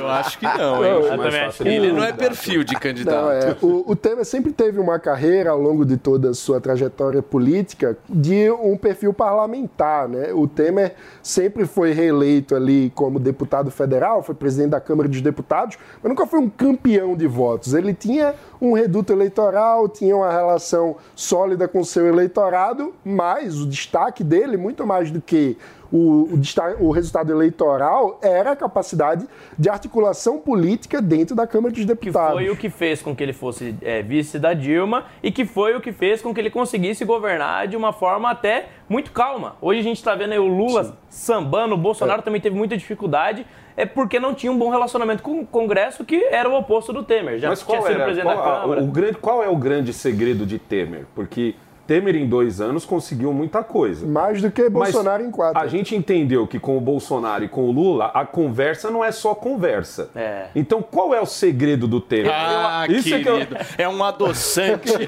Eu 0.00 0.08
acho 0.08 0.36
que 0.38 0.44
não, 0.46 0.84
hein? 0.84 0.90
Eu 0.90 0.98
acho 0.98 1.08
mais 1.08 1.20
também 1.20 1.30
fácil 1.46 1.48
acho 1.48 1.62
ele 1.62 1.76
Ele 1.76 1.86
vir 1.86 1.92
não 1.92 2.02
é 2.04 2.12
perfil 2.12 2.64
de 2.64 2.74
Não, 2.74 2.80
candidato. 2.80 3.30
é, 3.30 3.54
o, 3.68 3.92
o 3.92 3.96
Temer 3.96 4.24
sempre 4.24 4.52
teve 4.52 4.80
uma 4.80 4.98
carreira 4.98 5.50
ao 5.50 5.60
longo 5.60 5.84
de 5.84 5.96
toda 5.96 6.30
a 6.30 6.34
sua 6.34 6.60
trajetória 6.60 7.22
política 7.22 7.96
de 8.08 8.50
um 8.50 8.76
perfil 8.76 9.12
parlamentar, 9.12 10.08
né? 10.08 10.32
O 10.32 10.46
Temer 10.46 10.94
sempre 11.22 11.66
foi 11.66 11.92
reeleito 11.92 12.54
ali 12.54 12.90
como 12.94 13.18
deputado 13.18 13.70
federal, 13.70 14.22
foi 14.22 14.34
presidente 14.34 14.70
da 14.70 14.80
Câmara 14.80 15.08
dos 15.08 15.20
Deputados, 15.20 15.76
mas 16.02 16.08
nunca 16.10 16.26
foi 16.26 16.38
um 16.38 16.48
campeão 16.48 17.16
de 17.16 17.26
votos. 17.26 17.74
Ele 17.74 17.92
tinha 17.92 18.34
um 18.60 18.72
reduto 18.72 19.12
eleitoral, 19.12 19.88
tinha 19.88 20.16
uma 20.16 20.32
relação 20.32 20.96
sólida 21.14 21.68
com 21.68 21.80
o 21.80 21.84
seu 21.84 22.06
eleitorado, 22.06 22.94
mas 23.04 23.60
o 23.60 23.66
destaque 23.66 24.24
dele, 24.24 24.56
muito 24.56 24.86
mais 24.86 25.10
do 25.10 25.20
que 25.20 25.56
o, 25.92 26.28
o, 26.34 26.86
o 26.86 26.90
resultado 26.90 27.32
eleitoral, 27.32 28.18
era 28.22 28.52
a 28.52 28.56
capacidade 28.56 29.26
de 29.58 29.68
articulação 29.68 30.38
política 30.38 31.00
dentro 31.00 31.34
da 31.34 31.46
Câmara 31.46 31.72
dos 31.72 31.80
Que 31.80 31.86
Deputados. 31.86 32.34
foi 32.34 32.50
o 32.50 32.56
que 32.56 32.70
fez 32.70 33.02
com 33.02 33.14
que 33.14 33.22
ele 33.22 33.32
fosse 33.32 33.74
é, 33.82 34.02
vice 34.02 34.38
da 34.38 34.52
Dilma 34.52 35.06
e 35.22 35.30
que 35.30 35.44
foi 35.44 35.74
o 35.74 35.80
que 35.80 35.92
fez 35.92 36.20
com 36.20 36.34
que 36.34 36.40
ele 36.40 36.50
conseguisse 36.50 37.04
governar 37.04 37.66
de 37.68 37.76
uma 37.76 37.92
forma 37.92 38.30
até 38.30 38.68
muito 38.88 39.12
calma. 39.12 39.56
Hoje 39.60 39.80
a 39.80 39.82
gente 39.82 39.96
está 39.96 40.14
vendo 40.14 40.32
aí 40.32 40.38
o 40.38 40.46
Lula 40.46 40.96
sambando, 41.08 41.74
o 41.74 41.78
Bolsonaro 41.78 42.22
também 42.22 42.40
teve 42.40 42.56
muita 42.56 42.76
dificuldade, 42.76 43.46
é 43.76 43.86
porque 43.86 44.18
não 44.18 44.34
tinha 44.34 44.50
um 44.50 44.58
bom 44.58 44.70
relacionamento 44.70 45.22
com 45.22 45.40
o 45.40 45.46
Congresso, 45.46 46.04
que 46.04 46.24
era 46.24 46.48
o 46.48 46.54
oposto 46.54 46.92
do 46.92 47.04
Temer. 47.04 47.38
Já 47.38 47.48
Mas 47.48 47.60
tinha 47.60 47.78
qual, 47.78 47.82
sido 47.86 47.94
era, 47.94 48.04
presidente 48.04 48.34
qual, 48.34 48.36
da 48.36 48.60
Câmara. 48.60 48.82
o 48.82 48.86
grande, 48.86 49.18
qual 49.18 49.42
é 49.42 49.48
o 49.48 49.56
grande 49.56 49.92
segredo 49.92 50.44
de 50.44 50.58
Temer? 50.58 51.06
Porque 51.14 51.54
Temer 51.88 52.14
em 52.16 52.28
dois 52.28 52.60
anos 52.60 52.84
conseguiu 52.84 53.32
muita 53.32 53.64
coisa. 53.64 54.06
Mais 54.06 54.42
do 54.42 54.50
que 54.50 54.62
Mas 54.68 54.92
Bolsonaro 54.92 55.24
em 55.24 55.30
quatro. 55.30 55.58
A 55.58 55.66
gente 55.66 55.96
entendeu 55.96 56.46
que 56.46 56.60
com 56.60 56.76
o 56.76 56.80
Bolsonaro 56.82 57.42
e 57.44 57.48
com 57.48 57.62
o 57.62 57.72
Lula, 57.72 58.10
a 58.14 58.26
conversa 58.26 58.90
não 58.90 59.02
é 59.02 59.10
só 59.10 59.34
conversa. 59.34 60.10
É. 60.14 60.48
Então 60.54 60.82
qual 60.82 61.14
é 61.14 61.20
o 61.20 61.24
segredo 61.24 61.88
do 61.88 61.98
Temer? 61.98 62.30
Ah, 62.30 62.84
Eu- 62.86 62.96
isso 62.96 63.14
é 63.14 63.22
que 63.22 63.28
eu- 63.28 63.38
querido. 63.38 63.56
É 63.78 63.88
um 63.88 64.04
adoçante. 64.04 64.92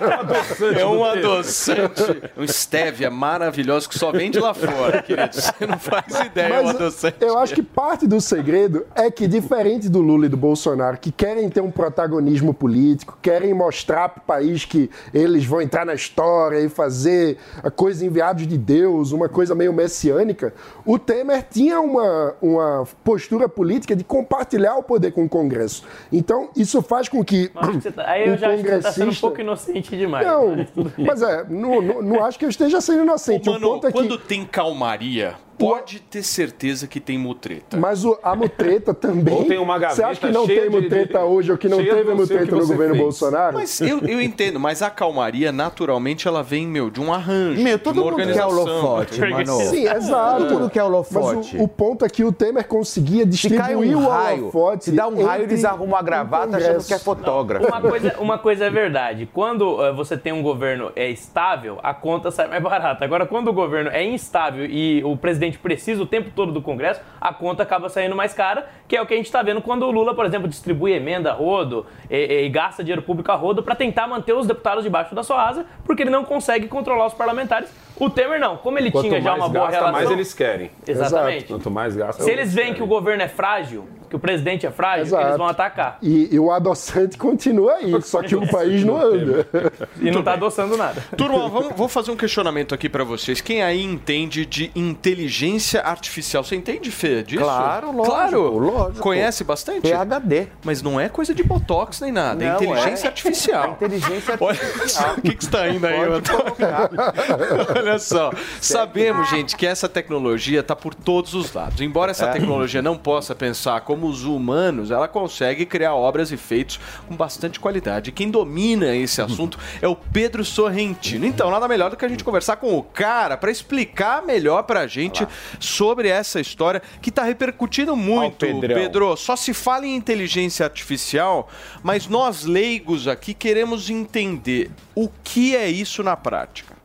adoçante 0.00 0.80
é 0.80 0.86
um 0.86 0.96
do 0.96 1.04
Temer. 1.04 1.18
adoçante. 1.18 2.22
Um 2.36 2.46
stevia 2.46 3.10
maravilhoso 3.10 3.88
que 3.88 3.98
só 3.98 4.10
vende 4.10 4.38
lá 4.38 4.54
fora, 4.54 5.02
querido. 5.02 5.34
Você 5.34 5.66
não 5.66 5.78
faz 5.78 6.18
ideia, 6.24 6.54
é 6.54 6.60
um 6.60 6.64
Mas 6.64 6.76
adoçante. 6.76 7.16
eu 7.20 7.38
acho 7.38 7.54
que 7.54 7.62
parte 7.62 8.06
do 8.06 8.20
segredo 8.20 8.86
é 8.94 9.10
que, 9.10 9.26
diferente 9.26 9.88
do 9.88 10.00
Lula 10.00 10.26
e 10.26 10.28
do 10.28 10.36
Bolsonaro, 10.36 10.96
que 10.98 11.12
querem 11.12 11.48
ter 11.50 11.60
um 11.60 11.70
protagonismo 11.70 12.54
político, 12.54 13.18
querem 13.20 13.52
mostrar 13.52 14.08
para 14.08 14.20
o 14.22 14.24
país 14.24 14.64
que 14.64 14.90
eles 15.12 15.44
vão 15.44 15.60
entrar 15.60 15.84
na 15.84 15.94
história 16.06 16.58
e 16.60 16.68
fazer 16.68 17.36
a 17.62 17.70
coisa 17.70 18.04
enviados 18.04 18.46
de 18.46 18.56
Deus, 18.58 19.12
uma 19.12 19.28
coisa 19.28 19.54
meio 19.54 19.72
messiânica, 19.72 20.54
o 20.84 20.98
Temer 20.98 21.44
tinha 21.50 21.80
uma, 21.80 22.34
uma 22.40 22.84
postura 23.04 23.48
política 23.48 23.94
de 23.96 24.04
compartilhar 24.04 24.76
o 24.76 24.82
poder 24.82 25.12
com 25.12 25.24
o 25.24 25.28
Congresso. 25.28 25.82
Então, 26.12 26.48
isso 26.56 26.80
faz 26.82 27.08
com 27.08 27.24
que. 27.24 27.48
Que 27.48 27.72
você 27.82 27.90
tá- 27.90 28.04
Aí 28.08 28.26
eu 28.28 28.34
um 28.34 28.36
já 28.38 28.48
acho 28.50 28.62
que 28.62 28.68
você 28.70 28.80
tá 28.80 28.92
sendo 28.92 28.94
um 28.94 29.04
congressista- 29.06 29.26
pouco 29.26 29.40
inocente 29.40 29.96
demais. 29.96 30.26
Não, 30.26 30.56
mas 30.96 31.16
mas 31.16 31.22
é, 31.22 31.44
não, 31.48 31.80
não, 31.80 32.02
não 32.02 32.24
acho 32.24 32.38
que 32.38 32.44
eu 32.44 32.48
esteja 32.48 32.80
sendo 32.80 33.02
inocente. 33.02 33.48
o 33.48 33.52
Mano, 33.52 33.66
ponto 33.68 33.86
é 33.86 33.90
que. 33.92 33.96
quando 33.98 34.18
tem 34.18 34.44
calmaria, 34.44 35.34
pode 35.58 36.00
ter 36.00 36.22
certeza 36.22 36.86
que 36.86 37.00
tem 37.00 37.18
mutreta. 37.18 37.76
Mas 37.76 38.04
o- 38.04 38.18
a 38.22 38.34
mutreta 38.36 38.92
também. 38.94 39.34
Ou 39.34 39.44
tem 39.44 39.58
uma 39.58 39.78
Você 39.78 40.02
acha 40.02 40.20
que 40.20 40.26
gaveta 40.26 40.32
não 40.32 40.46
tem 40.46 40.60
de- 40.62 40.68
mutreta 40.68 41.24
hoje 41.24 41.52
ou 41.52 41.58
que 41.58 41.68
não 41.68 41.78
cheia 41.78 41.94
teve 41.94 42.10
de 42.10 42.16
mutreta 42.16 42.56
no 42.56 42.66
governo 42.66 42.94
fez. 42.94 42.98
Bolsonaro? 43.04 43.54
Mas 43.54 43.80
eu, 43.80 44.00
eu 44.00 44.20
entendo, 44.20 44.58
mas 44.60 44.82
a 44.82 44.90
calmaria, 44.90 45.50
naturalmente, 45.52 46.26
ela 46.28 46.42
vem, 46.42 46.66
meu, 46.66 46.90
de 46.90 47.00
um 47.00 47.12
arranjo. 47.12 47.62
Meu, 47.62 47.76
de 47.78 47.84
todo 47.84 47.96
uma 48.02 48.04
mundo 48.10 48.16
quer 48.16 48.22
organização. 48.44 48.50
holofote, 48.84 49.20
mano. 49.20 49.56
Sim, 49.60 49.88
exato. 49.88 50.42
Todo 50.46 50.58
mundo 50.60 50.70
quer 50.70 50.82
holofote. 50.82 51.52
Mas 51.52 51.60
o, 51.60 51.64
o 51.64 51.68
ponto 51.68 52.04
é 52.04 52.08
que 52.08 52.24
o 52.24 52.32
Temer 52.32 52.66
conseguia 52.66 53.24
distribuir 53.26 53.96
um 53.96 54.04
o 54.04 54.08
raio, 54.08 54.42
holofote. 54.44 54.84
se 54.84 54.92
dá 54.92 55.06
um 55.08 55.24
raio, 55.24 55.44
eles 55.44 55.64
arrumam 55.64 55.96
a 55.98 56.02
gravata 56.02 56.56
achando 56.56 56.84
que 56.84 56.94
é 56.94 56.98
fotógrafo. 56.98 57.66
Uma 57.66 57.80
coisa, 57.80 58.14
uma 58.18 58.38
coisa 58.38 58.64
é 58.66 58.70
verdade. 58.70 59.28
Quando 59.32 59.82
eh, 59.84 59.92
você 59.92 60.16
tem 60.16 60.32
um 60.32 60.42
governo 60.42 60.90
é 60.96 61.08
estável, 61.10 61.78
a 61.82 61.94
conta 61.94 62.30
sai 62.30 62.46
mais 62.48 62.62
barata. 62.62 63.04
Agora, 63.04 63.26
quando 63.26 63.48
o 63.48 63.52
governo 63.52 63.90
é 63.90 64.04
instável 64.04 64.64
e 64.66 65.02
o 65.04 65.16
presidente 65.16 65.45
precisa 65.52 66.02
o 66.02 66.06
tempo 66.06 66.30
todo 66.34 66.52
do 66.52 66.62
Congresso, 66.62 67.02
a 67.20 67.34
conta 67.34 67.62
acaba 67.62 67.88
saindo 67.90 68.16
mais 68.16 68.32
cara, 68.32 68.66
que 68.88 68.96
é 68.96 69.02
o 69.02 69.06
que 69.06 69.12
a 69.12 69.16
gente 69.16 69.26
está 69.26 69.42
vendo 69.42 69.60
quando 69.60 69.82
o 69.84 69.90
Lula, 69.90 70.14
por 70.14 70.24
exemplo, 70.24 70.48
distribui 70.48 70.92
emenda 70.92 71.30
a 71.30 71.34
rodo 71.34 71.84
e, 72.10 72.44
e 72.44 72.48
gasta 72.48 72.82
dinheiro 72.82 73.02
público 73.02 73.30
a 73.30 73.34
rodo 73.34 73.62
para 73.62 73.74
tentar 73.74 74.06
manter 74.06 74.32
os 74.32 74.46
deputados 74.46 74.82
debaixo 74.82 75.14
da 75.14 75.22
sua 75.22 75.46
asa, 75.46 75.66
porque 75.84 76.02
ele 76.02 76.10
não 76.10 76.24
consegue 76.24 76.68
controlar 76.68 77.06
os 77.06 77.14
parlamentares. 77.14 77.70
O 77.98 78.08
Temer 78.08 78.40
não. 78.40 78.56
Como 78.56 78.78
ele 78.78 78.90
Quanto 78.90 79.08
tinha 79.08 79.20
já 79.20 79.34
uma 79.34 79.48
boa 79.48 79.66
gasta, 79.66 79.78
relação... 79.78 79.92
mais 79.92 80.10
eles 80.10 80.32
querem. 80.32 80.70
Exatamente. 80.86 81.36
Exato. 81.36 81.52
Quanto 81.52 81.70
mais 81.70 81.96
gasta, 81.96 82.22
Se 82.22 82.30
eles 82.30 82.46
eles 82.46 82.54
veem 82.54 82.74
que 82.74 82.82
o 82.82 82.86
governo 82.86 83.22
é 83.22 83.28
frágil, 83.28 83.88
que 84.08 84.16
o 84.16 84.18
presidente 84.18 84.66
é 84.66 84.70
frágil, 84.70 85.04
Exato. 85.06 85.24
eles 85.26 85.36
vão 85.36 85.46
atacar. 85.48 85.98
E, 86.02 86.28
e 86.34 86.38
o 86.38 86.50
adoçante 86.50 87.16
continua 87.18 87.74
aí, 87.74 88.00
só 88.02 88.22
que 88.22 88.34
o 88.36 88.46
país 88.48 88.84
não 88.84 88.96
anda. 88.96 89.46
E 90.00 90.10
não 90.10 90.22
tá 90.22 90.34
adoçando 90.34 90.76
nada. 90.76 91.02
Turma, 91.16 91.48
vamos, 91.48 91.74
vou 91.76 91.88
fazer 91.88 92.10
um 92.10 92.16
questionamento 92.16 92.74
aqui 92.74 92.88
pra 92.88 93.02
vocês. 93.04 93.40
Quem 93.40 93.62
aí 93.62 93.82
entende 93.82 94.44
de 94.46 94.70
inteligência 94.74 95.80
artificial? 95.82 96.44
Você 96.44 96.54
entende, 96.56 96.90
Fê, 96.90 97.22
disso? 97.22 97.42
Claro, 97.42 97.88
lógico, 97.92 98.04
Claro. 98.14 98.58
lógico. 98.58 99.00
Conhece 99.00 99.42
bastante? 99.44 99.80
PHD. 99.82 100.48
Mas 100.64 100.82
não 100.82 101.00
é 101.00 101.08
coisa 101.08 101.34
de 101.34 101.42
botox 101.42 102.00
nem 102.00 102.12
nada, 102.12 102.44
é 102.44 102.48
Não, 102.48 102.56
inteligência 102.56 103.06
é. 103.06 103.08
artificial. 103.08 103.72
Inteligência 103.72 104.36
Olha 104.40 104.50
artificial. 104.60 105.08
só, 105.08 105.14
o 105.14 105.22
que, 105.22 105.34
que 105.34 105.44
você 105.44 105.50
tá 105.50 105.68
indo 105.68 105.86
aí. 105.86 105.96
Olha 107.76 107.98
só, 107.98 108.30
sabemos, 108.60 109.28
gente, 109.30 109.56
que 109.56 109.66
essa 109.66 109.88
tecnologia 109.88 110.60
está 110.60 110.74
por 110.76 110.94
todos 110.94 111.34
os 111.34 111.52
lados. 111.52 111.80
Embora 111.80 112.10
essa 112.10 112.26
É. 112.26 112.32
tecnologia 112.32 112.82
não 112.82 112.96
possa 112.96 113.34
pensar 113.34 113.80
como 113.82 113.95
os 114.04 114.24
humanos, 114.24 114.90
ela 114.90 115.08
consegue 115.08 115.64
criar 115.64 115.94
obras 115.94 116.30
e 116.32 116.36
feitos 116.36 116.78
com 117.06 117.16
bastante 117.16 117.58
qualidade. 117.60 118.10
E 118.10 118.12
quem 118.12 118.30
domina 118.30 118.94
esse 118.94 119.22
assunto 119.22 119.58
é 119.80 119.88
o 119.88 119.96
Pedro 119.96 120.44
Sorrentino. 120.44 121.24
Então, 121.24 121.50
nada 121.50 121.68
melhor 121.68 121.90
do 121.90 121.96
que 121.96 122.04
a 122.04 122.08
gente 122.08 122.24
conversar 122.24 122.56
com 122.56 122.76
o 122.76 122.82
cara 122.82 123.36
para 123.36 123.50
explicar 123.50 124.22
melhor 124.24 124.62
pra 124.64 124.86
gente 124.86 125.26
sobre 125.60 126.08
essa 126.08 126.40
história 126.40 126.82
que 127.00 127.10
está 127.10 127.22
repercutindo 127.22 127.96
muito. 127.96 128.46
Pedro. 128.60 129.16
Só 129.16 129.36
se 129.36 129.54
fala 129.54 129.86
em 129.86 129.96
inteligência 129.96 130.64
artificial, 130.64 131.48
mas 131.82 132.06
nós 132.06 132.44
leigos 132.44 133.08
aqui 133.08 133.32
queremos 133.32 133.88
entender 133.90 134.70
o 134.94 135.08
que 135.22 135.54
é 135.56 135.68
isso 135.68 136.02
na 136.02 136.16
prática. 136.16 136.76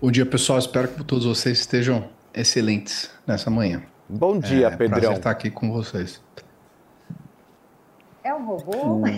Bom 0.00 0.12
dia, 0.12 0.24
pessoal. 0.24 0.58
Espero 0.58 0.88
que 0.88 1.02
todos 1.02 1.24
vocês 1.24 1.58
estejam 1.58 2.08
excelentes 2.32 3.10
nessa 3.26 3.50
manhã. 3.50 3.82
Bom 4.08 4.38
dia, 4.38 4.68
é, 4.68 4.70
Pedrão. 4.70 5.00
Prazer 5.00 5.16
estar 5.18 5.30
aqui 5.30 5.50
com 5.50 5.70
vocês. 5.72 6.22
É 8.24 8.34
um 8.34 8.44
robô? 8.44 9.02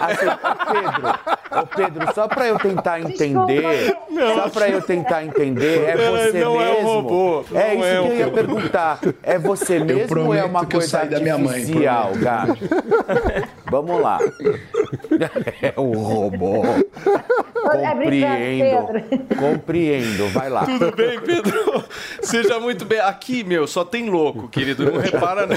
Assim, 0.00 0.26
ô 0.26 0.72
Pedro, 0.72 1.60
ô 1.62 1.66
Pedro, 1.66 2.14
só 2.14 2.26
pra 2.26 2.46
eu 2.48 2.58
tentar 2.58 3.00
entender, 3.00 3.96
só 4.34 4.48
pra 4.48 4.68
eu 4.68 4.82
tentar 4.82 5.22
entender, 5.24 5.84
é 5.90 5.94
Não, 5.96 6.10
você 6.12 6.40
não 6.40 6.60
é 6.60 6.70
um 6.70 6.74
mesmo? 6.74 6.88
robô, 6.88 7.44
é 7.54 7.74
não 7.74 7.80
isso 7.80 7.84
é 7.84 8.02
que 8.02 8.06
eu 8.08 8.16
ia 8.16 8.24
robô. 8.24 8.34
perguntar. 8.36 8.98
É 9.22 9.38
você 9.38 9.78
mesmo 9.78 10.20
ou 10.26 10.34
é 10.34 10.44
uma 10.44 10.66
que 10.66 10.74
eu 10.74 10.80
coisa 10.80 10.88
saí 10.98 11.08
da 11.08 11.20
minha 11.20 11.38
mãe, 11.38 11.54
artificial, 11.60 12.10
prometo. 12.12 13.48
Vamos 13.70 14.00
lá. 14.00 14.18
É 15.60 15.78
um 15.80 15.92
robô. 15.92 16.62
É 16.64 17.94
Compreendo. 17.94 19.02
Compreendo. 19.38 20.28
Vai 20.28 20.48
lá. 20.48 20.64
Tudo 20.64 20.94
bem, 20.94 21.18
Pedro? 21.20 21.84
Seja 22.22 22.60
muito 22.60 22.84
bem. 22.84 23.00
Aqui, 23.00 23.42
meu, 23.42 23.66
só 23.66 23.84
tem 23.84 24.08
louco, 24.08 24.48
querido. 24.48 24.90
Não 24.90 25.00
repara, 25.00 25.46
não. 25.46 25.56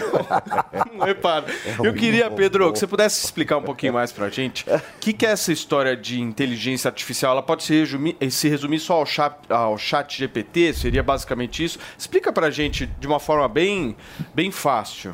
Não 0.97 1.05
repara. 1.05 1.45
Eu 1.83 1.93
queria, 1.93 2.29
Pedro, 2.31 2.71
que 2.71 2.79
você 2.79 2.87
pudesse 2.87 3.23
explicar 3.23 3.57
um 3.57 3.63
pouquinho 3.63 3.93
mais 3.93 4.11
pra 4.11 4.29
gente 4.29 4.65
o 4.69 4.81
que, 4.99 5.13
que 5.13 5.25
é 5.25 5.31
essa 5.31 5.51
história 5.51 5.95
de 5.95 6.19
inteligência 6.19 6.87
artificial. 6.87 7.33
Ela 7.33 7.43
pode 7.43 7.63
se 7.63 7.73
resumir, 7.73 8.17
se 8.31 8.49
resumir 8.49 8.79
só 8.79 8.95
ao 8.95 9.05
chat, 9.05 9.35
ao 9.49 9.77
chat 9.77 10.17
GPT? 10.17 10.73
Seria 10.73 11.03
basicamente 11.03 11.63
isso? 11.63 11.79
Explica 11.97 12.31
pra 12.33 12.49
gente 12.49 12.87
de 12.99 13.07
uma 13.07 13.19
forma 13.19 13.47
bem, 13.47 13.95
bem 14.33 14.51
fácil. 14.51 15.13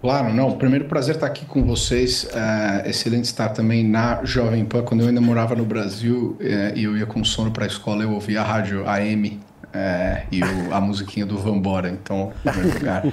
Claro, 0.00 0.32
não. 0.32 0.52
Primeiro, 0.52 0.84
prazer 0.84 1.16
estar 1.16 1.26
aqui 1.26 1.44
com 1.44 1.64
vocês. 1.64 2.28
É, 2.32 2.88
excelente 2.88 3.24
estar 3.24 3.48
também 3.48 3.82
na 3.84 4.24
Jovem 4.24 4.64
Pan. 4.64 4.82
Quando 4.82 5.00
eu 5.00 5.08
ainda 5.08 5.20
morava 5.20 5.56
no 5.56 5.64
Brasil 5.64 6.36
é, 6.40 6.72
e 6.76 6.84
eu 6.84 6.96
ia 6.96 7.04
com 7.06 7.24
sono 7.24 7.50
para 7.50 7.64
a 7.64 7.66
escola, 7.66 8.04
eu 8.04 8.12
ouvia 8.12 8.40
a 8.40 8.44
rádio 8.44 8.88
AM 8.88 9.40
é, 9.74 10.22
e 10.30 10.40
o- 10.42 10.72
a 10.74 10.80
musiquinha 10.80 11.26
do 11.26 11.36
Vambora. 11.36 11.88
Então, 11.90 12.32
em 12.46 12.50
primeiro 12.50 12.78
lugar, 12.78 13.04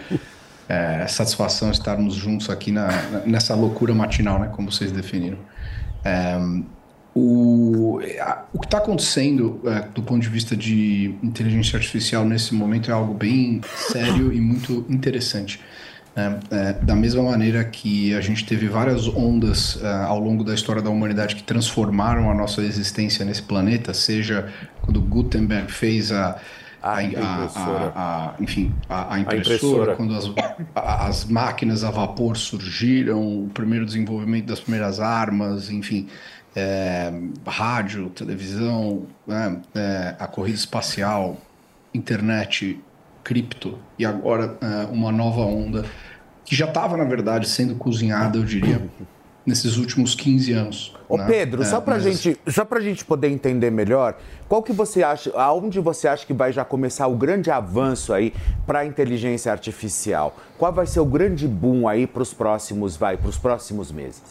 é, 0.70 1.08
satisfação 1.08 1.72
estarmos 1.72 2.14
juntos 2.14 2.52
aqui 2.52 2.72
na, 2.72 2.88
nessa 3.26 3.56
loucura 3.56 3.94
matinal, 3.96 4.40
né, 4.40 4.50
como 4.56 4.72
vocês 4.72 4.92
definiram. 4.92 5.38
O, 7.18 8.00
o 8.54 8.60
que 8.60 8.66
está 8.68 8.78
acontecendo 8.80 9.62
é, 9.66 9.88
do 9.96 10.02
ponto 10.04 10.22
de 10.22 10.28
vista 10.28 10.54
de 10.56 11.16
inteligência 11.24 11.78
artificial 11.78 12.26
nesse 12.26 12.54
momento 12.54 12.92
é 12.92 12.94
algo 12.94 13.14
bem 13.14 13.62
sério 13.90 14.34
e 14.34 14.42
muito 14.42 14.86
interessante. 14.90 15.62
Né? 16.16 16.40
É, 16.52 16.74
da 16.74 16.96
mesma 16.96 17.24
maneira 17.24 17.64
que 17.66 18.14
a 18.16 18.22
gente 18.22 18.46
teve 18.46 18.68
várias 18.68 19.08
ondas 19.08 19.78
é, 19.82 19.88
ao 20.06 20.20
longo 20.20 20.44
da 20.44 20.54
história 20.54 20.82
da 20.82 20.90
humanidade 20.90 21.36
que 21.36 21.44
transformaram 21.44 22.30
a 22.32 22.34
nossa 22.34 22.62
existência 22.62 23.26
nesse 23.26 23.42
planeta, 23.44 23.94
seja 23.94 24.52
quando 24.82 25.02
Gutenberg 25.02 25.72
fez 25.72 26.12
a, 26.12 26.40
a, 26.82 26.96
a- 26.98 27.04
impressora. 27.04 27.92
a- 27.96 28.36
enfim, 28.40 28.74
a, 28.88 29.20
impressora, 29.20 29.94
impressora. 29.94 29.96
quando 29.96 30.16
as, 30.16 30.26
as 30.76 31.26
máquinas 31.26 31.84
a 31.84 31.92
vapor 31.92 32.38
surgiram, 32.38 33.46
o 33.46 33.50
primeiro 33.54 33.86
desenvolvimento 33.86 34.46
das 34.46 34.60
primeiras 34.60 35.00
armas, 35.00 35.70
enfim, 35.70 36.08
é, 36.56 37.12
rádio, 37.46 38.10
televisão, 38.12 39.08
né, 39.28 39.62
é, 39.76 40.16
a 40.20 40.28
corrida 40.28 40.58
espacial, 40.58 41.38
internet, 41.94 42.80
cripto 43.26 43.78
e 44.00 44.06
agora 44.06 44.56
é, 44.62 44.86
uma 44.92 45.12
nova 45.12 45.42
onda 45.42 45.84
que 46.46 46.56
já 46.56 46.66
estava, 46.66 46.96
na 46.96 47.04
verdade, 47.04 47.50
sendo 47.50 47.74
cozinhada, 47.76 48.38
eu 48.38 48.44
diria, 48.44 48.80
nesses 49.44 49.78
últimos 49.78 50.14
15 50.14 50.54
anos. 50.54 50.96
Ô 51.10 51.18
né? 51.18 51.26
Pedro, 51.26 51.64
É, 51.64 51.66
só 51.66 51.82
pra 51.82 51.96
mas- 51.96 52.04
gente, 52.04 52.40
só 52.48 52.64
pra 52.64 52.80
gente 52.80 53.04
poder 53.04 53.30
entender 53.30 53.72
melhor, 53.72 54.16
qual 54.48 54.62
que 54.62 54.72
você 54.72 55.02
acha, 55.02 55.32
aonde 55.36 55.80
você 55.80 56.08
acha 56.08 56.24
que 56.26 56.34
vai 56.34 56.54
já 56.54 56.64
começar 56.64 57.08
o 57.08 57.16
grande 57.16 57.50
avanço 57.50 58.14
aí 58.14 58.32
para 58.66 58.80
a 58.80 58.86
inteligência 58.86 59.52
artificial? 59.52 60.36
Qual 60.58 60.72
vai 60.72 60.86
ser 60.86 61.00
o 61.00 61.06
grande 61.06 61.48
boom 61.48 61.88
aí 61.88 62.06
para 62.06 62.22
os 62.22 62.32
próximos, 62.34 62.96
vai, 62.96 63.18
para 63.18 63.30
os 63.30 63.38
próximos 63.40 63.92
meses? 63.92 64.22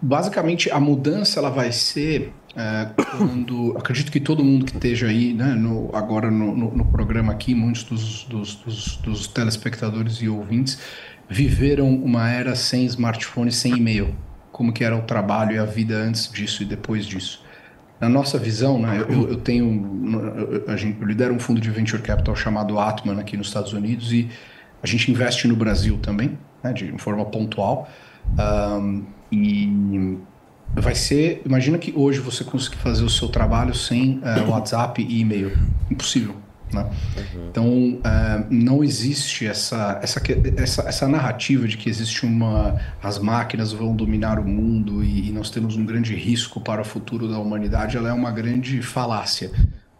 basicamente 0.00 0.70
a 0.70 0.80
mudança 0.80 1.38
ela 1.38 1.50
vai 1.50 1.70
ser 1.72 2.32
é, 2.56 2.88
quando 3.18 3.76
acredito 3.76 4.10
que 4.10 4.18
todo 4.18 4.42
mundo 4.42 4.64
que 4.64 4.72
esteja 4.72 5.06
aí 5.08 5.34
né, 5.34 5.54
no- 5.54 5.90
agora 5.94 6.30
no, 6.30 6.56
no- 6.56 6.74
no 6.74 6.84
programa 6.86 7.32
aqui 7.32 7.54
muitos 7.54 7.84
dos, 7.84 8.24
dos- 8.24 8.54
dos- 8.56 8.96
dos 8.96 9.26
telespectadores 9.28 10.16
e 10.22 10.28
ouvintes 10.28 10.78
viveram 11.28 11.94
uma 11.94 12.30
era 12.30 12.54
sem 12.54 12.86
smartphone 12.86 13.52
sem 13.52 13.76
e-mail 13.76 14.14
como 14.52 14.72
que 14.72 14.82
era 14.84 14.96
o 14.96 15.02
trabalho 15.02 15.56
e 15.56 15.58
a 15.58 15.64
vida 15.66 15.96
antes 15.96 16.32
disso 16.32 16.62
e 16.62 16.66
depois 16.66 17.04
disso. 17.04 17.44
Na 18.00 18.08
nossa 18.08 18.38
visão, 18.38 18.78
né, 18.78 19.04
eu, 19.06 19.28
eu 19.28 19.36
tenho, 19.36 20.64
a 20.66 20.76
gente, 20.76 20.98
eu 21.00 21.06
lidero 21.06 21.34
um 21.34 21.38
fundo 21.38 21.60
de 21.60 21.70
venture 21.70 22.00
capital 22.02 22.34
chamado 22.36 22.78
Atman 22.78 23.18
aqui 23.20 23.36
nos 23.36 23.48
Estados 23.48 23.72
Unidos 23.74 24.12
e 24.12 24.28
a 24.82 24.86
gente 24.86 25.10
investe 25.10 25.46
no 25.48 25.56
Brasil 25.56 25.98
também, 25.98 26.38
né, 26.62 26.72
de 26.72 26.90
forma 26.98 27.24
pontual. 27.26 27.88
Ahm, 28.38 29.02
e 29.30 30.16
vai 30.74 30.94
ser, 30.94 31.42
imagina 31.44 31.78
que 31.78 31.92
hoje 31.96 32.20
você 32.20 32.44
conseguir 32.44 32.76
fazer 32.76 33.04
o 33.04 33.10
seu 33.10 33.28
trabalho 33.28 33.74
sem 33.74 34.20
eh, 34.22 34.40
WhatsApp 34.42 35.02
e 35.02 35.20
e-mail, 35.20 35.56
impossível. 35.90 36.36
Né? 36.72 36.86
Então, 37.50 38.00
eh, 38.04 38.46
não 38.50 38.82
existe 38.82 39.46
essa, 39.46 39.98
essa, 40.02 40.20
essa, 40.56 40.82
essa 40.82 41.08
narrativa 41.08 41.66
de 41.66 41.76
que 41.76 41.88
existe 41.88 42.26
uma. 42.26 42.76
as 43.02 43.18
máquinas 43.18 43.72
vão 43.72 43.94
dominar 43.94 44.38
o 44.38 44.44
mundo 44.44 45.02
e, 45.02 45.28
e 45.28 45.32
nós 45.32 45.50
temos 45.50 45.76
um 45.76 45.86
grande 45.86 46.14
risco 46.14 46.60
para 46.60 46.82
o 46.82 46.84
futuro 46.84 47.28
da 47.28 47.38
humanidade, 47.38 47.96
ela 47.96 48.08
é 48.08 48.12
uma 48.12 48.30
grande 48.30 48.82
falácia. 48.82 49.50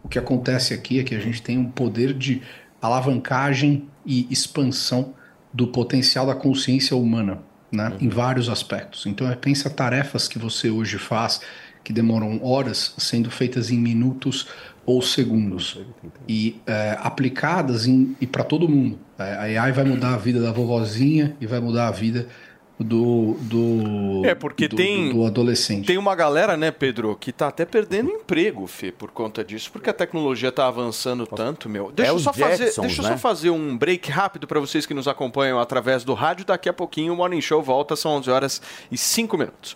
O 0.03 0.07
que 0.07 0.19
acontece 0.19 0.73
aqui 0.73 0.99
é 0.99 1.03
que 1.03 1.15
a 1.15 1.19
gente 1.19 1.41
tem 1.41 1.57
um 1.57 1.69
poder 1.69 2.13
de 2.13 2.41
alavancagem 2.81 3.87
e 4.05 4.27
expansão 4.29 5.13
do 5.53 5.67
potencial 5.67 6.25
da 6.25 6.35
consciência 6.35 6.95
humana, 6.95 7.39
né? 7.71 7.93
em 7.99 8.09
vários 8.09 8.49
aspectos. 8.49 9.05
Então, 9.05 9.29
é, 9.29 9.35
pensa 9.35 9.69
tarefas 9.69 10.27
que 10.27 10.39
você 10.39 10.69
hoje 10.69 10.97
faz 10.97 11.41
que 11.83 11.93
demoram 11.93 12.43
horas 12.43 12.93
sendo 12.97 13.31
feitas 13.31 13.71
em 13.71 13.77
minutos 13.77 14.47
ou 14.85 15.01
segundos 15.01 15.79
e 16.27 16.61
é, 16.67 16.97
aplicadas 16.99 17.87
em, 17.87 18.15
e 18.19 18.27
para 18.27 18.43
todo 18.43 18.67
mundo. 18.67 18.99
É, 19.17 19.55
a 19.55 19.63
AI 19.63 19.71
vai 19.71 19.85
mudar 19.85 20.13
a 20.13 20.17
vida 20.17 20.41
da 20.41 20.51
vovozinha 20.51 21.35
e 21.39 21.47
vai 21.47 21.61
mudar 21.61 21.87
a 21.87 21.91
vida 21.91 22.27
do 22.79 23.35
do 23.41 24.25
É, 24.25 24.35
porque 24.35 24.67
do, 24.67 24.75
tem- 24.75 25.09
do, 25.09 25.15
do 25.15 25.25
adolescente. 25.25 25.85
Tem 25.87 25.97
uma 25.97 26.15
galera, 26.15 26.55
né, 26.55 26.69
Pedro, 26.71 27.15
que 27.19 27.31
tá 27.31 27.47
até 27.47 27.65
perdendo 27.65 28.09
emprego, 28.11 28.67
Fê, 28.67 28.91
por 28.91 29.11
conta 29.11 29.43
disso, 29.43 29.71
porque 29.71 29.89
a 29.89 29.93
tecnologia 29.93 30.51
tá 30.51 30.67
avançando 30.67 31.25
tanto, 31.25 31.67
meu. 31.67 31.91
Deixa 31.91 32.11
É 32.11 32.15
eu 32.15 32.19
só 32.19 32.31
fazer, 32.33 32.73
deixa 32.79 33.01
né? 33.01 33.09
só 33.09 33.17
fazer 33.17 33.49
um 33.49 33.77
break 33.77 34.11
rápido 34.11 34.45
para 34.47 34.59
vocês 34.59 34.85
que 34.85 34.93
nos 34.93 35.07
acompanham 35.07 35.59
através 35.59 36.03
do 36.03 36.13
rádio. 36.13 36.45
Daqui 36.45 36.69
a 36.69 36.73
pouquinho 36.73 37.13
o 37.13 37.15
Morning 37.15 37.41
Show 37.41 37.61
volta, 37.63 37.95
são 37.95 38.11
11 38.11 38.29
horas 38.29 38.61
e 38.91 38.97
5 38.97 39.37
minutos. 39.37 39.75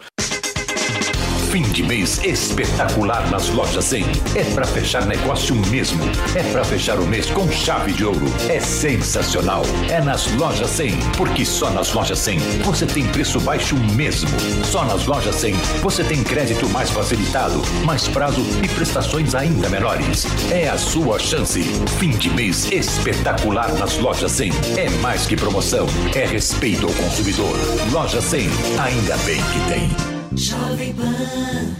Fim 1.52 1.64
de 1.64 1.84
mês 1.84 2.24
espetacular 2.24 3.30
nas 3.30 3.50
lojas 3.50 3.84
100. 3.84 4.06
É 4.36 4.44
pra 4.54 4.66
fechar 4.66 5.06
negócio 5.06 5.54
mesmo. 5.68 6.02
É 6.34 6.42
pra 6.50 6.64
fechar 6.64 6.98
o 6.98 7.06
mês 7.06 7.30
com 7.30 7.46
chave 7.52 7.92
de 7.92 8.06
ouro. 8.06 8.26
É 8.48 8.58
sensacional. 8.62 9.64
É 9.90 10.00
nas 10.00 10.32
lojas 10.36 10.70
100, 10.70 10.96
porque 11.18 11.44
só 11.44 11.70
nas 11.70 11.92
lojas 11.92 12.20
100 12.20 12.40
você 12.64 12.86
tem 12.86 13.06
preço 13.08 13.38
baixo 13.42 13.76
mesmo. 13.76 14.30
Só 14.64 14.86
nas 14.86 15.06
lojas 15.06 15.36
100 15.36 15.54
você 15.82 16.06
tem 16.06 16.24
crédito 16.24 16.70
mais 16.70 16.90
facilitado, 16.90 17.62
mais 17.84 18.08
prazo 18.08 18.46
e 18.64 18.70
prestações 18.70 19.36
ainda 19.36 19.68
menores. 19.68 20.26
É 20.50 20.70
a 20.70 20.78
sua 20.78 21.20
chance. 21.20 21.64
Fim 22.00 22.12
de 22.12 22.30
mês 22.30 22.72
espetacular 22.72 23.74
nas 23.74 23.98
lojas 23.98 24.32
100. 24.32 24.54
É 24.78 24.90
mais 25.02 25.26
que 25.26 25.36
promoção, 25.36 25.86
é 26.16 26.26
respeito 26.26 26.88
ao 26.88 26.94
consumidor. 26.94 27.58
Loja 27.92 28.22
100, 28.22 28.50
ainda 28.80 29.18
bem 29.18 29.42
que 29.44 29.70
tem. 29.70 30.21
Jovem 30.36 30.94
Pan 30.96 31.76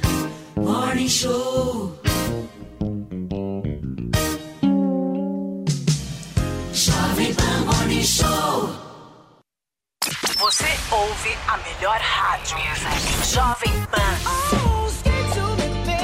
Morning 0.58 1.08
Show. 1.08 1.98
Jovem 6.74 7.34
Pan 7.36 7.66
Morning 7.66 8.04
Show. 8.04 8.70
Você 10.38 10.66
ouve 10.92 11.38
a 11.48 11.58
melhor 11.58 11.98
rádio. 12.02 12.58
Jovem 13.24 13.86
Pan. 13.88 14.18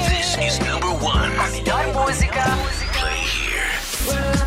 This 0.10 0.38
is 0.38 0.60
number 0.60 0.92
one. 1.04 1.32
A 1.38 1.50
melhor 1.52 1.86
música. 1.94 2.44
Play 2.94 3.24
here. 3.26 4.47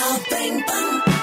Jovem 0.00 0.64
Pan. 0.64 1.19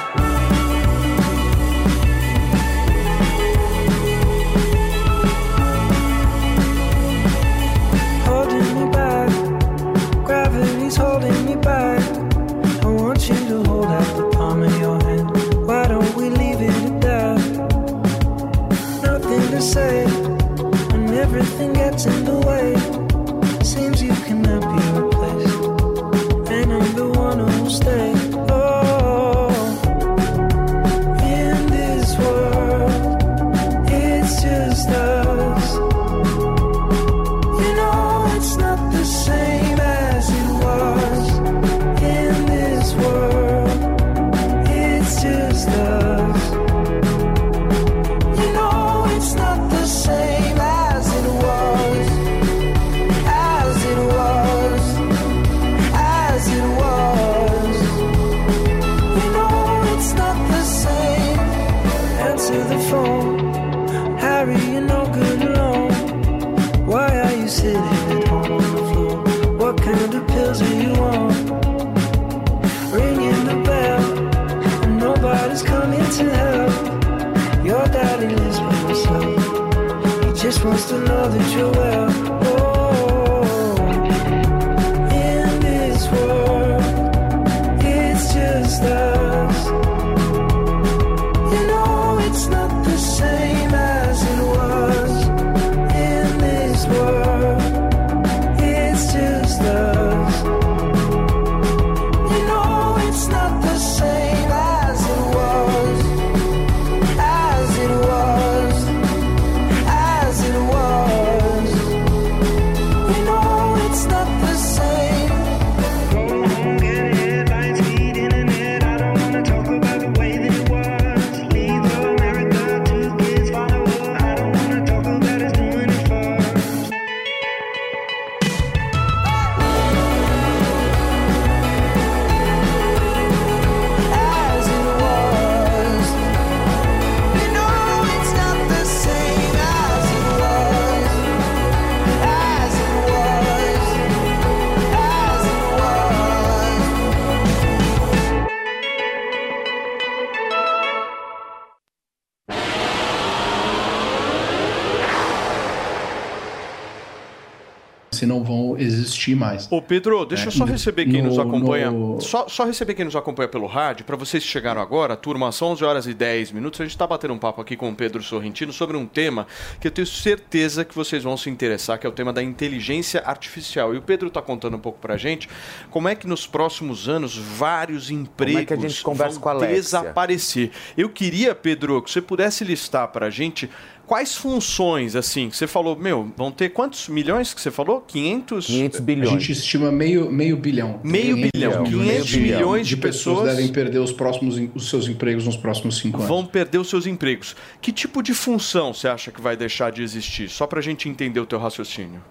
Existir 159.27 159.35
mais. 159.35 159.67
Ô 159.71 159.81
Pedro, 159.81 160.25
deixa 160.25 160.45
eu 160.45 160.49
É, 160.49 160.51
só 160.51 160.65
no- 160.65 160.71
receber 160.71 161.05
quem 161.05 161.21
nos 161.21 161.35
no- 161.35 161.41
acompanha. 161.41 161.91
no- 161.91 162.21
Só, 162.21 162.47
só 162.47 162.63
receber 162.65 162.93
quem 162.93 163.05
nos 163.05 163.15
acompanha 163.15 163.47
pelo 163.49 163.65
rádio. 163.67 164.05
Para 164.05 164.15
vocês 164.15 164.43
que 164.43 164.49
chegaram 164.49 164.81
agora, 164.81 165.15
turma, 165.15 165.51
são 165.51 165.69
11 165.69 165.83
horas 165.83 166.07
e 166.07 166.13
10 166.13 166.51
minutos. 166.51 166.79
A 166.79 166.83
gente 166.83 166.91
está 166.93 167.05
batendo 167.05 167.33
um 167.33 167.37
papo 167.37 167.61
aqui 167.61 167.75
com 167.75 167.89
o 167.89 167.95
Pedro 167.95 168.21
Sorrentino 168.23 168.71
sobre 168.71 168.95
um 168.97 169.05
tema 169.05 169.47
que 169.79 169.87
eu 169.87 169.91
tenho 169.91 170.07
certeza 170.07 170.85
que 170.85 170.95
vocês 170.95 171.23
vão 171.23 171.35
se 171.37 171.49
interessar, 171.49 171.97
que 171.99 172.05
é 172.05 172.09
o 172.09 172.13
tema 172.13 172.31
da 172.31 172.41
inteligência 172.43 173.21
artificial. 173.25 173.93
E 173.93 173.97
o 173.97 174.01
Pedro 174.01 174.27
está 174.27 174.41
contando 174.41 174.75
um 174.77 174.79
pouco 174.79 174.99
para 174.99 175.15
a 175.15 175.17
gente 175.17 175.49
como 175.89 176.07
é 176.07 176.15
que 176.15 176.27
nos 176.27 176.45
próximos 176.47 177.07
anos 177.09 177.37
vários 177.37 178.09
empregos 178.09 178.71
é 178.71 178.75
gente 178.89 179.03
conversa 179.03 179.39
vão 179.39 179.59
desaparecer. 179.59 180.71
Eu 180.97 181.09
queria, 181.09 181.53
Pedro, 181.55 182.01
que 182.01 182.11
você 182.11 182.21
pudesse 182.21 182.63
listar 182.63 183.07
para 183.09 183.27
a 183.27 183.29
gente 183.29 183.69
quais 184.07 184.33
funções, 184.35 185.15
assim, 185.15 185.49
que 185.49 185.57
você 185.57 185.67
falou, 185.67 185.95
meu, 185.95 186.31
vão 186.35 186.49
ter 186.51 186.69
quantos 186.69 187.07
milhões 187.09 187.53
que 187.53 187.61
você 187.61 187.69
falou? 187.69 188.01
500? 188.01 188.65
500 188.65 189.01
A 189.21 189.25
gente 189.25 189.51
estima 189.51 189.91
meio, 189.91 190.31
meio 190.31 190.57
bilhão. 190.57 190.99
Meio 191.03 191.35
bilhão, 191.35 191.83
500 191.83 192.35
milhões 192.35 192.87
de 192.87 192.97
pessoas- 192.97 193.49
devem 193.55 193.67
perder 193.67 193.99
os, 193.99 194.11
próximos, 194.11 194.57
os 194.73 194.89
seus 194.89 195.07
empregos 195.07 195.45
nos 195.45 195.57
próximos 195.57 195.97
cinco 195.97 196.17
anos. 196.17 196.29
vão 196.29 196.45
perder 196.45 196.77
os 196.79 196.89
seus 196.89 197.05
empregos. 197.05 197.55
Que 197.81 197.91
tipo 197.91 198.23
de 198.23 198.33
função 198.33 198.93
você 198.93 199.07
acha 199.07 199.29
que 199.31 199.41
vai 199.41 199.55
deixar 199.57 199.91
de 199.91 200.01
existir? 200.01 200.49
Só 200.49 200.65
para 200.65 200.79
a 200.79 200.83
gente 200.83 201.07
entender 201.09 201.39
o 201.39 201.45
teu 201.45 201.59
raciocínio. 201.59 202.21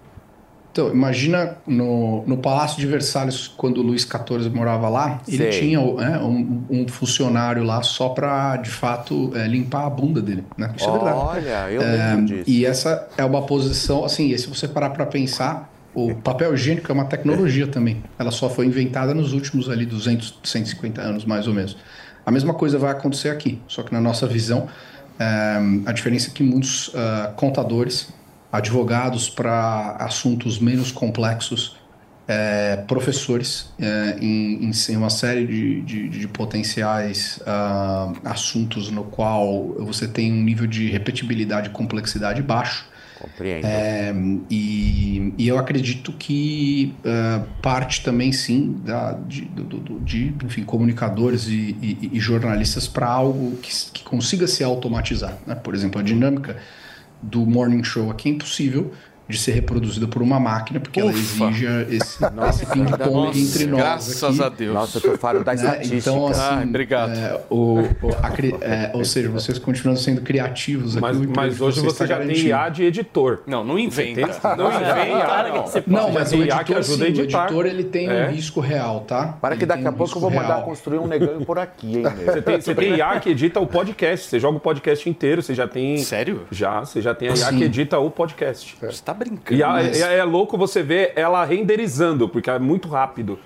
Então, 0.77 0.91
imagina 0.91 1.57
no, 1.65 2.23
no 2.27 2.37
Palácio 2.37 2.79
de 2.79 2.85
Versalhes, 2.85 3.47
quando 3.47 3.79
o 3.79 3.81
Luís 3.81 4.03
XIV 4.03 4.47
morava 4.51 4.87
lá, 4.87 5.19
ele 5.27 5.51
Sei. 5.51 5.61
tinha 5.61 5.79
né, 5.79 6.19
um, 6.19 6.65
um 6.69 6.87
funcionário 6.87 7.63
lá 7.63 7.81
só 7.81 8.09
para, 8.09 8.57
de 8.57 8.69
fato, 8.69 9.31
é, 9.35 9.47
limpar 9.47 9.87
a 9.87 9.89
bunda 9.89 10.21
dele. 10.21 10.43
Né? 10.55 10.71
Isso 10.77 10.87
é 10.87 10.91
verdade. 10.91 11.17
Olha, 11.17 11.71
eu 11.71 11.81
É, 11.81 12.13
lembro 12.13 12.25
disso. 12.27 12.43
E 12.47 12.63
essa 12.63 13.07
é 13.17 13.25
uma 13.25 13.41
posição, 13.41 14.05
assim, 14.05 14.29
e 14.29 14.37
se 14.37 14.47
você 14.47 14.67
parar 14.67 14.91
para 14.91 15.07
pensar, 15.07 15.67
o 15.95 16.13
papel 16.13 16.53
higiênico 16.53 16.91
é 16.91 16.93
uma 16.93 17.05
tecnologia 17.05 17.65
também. 17.65 18.03
Ela 18.19 18.29
só 18.29 18.47
foi 18.47 18.67
inventada 18.67 19.15
nos 19.15 19.33
últimos 19.33 19.71
ali 19.71 19.83
200, 19.83 20.41
150 20.43 21.01
anos, 21.01 21.25
mais 21.25 21.47
ou 21.47 21.55
menos. 21.55 21.75
A 22.23 22.29
mesma 22.29 22.53
coisa 22.53 22.77
vai 22.77 22.91
acontecer 22.91 23.29
aqui, 23.29 23.59
só 23.67 23.81
que 23.81 23.91
na 23.91 23.99
nossa 23.99 24.27
visão, 24.27 24.67
é, 25.17 25.57
a 25.87 25.91
diferença 25.91 26.29
é 26.29 26.33
que 26.33 26.43
muitos 26.43 26.91
ah, 26.93 27.33
contadores, 27.35 28.09
advogados 28.51 29.29
para 29.29 29.97
assuntos 29.99 30.59
menos 30.59 30.91
complexos, 30.91 31.75
é, 32.27 32.77
professores 32.87 33.71
é, 33.79 34.17
em, 34.21 34.69
em 34.89 34.95
uma 34.97 35.09
série 35.09 35.45
de, 35.47 35.81
de, 35.81 36.09
de 36.09 36.27
potenciais 36.27 37.39
ah, 37.47 38.11
assuntos 38.25 38.91
no 38.91 39.03
qual 39.05 39.75
você 39.79 40.07
tem 40.07 40.31
um 40.33 40.43
nível 40.43 40.67
de 40.67 40.89
repetibilidade 40.89 41.67
e 41.69 41.71
complexidade 41.71 42.41
baixo. 42.41 42.85
Compreendo. 43.17 43.65
É, 43.65 44.13
e, 44.49 45.33
e 45.37 45.47
eu 45.47 45.57
acredito 45.57 46.11
que 46.13 46.93
ah, 47.05 47.43
parte 47.61 48.03
também, 48.03 48.31
sim, 48.33 48.77
da, 48.85 49.13
de, 49.13 49.41
do- 49.45 49.99
de 50.01 50.33
enfim, 50.43 50.63
comunicadores 50.63 51.47
e, 51.47 51.75
e- 51.81 52.09
e 52.13 52.19
jornalistas 52.19 52.87
para 52.87 53.07
algo 53.07 53.55
que, 53.57 53.71
que 53.93 54.03
consiga 54.03 54.47
se 54.47 54.63
automatizar. 54.63 55.37
né? 55.47 55.55
Por 55.55 55.73
exemplo, 55.73 55.99
a 55.99 56.03
dinâmica 56.03 56.57
do 57.21 57.45
morning 57.45 57.83
show 57.83 58.09
aqui 58.11 58.29
é 58.29 58.31
impossível 58.33 58.93
de 59.27 59.37
ser 59.37 59.51
reproduzida 59.51 60.07
por 60.07 60.21
uma 60.21 60.39
máquina, 60.39 60.79
porque 60.79 60.99
ela 60.99 61.11
Ufa. 61.11 61.45
exige 61.49 61.65
esse, 61.89 62.19
esse 62.49 62.65
ping-pong 62.65 63.39
entre 63.41 63.65
nós. 63.65 63.79
graças 63.79 64.23
aqui. 64.23 64.43
a 64.43 64.49
Deus. 64.49 64.73
Nossa, 64.73 64.97
eu 64.97 65.01
tô 65.01 65.17
faro 65.17 65.43
da 65.43 65.53
Né? 65.53 65.61
estatística. 65.61 65.97
Então, 65.97 66.27
assim, 66.27 66.41
Ai, 66.41 66.63
obrigado. 66.63 67.11
é, 67.17 67.41
o, 67.49 67.79
o- 67.79 67.85
a 68.23 68.31
é, 68.65 68.91
ou 68.93 69.03
seja, 69.03 69.29
vocês 69.29 69.57
continuam 69.59 69.97
sendo 69.97 70.21
criativos 70.21 70.95
aqui. 70.95 71.01
Mas, 71.01 71.17
mas 71.17 71.55
de 71.57 71.63
hoje 71.63 71.79
você 71.81 71.87
está 71.87 72.05
já 72.05 72.17
tem 72.17 72.27
garantido. 72.27 72.47
IA 72.49 72.69
de 72.69 72.83
editor. 72.83 73.39
Não, 73.47 73.63
não 73.63 73.77
inventa. 73.79 74.21
Não 74.21 74.27
tem 74.27 74.33
inventa, 74.33 74.55
não. 74.55 75.55
não. 75.55 75.63
Você 75.67 75.83
Não, 75.87 76.11
mas 76.11 76.27
o 76.29 76.31
tem 76.31 76.41
IA 76.41 76.63
que 76.63 76.73
editor, 76.73 76.77
ajuda 76.77 77.05
sim, 77.05 77.11
o 77.11 77.23
editor 77.23 77.65
ele 77.65 77.83
tem 77.83 78.09
É. 78.09 78.27
um 78.27 78.31
risco 78.31 78.59
real, 78.59 79.01
tá? 79.01 79.37
Para 79.41 79.55
que 79.55 79.63
Ele 79.63 79.67
daqui 79.67 79.81
tem 79.81 79.87
a 79.89 79.91
um 79.91 79.97
pouco 79.97 80.17
eu 80.17 80.21
vou 80.21 80.29
mandar 80.31 80.55
real. 80.55 80.61
construir 80.63 80.99
um 80.99 81.07
negão 81.07 81.43
por 81.43 81.59
aqui, 81.59 81.97
hein? 81.97 82.03
Você 82.25 82.41
tem, 82.41 82.61
você 82.61 82.75
tem 82.75 82.95
IA 82.95 83.19
que 83.19 83.29
edita 83.29 83.59
o 83.59 83.67
podcast. 83.67 84.27
Você 84.27 84.39
joga 84.39 84.57
o 84.57 84.59
podcast 84.59 85.09
inteiro, 85.09 85.41
você 85.41 85.53
já 85.53 85.67
tem. 85.67 85.97
Sério? 85.97 86.45
Já, 86.51 86.79
você 86.81 87.01
já 87.01 87.13
tem 87.13 87.29
a 87.29 87.33
IA 87.33 87.49
que 87.53 87.63
edita 87.63 87.99
o 87.99 88.09
podcast. 88.09 88.77
Você 88.81 89.01
tá 89.03 89.13
brincando. 89.17 89.59
E 89.59 89.63
a- 89.63 89.69
Mas- 89.69 90.01
é, 90.01 90.17
é 90.19 90.23
louco 90.23 90.57
você 90.57 90.81
ver 90.83 91.13
ela 91.15 91.43
renderizando, 91.43 92.29
porque 92.29 92.49
é 92.49 92.59
muito 92.59 92.87
rápido. 92.87 93.37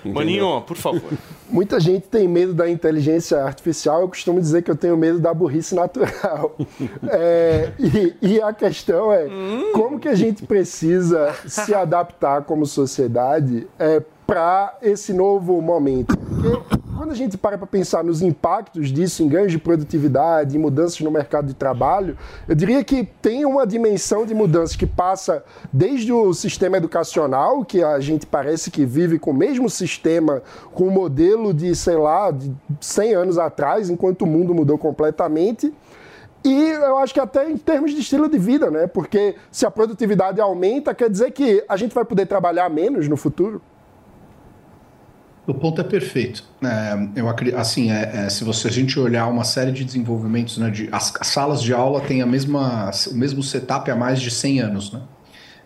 entendeu? 0.00 0.14
Maninho, 0.14 0.62
por 0.62 0.76
favor. 0.76 1.02
Muita 1.50 1.80
gente 1.80 2.06
tem 2.08 2.28
medo 2.28 2.52
da 2.54 2.68
inteligência 2.70 3.42
artificial, 3.42 4.02
eu 4.02 4.08
costumo 4.08 4.38
dizer 4.40 4.62
que 4.62 4.70
eu 4.70 4.76
tenho 4.76 4.96
medo 4.96 5.18
da 5.18 5.32
burrice 5.34 5.74
natural. 5.74 6.54
É, 7.10 7.70
e, 7.78 8.14
e 8.20 8.40
a 8.42 8.52
questão 8.52 9.12
é 9.12 9.26
como 9.72 9.98
que 9.98 10.08
a 10.08 10.14
gente 10.14 10.44
precisa 10.46 11.34
se 11.46 11.74
adaptar 11.74 12.42
como 12.42 12.66
sociedade 12.66 13.66
para 14.26 14.76
esse 14.82 15.12
novo 15.12 15.60
momento. 15.62 16.16
Porque 16.16 16.78
quando 16.98 17.12
a 17.12 17.14
gente 17.14 17.38
para 17.38 17.56
para 17.56 17.66
pensar 17.66 18.02
nos 18.02 18.22
impactos 18.22 18.88
disso 18.90 19.22
em 19.22 19.28
ganhos 19.28 19.52
de 19.52 19.58
produtividade, 19.58 20.56
em 20.56 20.60
mudanças 20.60 21.00
no 21.00 21.12
mercado 21.12 21.46
de 21.46 21.54
trabalho, 21.54 22.18
eu 22.48 22.56
diria 22.56 22.82
que 22.82 23.04
tem 23.22 23.44
uma 23.44 23.64
dimensão 23.64 24.26
de 24.26 24.34
mudança 24.34 24.76
que 24.76 24.84
passa 24.84 25.44
desde 25.72 26.12
o 26.12 26.34
sistema 26.34 26.76
educacional, 26.76 27.64
que 27.64 27.84
a 27.84 28.00
gente 28.00 28.26
parece 28.26 28.68
que 28.68 28.84
vive 28.84 29.16
com 29.16 29.30
o 29.30 29.34
mesmo 29.34 29.70
sistema, 29.70 30.42
com 30.72 30.88
o 30.88 30.90
modelo 30.90 31.54
de, 31.54 31.72
sei 31.76 31.94
lá, 31.94 32.32
de 32.32 32.52
100 32.80 33.14
anos 33.14 33.38
atrás, 33.38 33.88
enquanto 33.88 34.22
o 34.22 34.26
mundo 34.26 34.52
mudou 34.52 34.76
completamente. 34.76 35.72
E 36.44 36.70
eu 36.70 36.98
acho 36.98 37.14
que 37.14 37.20
até 37.20 37.48
em 37.48 37.56
termos 37.56 37.92
de 37.92 38.00
estilo 38.00 38.28
de 38.28 38.38
vida, 38.38 38.72
né? 38.72 38.88
Porque 38.88 39.36
se 39.52 39.64
a 39.64 39.70
produtividade 39.70 40.40
aumenta, 40.40 40.92
quer 40.92 41.08
dizer 41.08 41.30
que 41.30 41.64
a 41.68 41.76
gente 41.76 41.94
vai 41.94 42.04
poder 42.04 42.26
trabalhar 42.26 42.68
menos 42.68 43.06
no 43.06 43.16
futuro. 43.16 43.62
O 45.48 45.54
ponto 45.54 45.80
é 45.80 45.84
perfeito. 45.84 46.44
É, 46.62 47.20
eu 47.20 47.26
acri- 47.28 47.54
assim, 47.54 47.90
é, 47.90 48.26
é, 48.26 48.28
se 48.28 48.44
você 48.44 48.68
a 48.68 48.70
gente 48.70 48.98
olhar 49.00 49.26
uma 49.28 49.44
série 49.44 49.72
de 49.72 49.82
desenvolvimentos, 49.82 50.58
né, 50.58 50.70
de, 50.70 50.90
as, 50.92 51.10
as 51.18 51.26
salas 51.28 51.62
de 51.62 51.72
aula 51.72 52.02
têm 52.02 52.20
a 52.20 52.26
mesma, 52.26 52.90
o 53.10 53.14
mesmo 53.14 53.42
setup 53.42 53.90
há 53.90 53.96
mais 53.96 54.20
de 54.20 54.30
100 54.30 54.60
anos, 54.60 54.92
né? 54.92 55.00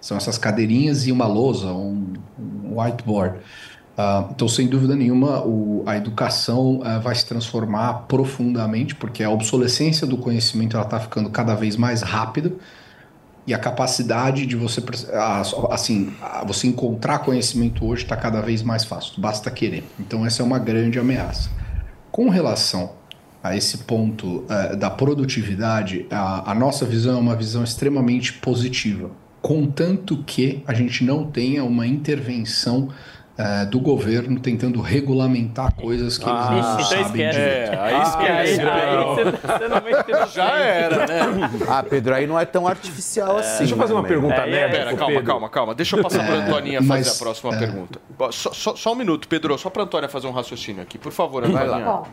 São 0.01 0.17
essas 0.17 0.39
cadeirinhas 0.39 1.07
e 1.07 1.13
uma 1.13 1.27
lousa, 1.27 1.73
um, 1.73 2.13
um 2.39 2.81
whiteboard. 2.81 3.41
Ah, 3.97 4.29
então, 4.33 4.49
sem 4.49 4.69
dúvida 4.69 4.97
nenhuma, 4.97 5.45
o- 5.47 5.85
a 5.87 5.97
educação 5.97 6.81
ah, 6.85 6.99
vai 6.99 7.15
se 7.15 7.27
transformar 7.27 8.07
profundamente, 8.09 8.95
porque 8.97 9.23
a 9.25 9.31
obsolescência 9.31 10.07
do 10.07 10.19
conhecimento 10.19 10.79
está 10.79 11.01
ficando 11.01 11.31
cada 11.31 11.55
vez 11.55 11.77
mais 11.77 12.03
rápida 12.03 12.53
e 13.47 13.53
a 13.53 13.59
capacidade 13.59 14.47
de 14.47 14.55
você 14.55 14.83
assim 15.71 16.13
você 16.47 16.69
encontrar 16.69 17.21
conhecimento 17.21 17.85
hoje 17.85 18.05
está 18.05 18.17
cada 18.17 18.41
vez 18.41 18.63
mais 18.63 18.85
fácil 18.85 19.21
basta 19.21 19.51
querer. 19.51 19.85
Então 19.99 20.25
essa 20.25 20.43
é 20.43 20.45
uma 20.45 20.59
grande 20.59 20.99
ameaça. 20.99 21.51
Com 22.11 22.29
relação 22.29 22.93
a 23.43 23.57
esse 23.57 23.79
ponto 23.79 24.45
eh, 24.49 24.77
da 24.77 24.89
produtividade 24.89 26.07
a, 26.11 26.53
a 26.53 26.55
nossa 26.55 26.85
visão 26.85 27.17
é 27.17 27.21
uma 27.21 27.35
visão 27.35 27.65
extremamente 27.65 28.35
positiva 28.35 29.11
contanto 29.43 30.23
que 30.25 30.63
a 30.67 30.73
gente 30.73 31.05
não 31.05 31.29
tenha 31.29 31.65
uma 31.65 31.85
intervenção 31.85 32.89
eh, 33.39 33.65
do 33.67 33.81
governo 33.81 34.39
tentando 34.41 34.81
regulamentar 34.81 35.75
coisas 35.75 36.19
que 36.19 36.25
eles 36.29 36.41
não 36.51 36.59
então 36.59 36.81
sabem 36.81 37.01
esquece. 37.07 37.13
direito. 37.39 37.73
É, 37.73 37.79
aí 37.81 37.95
Aí, 37.95 38.03
esquece. 38.03 38.61
aí 38.61 39.05
você, 39.05 39.25
você 39.25 40.05
ter 40.05 40.27
Já 40.35 40.59
era, 40.59 41.07
né? 41.07 41.21
Ah, 41.69 41.83
Pedro, 41.83 42.15
aí 42.15 42.27
não 42.27 42.39
é 42.39 42.45
tão 42.45 42.67
artificial 42.69 43.39
assim. 43.39 43.59
Deixa 43.61 43.75
eu 43.75 43.79
fazer 43.79 43.93
uma 43.95 44.03
né, 44.03 44.09
pergunta 44.09 44.35
É, 44.35 44.51
nerd 44.51 44.71
Pera, 44.73 44.91
calma, 44.95 45.07
Pedro. 45.15 45.25
calma, 45.25 45.49
calma. 45.49 45.75
Deixa 45.75 45.97
eu 45.97 46.03
passar 46.03 46.25
para 46.27 46.35
É, 46.37 46.39
Antoninha 46.43 46.83
fazer 46.83 47.11
a 47.11 47.15
próxima 47.15 47.55
é. 47.55 47.59
pergunta. 47.59 48.01
Só, 48.31 48.53
só- 48.53 48.77
só 48.77 48.93
um 48.93 48.97
minuto, 48.97 49.27
Pedro, 49.29 49.57
só 49.59 49.71
para 49.71 49.83
Antônia 49.83 50.09
fazer 50.09 50.27
um 50.27 50.33
raciocínio 50.33 50.83
aqui. 50.83 50.99
Por 50.99 51.13
favor, 51.13 51.47
Vai 51.49 51.65
Antônia. 51.65 51.85
lá. 51.87 51.93
Bom, 51.97 52.07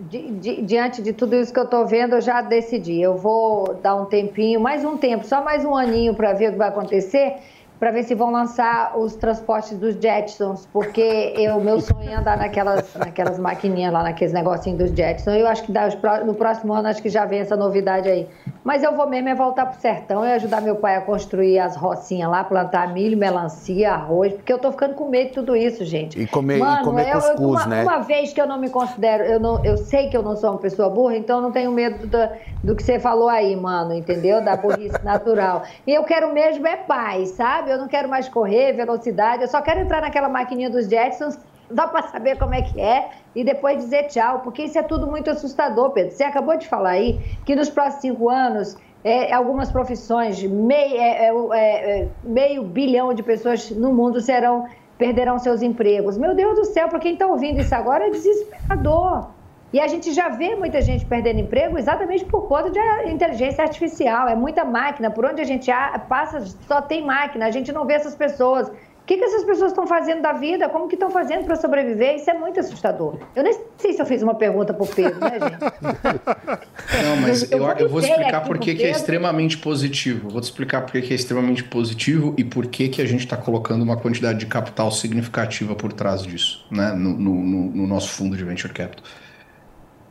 di- 0.00 0.30
di- 0.32 0.62
diante 0.62 1.02
de 1.02 1.12
tudo 1.12 1.36
isso 1.36 1.52
que 1.52 1.58
eu 1.60 1.64
estou 1.64 1.86
vendo, 1.86 2.14
eu 2.14 2.20
já 2.20 2.40
decidi. 2.40 3.00
Eu 3.00 3.16
vou 3.16 3.74
dar 3.82 3.94
um 3.96 4.04
tempinho, 4.06 4.60
mais 4.60 4.84
um 4.84 4.96
tempo, 4.96 5.26
só 5.26 5.42
mais 5.44 5.64
um 5.64 5.76
aninho 5.76 6.14
para 6.14 6.32
ver 6.32 6.48
o 6.48 6.52
que 6.52 6.58
vai 6.58 6.68
acontecer, 6.68 7.34
para 7.78 7.90
ver 7.92 8.02
se 8.02 8.14
vão 8.14 8.30
lançar 8.32 8.98
os 8.98 9.14
transportes 9.14 9.78
dos 9.78 9.94
Jetsons, 9.94 10.66
porque 10.72 11.34
o 11.56 11.60
meu 11.60 11.80
sonho 11.80 12.10
é 12.10 12.14
andar 12.14 12.36
naquelas, 12.36 12.94
naquelas 12.94 13.38
maquininhas 13.38 13.92
lá, 13.92 14.02
naqueles 14.02 14.32
negocinhos 14.32 14.78
dos 14.78 14.90
Jetsons. 14.90 15.34
Eu 15.36 15.46
acho 15.46 15.62
que 15.62 15.70
dá, 15.72 15.88
no 16.24 16.34
próximo 16.34 16.72
ano 16.72 16.88
acho 16.88 17.00
que 17.00 17.08
já 17.08 17.24
vem 17.24 17.40
essa 17.40 17.56
novidade 17.56 18.08
aí. 18.08 18.28
Mas 18.64 18.82
eu 18.82 18.94
vou 18.94 19.08
mesmo 19.08 19.28
é 19.28 19.34
voltar 19.34 19.66
pro 19.66 19.80
sertão 19.80 20.24
e 20.24 20.32
ajudar 20.32 20.60
meu 20.60 20.76
pai 20.76 20.96
a 20.96 21.00
construir 21.00 21.58
as 21.58 21.76
rocinhas 21.76 22.28
lá, 22.30 22.42
plantar 22.44 22.92
milho, 22.92 23.16
melancia, 23.16 23.92
arroz, 23.92 24.32
porque 24.34 24.52
eu 24.52 24.58
tô 24.58 24.70
ficando 24.72 24.94
com 24.94 25.08
medo 25.08 25.28
de 25.28 25.34
tudo 25.34 25.56
isso, 25.56 25.84
gente. 25.84 26.20
E 26.20 26.26
comer, 26.26 26.56
e 26.56 26.60
Mano, 26.60 26.84
comer 26.84 27.04
eu- 27.08 27.14
eu- 27.14 27.20
cuscuz, 27.20 27.38
uma, 27.40 27.66
né? 27.66 27.82
uma 27.84 27.98
vez 28.00 28.32
que 28.32 28.40
eu 28.40 28.46
não 28.46 28.58
me 28.58 28.68
considero, 28.68 29.22
eu, 29.24 29.38
não, 29.40 29.64
eu 29.64 29.76
sei 29.78 30.08
que 30.10 30.16
eu 30.16 30.22
não 30.22 30.36
sou 30.36 30.50
uma 30.50 30.58
pessoa 30.58 30.90
burra, 30.90 31.16
então 31.16 31.36
eu 31.36 31.42
não 31.42 31.52
tenho 31.52 31.70
medo 31.72 32.06
da- 32.08 32.32
do 32.62 32.74
que 32.74 32.82
você 32.82 32.98
falou 32.98 33.28
aí, 33.28 33.54
mano, 33.56 33.94
entendeu? 33.94 34.44
Da 34.44 34.56
burrice 34.56 34.98
natural. 35.04 35.62
E 35.86 35.94
eu 35.94 36.02
quero 36.04 36.34
mesmo 36.34 36.66
é 36.66 36.76
paz, 36.76 37.30
sabe? 37.30 37.67
Eu 37.70 37.78
não 37.78 37.88
quero 37.88 38.08
mais 38.08 38.28
correr, 38.28 38.72
velocidade, 38.72 39.42
eu 39.42 39.48
só 39.48 39.60
quero 39.60 39.80
entrar 39.80 40.00
naquela 40.00 40.28
maquininha 40.28 40.70
dos 40.70 40.88
Jetsons 40.88 41.38
só 41.74 41.86
para 41.86 42.02
saber 42.08 42.38
como 42.38 42.54
é 42.54 42.62
que 42.62 42.80
é 42.80 43.10
e 43.34 43.44
depois 43.44 43.76
dizer 43.76 44.04
tchau, 44.04 44.40
porque 44.40 44.62
isso 44.62 44.78
é 44.78 44.82
tudo 44.82 45.06
muito 45.06 45.30
assustador, 45.30 45.90
Pedro. 45.90 46.12
Você 46.12 46.24
acabou 46.24 46.56
de 46.56 46.66
falar 46.66 46.90
aí 46.90 47.20
que 47.44 47.54
nos 47.54 47.68
próximos 47.68 48.00
cinco 48.02 48.28
anos 48.28 48.76
é, 49.04 49.32
algumas 49.32 49.70
profissões, 49.70 50.42
meio, 50.42 50.96
é, 50.96 51.28
é, 51.28 52.00
é, 52.00 52.08
meio 52.24 52.62
bilhão 52.64 53.14
de 53.14 53.22
pessoas 53.22 53.70
no 53.70 53.92
mundo 53.92 54.20
serão 54.20 54.66
perderão 54.96 55.38
seus 55.38 55.62
empregos. 55.62 56.18
Meu 56.18 56.34
Deus 56.34 56.56
do 56.56 56.64
céu, 56.64 56.88
para 56.88 56.98
quem 56.98 57.12
está 57.12 57.26
ouvindo 57.26 57.60
isso 57.60 57.72
agora 57.72 58.08
é 58.08 58.10
desesperador. 58.10 59.28
E 59.72 59.78
a 59.80 59.86
gente 59.86 60.12
já 60.14 60.28
vê 60.30 60.54
muita 60.56 60.80
gente 60.80 61.04
perdendo 61.04 61.40
emprego 61.40 61.76
exatamente 61.78 62.24
por 62.24 62.48
conta 62.48 62.70
de 62.70 62.80
inteligência 63.10 63.62
artificial. 63.62 64.26
É 64.28 64.34
muita 64.34 64.64
máquina. 64.64 65.10
Por 65.10 65.26
onde 65.26 65.42
a 65.42 65.44
gente 65.44 65.70
passa, 66.08 66.42
só 66.66 66.80
tem 66.80 67.04
máquina. 67.04 67.44
A 67.46 67.50
gente 67.50 67.70
não 67.70 67.84
vê 67.84 67.92
essas 67.94 68.14
pessoas. 68.14 68.68
O 68.68 68.72
que, 69.08 69.16
que 69.16 69.24
essas 69.24 69.44
pessoas 69.44 69.70
estão 69.72 69.86
fazendo 69.86 70.20
da 70.22 70.32
vida? 70.34 70.68
Como 70.68 70.86
que 70.86 70.94
estão 70.94 71.10
fazendo 71.10 71.44
para 71.44 71.56
sobreviver? 71.56 72.16
Isso 72.16 72.30
é 72.30 72.34
muito 72.34 72.60
assustador. 72.60 73.18
Eu 73.34 73.42
nem 73.42 73.58
sei 73.78 73.92
se 73.94 74.00
eu 74.02 74.06
fiz 74.06 74.22
uma 74.22 74.34
pergunta 74.34 74.72
para 74.74 74.82
o 74.84 74.86
Pedro, 74.86 75.18
né, 75.20 75.32
gente? 75.40 75.60
Não, 77.04 77.16
mas 77.22 77.50
eu, 77.50 77.58
eu 77.78 77.88
vou 77.88 78.00
explicar 78.00 78.42
por 78.42 78.58
que 78.58 78.74
que 78.74 78.84
é 78.84 78.90
extremamente 78.90 79.56
positivo. 79.58 80.28
Vou 80.30 80.40
te 80.40 80.44
explicar 80.44 80.82
por 80.82 80.92
que 80.92 81.02
que 81.02 81.12
é 81.12 81.16
extremamente 81.16 81.64
positivo 81.64 82.34
e 82.36 82.44
por 82.44 82.66
que 82.66 82.88
que 82.88 83.00
a 83.02 83.06
gente 83.06 83.20
está 83.20 83.36
colocando 83.36 83.82
uma 83.82 83.96
quantidade 83.96 84.38
de 84.38 84.46
capital 84.46 84.90
significativa 84.90 85.74
por 85.74 85.92
trás 85.92 86.22
disso, 86.22 86.66
né? 86.70 86.92
No- 86.92 87.16
no- 87.18 87.42
no 87.42 87.86
nosso 87.86 88.10
fundo 88.10 88.36
de 88.36 88.44
venture 88.44 88.72
capital. 88.72 89.04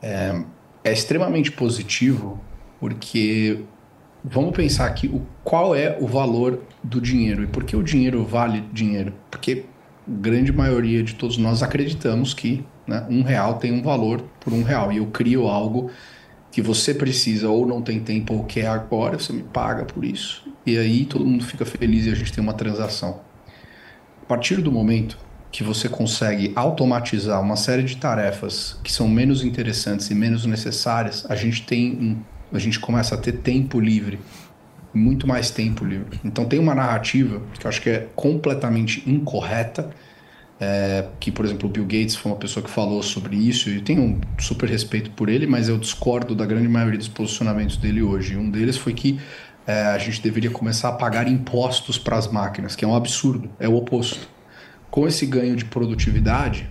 É, 0.02 0.42
é 0.84 0.92
extremamente 0.92 1.50
positivo 1.50 2.40
porque 2.80 3.64
vamos 4.24 4.52
pensar 4.54 4.86
aqui 4.86 5.06
o, 5.08 5.26
qual 5.42 5.74
é 5.74 5.96
o 6.00 6.06
valor 6.06 6.62
do 6.82 7.00
dinheiro 7.00 7.42
e 7.42 7.46
por 7.46 7.64
que 7.64 7.76
o 7.76 7.82
dinheiro 7.82 8.24
vale 8.24 8.62
dinheiro? 8.72 9.12
Porque 9.30 9.64
grande 10.06 10.52
maioria 10.52 11.02
de 11.02 11.14
todos 11.14 11.36
nós 11.36 11.62
acreditamos 11.62 12.32
que 12.32 12.64
né, 12.86 13.06
um 13.10 13.22
real 13.22 13.54
tem 13.54 13.72
um 13.72 13.82
valor 13.82 14.22
por 14.40 14.52
um 14.52 14.62
real 14.62 14.92
e 14.92 14.98
eu 14.98 15.06
crio 15.06 15.46
algo 15.46 15.90
que 16.50 16.62
você 16.62 16.94
precisa 16.94 17.48
ou 17.48 17.66
não 17.66 17.82
tem 17.82 18.00
tempo 18.00 18.34
ou 18.34 18.44
quer 18.44 18.66
agora, 18.66 19.18
você 19.18 19.32
me 19.32 19.42
paga 19.42 19.84
por 19.84 20.04
isso. 20.04 20.46
E 20.64 20.78
aí 20.78 21.04
todo 21.04 21.24
mundo 21.24 21.44
fica 21.44 21.64
feliz 21.66 22.06
e 22.06 22.10
a 22.10 22.14
gente 22.14 22.32
tem 22.32 22.42
uma 22.42 22.54
transação. 22.54 23.20
A 24.22 24.26
partir 24.26 24.56
do 24.62 24.72
momento 24.72 25.18
que 25.50 25.64
você 25.64 25.88
consegue 25.88 26.52
automatizar 26.54 27.40
uma 27.40 27.56
série 27.56 27.82
de 27.82 27.96
tarefas 27.96 28.76
que 28.84 28.92
são 28.92 29.08
menos 29.08 29.42
interessantes 29.42 30.10
e 30.10 30.14
menos 30.14 30.44
necessárias, 30.44 31.24
a 31.28 31.34
gente 31.34 31.62
tem 31.62 31.92
um, 31.92 32.56
a 32.56 32.58
gente 32.58 32.78
começa 32.78 33.14
a 33.14 33.18
ter 33.18 33.32
tempo 33.32 33.80
livre, 33.80 34.18
muito 34.92 35.26
mais 35.26 35.50
tempo 35.50 35.84
livre. 35.84 36.20
Então 36.24 36.44
tem 36.44 36.58
uma 36.58 36.74
narrativa 36.74 37.40
que 37.58 37.66
eu 37.66 37.68
acho 37.68 37.80
que 37.80 37.90
é 37.90 38.08
completamente 38.14 39.02
incorreta, 39.08 39.90
é, 40.60 41.06
que 41.20 41.30
por 41.30 41.44
exemplo 41.44 41.68
o 41.68 41.72
Bill 41.72 41.84
Gates 41.84 42.16
foi 42.16 42.32
uma 42.32 42.38
pessoa 42.38 42.62
que 42.62 42.70
falou 42.70 43.02
sobre 43.02 43.36
isso 43.36 43.70
e 43.70 43.80
tenho 43.80 44.02
um 44.02 44.20
super 44.38 44.68
respeito 44.68 45.10
por 45.12 45.28
ele, 45.28 45.46
mas 45.46 45.68
eu 45.68 45.78
discordo 45.78 46.34
da 46.34 46.44
grande 46.44 46.68
maioria 46.68 46.98
dos 46.98 47.08
posicionamentos 47.08 47.76
dele 47.76 48.02
hoje. 48.02 48.36
Um 48.36 48.50
deles 48.50 48.76
foi 48.76 48.92
que 48.92 49.18
é, 49.66 49.82
a 49.86 49.98
gente 49.98 50.20
deveria 50.20 50.50
começar 50.50 50.90
a 50.90 50.92
pagar 50.92 51.26
impostos 51.26 51.96
para 51.96 52.16
as 52.18 52.26
máquinas, 52.30 52.76
que 52.76 52.84
é 52.84 52.88
um 52.88 52.94
absurdo, 52.94 53.50
é 53.58 53.68
o 53.68 53.74
oposto 53.74 54.28
com 54.90 55.06
esse 55.06 55.26
ganho 55.26 55.56
de 55.56 55.64
produtividade 55.64 56.68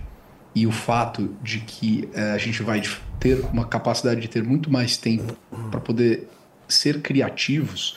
e 0.54 0.66
o 0.66 0.72
fato 0.72 1.36
de 1.42 1.60
que 1.60 2.08
eh, 2.12 2.32
a 2.32 2.38
gente 2.38 2.62
vai 2.62 2.82
ter 3.20 3.40
uma 3.52 3.64
capacidade 3.64 4.20
de 4.20 4.28
ter 4.28 4.42
muito 4.42 4.70
mais 4.70 4.96
tempo 4.96 5.36
para 5.70 5.80
poder 5.80 6.28
ser 6.66 7.00
criativos, 7.00 7.96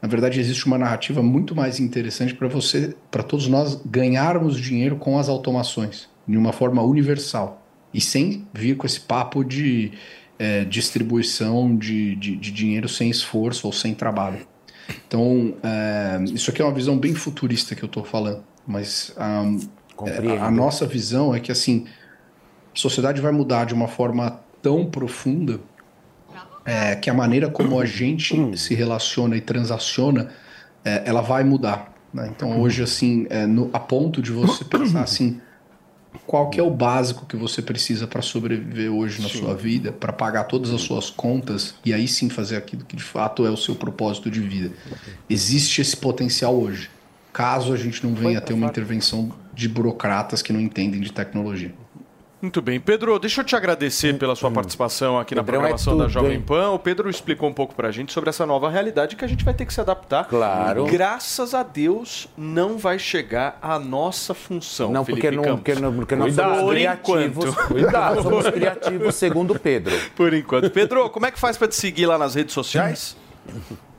na 0.00 0.08
verdade 0.08 0.38
existe 0.40 0.66
uma 0.66 0.78
narrativa 0.78 1.22
muito 1.22 1.54
mais 1.54 1.80
interessante 1.80 2.34
para 2.34 2.48
você, 2.48 2.94
para 3.10 3.22
todos 3.22 3.48
nós 3.48 3.80
ganharmos 3.84 4.58
dinheiro 4.58 4.96
com 4.96 5.18
as 5.18 5.28
automações 5.28 6.08
de 6.26 6.36
uma 6.36 6.52
forma 6.52 6.82
universal 6.82 7.66
e 7.92 8.00
sem 8.00 8.46
vir 8.52 8.76
com 8.76 8.86
esse 8.86 9.00
papo 9.00 9.44
de 9.44 9.92
eh, 10.38 10.64
distribuição 10.64 11.76
de, 11.76 12.16
de, 12.16 12.36
de 12.36 12.50
dinheiro 12.50 12.88
sem 12.88 13.10
esforço 13.10 13.66
ou 13.66 13.72
sem 13.72 13.94
trabalho. 13.94 14.46
Então, 15.06 15.54
eh, 15.62 16.24
isso 16.32 16.50
aqui 16.50 16.60
é 16.60 16.64
uma 16.64 16.74
visão 16.74 16.98
bem 16.98 17.14
futurista 17.14 17.74
que 17.74 17.82
eu 17.82 17.86
estou 17.86 18.04
falando, 18.04 18.42
mas 18.66 19.12
ahm, 19.16 19.58
Compreendo. 19.96 20.42
a 20.42 20.50
nossa 20.50 20.86
visão 20.86 21.34
é 21.34 21.40
que 21.40 21.52
assim 21.52 21.86
a 22.74 22.78
sociedade 22.78 23.20
vai 23.20 23.32
mudar 23.32 23.64
de 23.66 23.74
uma 23.74 23.88
forma 23.88 24.40
tão 24.62 24.86
profunda 24.86 25.60
é, 26.64 26.94
que 26.96 27.10
a 27.10 27.14
maneira 27.14 27.50
como 27.50 27.78
a 27.80 27.84
gente 27.84 28.56
se 28.56 28.74
relaciona 28.74 29.36
e 29.36 29.40
transaciona 29.40 30.30
é, 30.84 31.02
ela 31.04 31.20
vai 31.20 31.44
mudar. 31.44 31.92
né? 32.14 32.30
Então 32.34 32.60
hoje 32.60 32.82
assim 32.82 33.26
é, 33.30 33.46
no- 33.46 33.68
a 33.72 33.78
ponto 33.80 34.22
de 34.22 34.30
você 34.32 34.64
pensar 34.64 35.02
assim 35.02 35.40
qual 36.26 36.50
que 36.50 36.60
é 36.60 36.62
o 36.62 36.70
básico 36.70 37.26
que 37.26 37.36
você 37.36 37.60
precisa 37.62 38.06
para 38.06 38.20
sobreviver 38.22 38.92
hoje 38.92 39.20
na 39.22 39.28
sua 39.28 39.54
vida, 39.54 39.92
para 39.92 40.12
pagar 40.12 40.44
todas 40.44 40.70
as 40.72 40.82
suas 40.82 41.10
contas 41.10 41.74
e 41.84 41.92
aí 41.92 42.06
sim 42.06 42.28
fazer 42.28 42.56
aquilo 42.56 42.84
que 42.84 42.94
de 42.96 43.02
fato 43.02 43.44
é 43.46 43.50
o 43.50 43.56
seu 43.56 43.74
propósito 43.74 44.30
de 44.30 44.40
vida. 44.40 44.72
Existe 45.28 45.80
esse 45.80 45.96
potencial 45.96 46.54
hoje, 46.54 46.90
caso 47.32 47.72
a 47.72 47.76
gente 47.76 48.04
não 48.06 48.14
venha 48.14 48.38
a 48.38 48.40
ter 48.40 48.52
uma 48.52 48.66
intervenção 48.66 49.32
de 49.54 49.68
burocratas 49.68 50.42
que 50.42 50.52
não 50.52 50.60
entendem 50.60 51.00
de 51.00 51.12
tecnologia. 51.12 51.72
Muito 52.42 52.60
bem. 52.60 52.80
Pedro, 52.80 53.16
deixa 53.20 53.40
eu 53.40 53.44
te 53.44 53.54
agradecer 53.54 54.18
pela 54.18 54.34
sua 54.34 54.50
participação 54.50 55.16
aqui 55.16 55.32
na 55.32 55.44
Pedrão 55.44 55.60
é 55.60 55.60
programação 55.60 55.96
da 55.96 56.04
tudo, 56.06 56.12
Jovem 56.12 56.32
hein? 56.32 56.40
Pan. 56.44 56.70
O 56.70 56.78
Pedro 56.78 57.08
explicou 57.08 57.48
um 57.48 57.52
pouco 57.52 57.72
pra 57.72 57.92
gente 57.92 58.12
sobre 58.12 58.30
essa 58.30 58.44
nova 58.44 58.68
realidade 58.68 59.14
que 59.14 59.24
a 59.24 59.28
gente 59.28 59.44
vai 59.44 59.54
ter 59.54 59.64
que 59.64 59.72
se 59.72 59.80
adaptar. 59.80 60.24
Claro. 60.24 60.84
Graças 60.86 61.54
a 61.54 61.62
Deus, 61.62 62.28
não 62.36 62.76
vai 62.78 62.98
chegar 62.98 63.60
a 63.62 63.78
nossa 63.78 64.34
função. 64.34 64.90
Não, 64.90 65.04
porque, 65.04 65.20
Felipe 65.20 65.36
não, 65.36 65.44
Campos. 65.44 65.60
porque, 65.60 65.80
não, 65.80 65.94
porque 65.94 66.16
nós 66.16 66.34
Cuidado. 66.34 66.56
somos 66.56 66.70
criativos. 66.72 67.54
Cuidado, 67.54 68.22
somos 68.24 68.50
criativos, 68.50 69.14
segundo 69.14 69.56
Pedro. 69.60 69.94
Por 70.16 70.34
enquanto. 70.34 70.68
Pedro, 70.68 71.08
como 71.10 71.26
é 71.26 71.30
que 71.30 71.38
faz 71.38 71.56
pra 71.56 71.68
te 71.68 71.76
seguir 71.76 72.06
lá 72.06 72.18
nas 72.18 72.34
redes 72.34 72.54
sociais? 72.54 73.16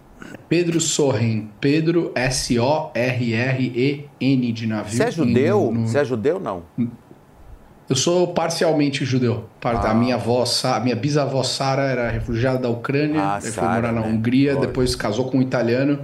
Pedro 0.50 0.80
Sorren, 0.80 1.50
Pedro 1.60 2.12
S-O-R-R-E-N 3.24 4.52
de 4.52 4.68
navio. 4.68 4.96
Você 4.98 5.04
é 5.04 5.12
judeu? 5.12 5.72
No- 5.72 5.82
no- 5.82 5.88
Você 5.88 5.98
é 6.00 6.06
judeu 6.06 6.40
não? 6.40 6.64
Eu 7.90 7.96
sou 7.96 8.28
parcialmente 8.34 9.04
judeu. 9.06 9.46
Ah. 9.64 9.92
A 9.92 9.94
minha 9.94 10.16
avó, 10.16 10.44
a 10.64 10.80
minha 10.80 10.96
bisavó 10.96 11.44
Sara 11.44 11.84
era 11.84 12.10
refugiada 12.10 12.60
da 12.60 12.70
Ucrânia, 12.70 13.22
Ah, 13.22 13.42
foi 13.42 13.52
Sara, 13.52 13.76
morar 13.76 13.92
na 13.92 14.02
né? 14.02 14.08
Hungria, 14.08 14.54
Lógico. 14.54 14.68
depois 14.68 14.96
casou 14.96 15.30
com 15.30 15.38
um 15.38 15.42
italiano 15.42 16.00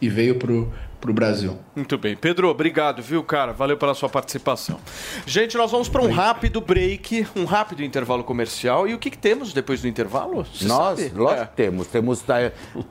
e 0.00 0.08
veio 0.08 0.36
pro, 0.36 0.72
pro 1.00 1.12
Brasil. 1.12 1.56
Muito 1.76 1.98
bem. 1.98 2.14
Pedro, 2.16 2.48
obrigado, 2.48 3.02
viu, 3.02 3.22
cara? 3.24 3.52
Valeu 3.52 3.76
pela 3.76 3.94
sua 3.94 4.08
participação. 4.08 4.78
Gente, 5.26 5.56
nós 5.56 5.70
vamos 5.72 5.88
para 5.88 6.02
um 6.02 6.10
rápido 6.12 6.60
break, 6.60 7.26
um 7.34 7.44
rápido 7.44 7.82
intervalo 7.82 8.22
comercial. 8.22 8.86
E 8.86 8.94
o 8.94 8.98
que, 8.98 9.10
que 9.10 9.18
temos 9.18 9.52
depois 9.52 9.80
do 9.82 9.88
intervalo? 9.88 10.44
Você 10.44 10.66
Nós, 10.66 11.00
sabe? 11.00 11.12
lógico 11.14 11.42
É. 11.42 11.46
que 11.46 11.56
temos. 11.56 11.86
Temos 11.88 12.20
tá, 12.20 12.36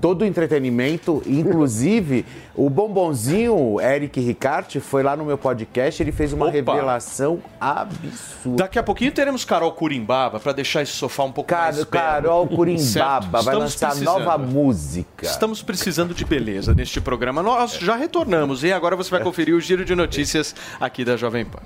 todo 0.01 0.23
o 0.23 0.26
entretenimento, 0.26 1.23
inclusive 1.26 2.26
o 2.55 2.69
bombonzinho 2.69 3.80
Eric 3.80 4.19
Ricarte 4.19 4.80
foi 4.81 5.01
lá 5.01 5.15
no 5.15 5.23
meu 5.23 5.38
podcast, 5.38 6.03
ele 6.03 6.11
fez 6.11 6.34
uma 6.34 6.45
Opa. 6.45 6.53
revelação 6.53 7.39
absurda. 7.60 8.64
Daqui 8.64 8.77
a 8.77 8.84
pouquinho 8.84 9.11
teremos 9.11 9.45
Carol 9.45 9.72
Curimbaba 9.72 10.39
para 10.41 10.51
deixar 10.51 10.81
esse 10.81 10.91
sofá 10.91 11.23
um 11.23 11.31
pouco 11.31 11.53
mais 11.53 11.76
belo. 11.77 11.88
Carol 11.88 12.47
Curimbaba 12.49 13.41
vai 13.41 13.55
lançar 13.55 13.91
precisando. 13.91 14.19
nova 14.19 14.38
música. 14.38 15.26
Estamos 15.26 15.61
precisando 15.64 16.14
de 16.14 16.26
beleza 16.26 16.73
neste 16.73 16.99
programa. 16.99 17.41
Nós 17.41 17.73
já 17.80 17.95
retornamos 17.95 18.64
e 18.64 18.73
agora 18.74 18.95
você 18.95 19.10
vai 19.10 19.22
conferir 19.22 19.56
o 19.56 19.62
giro 19.62 19.86
de 19.86 19.95
notícias 19.95 20.56
aqui 20.80 21.06
da 21.06 21.16
Jovem 21.16 21.45
Pan. 21.45 21.60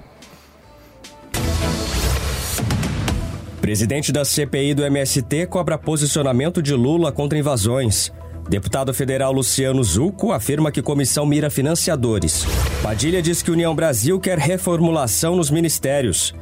Presidente 3.62 4.14
da 4.14 4.24
CPI 4.24 4.74
do 4.74 4.86
MST 4.86 5.48
cobra 5.48 5.78
posicionamento 5.78 6.62
de 6.62 6.74
Lula 6.74 7.12
contra 7.12 7.38
invasões. 7.38 8.14
Deputado 8.50 8.94
federal 8.94 9.34
Luciano 9.34 9.84
Zucco 9.84 10.32
afirma 10.32 10.72
que 10.72 10.82
comissão 10.82 11.26
mira 11.26 11.50
financiadores. 11.50 12.46
Padilha 12.82 13.22
diz 13.22 13.42
que 13.42 13.52
União 13.52 13.76
Brasil 13.76 14.20
quer 14.22 14.38
reformulação 14.38 15.36
nos 15.36 15.52
ministérios. 15.52 16.34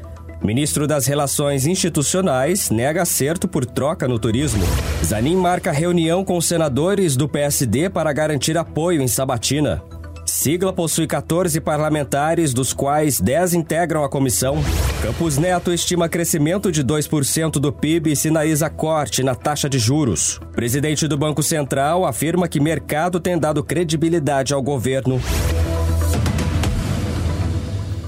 Ministro 0.44 0.86
das 0.86 1.08
Relações 1.08 1.66
Institucionais 1.66 2.70
nega 2.70 3.02
acerto 3.02 3.48
por 3.48 3.66
troca 3.66 4.08
no 4.08 4.20
turismo. 4.20 4.64
Zanin 5.04 5.36
marca 5.36 5.72
reunião 5.72 6.24
com 6.24 6.40
senadores 6.40 7.18
do 7.18 7.28
PSD 7.28 7.90
para 7.90 8.14
garantir 8.14 8.56
apoio 8.56 9.02
em 9.02 9.08
Sabatina. 9.08 9.82
Sigla 10.26 10.74
possui 10.74 11.06
14 11.06 11.62
parlamentares, 11.62 12.54
dos 12.54 12.74
quais 12.74 13.22
10 13.22 13.54
integram 13.54 14.04
a 14.04 14.10
comissão. 14.10 14.58
Campos 15.02 15.38
Neto 15.38 15.72
estima 15.72 16.10
crescimento 16.10 16.72
de 16.72 16.84
2% 16.84 17.52
do 17.54 17.72
PIB 17.72 18.12
e 18.12 18.16
sinaliza 18.16 18.70
corte 18.70 19.24
na 19.24 19.36
taxa 19.36 19.70
de 19.70 19.78
juros. 19.78 20.40
Presidente 20.52 21.08
do 21.08 21.18
Banco 21.18 21.44
Central 21.44 22.06
afirma 22.06 22.48
que 22.48 22.60
mercado 22.60 23.20
tem 23.20 23.38
dado 23.38 23.64
credibilidade 23.64 24.54
ao 24.54 24.62
governo. 24.62 25.22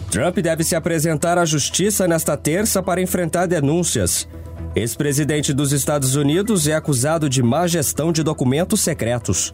Trump 0.09 0.37
deve 0.37 0.63
se 0.63 0.75
apresentar 0.75 1.37
à 1.37 1.45
justiça 1.45 2.07
nesta 2.07 2.35
terça 2.35 2.81
para 2.81 3.01
enfrentar 3.01 3.45
denúncias. 3.45 4.27
Ex-presidente 4.75 5.53
dos 5.53 5.71
Estados 5.71 6.15
Unidos 6.15 6.67
é 6.67 6.73
acusado 6.73 7.29
de 7.29 7.43
má 7.43 7.67
gestão 7.67 8.11
de 8.11 8.23
documentos 8.23 8.81
secretos. 8.81 9.53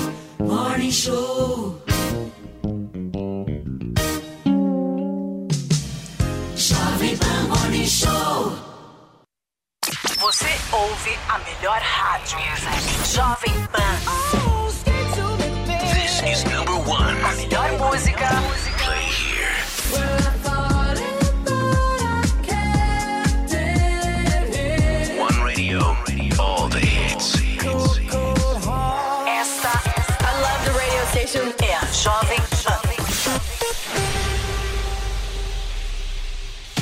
Morning 0.47 0.91
Show. 0.91 1.75
Jovem 6.55 7.17
Pan 7.17 7.47
Morning 7.49 7.85
Show. 7.85 8.57
Você 10.19 10.47
ouve 10.73 11.17
a 11.29 11.37
melhor 11.39 11.79
rádio. 11.81 12.37
Jovem 13.05 13.67
Pan. 13.67 13.97
This 15.93 16.21
is 16.23 16.43
number 16.45 16.75
one. 16.89 17.17
A 17.23 17.35
melhor 17.35 17.71
música. 17.77 18.29
Play 18.77 19.05
here. 19.05 20.30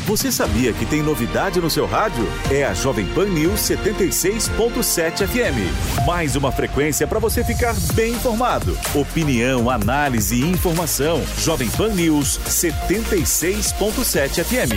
Você 0.09 0.31
sabia 0.31 0.73
que 0.73 0.87
tem 0.87 1.03
novidade 1.03 1.61
no 1.61 1.69
seu 1.69 1.85
rádio? 1.85 2.27
É 2.49 2.63
a 2.65 2.73
Jovem 2.73 3.05
Pan 3.05 3.27
News 3.27 3.59
76.7 3.59 5.27
FM. 5.27 6.03
Mais 6.03 6.35
uma 6.35 6.51
frequência 6.51 7.05
para 7.05 7.19
você 7.19 7.43
ficar 7.43 7.75
bem 7.93 8.13
informado. 8.13 8.75
Opinião, 8.95 9.69
análise 9.69 10.35
e 10.35 10.41
informação. 10.41 11.21
Jovem 11.37 11.69
Pan 11.69 11.89
News 11.89 12.39
76.7 12.47 14.43
FM. 14.43 14.73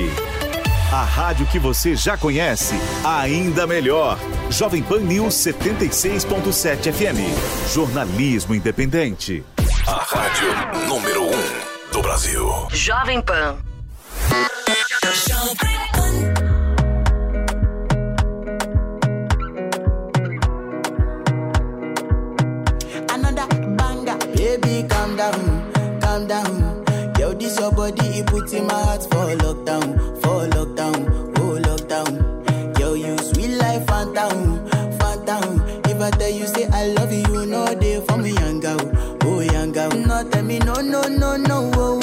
A 0.93 1.03
rádio 1.03 1.47
que 1.47 1.59
você 1.59 1.97
já 1.97 2.19
conhece, 2.19 2.75
ainda 3.03 3.67
melhor. 3.67 4.19
Jovem 4.51 4.83
Pan 4.83 5.01
News 5.01 5.33
76.7 5.37 6.93
FM. 6.93 7.73
Jornalismo 7.73 8.55
independente. 8.55 9.43
A 9.87 9.93
rádio 9.93 10.87
número 10.87 11.25
um 11.25 11.91
do 11.91 12.03
Brasil. 12.03 12.69
Jovem 12.71 13.23
Pan. 13.23 13.72
Baby, 24.37 24.87
calm 24.89 25.17
down, 25.17 26.01
calm 26.01 26.27
down. 26.27 26.85
This 27.39 27.59
your 27.59 27.73
body, 27.73 28.07
it 28.19 28.27
puts 28.27 28.53
in 28.53 28.67
my 28.67 28.75
heart 28.75 29.03
lockdown, 29.37 29.99
lockdown, 30.51 31.39
oh 31.39 31.59
lockdown. 31.61 32.19
Life, 33.59 33.87
phantom, 33.87 34.69
phantom. 34.99 35.61
If 35.87 36.01
I 36.01 36.11
tell 36.11 36.31
you 36.31 36.47
say 36.47 36.67
I 36.73 36.87
love 36.89 37.13
you, 37.13 37.23
you 37.29 37.47
know 37.47 37.67
they 37.75 38.01
for 38.07 38.17
me, 38.19 38.35
oh. 38.39 40.07
No, 40.07 40.29
tell 40.31 40.43
me 40.45 40.59
no, 40.61 40.75
no, 40.75 41.03
no, 41.03 41.37
no, 41.37 41.71
oh, 41.75 42.01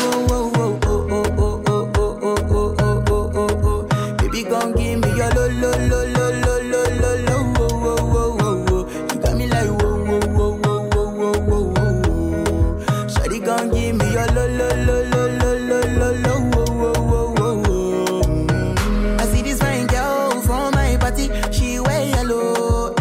gon' 4.49 4.73
give 4.73 4.99
me 4.99 5.07
your 5.15 5.30
lo, 5.31 5.47
lo, 5.47 5.71
lo, 5.71 6.03
lo, 6.15 6.26
lo, 6.43 6.53
lo, 6.71 6.81
lo, 7.01 7.11
lo, 7.27 7.35
oh, 7.57 7.69
oh, 7.84 7.97
oh, 8.13 8.38
oh, 8.41 8.65
oh. 8.71 9.13
You 9.13 9.19
got 9.21 9.35
me 9.38 9.45
like 9.47 9.69
whoa, 9.81 9.97
whoa, 10.05 10.19
whoa, 10.27 10.57
whoa, 10.57 10.80
whoa, 10.89 11.09
whoa, 11.11 11.39
whoa, 11.49 11.63
whoa. 11.73 13.07
Shawty 13.07 13.39
gon' 13.45 13.69
give 13.71 13.95
me 13.95 14.05
your 14.11 14.27
lo, 14.27 14.45
lo, 14.47 14.67
lo, 14.88 14.97
lo, 15.11 15.23
lo, 15.39 15.51
lo, 15.69 15.80
lo, 15.99 16.09
lo, 16.11 16.34
whoa, 16.51 16.65
whoa, 16.80 17.31
whoa, 17.34 17.55
whoa. 17.63 18.21
Mm. 18.23 19.21
I 19.21 19.26
see 19.26 19.41
this 19.41 19.59
fine 19.59 19.88
girl 19.88 20.41
from 20.41 20.73
my 20.73 20.97
party, 20.97 21.30
she 21.51 21.80
wear 21.80 22.05
yellow. 22.07 22.93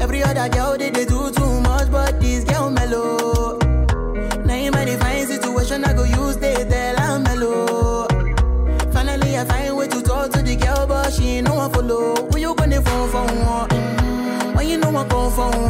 Every 0.00 0.22
other 0.22 0.48
girl 0.48 0.76
they, 0.78 0.90
they 0.90 1.04
do 1.04 1.30
too 1.32 1.60
much, 1.60 1.90
but 1.90 2.20
this 2.20 2.44
girl 2.44 2.70
mellow. 2.70 3.58
Now 4.44 4.54
in 4.54 4.72
my 4.72 4.84
divine 4.84 5.26
situation, 5.26 5.84
I 5.84 5.92
go 5.94 6.04
use 6.04 6.36
they 6.38 6.54
tell 6.68 6.98
you 11.34 11.42
know 11.42 11.58
I 11.58 11.68
follow, 11.68 12.14
Who 12.30 12.38
you 12.38 12.54
gonna 12.54 12.80
phone 12.80 13.08
for 13.10 13.26
mm? 13.26 13.44
one? 13.44 14.54
Why 14.54 14.62
you 14.62 14.78
know 14.78 14.96
I 14.96 15.04
call 15.08 15.30
for 15.30 15.50
one? 15.50 15.63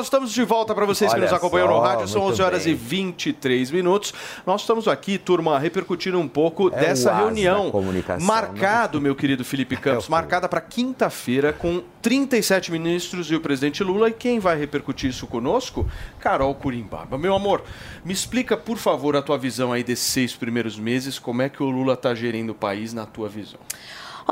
Nós 0.00 0.06
estamos 0.06 0.32
de 0.32 0.42
volta 0.44 0.74
para 0.74 0.86
vocês 0.86 1.10
que 1.10 1.18
Olha 1.18 1.26
nos 1.26 1.36
acompanham 1.36 1.68
no 1.68 1.74
só, 1.74 1.80
rádio. 1.82 2.08
São 2.08 2.22
muito 2.22 2.32
11 2.32 2.42
horas 2.42 2.64
bem. 2.64 2.72
e 2.72 2.74
23 2.74 3.70
minutos. 3.70 4.14
Nós 4.46 4.62
estamos 4.62 4.88
aqui, 4.88 5.18
turma, 5.18 5.58
repercutindo 5.58 6.18
um 6.18 6.26
pouco 6.26 6.68
É 6.68 6.80
dessa 6.80 7.14
reunião 7.14 7.70
marcado, 8.18 8.98
meu 8.98 9.14
querido 9.14 9.44
Felipe 9.44 9.76
Campos, 9.78 10.08
marcada 10.08 10.48
para 10.48 10.62
quinta-feira 10.62 11.52
com 11.52 11.82
37 12.00 12.72
ministros 12.72 13.30
e 13.30 13.34
o 13.34 13.40
presidente 13.42 13.84
Lula. 13.84 14.08
E 14.08 14.12
quem 14.12 14.38
vai 14.38 14.58
repercutir 14.58 15.10
isso 15.10 15.26
conosco? 15.26 15.86
Carol 16.18 16.54
Curimbaba. 16.54 17.18
Meu 17.18 17.34
amor, 17.34 17.62
me 18.02 18.14
explica, 18.14 18.56
por 18.56 18.78
favor, 18.78 19.14
a 19.16 19.20
tua 19.20 19.36
visão 19.36 19.70
aí 19.70 19.84
desses 19.84 20.06
seis 20.06 20.34
primeiros 20.34 20.78
meses. 20.78 21.18
Como 21.18 21.42
é 21.42 21.50
que 21.50 21.62
o 21.62 21.68
Lula 21.68 21.92
está 21.92 22.14
gerindo 22.14 22.52
o 22.52 22.54
país 22.54 22.94
na 22.94 23.04
tua 23.04 23.28
visão? 23.28 23.60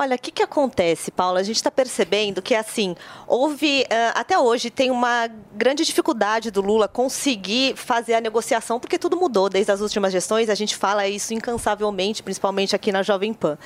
Olha, 0.01 0.15
o 0.15 0.17
que, 0.17 0.31
que 0.31 0.41
acontece, 0.41 1.11
Paula? 1.11 1.41
A 1.41 1.43
gente 1.43 1.57
está 1.57 1.69
percebendo 1.69 2.41
que, 2.41 2.55
assim, 2.55 2.95
houve, 3.27 3.85
até 4.15 4.39
hoje, 4.39 4.69
tem 4.69 4.89
uma 4.91 5.29
grande 5.53 5.83
dificuldade 5.83 6.49
do 6.49 6.61
Lula 6.61 6.87
conseguir 6.87 7.75
fazer 7.75 8.13
a 8.13 8.21
negociação, 8.21 8.79
porque 8.79 8.97
tudo 8.97 9.17
mudou 9.17 9.49
desde 9.49 9.73
as 9.73 9.81
últimas 9.81 10.13
gestões, 10.13 10.49
a 10.49 10.55
gente 10.55 10.77
fala 10.77 11.05
isso 11.05 11.33
incansavelmente, 11.33 12.23
principalmente 12.23 12.73
aqui 12.73 12.93
na 12.93 13.03
Jovem 13.03 13.33
Pan. 13.33 13.57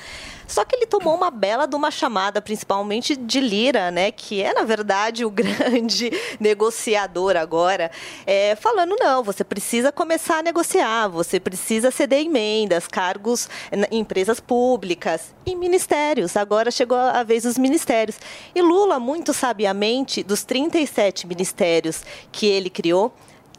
Só 0.48 0.66
que 0.66 0.76
ele 0.76 0.88
tomou 0.88 1.14
uma 1.16 1.30
bela 1.30 1.68
de 1.68 1.76
uma 1.76 1.92
chamada, 1.92 2.42
principalmente 2.42 3.16
de 3.16 3.40
Lira, 3.40 3.92
né, 3.92 4.12
que 4.12 4.42
é, 4.42 4.54
na 4.54 4.64
verdade, 4.64 5.24
o 5.24 5.30
grande 5.32 6.12
negociador 6.40 7.38
agora, 7.38 7.92
é, 8.26 8.56
falando, 8.56 8.96
não, 9.00 9.24
você 9.24 9.44
precisa 9.44 9.92
começar 9.92 10.40
a 10.40 10.42
negociar, 10.42 11.10
você 11.10 11.40
precisa 11.40 11.92
ceder 11.92 12.22
emendas, 12.26 12.88
cargos 12.88 13.48
em 13.72 14.00
empresas 14.00 14.40
públicas 14.40 15.32
e 15.46 15.56
ministérios. 15.56 16.23
Agora 16.36 16.72
chegou 16.72 16.98
a 16.98 17.24
vez 17.24 17.44
dos 17.44 17.58
ministérios. 17.58 18.18
E 18.56 18.62
Lula, 18.62 19.00
muito 19.00 19.34
sabiamente, 19.34 20.24
dos 20.24 20.44
37 20.44 21.28
ministérios 21.28 22.04
que 22.32 22.46
ele 22.46 22.70
criou, 22.70 23.14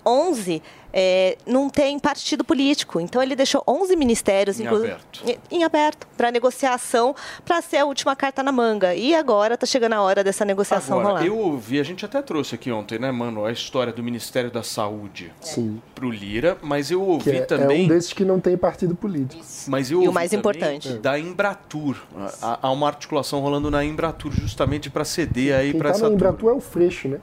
11 0.05 0.63
é, 0.97 1.37
não 1.45 1.69
tem 1.69 1.99
partido 1.99 2.45
político. 2.45 3.01
Então 3.01 3.21
ele 3.21 3.35
deixou 3.35 3.65
11 3.67 3.97
ministérios 3.97 4.61
Em 4.61 4.67
aberto. 4.69 5.23
em- 5.27 5.39
em 5.59 5.65
aberto 5.65 6.07
para 6.17 6.31
negociação, 6.31 7.17
para 7.45 7.61
ser 7.61 7.79
a 7.79 7.85
última 7.85 8.15
carta 8.15 8.45
na 8.45 8.53
manga. 8.53 8.95
E 8.95 9.13
agora 9.13 9.55
está 9.55 9.67
chegando 9.67 9.95
a 9.95 10.03
hora 10.03 10.23
dessa 10.23 10.45
negociação 10.45 11.01
Agora, 11.01 11.15
rolar. 11.17 11.27
eu 11.27 11.37
ouvi, 11.37 11.81
a 11.81 11.83
gente 11.83 12.05
até 12.05 12.23
trouxe 12.23 12.55
aqui 12.55 12.71
ontem, 12.71 12.97
né, 12.99 13.11
mano, 13.11 13.45
a 13.45 13.51
história 13.51 13.93
do 13.93 14.05
Ministério 14.05 14.53
da 14.53 14.63
Saúde 14.63 15.33
Sim. 15.41 15.83
pro 15.97 16.09
Lira, 16.11 16.57
mas 16.63 16.93
eu 16.93 17.01
Que 17.01 17.11
ouvi 17.11 17.31
é, 17.33 17.37
é 17.39 17.41
também. 17.45 17.85
um 17.87 17.89
desses 17.89 18.13
que 18.13 18.25
não 18.25 18.39
tem 18.39 18.57
partido 18.57 18.95
político. 18.95 19.43
Mas 19.67 19.91
eu 19.91 19.97
E 19.99 20.03
o 20.03 20.05
ouvi 20.07 20.15
mais 20.15 20.33
importante. 20.33 20.93
Da 20.99 21.19
Embratur. 21.19 21.97
Há- 22.41 22.71
uma 22.71 22.87
articulação 22.87 23.41
rolando 23.41 23.69
na 23.71 23.85
Embratur 23.85 24.31
justamente 24.33 24.89
para 24.91 25.05
ceder 25.05 25.55
aí 25.57 25.75
para 25.75 25.91
tá 25.91 25.97
essa 25.97 26.09
na. 26.09 26.15
Embratur 26.15 26.51
é 26.51 26.53
o 26.53 26.61
Freixo, 26.61 27.09
né? 27.09 27.19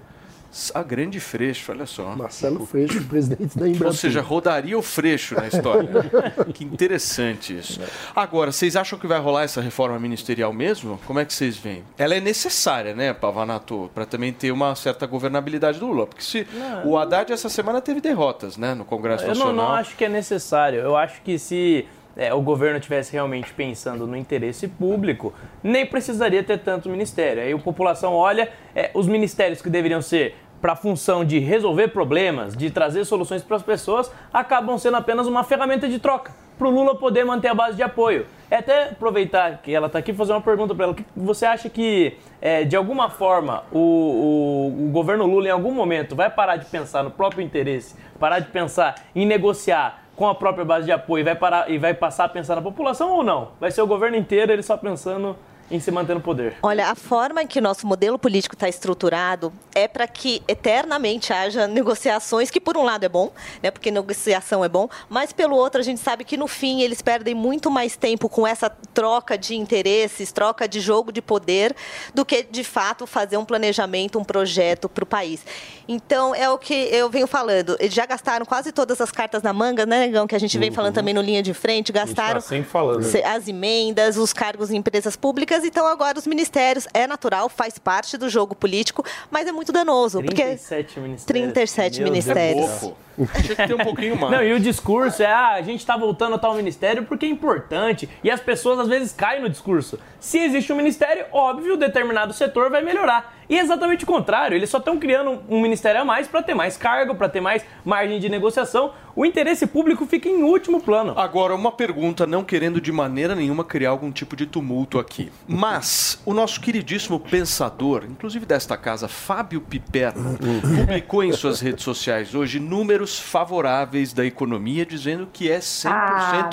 A 0.73 0.83
grande 0.83 1.19
Freixo, 1.19 1.71
olha 1.71 1.85
só. 1.85 2.15
Marcelo 2.15 2.65
Freixo, 2.65 3.01
presidente 3.05 3.57
da 3.57 3.67
Embratur. 3.67 3.87
Ou 3.87 3.93
seja, 3.93 4.21
rodaria 4.21 4.77
o 4.77 4.81
Freixo 4.81 5.33
na 5.35 5.47
história. 5.47 5.89
que 6.53 6.65
interessante 6.65 7.57
isso. 7.57 7.79
Agora, 8.13 8.51
vocês 8.51 8.75
acham 8.75 8.99
que 8.99 9.07
vai 9.07 9.19
rolar 9.19 9.43
essa 9.43 9.61
reforma 9.61 9.97
ministerial 9.97 10.51
mesmo? 10.51 10.99
Como 11.07 11.19
é 11.19 11.25
que 11.25 11.33
vocês 11.33 11.55
veem? 11.57 11.83
Ela 11.97 12.15
é 12.15 12.19
necessária, 12.19 12.93
né, 12.93 13.13
Pavanato, 13.13 13.89
para 13.95 14.05
também 14.05 14.33
ter 14.33 14.51
uma 14.51 14.75
certa 14.75 15.05
governabilidade 15.07 15.79
do 15.79 15.87
Lula. 15.87 16.05
Porque 16.05 16.23
se 16.23 16.45
Não, 16.53 16.87
o 16.87 16.97
Haddad 16.97 17.31
essa 17.31 17.47
semana 17.47 17.79
teve 17.79 18.01
derrotas, 18.01 18.57
né, 18.57 18.73
no 18.73 18.83
Congresso 18.83 19.23
Eu 19.23 19.29
não, 19.29 19.35
Nacional. 19.35 19.65
não 19.69 19.75
acho 19.75 19.95
que 19.95 20.03
é 20.03 20.09
necessário. 20.09 20.79
Eu 20.81 20.97
acho 20.97 21.21
que 21.21 21.39
se 21.39 21.85
é, 22.15 22.33
o 22.33 22.41
governo 22.41 22.79
tivesse 22.79 23.11
realmente 23.13 23.53
pensando 23.53 24.05
no 24.07 24.15
interesse 24.17 24.67
público, 24.67 25.33
nem 25.63 25.85
precisaria 25.85 26.43
ter 26.43 26.59
tanto 26.59 26.89
ministério. 26.89 27.41
Aí 27.43 27.51
a 27.53 27.57
população 27.57 28.13
olha 28.13 28.49
é, 28.75 28.91
os 28.93 29.07
ministérios 29.07 29.61
que 29.61 29.69
deveriam 29.69 30.01
ser 30.01 30.35
para 30.61 30.73
a 30.73 30.75
função 30.75 31.25
de 31.25 31.39
resolver 31.39 31.87
problemas, 31.87 32.55
de 32.55 32.69
trazer 32.69 33.03
soluções 33.05 33.41
para 33.41 33.55
as 33.57 33.63
pessoas, 33.63 34.11
acabam 34.31 34.77
sendo 34.77 34.97
apenas 34.97 35.25
uma 35.25 35.43
ferramenta 35.43 35.89
de 35.89 35.97
troca 35.97 36.31
para 36.55 36.67
o 36.67 36.71
Lula 36.71 36.93
poder 36.95 37.25
manter 37.25 37.47
a 37.47 37.55
base 37.55 37.75
de 37.75 37.81
apoio. 37.81 38.27
É 38.51 38.57
até 38.57 38.89
aproveitar 38.89 39.59
que 39.63 39.73
ela 39.73 39.87
está 39.87 39.97
aqui 39.97 40.13
fazer 40.13 40.33
uma 40.33 40.41
pergunta 40.41 40.75
para 40.75 40.85
ela. 40.85 40.95
Você 41.15 41.43
acha 41.47 41.67
que, 41.67 42.15
é, 42.39 42.63
de 42.63 42.75
alguma 42.75 43.09
forma, 43.09 43.63
o, 43.71 43.79
o- 43.79 44.85
o 44.87 44.91
governo 44.91 45.25
Lula, 45.25 45.47
em 45.47 45.51
algum 45.51 45.71
momento, 45.71 46.15
vai 46.15 46.29
parar 46.29 46.57
de 46.57 46.65
pensar 46.67 47.01
no 47.03 47.09
próprio 47.09 47.41
interesse, 47.41 47.95
parar 48.19 48.37
de 48.39 48.49
pensar 48.49 48.93
em 49.15 49.25
negociar 49.25 50.00
com 50.15 50.27
a 50.27 50.35
própria 50.35 50.65
base 50.65 50.85
de 50.85 50.91
apoio 50.91 51.23
vai, 51.23 51.35
parar, 51.35 51.69
e 51.69 51.77
vai 51.77 51.93
passar 51.93 52.25
a 52.25 52.29
pensar 52.29 52.55
na 52.55 52.61
população 52.61 53.11
ou 53.11 53.23
não? 53.23 53.49
Vai 53.59 53.71
ser 53.71 53.81
o 53.81 53.87
governo 53.87 54.17
inteiro 54.17 54.51
ele 54.51 54.63
só 54.63 54.77
pensando 54.77 55.35
em 55.71 55.79
se 55.79 55.89
manter 55.89 56.13
no 56.13 56.21
poder? 56.21 56.55
Olha, 56.61 56.87
a 56.89 56.95
forma 56.95 57.41
em 57.41 57.47
que 57.47 57.59
o 57.59 57.61
nosso 57.61 57.87
modelo 57.87 58.19
político 58.19 58.55
está 58.55 58.67
estruturado 58.67 59.51
é 59.73 59.87
para 59.87 60.05
que 60.07 60.41
eternamente 60.47 61.31
haja 61.33 61.65
negociações, 61.67 62.49
que 62.51 62.59
por 62.59 62.77
um 62.77 62.83
lado 62.83 63.03
é 63.05 63.09
bom, 63.09 63.31
né, 63.63 63.71
porque 63.71 63.89
negociação 63.89 64.63
é 64.63 64.69
bom, 64.69 64.89
mas 65.09 65.31
pelo 65.31 65.55
outro 65.55 65.79
a 65.79 65.83
gente 65.83 65.99
sabe 66.01 66.23
que 66.23 66.35
no 66.37 66.47
fim 66.47 66.81
eles 66.81 67.01
perdem 67.01 67.33
muito 67.33 67.71
mais 67.71 67.95
tempo 67.95 68.27
com 68.27 68.45
essa 68.45 68.69
troca 68.93 69.37
de 69.37 69.55
interesses, 69.55 70.31
troca 70.31 70.67
de 70.67 70.79
jogo 70.79 71.11
de 71.11 71.21
poder, 71.21 71.75
do 72.13 72.25
que 72.25 72.43
de 72.43 72.63
fato 72.63 73.07
fazer 73.07 73.37
um 73.37 73.45
planejamento, 73.45 74.19
um 74.19 74.23
projeto 74.23 74.89
para 74.89 75.03
o 75.03 75.07
país. 75.07 75.41
Então 75.87 76.33
é 76.35 76.49
o 76.49 76.57
que 76.57 76.73
eu 76.73 77.09
venho 77.09 77.27
falando. 77.27 77.75
Eles 77.79 77.93
já 77.93 78.05
gastaram 78.05 78.45
quase 78.45 78.71
todas 78.71 78.99
as 79.01 79.11
cartas 79.11 79.41
na 79.41 79.53
manga, 79.53 79.85
né, 79.85 80.01
Negão? 80.07 80.27
Que 80.27 80.35
a 80.35 80.39
gente 80.39 80.57
vem 80.57 80.71
falando 80.71 80.93
também 80.93 81.13
no 81.13 81.21
linha 81.21 81.41
de 81.43 81.53
frente, 81.53 81.89
Uhum. 81.91 81.93
Tá 81.93 82.05
gastaram 82.05 82.41
sempre 82.41 82.69
falando. 82.69 83.03
as 83.25 83.47
emendas, 83.47 84.17
os 84.17 84.33
cargos 84.33 84.71
em 84.71 84.77
empresas 84.77 85.15
públicas, 85.15 85.60
então 85.63 85.85
agora 85.87 86.17
os 86.17 86.27
ministérios 86.27 86.87
é 86.93 87.07
natural, 87.07 87.49
faz 87.49 87.77
parte 87.77 88.17
do 88.17 88.29
jogo 88.29 88.55
político, 88.55 89.03
mas 89.29 89.47
é 89.47 89.51
muito 89.51 89.71
danoso, 89.71 90.21
porque 90.21 90.43
37 90.43 90.99
ministérios. 90.99 91.25
37 91.25 92.01
Meu 92.01 92.11
Deus 92.11 92.25
ministérios. 92.25 92.69
céu. 92.71 92.97
Tinha 93.43 93.55
que 93.55 93.67
ter 93.67 93.73
um 93.73 93.77
pouquinho 93.77 94.15
mais. 94.17 94.31
Não, 94.31 94.43
e 94.43 94.53
o 94.53 94.59
discurso 94.59 95.21
é, 95.21 95.27
ah, 95.27 95.53
a 95.53 95.61
gente 95.61 95.85
tá 95.85 95.97
voltando 95.97 96.35
a 96.35 96.39
tal 96.39 96.55
ministério 96.55 97.03
porque 97.03 97.25
é 97.25 97.29
importante. 97.29 98.09
E 98.23 98.31
as 98.31 98.39
pessoas 98.39 98.79
às 98.79 98.87
vezes 98.87 99.11
caem 99.11 99.41
no 99.41 99.49
discurso. 99.49 99.99
Se 100.19 100.39
existe 100.39 100.71
um 100.71 100.75
ministério, 100.75 101.25
óbvio, 101.31 101.77
determinado 101.77 102.33
setor 102.33 102.69
vai 102.69 102.81
melhorar. 102.81 103.35
E 103.51 103.57
é 103.57 103.59
exatamente 103.59 104.05
o 104.05 104.07
contrário, 104.07 104.55
eles 104.55 104.69
só 104.69 104.77
estão 104.77 104.97
criando 104.97 105.41
um 105.49 105.61
ministério 105.61 105.99
a 105.99 106.05
mais 106.05 106.25
para 106.25 106.41
ter 106.41 106.53
mais 106.53 106.77
cargo, 106.77 107.15
para 107.15 107.27
ter 107.27 107.41
mais 107.41 107.61
margem 107.83 108.17
de 108.17 108.29
negociação. 108.29 108.93
O 109.13 109.25
interesse 109.25 109.67
público 109.67 110.05
fica 110.05 110.29
em 110.29 110.41
último 110.41 110.79
plano. 110.81 111.13
Agora, 111.19 111.53
uma 111.53 111.69
pergunta, 111.69 112.25
não 112.25 112.45
querendo 112.45 112.79
de 112.79 112.93
maneira 112.93 113.35
nenhuma 113.35 113.65
criar 113.65 113.89
algum 113.89 114.09
tipo 114.09 114.37
de 114.37 114.45
tumulto 114.45 114.97
aqui. 114.97 115.29
Mas 115.45 116.21
o 116.25 116.33
nosso 116.33 116.61
queridíssimo 116.61 117.19
pensador, 117.19 118.05
inclusive 118.09 118.45
desta 118.45 118.77
casa, 118.77 119.09
Fábio 119.09 119.59
Piperno, 119.59 120.37
publicou 120.77 121.21
em 121.21 121.33
suas 121.33 121.59
redes 121.59 121.83
sociais 121.83 122.33
hoje 122.33 122.57
números 122.57 123.19
favoráveis 123.19 124.13
da 124.13 124.25
economia, 124.25 124.85
dizendo 124.85 125.27
que 125.31 125.51
é 125.51 125.59
100% 125.59 125.89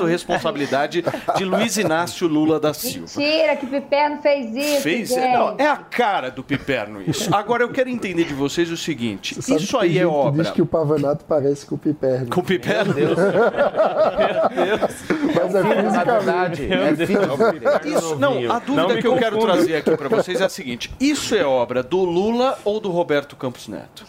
Ah. 0.05 0.09
responsabilidade 0.09 1.05
de 1.37 1.45
Luiz 1.45 1.77
Inácio 1.77 2.27
Lula 2.27 2.59
da 2.59 2.75
Silva. 2.75 3.07
Mentira, 3.17 3.55
que 3.57 3.67
Piperno 3.67 4.21
fez 4.21 4.57
isso. 4.57 4.83
Fez? 4.83 5.09
gente. 5.11 5.33
Não, 5.33 5.55
é 5.59 5.67
a 5.69 5.77
cara 5.77 6.29
do 6.29 6.43
Piperno 6.43 6.88
isso. 7.07 7.35
Agora 7.35 7.63
eu 7.63 7.71
quero 7.71 7.89
entender 7.89 8.25
de 8.25 8.35
vocês 8.35 8.71
o 8.71 8.77
seguinte: 8.77 9.35
Você 9.35 9.57
isso 9.57 9.77
aí 9.79 9.99
é 9.99 10.07
obra. 10.07 10.43
diz 10.43 10.53
que 10.53 10.63
o 10.63 10.67
Pavanato 10.67 11.25
parece 11.25 11.67
com 11.67 11.75
o 11.75 11.79
Piperno. 11.79 12.29
Com 12.29 12.41
o 12.41 12.45
Piperno? 12.45 12.95
Mas 15.35 15.55
é 15.55 15.63
fisicamente. 15.83 16.69
É 16.73 17.89
Isso, 17.89 18.17
não, 18.17 18.51
a 18.51 18.59
dúvida 18.59 18.89
Não 18.89 19.01
que 19.01 19.07
eu 19.07 19.17
quero 19.17 19.39
trazer 19.39 19.77
aqui 19.77 19.97
para 19.97 20.09
vocês 20.09 20.41
é 20.41 20.45
a 20.45 20.49
seguinte: 20.49 20.91
isso 21.01 21.35
é 21.35 21.45
obra 21.45 21.83
do 21.83 22.05
Lula 22.05 22.59
ou 22.65 22.81
do 22.81 22.91
Roberto 22.91 23.37
Campos 23.37 23.69
Neto? 23.69 24.05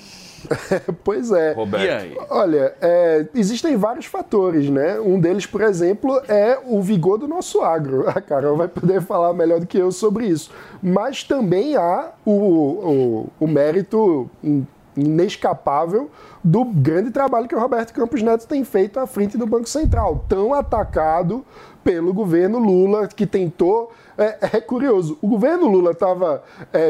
Pois 1.04 1.32
é. 1.32 1.54
E 1.86 1.90
aí? 1.90 2.18
Olha, 2.30 2.74
é, 2.82 3.26
existem 3.36 3.76
vários 3.76 4.06
fatores, 4.06 4.70
né? 4.70 5.00
Um 5.00 5.20
deles, 5.20 5.46
por 5.46 5.62
exemplo, 5.62 6.22
é 6.28 6.58
o 6.66 6.82
vigor 6.82 7.18
do 7.18 7.28
nosso 7.28 7.62
agro. 7.62 8.08
A 8.10 8.22
Carol 8.22 8.58
vai 8.58 8.68
poder 8.68 9.02
falar 9.02 9.34
melhor 9.34 9.60
do 9.60 9.68
que 9.68 9.78
eu 9.78 9.92
sobre 9.92 10.28
isso. 10.28 10.52
Mas 10.82 11.24
também 11.24 11.76
há 11.76 12.12
o, 12.26 12.32
o, 12.32 13.28
o 13.40 13.48
mérito 13.48 14.30
in- 14.44 14.66
inescapável 14.96 16.10
do 16.44 16.64
grande 16.66 17.12
trabalho 17.12 17.48
que 17.48 17.56
o 17.56 17.60
Roberto 17.60 17.94
Campos 17.94 18.22
Neto 18.22 18.48
tem 18.48 18.64
feito 18.64 19.00
à 19.00 19.06
frente 19.08 19.38
do 19.38 19.46
Banco 19.46 19.68
Central, 19.70 20.24
tão 20.28 20.54
atacado 20.54 21.46
pelo 21.84 22.14
governo 22.14 22.60
Lula, 22.60 23.08
que 23.08 23.26
tentou. 23.26 23.92
É, 24.20 24.58
é 24.58 24.62
curioso, 24.62 25.18
o 25.22 25.28
governo 25.28 25.68
Lula 25.68 25.92
estava 25.92 26.44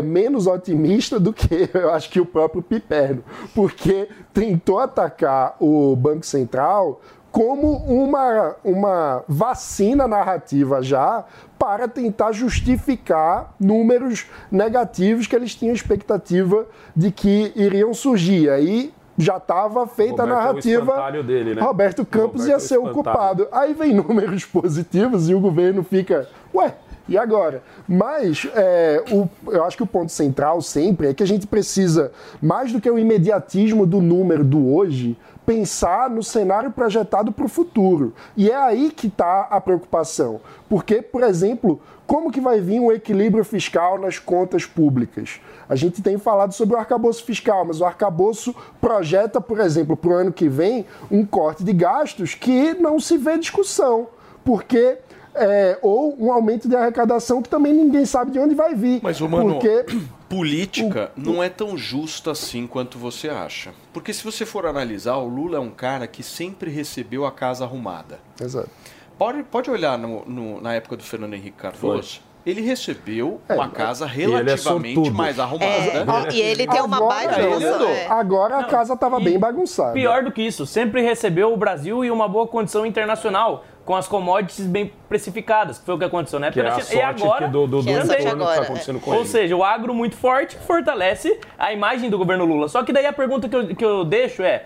menos 0.03 0.47
otimista 0.47 1.19
do 1.19 1.31
que 1.31 1.69
eu 1.73 1.93
acho 1.93 2.10
que 2.10 2.19
o 2.19 2.26
próprio 2.26 2.61
Piperno, 2.61 3.23
porque 3.53 4.10
tentou 4.34 4.80
atacar 4.80 5.56
o 5.60 5.95
Banco 5.95 6.26
Central 6.26 6.99
como 7.31 7.77
uma, 7.85 8.56
uma 8.64 9.23
vacina 9.27 10.07
narrativa 10.07 10.81
já 10.81 11.26
para 11.57 11.88
tentar 11.88 12.31
justificar 12.31 13.53
números 13.60 14.26
negativos 14.51 15.27
que 15.27 15.35
eles 15.35 15.53
tinham 15.53 15.73
expectativa 15.73 16.65
de 16.95 17.11
que 17.11 17.51
iriam 17.56 17.93
surgir. 17.93 18.49
Aí 18.49 18.93
já 19.18 19.38
estava 19.38 19.85
feita 19.85 20.23
a 20.23 20.26
Roberto 20.26 20.30
é 20.30 20.34
o 20.34 20.38
narrativa. 20.38 20.81
espantalho 20.81 21.23
dele, 21.23 21.56
né? 21.56 21.61
Roberto 21.61 22.06
Campos 22.06 22.41
Roberto 22.41 22.47
ia 22.47 22.53
é 22.53 22.57
o 22.57 22.60
ser 22.60 22.77
o 22.77 22.89
culpado. 22.91 23.47
Aí 23.51 23.73
vem 23.73 23.93
números 23.93 24.45
positivos 24.45 25.30
e 25.30 25.35
o 25.35 25.39
governo 25.39 25.84
fica, 25.84 26.27
ué, 26.56 26.73
e 27.10 27.18
agora? 27.18 27.61
Mas 27.88 28.48
é, 28.56 29.03
o- 29.11 29.27
eu 29.52 29.64
acho 29.65 29.76
que 29.76 29.84
o 29.84 29.88
ponto 29.88 30.11
central 30.11 30.61
sempre 30.61 31.07
é 31.07 31.14
que 31.14 31.23
a 31.23 31.27
gente 31.27 31.48
precisa, 31.48 32.11
mais 32.41 32.72
do 32.72 32.80
que 32.80 32.90
o 32.90 32.98
imediatismo 32.99 33.86
do 33.86 33.99
número 33.99 34.44
do 34.44 34.73
hoje, 34.73 35.18
pensar 35.45 36.10
no 36.11 36.22
cenário 36.22 36.69
projetado 36.72 37.31
para 37.31 37.45
o 37.45 37.49
futuro. 37.49 38.14
E 38.38 38.52
é 38.52 38.56
aí 38.56 38.91
que 38.91 39.07
está 39.07 39.48
a 39.49 39.60
preocupação. 39.60 40.40
Porque, 40.69 41.02
por 41.02 41.23
exemplo, 41.23 41.81
como 42.06 42.31
que 42.31 42.40
vai 42.40 42.60
vir 42.61 42.80
um 42.80 42.91
equilíbrio 42.91 43.44
fiscal 43.44 43.98
nas 43.99 44.19
contas 44.19 44.65
públicas? 44.65 45.41
A 45.68 45.76
gente 45.76 46.03
tem 46.03 46.19
falado 46.19 46.53
sobre 46.53 46.76
o 46.76 46.80
arcabouço 46.80 47.23
fiscal, 47.23 47.65
mas 47.65 47.81
o 47.81 47.86
arcabouço 47.86 48.56
projeta, 48.80 49.41
por 49.41 49.60
exemplo, 49.60 49.98
para 49.98 50.10
o 50.11 50.14
ano 50.14 50.31
que 50.31 50.48
vem, 50.48 50.86
um 51.10 51.26
corte 51.26 51.64
de 51.64 51.73
gastos 51.73 52.36
que 52.36 52.76
não 52.76 52.99
se 52.99 53.18
vê 53.18 53.36
discussão. 53.38 54.07
Porque 54.45 54.99
é, 55.40 55.80
ou 55.82 56.16
um 56.20 56.32
aumento 56.32 56.68
de 56.68 56.76
arrecadação 56.76 57.41
que 57.41 57.49
também 57.49 57.74
ninguém 57.74 58.06
sabe 58.06 58.32
de 58.32 58.40
onde 58.40 58.53
vai 58.56 58.76
vir. 58.76 58.99
Mas, 59.02 59.20
mano, 59.22 59.53
porque 59.60 59.86
política 60.30 61.11
não 61.16 61.41
é 61.44 61.49
tão 61.49 61.78
justa 61.78 62.32
assim 62.32 62.68
quanto 62.68 62.98
você 62.98 63.30
acha. 63.30 63.72
Porque 63.94 64.14
se 64.14 64.24
você 64.24 64.45
for 64.45 64.66
analisar, 64.66 65.16
o 65.18 65.28
Lula 65.28 65.57
é 65.57 65.60
um 65.60 65.72
cara 65.72 66.07
que 66.07 66.22
sempre 66.24 66.70
recebeu 66.72 67.26
a 67.26 67.32
casa 67.32 67.64
arrumada. 67.64 68.20
Exato. 68.41 68.70
Pode, 69.18 69.44
pode 69.44 69.70
olhar 69.70 69.98
no- 69.98 70.24
no- 70.26 70.61
na 70.61 70.74
época 70.74 70.95
do 70.95 71.03
Fernando 71.03 71.34
Henrique 71.34 71.57
Cardoso. 71.57 72.22
Ele 72.45 72.61
recebeu 72.61 73.41
É, 73.49 73.53
uma 73.53 73.70
casa 73.70 74.07
e 74.07 74.22
ele 74.24 74.34
é 74.34 74.38
relativamente 74.38 74.94
sortudo. 74.95 75.16
mais 75.16 75.38
arrumada. 75.40 75.66
É, 75.66 76.03
né? 76.06 76.28
e 76.32 76.41
ele 76.41 76.66
tem 76.66 76.82
uma 76.82 76.98
Agora- 76.98 77.16
baita 77.16 77.41
noção. 77.49 77.88
é. 77.90 78.07
Agora 78.07 78.56
a 78.57 78.61
Não, 78.61 78.70
casa 78.70 78.94
estava 78.94 79.20
e 79.20 79.24
bem 79.24 79.38
bagunçada. 79.40 79.91
Pior 79.94 80.24
do 80.24 80.32
que 80.32 80.41
isso, 80.41 80.66
sempre 80.66 81.02
recebeu 81.02 81.53
o 81.53 81.57
Brasil 81.57 82.03
em 82.03 82.10
uma 82.10 82.28
boa 82.28 82.48
condição 82.48 82.86
internacional, 82.86 83.66
com 83.86 83.95
as 83.95 84.07
commodities 84.07 84.66
bem 84.68 84.91
precificadas, 85.10 85.80
que 85.80 85.86
foi 85.86 85.95
o 85.95 85.98
que 85.99 86.06
aconteceu 86.06 86.40
na 86.40 86.48
época 86.48 86.61
Que 86.61 86.68
é 86.68 86.72
da 86.72 86.80
China. 86.80 86.99
E 87.02 87.03
agora, 87.03 87.48
do- 87.49 87.68
do- 87.68 87.80
é 87.80 87.82
do 87.82 87.91
retorno 87.91 88.16
que 88.16 88.24
tá 88.24 88.30
agora, 88.32 88.61
acontecendo 88.61 88.98
é. 88.98 89.02
com 89.02 89.11
Ou 89.11 89.18
ele. 89.18 89.28
seja, 89.28 89.56
o 89.56 89.64
agro 89.64 89.94
muito 89.94 90.16
forte 90.16 90.57
fortalece 90.60 91.40
a 91.57 91.74
imagem 91.74 92.10
do 92.10 92.18
governo 92.18 92.45
Lula. 92.45 92.68
Só 92.70 92.84
que 92.84 92.94
daí 92.94 93.06
a 93.06 93.14
pergunta 93.14 93.49
que 93.49 93.56
eu, 93.56 93.76
que 93.76 93.84
eu 93.86 94.06
deixo 94.06 94.41
é, 94.44 94.66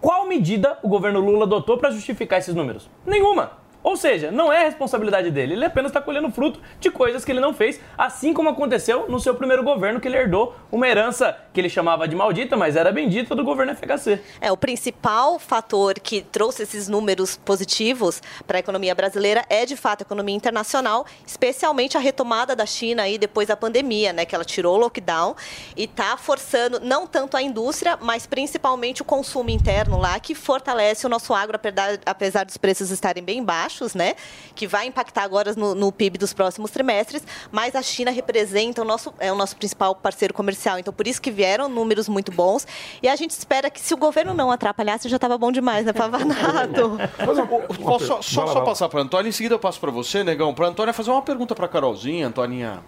qual 0.00 0.26
medida 0.26 0.78
o 0.82 0.88
governo 0.88 1.20
Lula 1.20 1.44
adotou 1.44 1.76
para 1.78 1.90
justificar 1.90 2.38
esses 2.38 2.54
números? 2.54 2.88
Nenhuma. 3.04 3.59
Ou 3.82 3.96
seja, 3.96 4.30
não 4.30 4.52
é 4.52 4.64
responsabilidade 4.64 5.30
dele, 5.30 5.54
ele 5.54 5.64
apenas 5.64 5.90
está 5.90 6.00
colhendo 6.00 6.30
fruto 6.30 6.60
de 6.78 6.90
coisas 6.90 7.24
que 7.24 7.32
ele 7.32 7.40
não 7.40 7.54
fez, 7.54 7.80
assim 7.96 8.32
como 8.34 8.48
aconteceu 8.48 9.08
no 9.08 9.18
seu 9.18 9.34
primeiro 9.34 9.62
governo, 9.62 10.00
que 10.00 10.08
ele 10.08 10.16
herdou 10.16 10.54
uma 10.70 10.86
herança 10.86 11.36
que 11.52 11.60
ele 11.60 11.68
chamava 11.68 12.06
de 12.06 12.14
maldita, 12.14 12.56
mas 12.56 12.76
era 12.76 12.92
bendita 12.92 13.34
do 13.34 13.42
governo 13.42 13.74
FHC. 13.74 14.20
É, 14.40 14.52
o 14.52 14.56
principal 14.56 15.38
fator 15.38 15.94
que 15.94 16.22
trouxe 16.22 16.62
esses 16.62 16.88
números 16.88 17.36
positivos 17.36 18.22
para 18.46 18.58
a 18.58 18.60
economia 18.60 18.94
brasileira 18.94 19.44
é, 19.48 19.64
de 19.64 19.76
fato, 19.76 20.02
a 20.02 20.04
economia 20.04 20.34
internacional, 20.34 21.06
especialmente 21.26 21.96
a 21.96 22.00
retomada 22.00 22.54
da 22.54 22.66
China 22.66 23.02
aí 23.02 23.18
depois 23.18 23.48
da 23.48 23.56
pandemia, 23.56 24.12
né? 24.12 24.24
Que 24.24 24.34
ela 24.34 24.44
tirou 24.44 24.76
o 24.76 24.78
lockdown 24.78 25.34
e 25.76 25.84
está 25.84 26.16
forçando 26.16 26.80
não 26.80 27.06
tanto 27.06 27.36
a 27.36 27.42
indústria, 27.42 27.98
mas 28.00 28.26
principalmente 28.26 29.02
o 29.02 29.04
consumo 29.04 29.50
interno 29.50 29.98
lá, 29.98 30.18
que 30.20 30.34
fortalece 30.34 31.06
o 31.06 31.08
nosso 31.08 31.32
agro, 31.32 31.56
apesar, 31.56 31.98
apesar 32.04 32.44
dos 32.44 32.56
preços 32.56 32.90
estarem 32.90 33.22
bem 33.22 33.42
baixos, 33.42 33.69
né? 33.94 34.14
Que 34.54 34.66
vai 34.66 34.86
impactar 34.86 35.22
agora 35.22 35.54
no, 35.54 35.74
no 35.74 35.92
PIB 35.92 36.18
dos 36.18 36.32
próximos 36.32 36.70
trimestres, 36.70 37.26
mas 37.50 37.74
a 37.74 37.82
China 37.82 38.10
representa 38.10 38.82
o 38.82 38.84
nosso, 38.84 39.12
é 39.18 39.32
o 39.32 39.34
nosso 39.34 39.56
principal 39.56 39.94
parceiro 39.94 40.34
comercial. 40.34 40.78
Então, 40.78 40.92
por 40.92 41.06
isso 41.06 41.20
que 41.20 41.30
vieram 41.30 41.68
números 41.68 42.08
muito 42.08 42.32
bons. 42.32 42.66
E 43.02 43.08
a 43.08 43.16
gente 43.16 43.30
espera 43.30 43.70
que 43.70 43.80
se 43.80 43.94
o 43.94 43.96
governo 43.96 44.34
não 44.34 44.50
atrapalhasse, 44.50 45.08
já 45.08 45.16
estava 45.16 45.36
bom 45.38 45.52
demais, 45.52 45.84
né, 45.84 45.92
Pavanato? 45.92 46.98
Posso 47.82 48.06
só, 48.06 48.22
só, 48.22 48.46
só 48.46 48.60
passar 48.62 48.88
para 48.88 49.00
Antônia, 49.00 49.28
em 49.28 49.32
seguida 49.32 49.54
eu 49.54 49.58
passo 49.58 49.80
para 49.80 49.90
você, 49.90 50.24
Negão, 50.24 50.54
para 50.54 50.66
Antônia 50.66 50.92
fazer 50.92 51.10
uma 51.10 51.22
pergunta 51.22 51.54
para 51.54 51.68
Carolzinha, 51.68 52.26
Antoninha. 52.26 52.80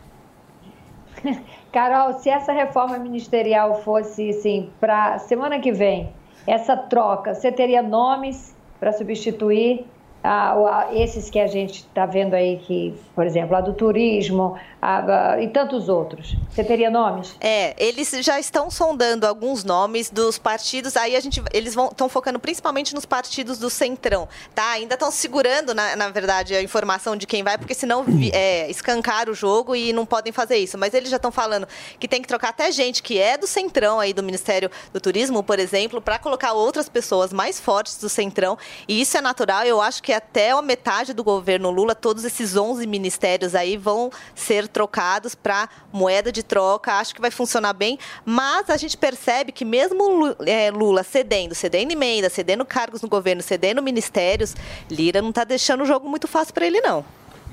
Carol, 1.73 2.15
se 2.15 2.29
essa 2.29 2.53
reforma 2.53 2.99
ministerial 2.99 3.83
fosse, 3.83 4.31
assim, 4.31 4.71
para 4.81 5.19
semana 5.19 5.59
que 5.59 5.73
vem, 5.73 6.13
essa 6.47 6.77
troca, 6.77 7.35
você 7.35 7.53
teria 7.53 7.83
nomes 7.83 8.55
para 8.79 8.93
substituir 8.93 9.87
ah, 10.23 10.55
o- 10.57 10.66
a- 10.66 10.89
esses 10.94 11.28
que 11.31 11.39
a 11.39 11.47
gente 11.47 11.81
está 11.81 12.07
vendo 12.07 12.35
aí, 12.35 12.59
que, 12.59 12.94
por 13.15 13.27
exemplo, 13.27 13.57
a 13.57 13.61
do 13.61 13.73
turismo 13.73 14.57
a- 14.81 15.32
a- 15.35 15.43
e 15.43 15.49
tantos 15.49 15.89
outros? 15.89 16.36
Você 16.51 16.62
teria 16.65 16.90
nomes? 16.90 17.35
É, 17.40 17.74
eles 17.78 18.11
já 18.20 18.39
estão 18.39 18.70
sondando 18.70 19.27
alguns 19.27 19.65
nomes 19.65 20.11
dos 20.11 20.39
partidos. 20.39 20.97
Aí 20.97 21.15
a 21.16 21.20
gente, 21.20 21.43
eles 21.53 21.74
estão 21.77 22.09
focando 22.09 22.39
principalmente 22.39 22.94
nos 22.94 23.05
partidos 23.07 23.59
do 23.59 23.69
centrão, 23.70 24.28
tá? 24.55 24.70
Ainda 24.73 24.94
estão 24.94 25.11
segurando, 25.11 25.74
na, 25.74 25.97
na 25.97 26.09
verdade, 26.11 26.55
a 26.55 26.62
informação 26.62 27.16
de 27.16 27.27
quem 27.27 27.43
vai, 27.43 27.57
porque 27.59 27.74
senão 27.74 28.05
é, 28.32 28.70
escancar 28.70 29.28
o 29.28 29.35
jogo 29.35 29.74
e 29.77 29.93
não 29.93 30.05
podem 30.07 30.32
fazer 30.32 30.57
isso. 30.57 30.77
Mas 30.78 30.94
eles 30.94 31.11
já 31.11 31.16
estão 31.16 31.32
falando 31.32 31.66
que 31.99 32.07
tem 32.09 32.20
que 32.23 32.28
trocar 32.28 32.51
até 32.51 32.70
gente 32.70 33.03
que 33.03 33.19
é 33.19 33.36
do 33.39 33.47
centrão 33.47 33.99
aí 34.01 34.12
do 34.12 34.23
Ministério 34.23 34.70
do 34.93 35.01
Turismo, 35.01 35.43
por 35.43 35.59
exemplo, 35.59 36.01
para 36.01 36.19
colocar 36.19 36.53
outras 36.53 36.89
pessoas 36.89 37.32
mais 37.32 37.59
fortes 37.61 37.99
do 37.99 38.09
centrão. 38.09 38.57
E 38.89 39.01
isso 39.01 39.16
é 39.16 39.20
natural. 39.20 39.65
Eu 39.65 39.81
acho 39.81 40.03
que 40.03 40.11
até 40.12 40.51
a 40.51 40.62
metade 40.62 41.12
do 41.12 41.22
governo 41.24 41.70
Lula, 41.70 41.94
todos 41.94 42.24
esses 42.24 42.56
11 42.56 42.86
ministérios 42.86 43.55
aí 43.55 43.76
vão 43.76 44.10
ser 44.34 44.68
trocados 44.68 45.34
para 45.34 45.68
moeda 45.93 46.30
de 46.32 46.43
troca. 46.43 46.93
Acho 46.94 47.14
que 47.14 47.20
vai 47.20 47.30
funcionar 47.30 47.72
bem. 47.72 47.98
Mas 48.24 48.70
a 48.70 48.76
gente 48.76 48.97
percebe 48.97 49.52
que 49.52 49.64
mesmo 49.64 50.34
é, 50.47 50.70
Lula 50.70 51.02
cedendo, 51.02 51.55
cedendo 51.55 51.93
emenda, 51.93 52.28
cedendo 52.30 52.64
cargos 52.64 53.02
no 53.02 53.09
governo, 53.09 53.43
cedendo 53.43 53.82
ministérios, 53.82 54.55
Lira 54.90 55.20
não 55.22 55.30
está 55.30 55.44
deixando 55.44 55.82
o 55.82 55.86
jogo 55.86 56.09
muito 56.09 56.26
fácil 56.28 56.55
para 56.55 56.66
ele, 56.66 56.80
não. 56.80 57.05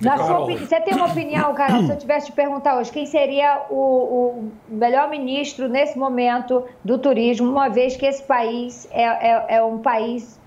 Na 0.01 0.15
sua 0.17 0.39
opini- 0.39 0.59
você 0.65 0.79
tem 0.79 0.93
uma 0.95 1.07
opinião, 1.07 1.53
Carol? 1.53 1.83
Se 1.85 1.91
eu 1.91 1.97
tivesse 1.97 2.27
te 2.27 2.31
perguntar 2.31 2.77
hoje, 2.79 2.89
quem 2.89 3.05
seria 3.05 3.63
o, 3.69 3.75
o 3.75 4.51
melhor 4.69 5.09
ministro 5.09 5.67
nesse 5.67 5.97
momento 5.97 6.63
do 6.85 6.97
turismo, 6.97 7.49
uma 7.51 7.67
vez 7.67 7.97
que 7.97 8.05
esse 8.05 8.23
país 8.23 8.87
é, 8.91 9.03
é- 9.03 9.45
é 9.57 9.63
um 9.63 9.79
país 9.79 10.38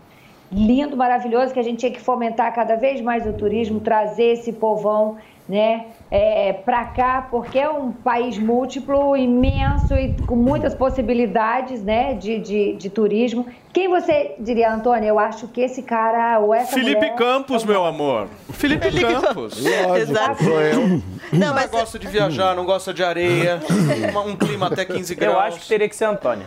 lindo, 0.53 0.97
maravilhoso, 0.97 1.53
que 1.53 1.59
a 1.59 1.63
gente 1.63 1.79
tinha 1.79 1.93
que 1.93 2.01
fomentar 2.01 2.55
cada 2.55 2.77
vez 2.77 3.01
mais 3.01 3.27
o 3.27 3.33
turismo, 3.33 3.81
trazer 3.81 4.35
esse 4.35 4.53
povão 4.53 5.17
né, 5.49 5.87
é, 6.11 6.53
para 6.53 6.85
cá, 6.85 7.27
porque 7.31 7.59
é 7.59 7.69
um 7.69 7.91
país 7.91 8.39
múltiplo, 8.39 9.17
imenso 9.17 9.95
e 9.95 10.15
com 10.27 10.37
muitas 10.37 10.75
possibilidades 10.75 11.83
né, 11.83 12.15
de, 12.15 12.39
de, 12.39 12.75
de 12.77 12.91
turismo. 12.91 13.47
Quem 13.73 13.89
você 13.89 14.35
diria, 14.39 14.73
Antônia? 14.73 15.09
Eu 15.09 15.19
acho 15.19 15.49
que 15.49 15.61
esse 15.61 15.83
cara 15.83 16.39
ou 16.39 16.55
essa 16.55 16.73
Felipe 16.73 16.97
mulher- 17.01 17.17
Campos, 17.17 17.65
meu 17.65 17.85
amor. 17.85 18.29
Felipe 18.51 18.89
Campos. 19.01 19.65
Exato. 19.97 20.45
Sou 20.45 20.61
eu. 20.61 21.03
Não, 21.33 21.55
mas 21.55 21.71
gosta 21.71 21.99
de 21.99 22.07
viajar, 22.09 22.55
não 22.55 22.67
gosta 22.67 22.93
de 22.93 23.03
areia, 23.03 23.59
um 24.27 24.37
clima 24.37 24.67
até 24.67 24.85
15 24.85 25.15
graus. 25.15 25.35
Eu 25.35 25.41
acho 25.41 25.61
que 25.61 25.67
teria 25.69 25.89
que 25.89 25.97
ser 25.97 26.05
a 26.05 26.11
Antônia. 26.11 26.45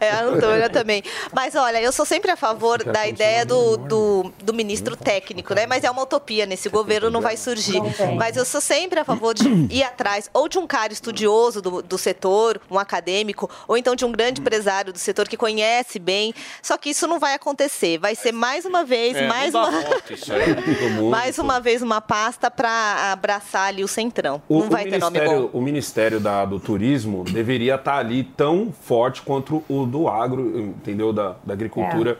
É, 0.00 0.10
a 0.10 0.22
Antônia 0.24 0.68
também. 0.70 1.02
Mas 1.32 1.54
olha, 1.54 1.80
eu 1.80 1.92
sou 1.92 2.04
sempre 2.04 2.30
a 2.30 2.36
favor 2.36 2.82
da 2.84 3.06
ideia 3.06 3.44
do, 3.44 3.76
do, 3.76 4.32
do 4.42 4.52
ministro 4.54 4.96
técnico, 4.96 5.54
né? 5.54 5.66
Mas 5.66 5.84
é 5.84 5.90
uma 5.90 6.02
utopia, 6.02 6.46
nesse 6.46 6.68
governo 6.68 7.10
não 7.10 7.20
vai 7.20 7.36
surgir. 7.36 7.80
Mas 8.16 8.36
eu 8.36 8.44
sou 8.44 8.60
sempre 8.60 8.98
a 9.00 9.04
favor 9.04 9.34
de 9.34 9.48
ir 9.74 9.82
atrás 9.82 10.28
ou 10.32 10.48
de 10.48 10.58
um 10.58 10.66
cara 10.66 10.92
estudioso 10.92 11.60
do, 11.62 11.82
do 11.82 11.98
setor, 11.98 12.60
um 12.70 12.78
acadêmico, 12.78 13.48
ou 13.68 13.76
então 13.76 13.94
de 13.94 14.04
um 14.04 14.12
grande 14.12 14.40
empresário 14.40 14.92
do 14.92 14.98
setor 14.98 15.28
que 15.28 15.36
conhece 15.36 15.98
bem. 15.98 16.34
Só 16.62 16.76
que 16.76 16.90
isso 16.90 17.06
não 17.06 17.18
vai 17.18 17.34
acontecer. 17.34 17.98
Vai 17.98 18.14
ser 18.14 18.32
mais 18.32 18.64
uma 18.64 18.84
vez, 18.84 19.16
É, 19.16 19.26
mais 19.26 19.54
uma. 19.54 19.70
mais 21.10 21.38
uma 21.38 21.60
vez 21.60 21.82
uma 21.82 22.00
pasta 22.00 22.50
para 22.50 23.12
abraçar 23.12 23.68
ali 23.68 23.82
o 23.84 23.88
centrão. 23.88 24.42
O, 24.48 24.60
não 24.60 24.70
vai 24.70 24.84
ter 24.84 24.98
nome 24.98 25.18
ministério, 25.18 25.48
bom. 25.52 25.58
o 25.58 25.62
Ministério 25.62 26.20
da- 26.20 26.44
do 26.44 26.58
Turismo 26.60 27.24
deveria 27.24 27.74
estar 27.76 27.98
ali 27.98 28.24
tão 28.24 28.72
forte 28.82 29.22
quanto 29.22 29.62
o 29.68 29.75
do 29.84 30.08
agro, 30.08 30.58
entendeu? 30.60 31.12
Da, 31.12 31.34
da 31.44 31.52
agricultura. 31.54 32.18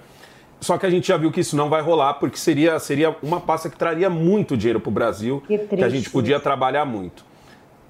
Só 0.60 0.76
que 0.76 0.84
a 0.86 0.90
gente 0.90 1.06
já 1.06 1.16
viu 1.16 1.30
que 1.30 1.40
isso 1.40 1.54
não 1.56 1.68
vai 1.68 1.80
rolar, 1.82 2.14
porque 2.14 2.36
seria, 2.36 2.78
seria 2.80 3.14
uma 3.22 3.40
pasta 3.40 3.70
que 3.70 3.76
traria 3.76 4.10
muito 4.10 4.56
dinheiro 4.56 4.80
para 4.80 4.88
o 4.88 4.92
Brasil, 4.92 5.42
que, 5.46 5.54
a 5.84 5.88
triste 5.88 5.96
gente 5.96 6.10
podia 6.10 6.40
trabalhar 6.40 6.84
muito. 6.84 7.24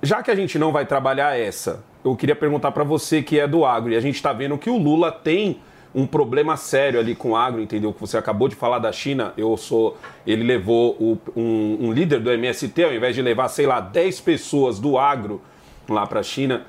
Já 0.02 0.22
que 0.22 0.30
a 0.30 0.34
gente 0.34 0.58
não 0.58 0.72
vai 0.72 0.84
trabalhar 0.84 1.38
essa, 1.38 1.82
eu 2.04 2.14
queria 2.14 2.36
perguntar 2.36 2.72
para 2.72 2.84
você 2.84 3.22
que 3.22 3.40
é 3.40 3.48
do 3.48 3.64
agro, 3.64 3.92
e 3.92 3.96
a 3.96 4.00
gente 4.00 4.16
está 4.16 4.32
vendo 4.32 4.58
que 4.58 4.68
o 4.68 4.76
Lula 4.76 5.10
tem 5.10 5.58
um 5.94 6.06
problema 6.06 6.56
sério 6.58 7.00
ali 7.00 7.14
com 7.14 7.30
o 7.30 7.36
agro, 7.36 7.62
entendeu? 7.62 7.92
Que 7.92 8.00
você 8.00 8.18
acabou 8.18 8.48
de 8.48 8.54
falar 8.54 8.78
da 8.80 8.92
China, 8.92 9.32
eu 9.38 9.56
sou. 9.56 9.96
Ele 10.26 10.42
levou 10.44 10.90
o- 11.00 11.16
um, 11.34 11.78
um 11.86 11.92
líder 11.92 12.20
do 12.20 12.30
MST, 12.30 12.84
ao 12.84 12.92
invés 12.92 13.14
de 13.14 13.22
levar, 13.22 13.48
sei 13.48 13.64
lá, 13.66 13.80
10 13.80 14.20
pessoas 14.20 14.78
do 14.78 14.98
agro 14.98 15.40
lá 15.88 16.06
para 16.06 16.20
a 16.20 16.22
China. 16.22 16.64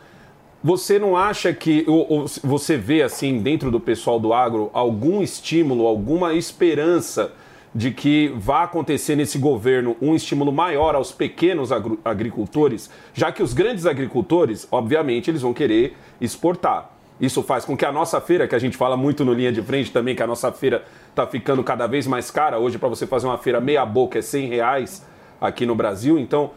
Você 0.64 0.98
não 0.98 1.16
acha 1.16 1.54
que 1.54 1.86
ou- 1.88 2.06
ou 2.10 2.26
você 2.44 2.78
vê 2.78 3.04
assim 3.04 3.40
dentro 3.40 3.70
do 3.70 3.80
pessoal 3.80 4.20
do 4.20 4.34
agro 4.34 4.70
algum 4.74 5.22
estímulo, 5.22 5.86
alguma 5.86 6.34
esperança 6.34 7.32
de 7.76 7.92
que 7.92 8.34
vá 8.36 8.64
acontecer 8.64 9.16
nesse 9.16 9.38
governo 9.38 9.96
um 10.02 10.16
estímulo 10.16 10.52
maior 10.52 10.96
aos 10.96 11.12
pequenos 11.12 11.70
agricultores, 12.04 12.90
já 13.14 13.32
que 13.32 13.44
os 13.44 13.54
grandes 13.54 13.86
agricultores, 13.86 14.68
obviamente, 14.72 15.30
eles 15.30 15.44
vão 15.44 15.54
querer 15.54 15.96
exportar. 16.20 16.92
Isso 17.22 17.44
faz 17.44 17.66
com 17.66 17.78
que 17.78 17.86
a 17.86 17.92
nossa 17.92 18.20
feira, 18.20 18.48
que 18.48 18.56
a 18.56 18.60
gente 18.60 18.76
fala 18.78 18.98
muito 18.98 19.24
no 19.24 19.34
linha 19.34 19.52
de 19.52 19.62
frente 19.62 19.92
também, 19.92 20.16
que 20.16 20.24
a 20.24 20.28
nossa 20.28 20.52
feira 20.52 20.86
está 21.10 21.26
ficando 21.28 21.64
cada 21.64 21.86
vez 21.86 22.08
mais 22.08 22.32
cara. 22.32 22.58
Hoje, 22.58 22.80
para 22.80 22.90
você 22.90 23.06
fazer 23.06 23.28
uma 23.28 23.38
feira 23.38 23.60
meia 23.62 23.86
boca 23.86 24.18
é 24.18 24.22
100 24.22 24.48
reais 24.48 25.06
aqui 25.40 25.66
no 25.66 25.76
Brasil. 25.76 26.18
Então, 26.18 26.52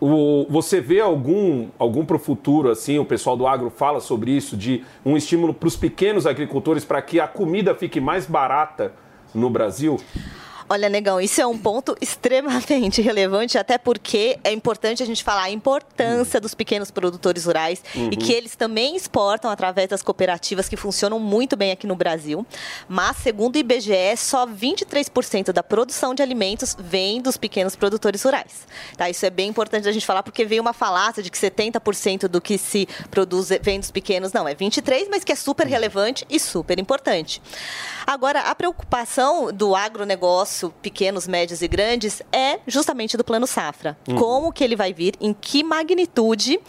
o- 0.00 0.46
você 0.48 0.80
vê 0.80 1.00
algum, 1.00 1.68
algum 1.78 2.04
para 2.04 2.16
o 2.16 2.18
futuro, 2.18 2.70
assim, 2.70 2.98
o 2.98 3.04
pessoal 3.04 3.36
do 3.36 3.46
agro 3.46 3.70
fala 3.70 4.00
sobre 4.00 4.30
isso, 4.30 4.56
de 4.56 4.84
um 5.04 5.16
estímulo 5.16 5.54
para 5.54 5.66
os 5.68 5.76
pequenos 5.76 6.26
agricultores 6.26 6.84
para 6.84 7.00
que 7.00 7.18
a 7.20 7.26
comida 7.26 7.74
fique 7.74 8.00
mais 8.00 8.26
barata 8.26 8.92
no 9.34 9.48
Brasil? 9.50 9.98
Olha, 10.68 10.88
Negão, 10.88 11.20
isso 11.20 11.40
é 11.40 11.46
um 11.46 11.56
ponto 11.56 11.96
extremamente 12.00 13.00
relevante, 13.02 13.56
até 13.56 13.78
porque 13.78 14.38
é 14.42 14.52
importante 14.52 15.02
a 15.02 15.06
gente 15.06 15.22
falar 15.22 15.44
a 15.44 15.50
importância 15.50 16.40
dos 16.40 16.54
pequenos 16.54 16.90
produtores 16.90 17.44
rurais 17.44 17.82
Uhum. 17.94 18.10
e 18.12 18.16
que 18.16 18.32
eles 18.32 18.56
também 18.56 18.96
exportam 18.96 19.50
através 19.50 19.88
das 19.88 20.02
cooperativas 20.02 20.68
que 20.68 20.76
funcionam 20.76 21.18
muito 21.18 21.56
bem 21.56 21.72
aqui 21.72 21.86
no 21.86 21.94
Brasil. 21.94 22.44
Mas, 22.88 23.18
segundo 23.18 23.56
o 23.56 23.58
IBGE, 23.58 24.16
só 24.16 24.46
23% 24.46 25.52
da 25.52 25.62
produção 25.62 26.14
de 26.14 26.22
alimentos 26.22 26.76
vem 26.78 27.20
dos 27.20 27.36
pequenos 27.36 27.76
produtores 27.76 28.22
rurais. 28.22 28.66
Tá? 28.96 29.08
Isso 29.08 29.24
é 29.24 29.30
bem 29.30 29.48
importante 29.48 29.88
a 29.88 29.92
gente 29.92 30.04
falar, 30.04 30.22
porque 30.22 30.44
veio 30.44 30.62
uma 30.62 30.72
falácia 30.72 31.22
de 31.22 31.30
que 31.30 31.38
70% 31.38 32.28
do 32.28 32.40
que 32.40 32.58
se 32.58 32.88
produz 33.10 33.48
vem 33.62 33.78
dos 33.80 33.90
pequenos. 33.90 34.32
Não, 34.32 34.46
é 34.48 34.54
23%, 34.54 35.06
mas 35.10 35.24
que 35.24 35.32
é 35.32 35.36
super 35.36 35.66
relevante 35.66 36.26
e 36.28 36.38
super 36.40 36.78
importante. 36.78 37.40
Agora, 38.06 38.40
a 38.40 38.54
preocupação 38.54 39.52
do 39.52 39.74
agronegócio, 39.74 40.55
pequenos, 40.82 41.26
médios 41.26 41.62
e 41.62 41.68
grandes, 41.68 42.22
é 42.32 42.58
justamente 42.66 43.16
do 43.16 43.24
Plano 43.24 43.46
Safra. 43.46 43.96
Uhum. 44.08 44.16
Como 44.16 44.52
que 44.52 44.62
ele 44.62 44.76
vai 44.76 44.92
vir, 44.92 45.14
em 45.20 45.32
que 45.32 45.62
magnitude, 45.62 46.60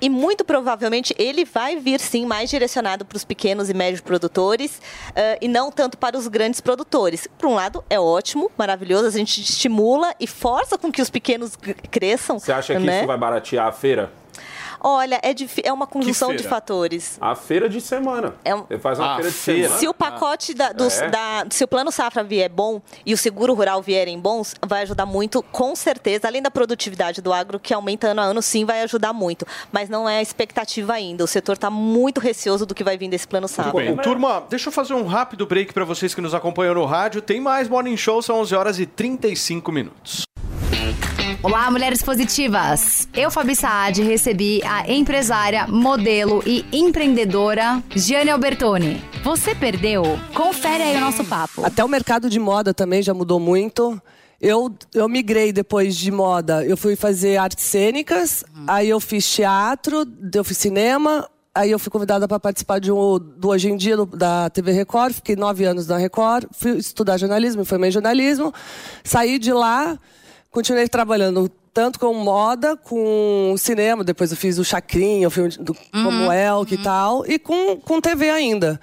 e 0.00 0.08
muito 0.08 0.44
provavelmente 0.44 1.14
ele 1.18 1.44
vai 1.44 1.76
vir 1.76 2.00
sim 2.00 2.26
mais 2.26 2.50
direcionado 2.50 3.04
para 3.04 3.16
os 3.16 3.24
pequenos 3.24 3.68
e 3.68 3.74
médios 3.74 4.00
produtores 4.00 4.80
eh, 5.14 5.38
e 5.40 5.48
não 5.48 5.70
tanto 5.70 5.98
para 5.98 6.16
os 6.16 6.26
grandes 6.28 6.60
produtores. 6.60 7.28
Por 7.38 7.48
um 7.48 7.54
lado, 7.54 7.84
é 7.88 7.98
ótimo, 7.98 8.50
maravilhoso, 8.56 9.06
a 9.06 9.10
gente 9.10 9.40
estimula 9.40 10.14
e 10.18 10.26
força 10.26 10.78
com 10.78 10.90
que 10.90 11.02
os 11.02 11.10
pequenos 11.10 11.56
cresçam. 11.90 12.38
Você 12.38 12.52
acha 12.52 12.74
que 12.74 12.80
né? 12.80 12.98
isso 12.98 13.06
vai 13.06 13.18
baratear 13.18 13.66
a 13.66 13.72
feira? 13.72 14.10
Olha, 14.80 15.20
é, 15.22 15.34
é 15.64 15.72
uma 15.72 15.86
conjunção 15.86 16.34
de 16.34 16.42
fatores. 16.42 17.18
A 17.20 17.34
feira 17.34 17.68
de 17.68 17.80
semana. 17.80 18.34
É 18.44 18.54
um- 18.54 18.64
Ele 18.70 18.80
faz 18.80 18.98
uma 18.98 19.12
Ah, 19.12 19.14
feira 19.16 19.30
de 19.30 19.36
feira. 19.36 19.62
semana. 19.64 19.80
Se 19.80 19.88
o 19.88 19.94
pacote 19.94 20.54
da, 20.54 20.72
dos- 20.72 21.00
É. 21.00 21.08
da- 21.08 21.46
se 21.50 21.62
o 21.64 21.68
plano 21.68 21.90
safra 21.92 22.22
vier 22.24 22.48
bom 22.48 22.80
e 23.04 23.12
o 23.12 23.16
seguro 23.16 23.54
rural 23.54 23.82
vierem 23.82 24.18
bons, 24.18 24.54
vai 24.66 24.82
ajudar 24.82 25.06
muito, 25.06 25.42
com 25.42 25.74
certeza. 25.76 26.26
Além 26.28 26.42
da 26.42 26.50
produtividade 26.50 27.20
do 27.20 27.32
agro, 27.32 27.58
que 27.60 27.72
aumenta 27.74 28.08
ano 28.08 28.20
a 28.20 28.24
ano, 28.24 28.42
sim, 28.42 28.64
vai 28.64 28.82
ajudar 28.82 29.12
muito. 29.12 29.46
Mas 29.72 29.88
não 29.88 30.08
é 30.08 30.18
a 30.18 30.22
expectativa 30.22 30.92
ainda. 30.94 31.24
O 31.24 31.26
setor 31.26 31.54
está 31.54 31.70
muito 31.70 32.20
receoso 32.20 32.64
do 32.66 32.74
que 32.74 32.82
vai 32.84 32.96
vir 32.96 33.08
desse 33.08 33.26
plano 33.28 33.46
safra. 33.48 33.72
Bem. 33.72 33.96
Turma, 33.96 34.44
deixa 34.48 34.68
eu 34.68 34.72
fazer 34.72 34.94
um 34.94 35.06
rápido 35.06 35.46
break 35.46 35.72
para 35.74 35.84
vocês 35.84 36.14
que 36.14 36.20
nos 36.20 36.34
acompanham 36.34 36.74
no 36.74 36.84
rádio. 36.84 37.20
Tem 37.20 37.40
mais 37.40 37.68
Morning 37.68 37.96
Show, 37.96 38.22
são 38.22 38.36
11 38.40 38.54
horas 38.54 38.78
e 38.78 38.86
35 38.86 39.70
minutos. 39.72 40.22
Olá, 41.42 41.70
mulheres 41.70 42.02
positivas! 42.02 43.08
Eu, 43.14 43.30
Fabi 43.30 43.56
Saad, 43.56 44.02
recebi 44.02 44.60
a 44.62 44.90
empresária, 44.92 45.66
modelo 45.66 46.42
e 46.46 46.64
empreendedora 46.70 47.82
Giane 47.96 48.30
Albertoni. 48.30 49.02
Você 49.24 49.54
perdeu? 49.54 50.02
Confere 50.34 50.82
aí 50.82 50.96
o 50.96 51.00
nosso 51.00 51.24
papo. 51.24 51.64
Até 51.64 51.82
o 51.82 51.88
mercado 51.88 52.28
de 52.28 52.38
moda 52.38 52.74
também 52.74 53.02
já 53.02 53.14
mudou 53.14 53.40
muito. 53.40 54.00
Eu, 54.38 54.74
eu 54.94 55.08
migrei 55.08 55.50
depois 55.50 55.96
de 55.96 56.10
moda. 56.10 56.64
Eu 56.64 56.76
fui 56.76 56.94
fazer 56.94 57.38
artes 57.38 57.64
cênicas, 57.64 58.44
aí 58.66 58.88
eu 58.90 59.00
fiz 59.00 59.26
teatro, 59.30 60.04
eu 60.34 60.44
fiz 60.44 60.58
cinema, 60.58 61.26
aí 61.54 61.70
eu 61.70 61.78
fui 61.78 61.90
convidada 61.90 62.28
para 62.28 62.38
participar 62.40 62.80
de 62.80 62.92
um, 62.92 63.18
do 63.18 63.48
Hoje 63.48 63.70
em 63.70 63.76
Dia 63.78 63.96
do- 63.96 64.06
da 64.06 64.50
TV 64.50 64.72
Record. 64.72 65.14
Fiquei 65.14 65.36
nove 65.36 65.64
anos 65.64 65.86
na 65.86 65.96
Record, 65.96 66.44
fui 66.52 66.72
estudar 66.72 67.16
jornalismo, 67.18 67.60
me 67.60 67.66
formei 67.66 67.88
em 67.88 67.92
jornalismo. 67.92 68.52
Saí 69.04 69.38
de 69.38 69.52
lá, 69.52 69.98
continuei 70.50 70.88
trabalhando 70.88 71.50
tanto 71.72 71.98
com 71.98 72.12
moda, 72.14 72.76
com 72.76 73.54
cinema. 73.56 74.04
Depois 74.04 74.30
eu 74.30 74.36
fiz 74.36 74.58
o 74.58 74.64
Chacrinha, 74.64 75.28
o 75.28 75.30
filme 75.30 75.50
do, 75.58 75.74
como 75.92 76.32
Elk 76.32 76.74
e 76.74 76.82
tal, 76.82 77.24
e 77.26 77.38
com, 77.38 77.76
com 77.76 78.00
TV 78.00 78.30
ainda. 78.30 78.80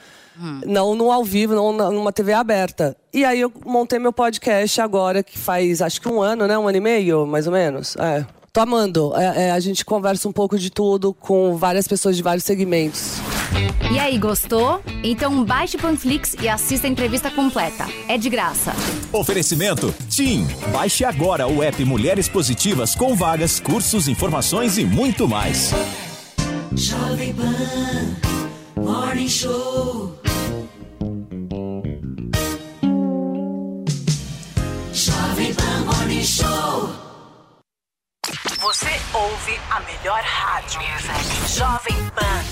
Não 0.65 0.93
no 0.93 1.11
ao 1.11 1.23
vivo, 1.23 1.55
não 1.55 1.73
numa 1.91 2.11
TV 2.11 2.31
aberta. 2.31 2.95
E 3.11 3.25
aí 3.25 3.41
eu 3.41 3.51
montei 3.65 3.97
meu 3.97 4.13
podcast 4.13 4.79
agora, 4.79 5.23
que 5.23 5.37
faz 5.37 5.81
acho 5.81 5.99
que 5.99 6.07
um 6.07 6.21
ano, 6.21 6.45
né? 6.45 6.57
Um 6.57 6.67
ano 6.67 6.77
e 6.77 6.81
meio, 6.81 7.25
mais 7.25 7.47
ou 7.47 7.53
menos. 7.53 7.95
É. 7.95 8.25
Tô 8.57 8.61
amando. 8.61 9.13
É, 9.15 9.49
é, 9.49 9.51
a 9.51 9.59
gente 9.59 9.85
conversa 9.85 10.27
um 10.27 10.31
pouco 10.31 10.57
de 10.57 10.71
tudo 10.71 11.13
com 11.13 11.55
várias 11.55 11.87
pessoas 11.87 12.17
de 12.17 12.23
vários 12.23 12.43
segmentos. 12.43 13.17
E 13.93 13.99
aí, 13.99 14.17
gostou? 14.17 14.81
Então 15.03 15.45
baixe 15.45 15.77
o 15.77 15.79
Panflix 15.79 16.35
e 16.41 16.49
assista 16.49 16.87
a 16.87 16.89
entrevista 16.89 17.29
completa. 17.29 17.85
É 18.07 18.17
de 18.17 18.27
graça. 18.31 18.73
Oferecimento 19.13 19.93
TIM. 20.09 20.47
Baixe 20.73 21.05
agora 21.05 21.47
o 21.47 21.61
app 21.61 21.85
Mulheres 21.85 22.27
Positivas 22.27 22.95
com 22.95 23.15
vagas, 23.15 23.59
cursos, 23.59 24.07
informações 24.07 24.79
e 24.79 24.83
muito 24.83 25.27
mais. 25.27 25.71
Jovem 26.75 27.35
Pan 27.35 28.81
Morning 28.81 29.29
Show. 29.29 30.19
Jovem 34.91 35.53
Pan 35.53 35.85
Morning 35.85 36.23
Show. 36.23 37.06
Você 38.67 38.99
ouve 39.13 39.57
a 39.71 39.79
melhor 39.79 40.21
rádio. 40.21 40.81
Jovem 41.47 41.95
Pan. 42.09 42.43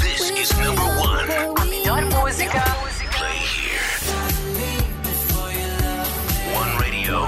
This 0.00 0.30
is 0.30 0.50
number 0.56 0.82
one. 0.98 1.30
A 1.60 1.64
melhor 1.66 2.02
música. 2.06 2.64
Play 3.10 3.36
here. 3.36 3.82
One 6.54 6.78
radio, 6.78 7.26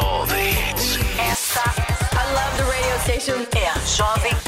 all 0.00 0.24
the 0.26 0.36
hits. 0.36 0.98
Essa, 1.18 1.64
I 2.12 2.32
love 2.32 2.56
the 2.58 2.64
radio 2.70 2.98
station. 3.00 3.44
É 3.56 3.68
a 3.68 3.74
Jovem 3.84 4.36
Pan. 4.36 4.47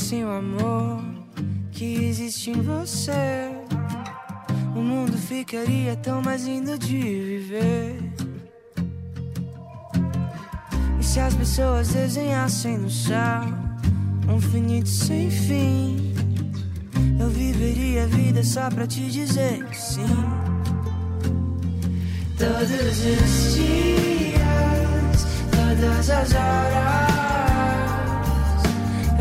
Descobrissem 0.00 0.24
o 0.24 0.30
amor 0.30 1.02
que 1.70 2.04
existe 2.06 2.50
em 2.50 2.62
você, 2.62 3.50
o 4.74 4.80
mundo 4.80 5.16
ficaria 5.16 5.94
tão 5.96 6.22
mais 6.22 6.44
lindo 6.44 6.78
de 6.78 6.96
viver. 6.96 7.98
E 10.98 11.04
se 11.04 11.20
as 11.20 11.34
pessoas 11.34 11.88
desenhassem 11.88 12.78
no 12.78 12.90
céu 12.90 13.42
um 14.28 14.36
infinito 14.36 14.88
sem 14.88 15.30
fim, 15.30 16.14
eu 17.18 17.28
viveria 17.28 18.04
a 18.04 18.06
vida 18.06 18.42
só 18.42 18.70
pra 18.70 18.86
te 18.86 19.06
dizer 19.10 19.64
que 19.66 19.76
sim. 19.76 20.06
Todos 22.38 22.70
os 22.70 23.54
dias, 23.54 25.26
todas 25.50 26.10
as 26.10 26.34
horas, 26.34 27.29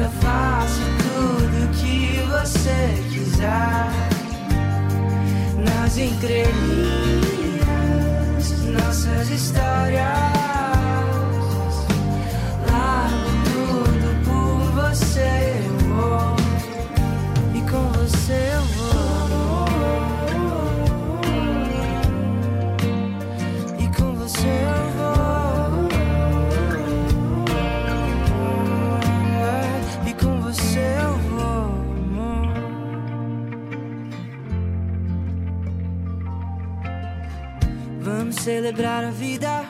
eu 0.01 0.09
faço 0.21 0.81
tudo 1.03 1.69
que 1.79 2.21
você 2.31 2.79
quiser. 3.11 3.89
Nas 5.57 5.97
entrelinhas, 5.97 6.45
nossas 8.67 9.29
histórias, 9.29 10.68
celebrar 38.49 39.03
a 39.03 39.11
vida. 39.11 39.63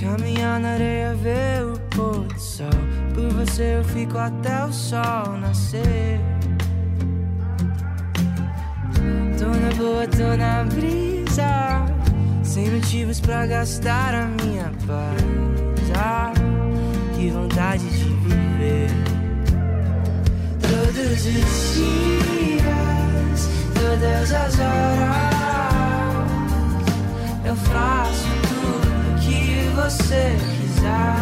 Caminhar 0.00 0.58
na 0.58 0.70
areia, 0.70 1.14
ver 1.14 1.66
o 1.66 1.78
pôr 1.94 2.24
do 2.24 2.40
sol. 2.40 2.70
Por 3.12 3.28
você 3.34 3.76
eu 3.76 3.84
fico 3.84 4.16
até 4.16 4.64
o 4.64 4.72
sol 4.72 5.36
nascer. 5.38 6.18
Tô 9.38 9.48
na 9.48 9.74
boa, 9.76 10.08
tô 10.08 10.34
na 10.34 10.64
brisa. 10.64 11.84
Sem 12.42 12.70
motivos 12.70 13.20
pra 13.20 13.46
gastar 13.46 14.14
a 14.14 14.24
minha 14.42 14.72
paz. 14.86 15.90
Ah, 15.94 16.32
que 17.14 17.28
vontade 17.28 17.84
de 17.84 18.08
viver. 18.28 18.90
Todos 20.62 21.26
os 21.26 21.74
dias, 21.74 23.48
todas 23.74 24.32
as 24.32 24.58
horas. 24.58 25.75
Eu 27.46 27.54
faço 27.54 28.26
tudo 28.48 29.20
que 29.20 29.70
você 29.76 30.36
quiser. 30.58 31.16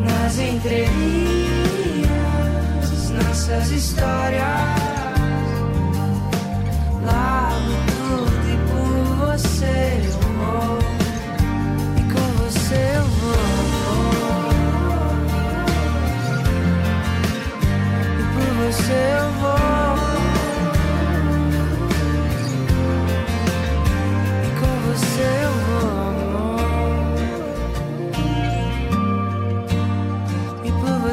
Nas 0.00 0.38
entrelinhas, 0.38 2.04
nossas 3.08 3.70
histórias. 3.70 4.42
Largo 7.06 7.72
tudo 7.96 8.44
e 8.52 8.56
por 8.68 9.28
você 9.28 10.02
eu 10.04 10.12
vou. 10.20 10.78
E 11.96 12.02
com 12.12 12.26
você 12.42 12.80
eu 12.96 13.04
vou. 13.04 13.48
E 18.20 18.22
por 18.34 18.48
você 18.62 18.92
eu 18.92 19.28
vou. 19.40 19.63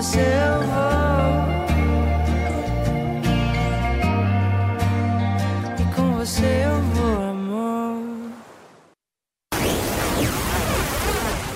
E 0.02 0.61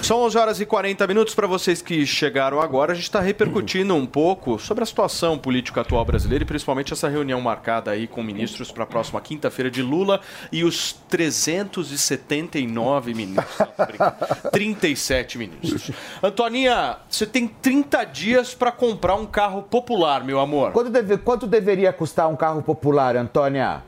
São 0.06 0.19
11 0.22 0.38
horas 0.38 0.61
e 0.61 0.68
40 0.68 1.07
minutos 1.07 1.34
para 1.34 1.48
vocês 1.48 1.82
que 1.82 2.06
chegaram 2.06 2.61
agora. 2.61 2.91
A 2.91 2.95
gente 2.95 3.06
está 3.06 3.19
repercutindo 3.19 3.95
um 3.95 4.06
pouco 4.06 4.60
sobre 4.60 4.84
a 4.84 4.86
situação 4.86 5.36
política 5.36 5.82
atual 5.82 6.06
brasileira 6.06 6.44
e 6.44 6.45
principalmente 6.45 6.94
essa 6.94 7.10
reunião 7.10 7.41
marcada 7.41 7.90
aí 7.90 8.06
com 8.06 8.22
ministros 8.22 8.72
para 8.72 8.84
a 8.84 8.86
próxima 8.86 9.19
quinta-feira 9.19 9.72
de 9.72 9.82
Lula 9.82 10.22
e 10.52 10.64
os 10.64 10.94
379 11.10 13.15
ministros. 13.15 13.57
Não, 13.57 13.65
tô 13.65 13.86
brincando. 13.88 14.15
37 14.53 15.40
ministros. 15.40 15.90
Antoninha, 16.22 16.98
você 17.10 17.26
tem 17.26 17.48
30 17.48 18.03
dias 18.03 18.53
para 18.53 18.72
comprar 18.72 19.15
um 19.15 19.26
carro 19.26 19.64
popular, 19.64 20.23
meu 20.23 20.40
amor. 20.40 20.72
Quanto, 20.72 20.91
deve- 20.91 21.18
quanto 21.18 21.48
deveria 21.48 21.91
custar 21.91 22.30
um 22.30 22.36
carro 22.36 22.61
popular, 22.61 23.15
Antônia? 23.18 23.82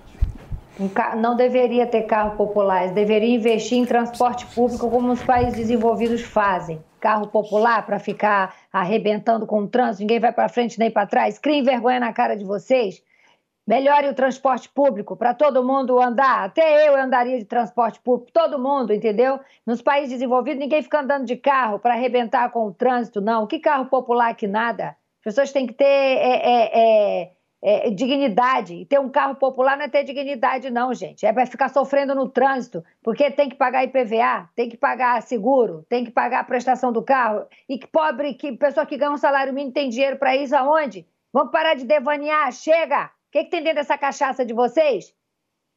Não 1.18 1.36
deveria 1.36 1.88
ter 1.88 2.04
carro 2.04 2.38
popular, 2.38 2.90
deveria 2.94 3.36
investir 3.36 3.80
em 3.80 3.86
transporte 3.86 4.46
público 4.48 4.90
como 4.90 5.12
os 5.12 5.24
países 5.24 5.56
desenvolvidos 5.56 6.22
fazem. 6.22 6.84
Carro 7.00 7.28
popular 7.28 7.86
para 7.86 8.00
ficar 8.00 8.56
arrebentando 8.72 9.48
com 9.48 9.62
o 9.62 9.68
trânsito, 9.68 10.02
ninguém 10.02 10.20
vai 10.20 10.32
para 10.32 10.50
frente 10.50 10.78
nem 10.78 10.92
para 10.92 11.08
trás. 11.08 11.40
Criem 11.40 11.64
vergonha 11.64 12.00
na 12.00 12.14
cara 12.14 12.36
de 12.36 12.46
vocês. 12.46 13.02
Melhore 13.68 14.08
o 14.08 14.14
transporte 14.14 14.70
público 14.70 15.16
para 15.18 15.34
todo 15.34 15.64
mundo 15.64 16.00
andar. 16.00 16.46
Até 16.46 16.88
eu 16.88 16.96
andaria 16.96 17.38
de 17.38 17.44
transporte 17.44 18.00
público, 18.00 18.32
todo 18.32 18.58
mundo, 18.58 18.94
entendeu? 18.94 19.40
Nos 19.66 19.82
países 19.82 20.12
desenvolvidos, 20.12 20.60
ninguém 20.60 20.82
fica 20.82 21.02
andando 21.02 21.26
de 21.26 21.36
carro 21.36 21.78
para 21.78 21.94
arrebentar 21.94 22.50
com 22.52 22.68
o 22.68 22.74
trânsito, 22.74 23.20
não. 23.20 23.46
Que 23.46 23.60
carro 23.60 23.88
popular 23.88 24.34
que 24.36 24.48
nada? 24.48 24.96
As 25.20 25.24
pessoas 25.24 25.52
têm 25.52 25.68
que 25.68 25.74
ter 25.74 25.84
é, 25.84 26.38
é, 26.38 26.72
é, 26.74 27.32
é, 27.62 27.90
dignidade. 27.90 28.76
E 28.76 28.86
ter 28.86 29.00
um 29.00 29.10
carro 29.10 29.36
popular 29.36 29.78
não 29.78 29.86
é 29.86 29.88
ter 29.88 30.04
dignidade, 30.04 30.70
não, 30.70 30.94
gente. 30.94 31.26
É 31.26 31.34
para 31.34 31.46
ficar 31.46 31.70
sofrendo 31.70 32.14
no 32.14 32.30
trânsito, 32.30 32.84
porque 33.04 33.32
tem 33.32 33.50
que 33.50 33.56
pagar 33.56 33.84
IPVA, 33.84 34.50
tem 34.56 34.70
que 34.70 34.78
pagar 34.78 35.22
seguro, 35.22 35.86
tem 35.90 36.06
que 36.06 36.12
pagar 36.12 36.42
a 36.42 36.44
prestação 36.44 36.92
do 36.92 37.02
carro. 37.02 37.46
E 37.68 37.78
que 37.78 37.88
pobre, 37.88 38.34
que 38.34 38.52
pessoa 38.54 38.86
que 38.86 38.98
ganha 38.98 39.12
um 39.12 39.18
salário 39.18 39.54
mínimo 39.54 39.74
tem 39.74 39.90
dinheiro 39.90 40.18
para 40.18 40.36
isso 40.36 40.56
aonde? 40.56 41.06
Vamos 41.34 41.52
parar 41.52 41.76
de 41.76 41.86
devanear, 41.86 42.52
chega! 42.52 43.06
O 43.06 43.32
que, 43.32 43.44
que 43.44 43.52
tem 43.52 43.62
dentro 43.62 43.80
dessa 43.80 43.98
cachaça 43.98 44.46
de 44.46 44.54
vocês? 44.54 45.14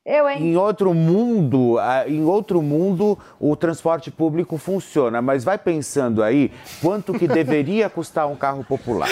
Eu, 0.07 0.27
hein? 0.29 0.43
Em 0.43 0.57
outro 0.57 0.95
mundo, 0.95 1.77
em 2.07 2.25
outro 2.25 2.63
mundo, 2.63 3.19
o 3.39 3.55
transporte 3.55 4.11
público 4.11 4.57
funciona, 4.57 5.21
mas 5.21 5.45
vai 5.45 5.59
pensando 5.59 6.23
aí 6.23 6.51
quanto 6.81 7.13
que 7.13 7.29
deveria 7.29 7.91
custar 7.91 8.27
um 8.27 8.35
carro 8.35 8.65
popular. 8.65 9.11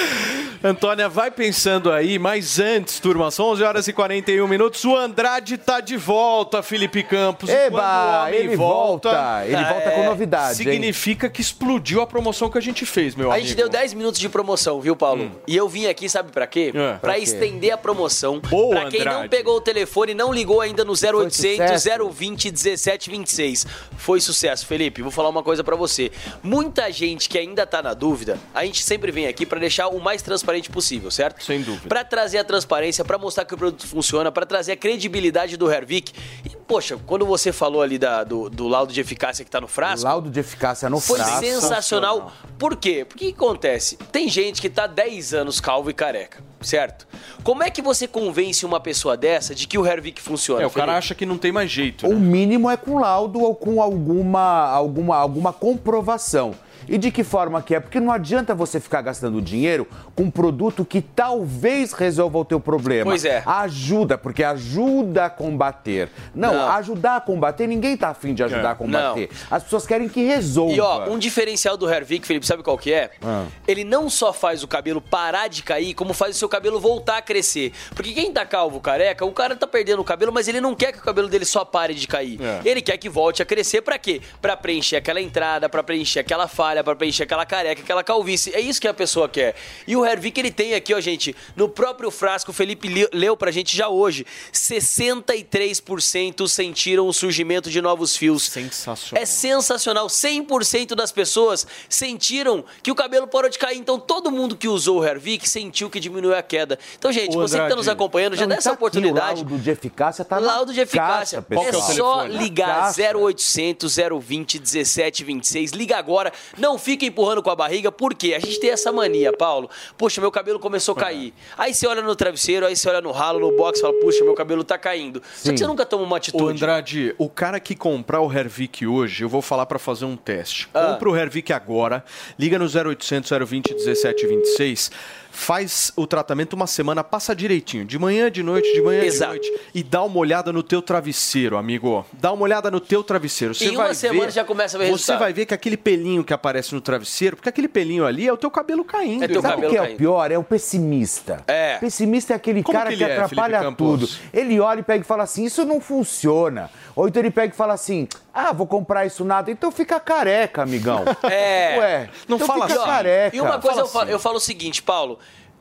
Antônia, 0.63 1.09
vai 1.09 1.31
pensando 1.31 1.93
aí, 1.93 2.19
mas 2.19 2.59
antes, 2.59 2.99
turma, 2.99 3.31
são 3.31 3.47
11 3.51 3.63
horas 3.63 3.87
e 3.89 3.93
41 3.93 4.49
minutos. 4.49 4.85
O 4.85 4.97
Andrade 4.97 5.57
tá 5.57 5.81
de 5.81 5.97
volta, 5.97 6.63
Felipe 6.63 7.03
Campos. 7.05 7.49
Eba, 7.49 8.29
ele 8.33 8.57
volta, 8.57 9.45
ele 9.47 9.65
volta 9.65 9.91
com 9.93 10.05
novidade, 10.05 10.63
hein? 10.63 10.73
Significa 10.73 11.29
que 11.31 11.41
explodiu 11.41 12.01
a 12.03 12.07
promoção 12.09 12.51
que 12.51 12.59
a 12.59 12.61
gente 12.61 12.85
fez, 12.85 13.15
meu 13.15 13.31
A 13.31 13.35
amigo. 13.35 13.47
gente 13.47 13.57
deu 13.57 13.69
10 13.69 13.95
minutos 13.95 14.19
de 14.19 14.29
promoção, 14.29 14.81
viu, 14.81 14.97
Paulo? 14.97 15.31
E 15.47 15.57
eu 15.57 15.69
vim 15.69 15.87
aqui, 15.87 16.09
sabe 16.09 16.33
pra 16.33 16.47
quê? 16.47 16.73
É. 16.75 16.93
Pra 16.95 16.99
Pra 17.09 17.15
quê? 17.15 17.21
estender 17.21 17.71
a 17.73 17.79
promoção. 17.79 18.41
Boa, 18.41 18.81
pra 18.81 18.91
quem 18.91 19.05
não 19.05 19.13
Andrade. 19.13 19.29
pegou 19.29 19.57
o 19.57 19.61
telefone 19.61 20.11
e 20.13 20.15
não 20.15 20.33
ligou 20.33 20.61
ainda 20.61 20.85
no 20.85 20.93
0800 20.95 21.37
sucesso. 21.37 22.09
020 22.11 22.51
1726. 22.51 23.67
Foi 23.97 24.21
sucesso, 24.21 24.67
Felipe. 24.67 25.03
Vou 25.03 25.11
falar 25.13 25.29
uma 25.29 25.43
coisa 25.43 25.63
pra 25.63 25.77
você. 25.77 26.11
Muita 26.43 26.91
gente 26.91 27.29
que 27.29 27.39
ainda 27.39 27.65
tá 27.65 27.81
na 27.81 27.95
dúvida, 27.95 28.39
a 28.55 28.65
gente 28.65 28.83
sempre 28.83 29.13
vem 29.13 29.27
aqui 29.29 29.47
pra 29.47 29.59
deixar 29.61 29.89
o 29.89 30.01
mais 30.01 30.21
transparente 30.21 30.48
possível, 30.71 31.11
certo? 31.11 31.43
Sem 31.45 31.61
dúvida. 31.63 31.89
Pra 31.89 32.05
trazer 32.05 32.39
a 32.39 32.45
transparência, 32.45 33.05
pra 33.05 33.19
mostrar 33.19 33.45
que 33.45 33.55
o 33.55 33.59
produto 33.59 33.87
funciona, 33.87 34.31
pra 34.33 34.47
trazer 34.47 34.73
a 34.73 34.77
credibilidade 34.77 35.57
do 35.57 35.71
Hervik. 35.71 36.13
E, 36.45 36.49
poxa, 36.67 36.97
quando 37.07 37.27
você 37.27 37.53
falou 37.53 37.83
ali 37.83 37.99
da- 37.99 38.25
do, 38.25 38.49
do 38.49 38.67
laudo 38.69 38.93
de 38.93 39.01
eficácia 39.01 39.45
que 39.45 39.51
tá 39.51 39.61
no 39.61 39.69
frasco, 39.69 40.07
Laudo 40.07 40.31
de 40.31 40.41
eficácia 40.41 40.89
no 40.89 40.99
foi 41.01 41.19
frasco. 41.19 41.45
sensacional. 41.45 42.33
Por 42.59 42.77
quê? 42.77 43.05
Porque 43.09 43.27
o 43.29 43.29
que 43.29 43.35
acontece? 43.35 43.97
Tem 44.11 44.29
gente 44.29 44.61
que 44.61 44.69
tá 44.71 44.87
10 44.87 45.35
anos 45.35 45.61
calvo 45.61 45.91
e 45.91 45.95
careca, 45.95 46.43
certo? 46.61 47.07
Como 47.45 47.63
é 47.63 47.71
que 47.71 47.81
você 47.83 48.07
convence 48.09 48.65
uma 48.67 48.81
pessoa 48.81 49.17
dessa 49.17 49.55
de 49.55 49.67
que 49.67 49.79
o 49.79 49.87
Hervik 49.87 50.21
funciona? 50.21 50.63
É, 50.63 50.67
o 50.67 50.71
cara 50.71 50.87
Felipe? 50.93 50.99
acha 50.99 51.15
que 51.15 51.27
não 51.27 51.39
tem 51.39 51.53
mais 51.53 51.71
jeito. 51.71 52.07
O 52.07 52.11
né? 52.11 52.17
mínimo 52.17 52.69
é 52.71 52.77
com 52.77 52.99
laudo 52.99 53.41
ou 53.41 53.55
com 53.55 53.81
alguma, 53.83 54.67
alguma, 54.69 55.17
alguma 55.17 55.53
comprovação. 55.53 56.55
E 56.89 56.97
de 56.99 57.11
que 57.11 57.23
forma 57.23 57.61
que 57.63 57.75
é? 57.75 57.81
Porque 57.81 58.01
não 58.01 58.11
adianta 58.13 58.55
você 58.55 58.81
ficar 58.81 59.03
gastando 59.03 59.41
dinheiro 59.43 59.87
com 60.15 60.25
um 60.25 60.31
produto 60.31 60.85
que 60.85 61.01
talvez 61.01 61.93
resolva 61.93 62.39
o 62.39 62.45
teu 62.45 62.59
problema. 62.61 63.11
Pois 63.11 63.25
é. 63.25 63.43
Ajuda, 63.45 64.17
porque 64.17 64.43
ajuda 64.43 65.27
a 65.27 65.31
combater. 65.31 66.09
Não, 66.35 66.53
Não. 66.55 66.69
ajudar 66.73 67.17
a 67.17 67.21
combater, 67.21 67.67
ninguém 67.67 67.97
tá 67.97 68.09
afim 68.09 68.35
de 68.35 68.43
ajudar 68.43 68.69
É. 68.69 68.73
a 68.73 68.75
combater. 68.75 69.29
As 69.51 69.63
pessoas 69.63 69.87
querem 69.87 70.09
que 70.09 70.25
resolva. 70.25 70.75
E 70.75 70.81
ó, 70.81 71.09
um 71.11 71.19
diferencial 71.19 71.77
do 71.77 71.89
Hervik, 71.89 72.27
Felipe, 72.27 72.47
sabe 72.47 72.63
qual 72.63 72.79
que 72.79 72.93
é? 72.93 73.11
Ah. 73.23 73.47
Ele 73.67 73.85
não 73.85 74.09
só 74.09 74.33
faz 74.33 74.63
o 74.63 74.69
cabelo 74.69 75.01
parar 75.01 75.49
de 75.49 75.63
cair, 75.63 75.95
como 75.95 76.13
faz 76.13 76.37
o 76.37 76.39
seu 76.39 76.49
cabelo 76.49 76.81
voltar 76.81 77.19
a 77.19 77.23
crescer. 77.23 77.73
Porque 77.95 78.13
quem 78.13 78.33
tá 78.33 78.45
calvo, 78.47 78.81
careca, 78.81 79.25
o 79.25 79.33
cara 79.33 79.55
tá 79.57 79.67
perdendo 79.67 80.01
o 80.01 80.05
cabelo, 80.05 80.33
mas 80.33 80.49
ele 80.49 80.61
não 80.61 80.75
quer 80.75 80.93
que 80.93 80.99
o 80.99 81.03
cabelo 81.03 81.29
dele 81.29 81.45
só 81.45 81.65
pare 81.65 81.95
de 81.95 82.07
cair. 82.07 82.41
É. 82.43 82.61
Ele 82.65 82.81
quer 82.81 82.97
que 82.97 83.09
volte 83.09 83.43
a 83.43 83.45
crescer 83.47 83.83
pra 83.83 83.99
quê? 83.99 84.21
Pra 84.41 84.57
preencher 84.57 84.97
aquela 84.97 85.21
entrada, 85.21 85.69
pra 85.69 85.83
preencher 85.83 86.21
aquela 86.21 86.49
falha, 86.49 86.78
pra 86.85 86.95
preencher 86.97 87.23
aquela 87.25 87.45
careca, 87.47 87.83
aquela 87.83 88.03
calvície. 88.05 88.55
É 88.55 88.61
isso 88.61 88.81
que 88.81 88.89
a 88.89 88.95
pessoa 88.95 89.29
quer. 89.29 89.55
E 89.87 89.97
o 89.97 90.05
Hervik, 90.05 90.39
ele 90.41 90.51
tem 90.51 90.75
aqui, 90.75 90.95
ó, 90.95 91.01
gente, 91.01 91.35
no 91.57 91.69
próprio 91.69 92.11
frasco, 92.11 92.51
o 92.51 92.55
Felipe 92.55 92.89
li- 92.89 93.09
leu 93.13 93.37
pra 93.37 93.51
gente 93.51 93.77
já 93.77 93.89
hoje, 93.89 94.25
63% 94.53 96.47
sentiram 96.49 97.07
o 97.07 97.13
surgimento 97.13 97.71
de 97.71 97.81
novos 97.81 98.17
fios. 98.17 98.45
Sensacional. 98.45 99.23
É 99.23 99.27
sensacional. 99.27 100.07
100% 100.09 100.95
das 100.95 101.13
pessoas 101.13 101.67
sentiram 101.89 102.65
que 102.83 102.91
o 102.91 102.95
cabelo 102.95 103.27
parou 103.27 103.51
de 103.51 103.59
cair. 103.59 103.79
Então, 103.79 103.99
todo 103.99 104.31
mundo 104.31 104.57
que 104.57 104.69
usou 104.69 105.01
o 105.01 105.05
Hervik 105.05 105.49
sentiu 105.49 105.89
que 105.91 106.01
diminuiu 106.01 106.35
a 106.37 106.43
queda. 106.43 106.79
Então, 106.99 107.11
gente, 107.13 107.37
Ô, 107.37 107.41
você 107.41 107.41
que 107.41 107.45
está 107.45 107.65
Andrade. 107.65 107.77
nos 107.77 107.89
acompanhando, 107.89 108.37
já 108.37 108.47
dá 108.47 108.55
essa 108.55 108.71
tá 108.71 108.75
aqui, 108.75 108.79
oportunidade. 108.83 109.43
O 109.43 109.45
laudo 109.45 109.59
de 109.63 109.71
eficácia 109.71 110.25
tá 110.25 110.39
Laudo 110.39 110.73
de 110.73 110.81
eficácia. 110.81 111.43
caixa, 111.43 111.69
é 111.69 111.73
só 111.73 112.19
telefone? 112.23 112.39
ligar 112.45 112.93
Caixa. 112.95 113.17
0800 113.19 113.97
020 114.21 114.59
1726. 114.59 115.73
Liga 115.73 115.97
agora. 115.99 116.33
Não 116.57 116.68
fica 116.77 117.07
empurrando 117.07 117.43
com 117.43 117.51
a 117.51 117.55
barriga. 117.57 117.93
Por 117.93 118.15
quê? 118.15 118.35
A 118.35 118.41
gente 118.41 118.59
tem 118.59 118.71
essa 118.71 118.91
mania, 118.91 119.33
Paulo. 119.33 119.71
Puxa, 119.97 120.21
meu 120.21 120.31
cabelo 120.33 120.59
começou 120.59 120.95
a 120.95 120.97
cair. 120.99 121.33
Aí 121.57 121.73
você 121.73 121.87
olha 121.87 122.03
no 122.03 122.17
travesseiro, 122.17 122.67
aí 122.67 122.75
você 122.75 122.89
olha 122.89 123.01
no 123.01 123.13
ralo, 123.13 123.39
no 123.39 123.57
box 123.57 123.79
e 123.79 123.83
fala, 123.83 123.95
puxa, 124.01 124.25
meu 124.25 124.35
cabelo 124.35 124.65
tá 124.65 124.77
caindo. 124.77 125.23
Só 125.37 125.53
que 125.53 125.59
você 125.59 125.67
nunca 125.67 125.87
toma 125.87 126.03
uma 126.03 126.15
Ô, 126.15 126.17
atitude. 126.17 126.45
Andrade, 126.45 127.15
o 127.17 127.29
cara 127.29 127.61
que 127.61 127.77
comprar 127.77 128.21
o 128.21 128.33
Hervik 128.33 128.87
hoje, 128.87 129.23
eu 129.23 129.29
vou 129.29 129.41
falar 129.41 129.67
pra 129.67 129.79
fazer 129.79 130.05
um 130.05 130.17
teste. 130.17 130.69
Ah. 130.75 130.93
Compra 130.93 131.11
o 131.11 131.17
Hervik 131.17 131.53
agora, 131.53 132.05
liga 132.39 132.59
no 132.59 132.65
0800 132.67 133.31
020 133.31 133.75
1726, 133.75 134.91
faz 135.31 135.93
o 135.97 136.07
tratamento 136.07 136.55
uma 136.55 136.67
semana, 136.67 137.05
passa 137.05 137.35
direitinho, 137.35 137.85
de 137.85 137.99
manhã, 137.99 138.31
de 138.31 138.43
noite, 138.43 138.73
de 138.73 138.83
manhã, 138.83 139.03
Exato. 139.03 139.35
de 139.41 139.51
noite, 139.51 139.63
e 139.75 139.83
dá 139.83 140.03
uma 140.03 140.19
olhada 140.19 140.53
no 140.53 140.63
teu 140.63 140.83
travesseiro, 140.83 141.57
amigo. 141.57 142.05
Dá 142.13 142.33
uma 142.33 142.43
olhada 142.43 142.71
no 142.71 142.81
teu 142.81 143.03
travesseiro. 143.05 143.55
Você 143.55 143.67
Em 143.67 143.71
uma 143.71 143.85
vai 143.85 143.95
semana 143.95 144.27
ver, 144.27 144.33
já 144.33 144.45
começa 144.45 144.77
a 144.77 144.79
ver 144.79 144.87
Você 144.87 144.93
resultado. 144.93 145.19
vai 145.21 145.33
ver 145.33 145.47
que 145.47 145.55
aquele 145.55 145.77
pelinho 145.77 146.25
que 146.25 146.33
aparece 146.33 146.75
no 146.75 146.81
travesseiro, 146.81 147.37
porque 147.37 147.49
aquele 147.49 147.69
pelinho 147.69 148.05
ali 148.05 148.27
é 148.27 148.33
o 148.33 148.37
teu 148.37 148.51
cabelo 148.51 148.85
caindo. 148.85 149.41
Sabe 149.41 149.67
o 149.67 149.71
que 149.71 149.77
é 149.77 149.83
o 149.83 149.97
pior? 149.97 150.31
É 150.31 150.39
o 150.39 150.43
pessimista. 150.45 151.45
É. 151.47 151.79
Pessimista 151.79 152.33
é 152.33 152.37
aquele 152.37 152.63
Como 152.63 152.77
cara 152.77 152.91
que 152.91 152.97
que, 152.97 153.05
é, 153.05 153.13
atrapalha 153.19 153.73
tudo. 153.73 154.09
Ele 154.33 154.59
olha 154.61 154.81
e 154.81 154.83
pega 154.83 155.03
e 155.03 155.07
fala 155.07 155.23
assim: 155.25 155.45
Isso 155.45 155.65
não 155.65 155.81
funciona. 155.81 156.71
Ou 156.99 157.07
então 157.07 157.23
ele 157.23 157.31
pega 157.31 157.55
e 157.55 157.57
fala 157.57 157.75
assim: 157.75 158.09
Ah, 158.35 158.53
vou 158.53 158.67
comprar 158.67 159.07
isso 159.07 159.25
nada. 159.25 159.53
Então 159.53 159.71
fica 159.71 160.01
careca, 160.01 160.63
amigão. 160.63 161.05
É. 161.31 161.79
Ué, 161.79 162.11
não 162.27 162.35
então 162.35 162.47
fala 162.49 162.67
fica 162.67 162.81
assim. 162.81 162.91
careca. 162.91 163.37
E 163.37 163.41
uma 163.41 163.61
coisa 163.61 163.69
Fala 163.69 163.81
eu 163.81 163.87
falo, 163.87 164.03
assim. 164.05 164.13
eu 164.13 164.19
falo 164.19 164.37
o 164.39 164.41
seguinte, 164.41 164.83
Paulo. 164.83 165.17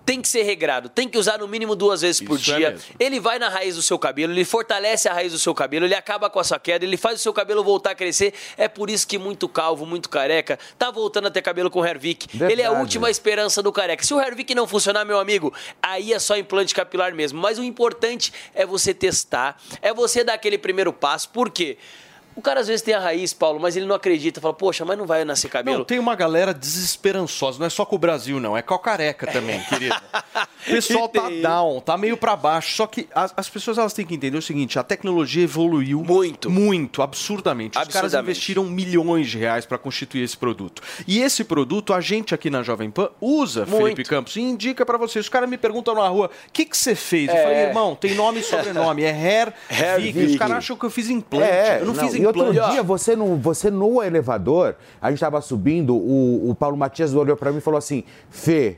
Tem 0.08 0.22
que 0.22 0.28
ser 0.30 0.44
regrado, 0.44 0.88
tem 0.88 1.10
que 1.10 1.18
usar 1.18 1.38
no 1.38 1.50
mínimo 1.50 1.76
duas 1.76 2.00
vezes 2.00 2.22
por 2.22 2.40
Isso 2.40 2.54
é 2.54 2.56
dia. 2.56 2.72
mesmo. 2.72 2.96
ele 2.98 3.20
vai 3.20 3.38
na 3.38 3.50
raiz 3.50 3.76
do 3.76 3.82
seu 3.82 4.00
cabelo, 4.00 4.32
ele 4.32 4.46
fortalece 4.46 5.10
a 5.10 5.14
raiz 5.14 5.34
do 5.34 5.38
seu 5.38 5.54
cabelo, 5.54 5.86
ele 5.86 5.94
acaba 5.94 6.30
com 6.30 6.40
a 6.40 6.46
sua 6.46 6.58
queda, 6.58 6.86
ele 6.86 6.96
faz 6.96 7.20
o 7.20 7.22
seu 7.22 7.34
cabelo 7.34 7.62
voltar 7.62 7.92
a 7.92 7.96
crescer. 7.96 8.34
É 8.58 8.70
por 8.70 8.90
isso 8.90 9.06
que 9.06 9.18
muito 9.18 9.50
calvo, 9.50 9.86
muito 9.86 10.10
careca, 10.10 10.58
tá 10.80 10.90
voltando 10.90 11.28
a 11.28 11.30
ter 11.30 11.42
cabelo 11.42 11.70
com 11.70 11.82
o 11.82 11.86
Hervik. 11.86 12.42
Ele 12.42 12.62
é 12.62 12.66
a 12.66 12.72
última 12.72 13.10
esperança 13.10 13.62
do 13.62 13.70
careca. 13.70 14.02
Se 14.02 14.14
o 14.14 14.22
Hervik 14.22 14.56
não 14.56 14.66
funcionar, 14.66 15.04
meu 15.04 15.20
amigo, 15.20 15.54
aí 15.84 16.14
é 16.14 16.20
só 16.20 16.38
implante 16.38 16.74
capilar 16.74 17.14
mesmo. 17.14 17.42
Mas 17.42 17.60
o 17.60 17.64
importante 17.64 18.32
é 18.56 18.66
você 18.66 18.94
testar, 18.94 19.62
é 19.82 19.94
você 19.94 20.24
dar 20.24 20.36
aquele 20.36 20.58
primeiro 20.58 20.94
passo. 20.94 21.28
Por 21.30 21.50
quê? 21.50 21.78
O 22.38 22.42
cara 22.42 22.60
às 22.60 22.68
vezes 22.68 22.84
tem 22.84 22.94
a 22.94 23.00
raiz, 23.00 23.34
Paulo, 23.34 23.60
mas 23.60 23.76
ele 23.76 23.88
não 23.88 23.96
acredita. 23.96 24.40
Fala, 24.40 24.54
poxa, 24.54 24.86
mas 24.86 24.96
não 24.96 25.08
vai 25.08 25.26
nascer 25.26 25.50
cabelo. 25.50 25.80
Não, 25.80 25.84
tem 25.84 25.98
uma 25.98 26.16
galera 26.16 26.54
desesperançosa, 26.54 27.58
não 27.58 27.66
é 27.66 27.70
só 27.70 27.84
com 27.84 27.96
o 27.96 28.00
Brasil, 28.00 28.40
não, 28.40 28.56
é 28.56 28.62
com 28.62 28.76
a 28.76 28.80
careca 28.80 29.26
também, 29.26 29.60
querido. 29.66 29.96
O 30.66 30.72
pessoal 30.72 31.08
tá 31.08 31.30
down, 31.42 31.80
tá 31.82 31.98
meio 31.98 32.18
pra 32.18 32.36
baixo. 32.36 32.76
Só 32.76 32.88
que 32.88 33.08
as, 33.14 33.34
as 33.38 33.50
pessoas 33.50 33.78
elas 33.78 33.94
têm 33.94 34.06
que 34.06 34.16
entender 34.16 34.38
o 34.38 34.42
seguinte: 34.42 34.80
a 34.80 34.84
tecnologia 34.84 35.44
evoluiu 35.44 36.04
muito, 36.04 36.50
muito, 36.50 37.02
absurdamente. 37.02 37.78
Os 37.78 37.84
caras 37.86 37.96
Absurdamente. 38.14 38.32
investiram 38.32 38.64
milhões 38.66 39.30
de 39.30 39.38
reais 39.38 39.66
pra 39.66 39.78
constituir 39.78 40.24
esse 40.24 40.36
produto. 40.38 40.82
E 41.08 41.20
esse 41.22 41.44
produto, 41.44 41.94
a 41.94 42.02
gente 42.02 42.34
aqui 42.34 42.50
na 42.50 42.64
Jovem 42.64 42.90
Pan 42.90 43.10
usa, 43.22 43.66
Muito. 43.66 43.84
Felipe 43.84 44.04
Campos, 44.04 44.36
e 44.36 44.42
indica 44.42 44.86
pra 44.86 44.98
vocês. 44.98 45.26
Os 45.26 45.30
caras 45.30 45.50
me 45.50 45.58
perguntam 45.58 45.94
na 45.96 46.08
rua: 46.08 46.30
o 46.48 46.52
que 46.52 46.66
que 46.66 46.78
você 46.78 46.96
fez? 46.96 47.30
Eu 47.30 47.36
É. 47.36 47.44
falei, 47.44 47.58
irmão, 47.66 47.96
tem 47.96 48.16
nome 48.16 48.40
e 48.40 48.44
sobrenome, 48.44 49.04
é 49.04 49.12
Hair, 49.12 49.54
Hair 49.70 50.02
Vig. 50.02 50.18
Os 50.20 50.26
Vig. 50.26 50.38
caras 50.40 50.58
acham 50.58 50.76
que 50.76 50.86
eu 50.86 50.90
fiz 50.90 51.10
implante. 51.10 51.52
É, 51.52 51.80
eu 51.82 51.86
não, 51.86 51.94
fiz 51.96 52.14
E 52.16 52.26
outro 52.26 52.50
implante. 52.50 52.72
dia, 52.72 52.84
você 52.84 53.16
no, 53.16 53.36
você 53.38 53.70
no 53.70 54.02
elevador, 54.02 54.76
a 55.02 55.10
gente 55.10 55.20
tava 55.20 55.40
subindo, 55.42 55.96
o, 55.96 56.50
o 56.50 56.56
Paulo 56.56 56.76
Matias 56.78 57.14
olhou 57.14 57.36
pra 57.38 57.52
mim 57.52 57.60
e 57.60 57.62
falou 57.62 57.78
assim: 57.78 58.04
Fê, 58.30 58.78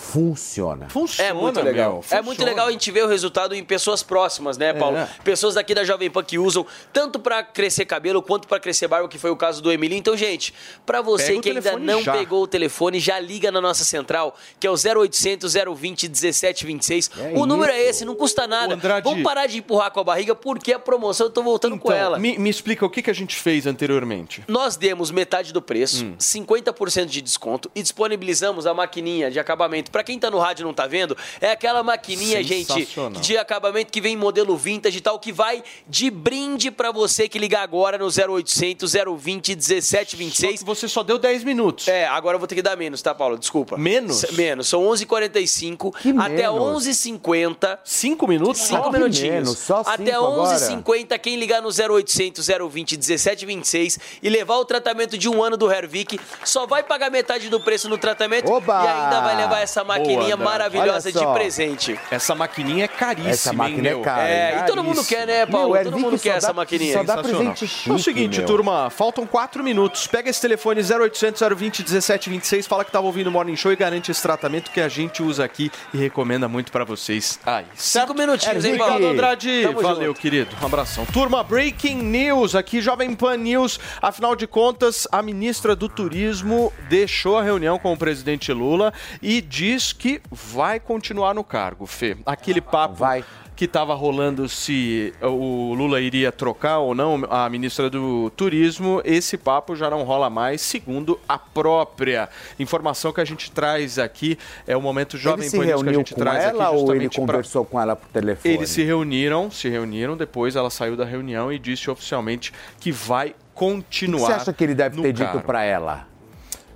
funciona. 0.00 0.88
Funciona, 0.88 1.28
É 1.28 1.32
muito 1.32 1.60
legal. 1.60 2.02
meu, 2.10 2.18
é 2.18 2.22
muito 2.22 2.44
legal 2.44 2.66
a 2.66 2.70
gente 2.72 2.90
ver 2.90 3.04
o 3.04 3.06
resultado 3.08 3.54
em 3.54 3.62
pessoas 3.62 4.02
próximas, 4.02 4.56
né, 4.56 4.72
Paulo? 4.72 4.96
É. 4.96 5.08
Pessoas 5.22 5.54
daqui 5.54 5.74
da 5.74 5.84
Jovem 5.84 6.10
Pan 6.10 6.24
que 6.24 6.38
usam 6.38 6.66
tanto 6.92 7.18
pra 7.20 7.42
crescer 7.42 7.84
cabelo 7.84 8.22
quanto 8.22 8.48
pra 8.48 8.58
crescer 8.58 8.88
barba, 8.88 9.08
que 9.08 9.18
foi 9.18 9.30
o 9.30 9.36
caso 9.36 9.60
do 9.62 9.70
Emílio. 9.70 9.96
Então, 9.96 10.16
gente, 10.16 10.54
pra 10.86 11.00
você 11.02 11.26
Pega 11.34 11.40
que 11.42 11.50
ainda 11.50 11.78
não 11.78 12.02
já. 12.02 12.12
pegou 12.12 12.42
o 12.42 12.46
telefone, 12.46 12.98
já 12.98 13.20
liga 13.20 13.52
na 13.52 13.60
nossa 13.60 13.84
central, 13.84 14.34
que 14.58 14.66
é 14.66 14.70
o 14.70 14.74
0800 14.74 15.52
020 15.76 16.08
1726. 16.08 17.10
É 17.18 17.32
o 17.38 17.46
número 17.46 17.70
isso. 17.72 17.80
é 17.80 17.88
esse, 17.88 18.04
não 18.04 18.14
custa 18.14 18.46
nada. 18.46 18.74
Andrade. 18.74 19.04
Vamos 19.04 19.22
parar 19.22 19.46
de 19.46 19.58
empurrar 19.58 19.90
com 19.90 20.00
a 20.00 20.04
barriga, 20.04 20.34
porque 20.34 20.72
a 20.72 20.78
promoção 20.78 21.26
eu 21.26 21.30
tô 21.30 21.42
voltando 21.42 21.78
com 21.78 21.88
Então, 21.92 21.96
ela. 22.00 22.18
me, 22.18 22.38
me 22.38 22.48
explica 22.50 22.84
o 22.86 22.90
que, 22.90 23.02
que 23.02 23.10
a 23.10 23.14
gente 23.14 23.36
fez 23.36 23.66
anteriormente. 23.66 24.42
Nós 24.48 24.76
demos 24.76 25.10
metade 25.10 25.52
do 25.52 25.60
preço, 25.62 26.04
Hum. 26.04 26.14
50% 26.18 27.06
de 27.06 27.20
desconto 27.20 27.70
e 27.74 27.82
disponibilizamos 27.82 28.66
a 28.66 28.72
maquininha 28.72 29.30
de 29.30 29.38
acabamento. 29.38 29.89
Pra 29.90 30.02
quem 30.04 30.18
tá 30.18 30.30
no 30.30 30.38
rádio 30.38 30.62
e 30.62 30.64
não 30.64 30.72
tá 30.74 30.86
vendo, 30.86 31.16
é 31.40 31.50
aquela 31.50 31.82
maquininha, 31.82 32.42
gente, 32.42 32.88
de 33.20 33.36
acabamento 33.36 33.92
que 33.92 34.00
vem 34.00 34.14
em 34.14 34.16
modelo 34.16 34.56
vintage 34.56 34.98
e 34.98 35.00
tal, 35.00 35.18
que 35.18 35.32
vai 35.32 35.62
de 35.88 36.10
brinde 36.10 36.70
pra 36.70 36.90
você 36.92 37.28
que 37.28 37.38
ligar 37.38 37.62
agora 37.62 37.98
no 37.98 38.06
0800 38.06 38.92
020 39.18 39.48
1726. 39.56 40.62
você 40.62 40.88
só 40.88 41.02
deu 41.02 41.18
10 41.18 41.44
minutos. 41.44 41.88
É, 41.88 42.06
agora 42.06 42.36
eu 42.36 42.38
vou 42.38 42.46
ter 42.48 42.54
que 42.54 42.62
dar 42.62 42.76
menos, 42.76 43.00
tá, 43.02 43.14
Paulo? 43.14 43.38
Desculpa. 43.38 43.76
Menos? 43.76 44.24
S- 44.24 44.34
Menos. 44.34 44.68
São 44.68 44.82
11h45 44.82 45.94
até 46.20 46.50
menos? 46.50 46.86
11h50. 46.86 47.78
5 47.84 48.26
minutos? 48.28 48.60
Cinco 48.62 48.82
Só? 48.84 48.90
Que 48.90 48.98
minutinhos. 48.98 49.30
menos, 49.34 49.58
só 49.58 49.80
Até 49.86 50.12
cinco 50.12 50.16
agora? 50.26 50.56
11h50, 50.56 51.18
quem 51.18 51.36
ligar 51.36 51.60
no 51.62 51.68
0800 51.68 52.46
020 52.70 52.96
1726 52.96 53.98
e 54.22 54.28
levar 54.28 54.56
o 54.56 54.64
tratamento 54.64 55.16
de 55.18 55.28
um 55.28 55.42
ano 55.42 55.56
do 55.56 55.70
Hervik, 55.70 56.18
só 56.44 56.66
vai 56.66 56.82
pagar 56.82 57.10
metade 57.10 57.48
do 57.48 57.60
preço 57.60 57.88
no 57.88 57.98
tratamento 57.98 58.50
Oba! 58.50 58.84
e 58.84 58.88
ainda 58.88 59.20
vai 59.20 59.36
levar 59.36 59.60
essa 59.60 59.79
maquininha 59.84 60.34
Andrade. 60.34 60.42
maravilhosa 60.42 61.12
de 61.12 61.26
presente. 61.34 61.98
Essa 62.10 62.34
maquininha 62.34 62.84
é 62.84 62.88
caríssima, 62.88 63.30
Essa 63.30 63.52
máquina 63.52 63.88
hein, 63.88 64.00
é 64.00 64.02
cara. 64.02 64.28
É, 64.28 64.52
hein? 64.54 64.60
e 64.62 64.66
todo 64.66 64.84
mundo 64.84 65.04
quer, 65.04 65.26
né, 65.26 65.46
Paulo? 65.46 65.74
Meu, 65.74 65.84
todo 65.84 65.98
mundo 65.98 66.18
quer 66.18 66.30
dá- 66.30 66.36
essa 66.36 66.52
maquininha. 66.52 66.92
só 66.94 67.02
dá 67.02 67.22
presente 67.22 67.66
chique, 67.66 67.90
é 67.90 67.92
o 67.92 67.98
seguinte, 67.98 68.38
meu. 68.38 68.46
turma, 68.46 68.90
faltam 68.90 69.26
4 69.26 69.62
minutos. 69.64 70.06
Pega 70.06 70.28
esse 70.30 70.40
telefone 70.40 70.80
0800 70.82 71.40
020 71.56 71.78
1726, 71.80 72.66
fala 72.66 72.84
que 72.84 72.90
tava 72.92 73.06
ouvindo 73.06 73.28
o 73.28 73.30
Morning 73.30 73.56
Show 73.56 73.72
e 73.72 73.76
garante 73.76 74.10
esse 74.10 74.22
tratamento 74.22 74.70
que 74.70 74.80
a 74.80 74.88
gente 74.88 75.22
usa 75.22 75.44
aqui 75.44 75.70
e 75.94 75.98
recomenda 75.98 76.48
muito 76.48 76.70
pra 76.72 76.84
vocês 76.84 77.38
aí. 77.44 77.64
Cinco 77.74 78.14
minutinhos, 78.14 78.64
hein, 78.64 78.72
Obrigado, 78.74 78.88
Paulo? 78.90 79.08
Andrade. 79.08 79.62
Tamo 79.62 79.80
Valeu, 79.82 80.08
junto. 80.08 80.20
querido. 80.20 80.56
Um 80.62 80.66
abração. 80.66 81.06
Turma, 81.06 81.42
Breaking 81.42 81.96
News 82.02 82.54
aqui, 82.54 82.80
Jovem 82.80 83.14
Pan 83.14 83.36
News. 83.36 83.78
Afinal 84.00 84.34
de 84.36 84.46
contas, 84.46 85.06
a 85.10 85.22
ministra 85.22 85.74
do 85.76 85.88
Turismo 85.88 86.72
deixou 86.88 87.38
a 87.38 87.42
reunião 87.42 87.78
com 87.78 87.92
o 87.92 87.96
presidente 87.96 88.52
Lula 88.52 88.92
e 89.22 89.40
diz 89.70 89.92
que 89.92 90.20
vai 90.30 90.80
continuar 90.80 91.34
no 91.34 91.44
cargo, 91.44 91.86
Fê. 91.86 92.16
Aquele 92.26 92.60
papo 92.60 92.96
Vai. 92.96 93.24
que 93.54 93.66
estava 93.66 93.94
rolando 93.94 94.48
se 94.48 95.12
o 95.22 95.74
Lula 95.74 96.00
iria 96.00 96.32
trocar 96.32 96.78
ou 96.78 96.94
não 96.94 97.22
a 97.30 97.48
ministra 97.48 97.88
do 97.90 98.30
Turismo, 98.30 99.00
esse 99.04 99.36
papo 99.36 99.76
já 99.76 99.88
não 99.90 100.02
rola 100.02 100.28
mais, 100.30 100.60
segundo 100.60 101.20
a 101.28 101.38
própria 101.38 102.28
informação 102.58 103.12
que 103.12 103.20
a 103.20 103.24
gente 103.24 103.50
traz 103.52 103.98
aqui. 103.98 104.36
É 104.66 104.76
o 104.76 104.82
momento 104.82 105.16
Jovem 105.16 105.48
Pan 105.50 105.64
que 105.64 105.72
a 105.88 105.92
gente 105.92 106.14
com 106.14 106.20
traz 106.20 106.44
ela 106.44 106.68
aqui 106.68 106.76
ou 106.76 106.80
ele 106.94 107.04
justamente 107.04 107.14
pra- 107.16 107.26
conversou 107.26 107.64
com 107.64 107.80
ela 107.80 107.94
por 107.94 108.08
telefone? 108.08 108.54
eles 108.54 108.70
se 108.70 108.82
reuniram, 108.82 109.50
se 109.50 109.68
reuniram, 109.68 110.16
depois 110.16 110.56
ela 110.56 110.70
saiu 110.70 110.96
da 110.96 111.04
reunião 111.04 111.52
e 111.52 111.58
disse 111.58 111.90
oficialmente 111.90 112.52
que 112.80 112.90
vai 112.90 113.28
O 113.28 113.32
que 113.32 113.36
continuar. 113.54 114.26
você 114.26 114.32
acha 114.32 114.52
que 114.54 114.64
ele 114.64 114.74
deve 114.74 115.00
ter 115.02 115.12
dito 115.12 115.26
cargo. 115.26 115.40
pra 115.42 115.62
ela? 115.62 116.08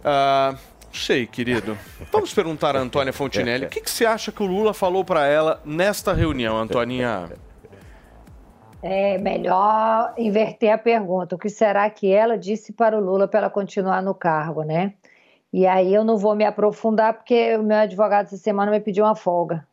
Ah, 0.05 0.51
não 0.55 0.59
sei, 0.95 1.27
querido. 1.27 1.77
Vamos 2.13 2.33
perguntar 2.33 2.77
a 2.77 2.79
Antônia 2.81 3.13
Fontinelli. 3.13 3.67
O 3.67 3.69
que, 3.69 3.81
que 3.81 3.91
você 3.91 4.07
acha 4.07 4.33
que 4.33 4.43
o 4.43 4.47
Lula 4.47 4.73
falou 4.73 5.05
pra 5.05 5.27
ela 5.27 5.61
nesta 5.65 6.13
reunião, 6.13 6.57
Antoninha? 6.57 7.29
É 8.83 9.17
melhor 9.19 10.13
inverter 10.19 10.73
a 10.73 10.79
pergunta. 10.79 11.35
O 11.35 11.39
que 11.39 11.49
será 11.49 11.89
que 11.89 12.11
ela 12.13 12.37
disse 12.37 12.73
para 12.73 12.97
o 12.97 13.01
Lula 13.01 13.27
para 13.27 13.41
ela 13.41 13.51
continuar 13.51 14.03
no 14.03 14.15
cargo, 14.15 14.63
né? 14.63 14.93
E 15.53 15.67
aí 15.67 15.95
eu 15.95 16.05
não 16.05 16.19
vou 16.19 16.35
me 16.35 16.45
aprofundar 16.45 17.15
porque 17.15 17.57
o 17.57 17.63
meu 17.63 17.79
advogado 17.79 18.27
essa 18.27 18.37
semana 18.37 18.71
me 18.71 18.81
pediu 18.81 19.05
uma 19.05 19.15
folga. 19.15 19.67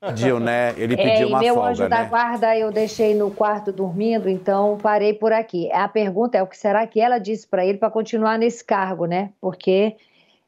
Pediu, 0.00 0.38
né? 0.40 0.74
Ele 0.76 0.94
É, 0.94 0.96
pediu 0.96 1.28
e 1.28 1.32
uma 1.32 1.38
meu 1.38 1.54
folga, 1.54 1.70
anjo 1.70 1.88
da 1.88 2.00
né? 2.00 2.04
guarda 2.08 2.56
eu 2.56 2.70
deixei 2.72 3.14
no 3.14 3.30
quarto 3.30 3.72
dormindo, 3.72 4.28
então 4.28 4.76
parei 4.82 5.14
por 5.14 5.32
aqui. 5.32 5.70
A 5.72 5.88
pergunta 5.88 6.36
é 6.36 6.42
o 6.42 6.46
que 6.46 6.58
será 6.58 6.86
que 6.86 7.00
ela 7.00 7.18
disse 7.18 7.46
para 7.46 7.64
ele 7.64 7.78
para 7.78 7.90
continuar 7.90 8.38
nesse 8.38 8.64
cargo, 8.64 9.06
né? 9.06 9.30
Porque 9.40 9.96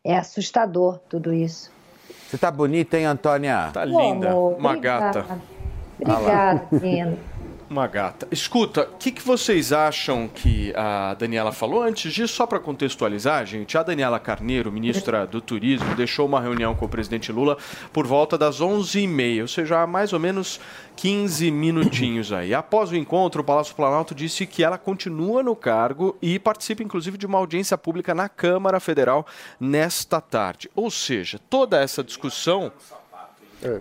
é 0.05 0.17
assustador 0.17 0.99
tudo 1.09 1.33
isso. 1.33 1.73
Você 2.29 2.37
tá 2.37 2.51
bonita, 2.51 2.99
hein, 2.99 3.07
Antônia? 3.07 3.71
Tá 3.73 3.85
linda. 3.85 4.37
Uma 4.37 4.71
obrigada. 4.71 5.23
gata. 5.23 5.41
Obrigada, 5.99 6.69
lindo. 6.73 7.19
Uma 7.75 7.89
gata. 7.89 8.29
Escuta, 8.31 8.83
o 8.83 8.99
que, 8.99 9.11
que 9.11 9.21
vocês 9.21 9.73
acham 9.73 10.29
que 10.29 10.73
a 10.77 11.13
Daniela 11.15 11.51
falou? 11.51 11.83
Antes 11.83 12.13
disso, 12.13 12.33
só 12.33 12.47
para 12.47 12.61
contextualizar, 12.61 13.45
gente, 13.45 13.77
a 13.77 13.83
Daniela 13.83 14.21
Carneiro, 14.21 14.71
ministra 14.71 15.27
do 15.27 15.41
Turismo, 15.41 15.93
deixou 15.97 16.25
uma 16.25 16.41
reunião 16.41 16.77
com 16.77 16.85
o 16.85 16.89
presidente 16.89 17.33
Lula 17.33 17.59
por 17.93 18.07
volta 18.07 18.39
das 18.39 18.61
11h30, 18.61 19.43
ou 19.43 19.49
seja, 19.49 19.83
há 19.83 19.89
mais 19.89 20.13
ou 20.13 20.21
menos 20.21 20.61
15 20.95 21.51
minutinhos 21.51 22.33
aí. 22.33 22.55
Após 22.55 22.93
o 22.93 22.97
encontro, 22.97 23.43
o 23.43 23.45
Palácio 23.45 23.75
Planalto 23.75 24.15
disse 24.15 24.47
que 24.47 24.63
ela 24.63 24.79
continua 24.79 25.43
no 25.43 25.57
cargo 25.57 26.17
e 26.23 26.39
participa, 26.39 26.85
inclusive, 26.85 27.19
de 27.19 27.27
uma 27.27 27.39
audiência 27.39 27.77
pública 27.77 28.15
na 28.15 28.29
Câmara 28.29 28.79
Federal 28.79 29.27
nesta 29.59 30.21
tarde. 30.21 30.71
Ou 30.77 30.93
seja, 30.93 31.41
toda 31.51 31.83
essa 31.83 32.05
discussão 32.05 32.71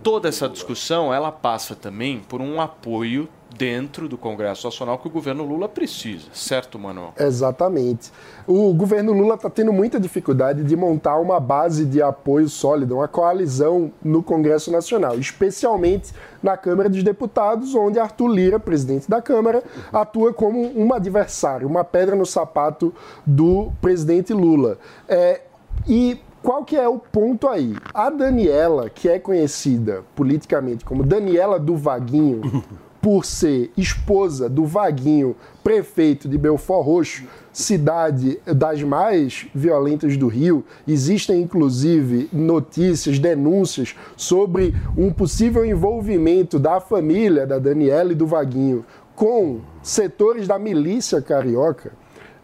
Toda 0.02 0.30
essa 0.30 0.48
discussão 0.48 1.12
ela 1.12 1.30
passa 1.30 1.74
também 1.74 2.20
por 2.20 2.40
um 2.40 2.58
apoio 2.58 3.28
dentro 3.56 4.08
do 4.08 4.16
Congresso 4.16 4.66
Nacional 4.66 4.98
que 4.98 5.08
o 5.08 5.10
governo 5.10 5.44
Lula 5.44 5.68
precisa, 5.68 6.26
certo, 6.32 6.78
Manuel? 6.78 7.12
Exatamente. 7.18 8.12
O 8.46 8.72
governo 8.74 9.12
Lula 9.12 9.34
está 9.34 9.48
tendo 9.48 9.72
muita 9.72 9.98
dificuldade 9.98 10.64
de 10.64 10.76
montar 10.76 11.18
uma 11.18 11.40
base 11.40 11.84
de 11.84 12.02
apoio 12.02 12.48
sólida, 12.48 12.94
uma 12.94 13.08
coalizão 13.08 13.92
no 14.02 14.22
Congresso 14.22 14.70
Nacional, 14.70 15.18
especialmente 15.18 16.12
na 16.42 16.56
Câmara 16.56 16.88
dos 16.88 17.02
Deputados, 17.02 17.74
onde 17.74 17.98
Arthur 17.98 18.28
Lira, 18.28 18.60
presidente 18.60 19.08
da 19.08 19.22
Câmara, 19.22 19.62
atua 19.92 20.32
como 20.32 20.60
um 20.78 20.92
adversário, 20.92 21.66
uma 21.66 21.84
pedra 21.84 22.14
no 22.14 22.26
sapato 22.26 22.92
do 23.24 23.72
presidente 23.80 24.32
Lula. 24.32 24.78
É, 25.08 25.40
e 25.86 26.20
qual 26.44 26.62
que 26.62 26.76
é 26.76 26.86
o 26.86 26.98
ponto 26.98 27.48
aí? 27.48 27.74
A 27.94 28.10
Daniela, 28.10 28.90
que 28.90 29.08
é 29.08 29.18
conhecida 29.18 30.04
politicamente 30.14 30.84
como 30.84 31.02
Daniela 31.02 31.58
do 31.58 31.74
Vaguinho, 31.74 32.62
por 33.04 33.26
ser 33.26 33.70
esposa 33.76 34.48
do 34.48 34.64
Vaguinho, 34.64 35.36
prefeito 35.62 36.26
de 36.26 36.38
Belfort 36.38 36.86
Roxo, 36.86 37.24
cidade 37.52 38.40
das 38.46 38.82
mais 38.82 39.46
violentas 39.54 40.16
do 40.16 40.26
Rio. 40.26 40.64
Existem, 40.88 41.42
inclusive, 41.42 42.30
notícias, 42.32 43.18
denúncias 43.18 43.94
sobre 44.16 44.74
um 44.96 45.12
possível 45.12 45.66
envolvimento 45.66 46.58
da 46.58 46.80
família 46.80 47.46
da 47.46 47.58
Daniela 47.58 48.12
e 48.12 48.14
do 48.14 48.26
Vaguinho 48.26 48.86
com 49.14 49.60
setores 49.82 50.48
da 50.48 50.58
milícia 50.58 51.20
carioca. 51.20 51.92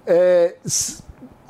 É, 0.06 0.56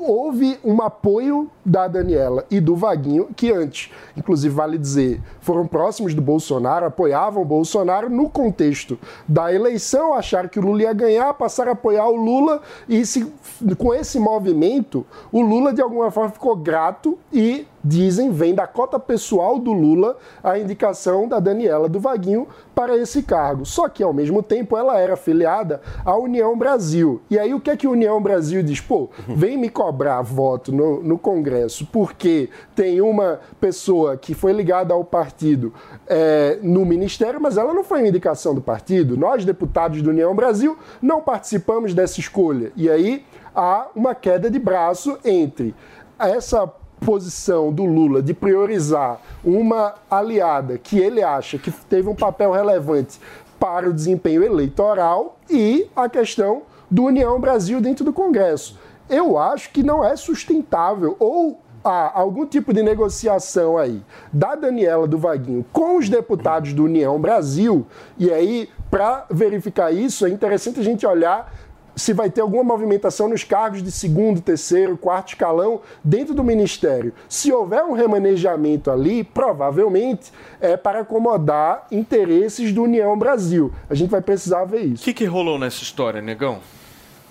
houve 0.01 0.59
um 0.65 0.81
apoio 0.83 1.51
da 1.65 1.87
Daniela 1.87 2.45
e 2.51 2.61
do 2.61 2.75
Vaguinho, 2.75 3.29
que 3.37 3.53
antes, 3.53 3.91
inclusive 4.17 4.55
vale 4.55 4.79
dizer, 4.79 5.21
foram 5.41 5.67
próximos 5.67 6.15
do 6.15 6.23
Bolsonaro, 6.23 6.87
apoiavam 6.87 7.43
o 7.43 7.47
Bolsonaro 7.47 8.09
no 8.09 8.29
contexto 8.29 8.99
da 9.27 9.53
eleição, 9.53 10.15
acharam 10.15 10.49
que 10.49 10.59
o 10.59 10.63
Lula 10.63 10.83
ia 10.83 10.93
ganhar, 10.93 11.35
passaram 11.35 11.71
a 11.71 11.75
apoiar 11.75 12.09
o 12.09 12.17
Lula 12.17 12.63
e 12.89 13.05
se, 13.05 13.33
com 13.79 13.95
esse 13.95 14.19
movimento, 14.19 15.07
o 15.31 15.41
Lula 15.41 15.73
de 15.73 15.83
alguma 15.83 16.11
forma 16.11 16.31
ficou 16.31 16.57
grato 16.57 17.19
e 17.33 17.67
dizem, 17.83 18.31
vem 18.31 18.55
da 18.55 18.67
cota 18.67 18.99
pessoal 18.99 19.59
do 19.59 19.73
Lula 19.73 20.17
a 20.43 20.59
indicação 20.59 21.29
da 21.29 21.41
Daniela 21.41 21.89
do 21.89 21.99
Vaguinho 21.99 22.47
para 22.75 22.97
esse 22.97 23.23
cargo. 23.23 23.65
Só 23.65 23.89
que, 23.89 24.03
ao 24.03 24.13
mesmo 24.13 24.43
tempo, 24.43 24.77
ela 24.77 24.99
era 24.99 25.15
afiliada 25.15 25.81
à 26.05 26.17
União 26.17 26.57
Brasil. 26.57 27.21
E 27.31 27.39
aí, 27.39 27.53
o 27.55 27.61
que 27.61 27.71
é 27.71 27.77
que 27.77 27.87
a 27.87 27.91
União 27.91 28.21
Brasil 28.23 28.63
diz? 28.63 28.81
Pô, 28.81 29.09
vem 29.29 29.57
me 29.57 29.69
cobrar 29.69 30.23
voto 30.23 30.73
no, 30.73 31.03
no 31.03 31.19
Congresso 31.19 31.87
porque 31.93 32.49
tem 32.75 33.01
uma 33.01 33.41
pessoa 33.61 34.17
que 34.17 34.35
foi 34.35 34.53
ligada 34.53 34.95
ao 34.95 35.05
partido 35.05 35.73
é, 36.07 36.59
no 36.63 36.85
Ministério, 36.85 37.41
mas 37.41 37.57
ela 37.57 37.73
não 37.73 37.85
foi 37.85 38.01
uma 38.01 38.09
indicação 38.09 38.55
do 38.55 38.61
partido. 38.61 39.17
Nós, 39.17 39.45
deputados 39.45 40.03
da 40.03 40.11
União 40.11 40.35
Brasil, 40.35 40.77
não 41.01 41.21
participamos 41.21 41.95
dessa 41.95 42.21
escolha. 42.21 42.73
E 42.77 42.89
aí, 42.89 43.25
há 43.55 43.89
uma 43.95 44.15
queda 44.15 44.51
de 44.51 44.59
braço 44.59 45.19
entre 45.25 45.75
essa 46.19 46.67
posição 47.01 47.73
do 47.73 47.85
Lula 47.85 48.23
de 48.23 48.35
priorizar 48.35 49.21
uma 49.45 49.95
aliada 50.11 50.79
que 50.79 50.99
ele 50.99 51.23
acha 51.23 51.59
que 51.59 51.71
teve 51.71 52.09
um 52.09 52.15
papel 52.15 52.53
relevante 52.53 53.19
para 53.59 53.89
o 53.89 53.93
desempenho 53.93 54.45
eleitoral 54.45 55.39
e 55.49 55.89
a 55.97 56.09
questão 56.09 56.63
do 56.91 57.05
União 57.05 57.41
Brasil 57.41 57.81
dentro 57.81 58.05
do 58.05 58.13
Congresso. 58.13 58.79
Eu 59.09 59.39
acho 59.39 59.71
que 59.71 59.83
não 59.83 60.05
é 60.05 60.15
sustentável 60.17 61.17
ou 61.19 61.61
há 61.85 62.19
algum 62.19 62.47
tipo 62.47 62.73
de 62.73 62.83
negociação 62.83 63.79
aí 63.79 64.03
da 64.33 64.55
Daniela 64.55 65.07
do 65.07 65.19
Vaguinho 65.19 65.65
com 65.73 65.97
os 65.97 66.09
deputados 66.09 66.73
do 66.75 66.85
União 66.85 67.19
Brasil 67.19 67.87
e 68.19 68.31
aí 68.31 68.69
para 68.91 69.25
verificar 69.31 69.91
isso 69.91 70.27
é 70.27 70.31
interessante 70.31 70.81
a 70.81 70.83
gente 70.83 71.07
olhar 71.07 71.53
se 72.01 72.15
vai 72.15 72.31
ter 72.31 72.41
alguma 72.41 72.65
movimentação 72.65 73.29
nos 73.29 73.45
cargos 73.45 73.83
de 73.83 73.93
segundo, 73.93 74.41
terceiro, 74.41 74.97
quarto 74.97 75.29
escalão 75.29 75.83
dentro 76.03 76.35
do 76.35 76.43
ministério. 76.43 77.13
Se 77.29 77.53
houver 77.53 77.85
um 77.85 77.93
remanejamento 77.93 78.91
ali, 78.91 79.23
provavelmente 79.23 80.33
é 80.61 80.77
para 80.77 81.01
acomodar 81.01 81.87
interesses 81.93 82.73
do 82.73 82.85
União 82.85 83.19
Brasil. 83.19 83.73
A 83.89 83.95
gente 83.95 84.11
vai 84.11 84.23
precisar 84.23 84.65
ver 84.65 84.81
isso. 84.81 85.03
O 85.03 85.05
que, 85.05 85.13
que 85.13 85.25
rolou 85.27 85.59
nessa 85.59 85.83
história, 85.83 86.23
negão? 86.23 86.61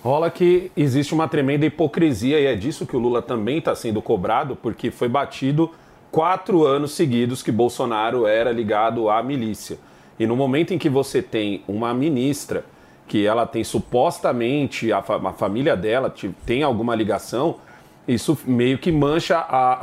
Rola 0.04 0.30
que 0.30 0.72
existe 0.78 1.14
uma 1.14 1.28
tremenda 1.28 1.66
hipocrisia 1.66 2.40
e 2.40 2.46
é 2.46 2.56
disso 2.56 2.86
que 2.86 2.96
o 2.96 3.00
Lula 3.00 3.22
também 3.22 3.58
está 3.58 3.76
sendo 3.76 4.02
cobrado, 4.02 4.56
porque 4.56 4.92
foi 4.92 5.10
batido 5.10 5.72
quatro 6.12 6.64
anos 6.64 6.92
seguidos 6.92 7.42
que 7.42 7.52
Bolsonaro 7.52 8.28
era 8.28 8.52
ligado 8.52 9.10
à 9.10 9.22
milícia. 9.24 9.78
E 10.20 10.28
no 10.28 10.36
momento 10.36 10.74
em 10.74 10.78
que 10.78 10.90
você 10.90 11.22
tem 11.22 11.64
uma 11.68 11.94
ministra 11.94 12.64
que 13.10 13.26
ela 13.26 13.46
tem 13.46 13.64
supostamente, 13.64 14.94
a, 14.94 15.02
fa- 15.02 15.18
a 15.18 15.34
família 15.34 15.76
dela 15.76 16.10
te- 16.10 16.30
tem 16.46 16.64
alguma 16.64 16.96
ligação, 16.96 17.56
isso 18.08 18.38
meio 18.46 18.78
que 18.78 18.92
mancha 18.92 19.38
a, 19.38 19.74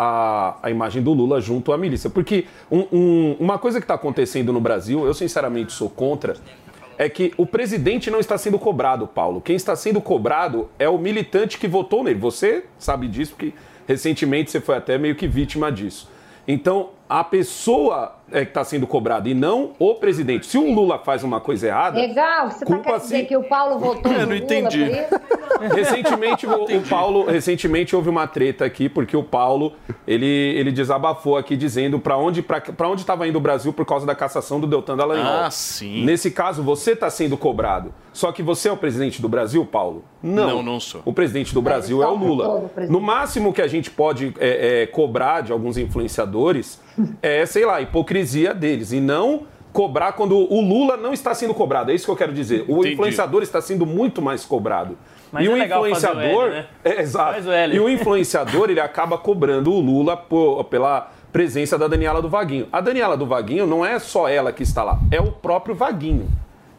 a, 0.53 0.57
a 0.62 0.70
imagem 0.70 1.03
do 1.03 1.12
Lula 1.12 1.40
junto 1.40 1.73
à 1.73 1.77
milícia. 1.78 2.09
Porque 2.09 2.47
um- 2.70 2.86
um- 2.93 3.36
uma 3.40 3.59
coisa 3.59 3.78
que 3.81 3.85
está 3.85 3.94
acontecendo 3.94 4.53
no 4.53 4.61
Brasil, 4.61 5.05
eu 5.05 5.12
sinceramente 5.12 5.73
sou 5.73 5.90
contra, 5.90 6.36
é 6.98 7.09
que 7.09 7.32
o 7.36 7.44
presidente 7.44 8.11
não 8.11 8.20
está 8.20 8.39
sendo 8.39 8.59
cobrado, 8.59 9.07
Paulo. 9.07 9.40
Quem 9.40 9.57
está 9.57 9.77
sendo 9.77 10.01
cobrado 10.01 10.69
é 10.78 10.89
o 10.89 10.97
militante 10.97 11.59
que 11.59 11.69
votou 11.69 12.03
nele. 12.05 12.19
Você 12.20 12.65
sabe 12.78 13.07
disso, 13.09 13.32
porque 13.32 13.53
recentemente 13.86 14.51
você 14.51 14.61
foi 14.61 14.77
até 14.77 14.97
meio 14.97 15.15
que 15.15 15.27
vítima 15.28 15.70
disso. 15.70 16.09
Então, 16.48 16.90
a 17.09 17.23
pessoa 17.24 18.15
é 18.32 18.44
que 18.44 18.51
está 18.51 18.65
sendo 18.65 18.86
cobrada 18.86 19.28
e 19.28 19.35
não 19.35 19.73
o 19.78 19.94
presidente. 19.94 20.47
Se 20.47 20.59
o 20.59 20.73
Lula 20.73 20.98
faz 20.98 21.23
uma 21.23 21.40
coisa 21.40 21.69
errada. 21.69 21.98
Legal, 21.98 22.51
você 22.51 22.61
tá 22.61 22.66
Culpa 22.66 22.82
querendo 22.85 23.03
dizer 23.03 23.27
que 23.27 23.36
o 23.36 23.44
Paulo 23.44 23.78
votou 23.81 24.12
Eu 24.12 24.20
no 24.20 24.27
não 24.27 24.32
Lula 24.35 24.36
entendi. 24.36 24.82
isso? 24.85 25.74
Recentemente, 25.74 26.47
o, 26.47 26.65
o 26.65 26.82
Paulo, 26.82 27.24
recentemente 27.24 27.94
houve 27.94 28.09
uma 28.09 28.27
treta 28.27 28.65
aqui, 28.65 28.89
porque 28.89 29.16
o 29.16 29.23
Paulo, 29.23 29.73
ele, 30.07 30.27
ele 30.27 30.73
desabafou 30.73 31.36
aqui 31.36 31.57
dizendo 31.57 31.98
para 31.98 32.16
onde 32.16 32.43
para 32.43 32.89
onde 32.89 33.03
estava 33.03 33.27
indo 33.27 33.36
o 33.36 33.40
Brasil 33.40 33.73
por 33.73 33.86
causa 33.86 34.05
da 34.05 34.15
cassação 34.15 34.61
do 34.61 34.66
Deltan 34.66 34.97
Dallagnol. 34.97 35.44
Ah, 35.44 35.51
sim. 35.51 36.05
Nesse 36.05 36.31
caso, 36.31 36.62
você 36.62 36.93
está 36.93 37.09
sendo 37.09 37.36
cobrado. 37.36 37.94
Só 38.12 38.32
que 38.32 38.43
você 38.43 38.69
é 38.69 38.73
o 38.73 38.77
presidente 38.77 39.20
do 39.20 39.28
Brasil, 39.28 39.65
Paulo? 39.66 40.03
Não, 40.23 40.62
não 40.62 40.81
sou. 40.81 41.03
O 41.05 41.12
presidente 41.12 41.53
do 41.53 41.61
Brasil 41.61 42.03
é 42.03 42.07
o 42.07 42.15
Lula. 42.15 42.70
No 42.89 43.01
máximo 43.01 43.53
que 43.53 43.61
a 43.61 43.69
gente 43.69 43.90
pode 43.90 44.35
é, 44.39 44.82
é, 44.82 44.86
cobrar 44.86 45.43
de 45.43 45.53
alguns 45.53 45.77
influenciadores 45.77 46.81
é, 47.23 47.44
sei 47.44 47.65
lá, 47.65 47.77
a 47.77 47.82
hipocrisia 48.17 48.55
deles. 48.55 48.93
E 48.93 49.01
não 49.01 49.43
cobrar 49.73 50.13
quando 50.13 50.37
o 50.37 50.61
Lula 50.61 50.97
não 50.97 51.13
está 51.13 51.35
sendo 51.35 51.53
cobrado. 51.53 51.91
É 51.91 51.95
isso 51.95 52.07
que 52.07 52.11
eu 52.11 52.17
quero 52.17 52.33
dizer. 52.33 52.65
O 52.67 52.79
Entendi. 52.79 52.95
influenciador 52.95 53.43
está 53.43 53.61
sendo 53.61 53.85
muito 53.85 54.23
mais 54.23 54.45
cobrado. 54.45 54.97
Mas 55.31 55.45
e 55.45 55.49
é 55.49 55.51
o 55.51 55.55
legal 55.55 55.83
fazer 55.89 56.07
o 56.07 56.11
influenciador. 56.13 56.45
L, 56.45 56.51
né? 56.55 56.67
é, 56.85 57.03
exato. 57.03 57.33
Faz 57.35 57.47
o 57.47 57.53
L. 57.53 57.77
E 57.77 57.81
o 57.81 57.89
influenciador, 57.89 58.71
ele 58.71 58.81
acaba 58.81 59.19
cobrando 59.19 59.71
o 59.73 59.81
Lula 59.81 60.17
por- 60.17 60.65
pela 60.65 61.13
presença 61.33 61.77
da 61.77 61.87
Daniela 61.89 62.23
do 62.23 62.29
Vaguinho. 62.29 62.67
A 62.73 62.81
Daniela 62.81 63.17
do 63.17 63.27
Vaguinho 63.27 63.67
não 63.67 63.85
é 63.85 63.99
só 63.99 64.29
ela 64.29 64.51
que 64.53 64.63
está 64.63 64.83
lá, 64.83 64.99
é 65.11 65.21
o 65.21 65.31
próprio 65.31 65.75
Vaguinho. 65.75 66.27